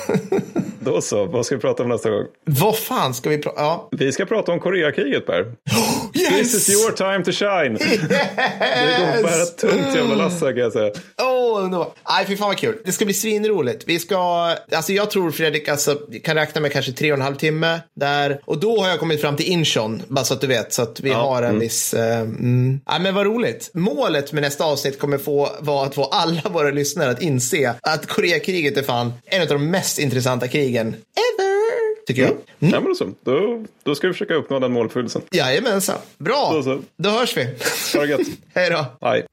Då 0.84 1.00
så, 1.00 1.26
vad 1.26 1.46
ska 1.46 1.54
vi 1.54 1.60
prata 1.60 1.82
om 1.82 1.88
nästa 1.88 2.10
gång? 2.10 2.24
Vad 2.44 2.78
fan 2.78 3.14
ska 3.14 3.30
vi 3.30 3.38
prata 3.38 3.60
ja. 3.60 3.88
Vi 3.90 4.12
ska 4.12 4.24
prata 4.24 4.52
om 4.52 4.60
Koreakriget 4.60 5.26
Per. 5.26 5.40
yes! 6.14 6.52
This 6.52 6.68
is 6.68 6.82
your 6.82 6.92
time 6.92 7.24
to 7.24 7.32
shine. 7.32 7.72
Yes! 7.72 8.00
Det 8.08 9.14
går 9.16 9.22
bara 9.22 9.42
ett 9.42 9.58
tungt 9.58 9.96
jävla 9.96 10.14
lass 10.14 10.40
kan 10.40 10.56
jag 10.56 10.72
säga. 10.72 10.92
Åh, 11.20 11.26
oh, 11.26 11.64
underbart. 11.64 11.96
Nej, 12.08 12.26
fy 12.26 12.36
fan 12.36 12.48
vad 12.48 12.56
kul. 12.56 12.78
Det 12.84 12.92
ska 12.92 13.04
bli 13.04 13.14
svinroligt. 13.14 13.84
Vi 13.86 13.98
ska, 13.98 14.18
alltså 14.72 14.92
jag 14.92 15.10
tror 15.10 15.30
Fredrik, 15.30 15.68
alltså, 15.68 15.98
kan 16.24 16.36
räkna 16.36 16.60
med 16.60 16.72
kanske 16.72 16.92
tre 16.92 17.12
och 17.12 17.18
en 17.18 17.24
halv 17.24 17.36
timme 17.36 17.80
där. 17.96 18.40
Och 18.44 18.58
då 18.58 18.80
har 18.80 18.88
jag 18.88 19.00
kommit 19.00 19.20
fram 19.20 19.36
till 19.36 19.46
Inchon, 19.46 20.02
bara 20.08 20.24
så 20.24 20.34
att 20.34 20.40
du 20.40 20.46
vet. 20.46 20.72
Så 20.72 20.82
att 20.82 21.00
vi 21.00 21.10
ja, 21.10 21.16
har 21.16 21.42
en 21.42 21.48
mm. 21.48 21.60
viss, 21.60 21.94
uh, 21.94 22.00
mm. 22.00 22.80
Ja, 22.86 22.98
men 22.98 23.14
vad 23.14 23.26
roligt. 23.26 23.70
Målet 23.74 24.32
med 24.32 24.42
nästa 24.42 24.64
avsnitt 24.64 24.98
kommer 24.98 25.18
få 25.18 25.48
vara 25.60 25.86
att 25.86 25.94
få 25.94 26.04
alla 26.04 26.42
våra 26.50 26.70
lyssnare 26.70 27.10
att 27.10 27.22
inse 27.22 27.74
att 27.82 28.06
Koreakriget 28.06 28.76
är 28.76 28.82
fan 28.82 29.12
en 29.24 29.42
av 29.42 29.48
de 29.48 29.70
mest 29.70 29.81
intressanta 29.98 30.48
krigen 30.48 30.88
ever. 30.88 32.06
Tycker 32.06 32.22
jag. 32.22 32.30
Mm. 32.30 32.74
Ja, 32.74 32.80
men 32.80 32.94
så. 32.94 33.08
Då, 33.24 33.64
då 33.82 33.94
ska 33.94 34.06
vi 34.06 34.12
försöka 34.12 34.34
uppnå 34.34 34.58
den 34.58 34.72
måluppfyllelsen. 34.72 35.22
Jajamensan. 35.30 35.98
Bra. 36.18 36.50
Då, 36.52 36.62
så. 36.62 36.80
då 36.96 37.10
hörs 37.10 37.36
vi. 37.36 37.44
Ha 37.94 38.04
det 38.04 38.10
gött. 38.10 38.20
Hej 38.54 38.70
då. 38.70 38.86
Hej. 39.08 39.26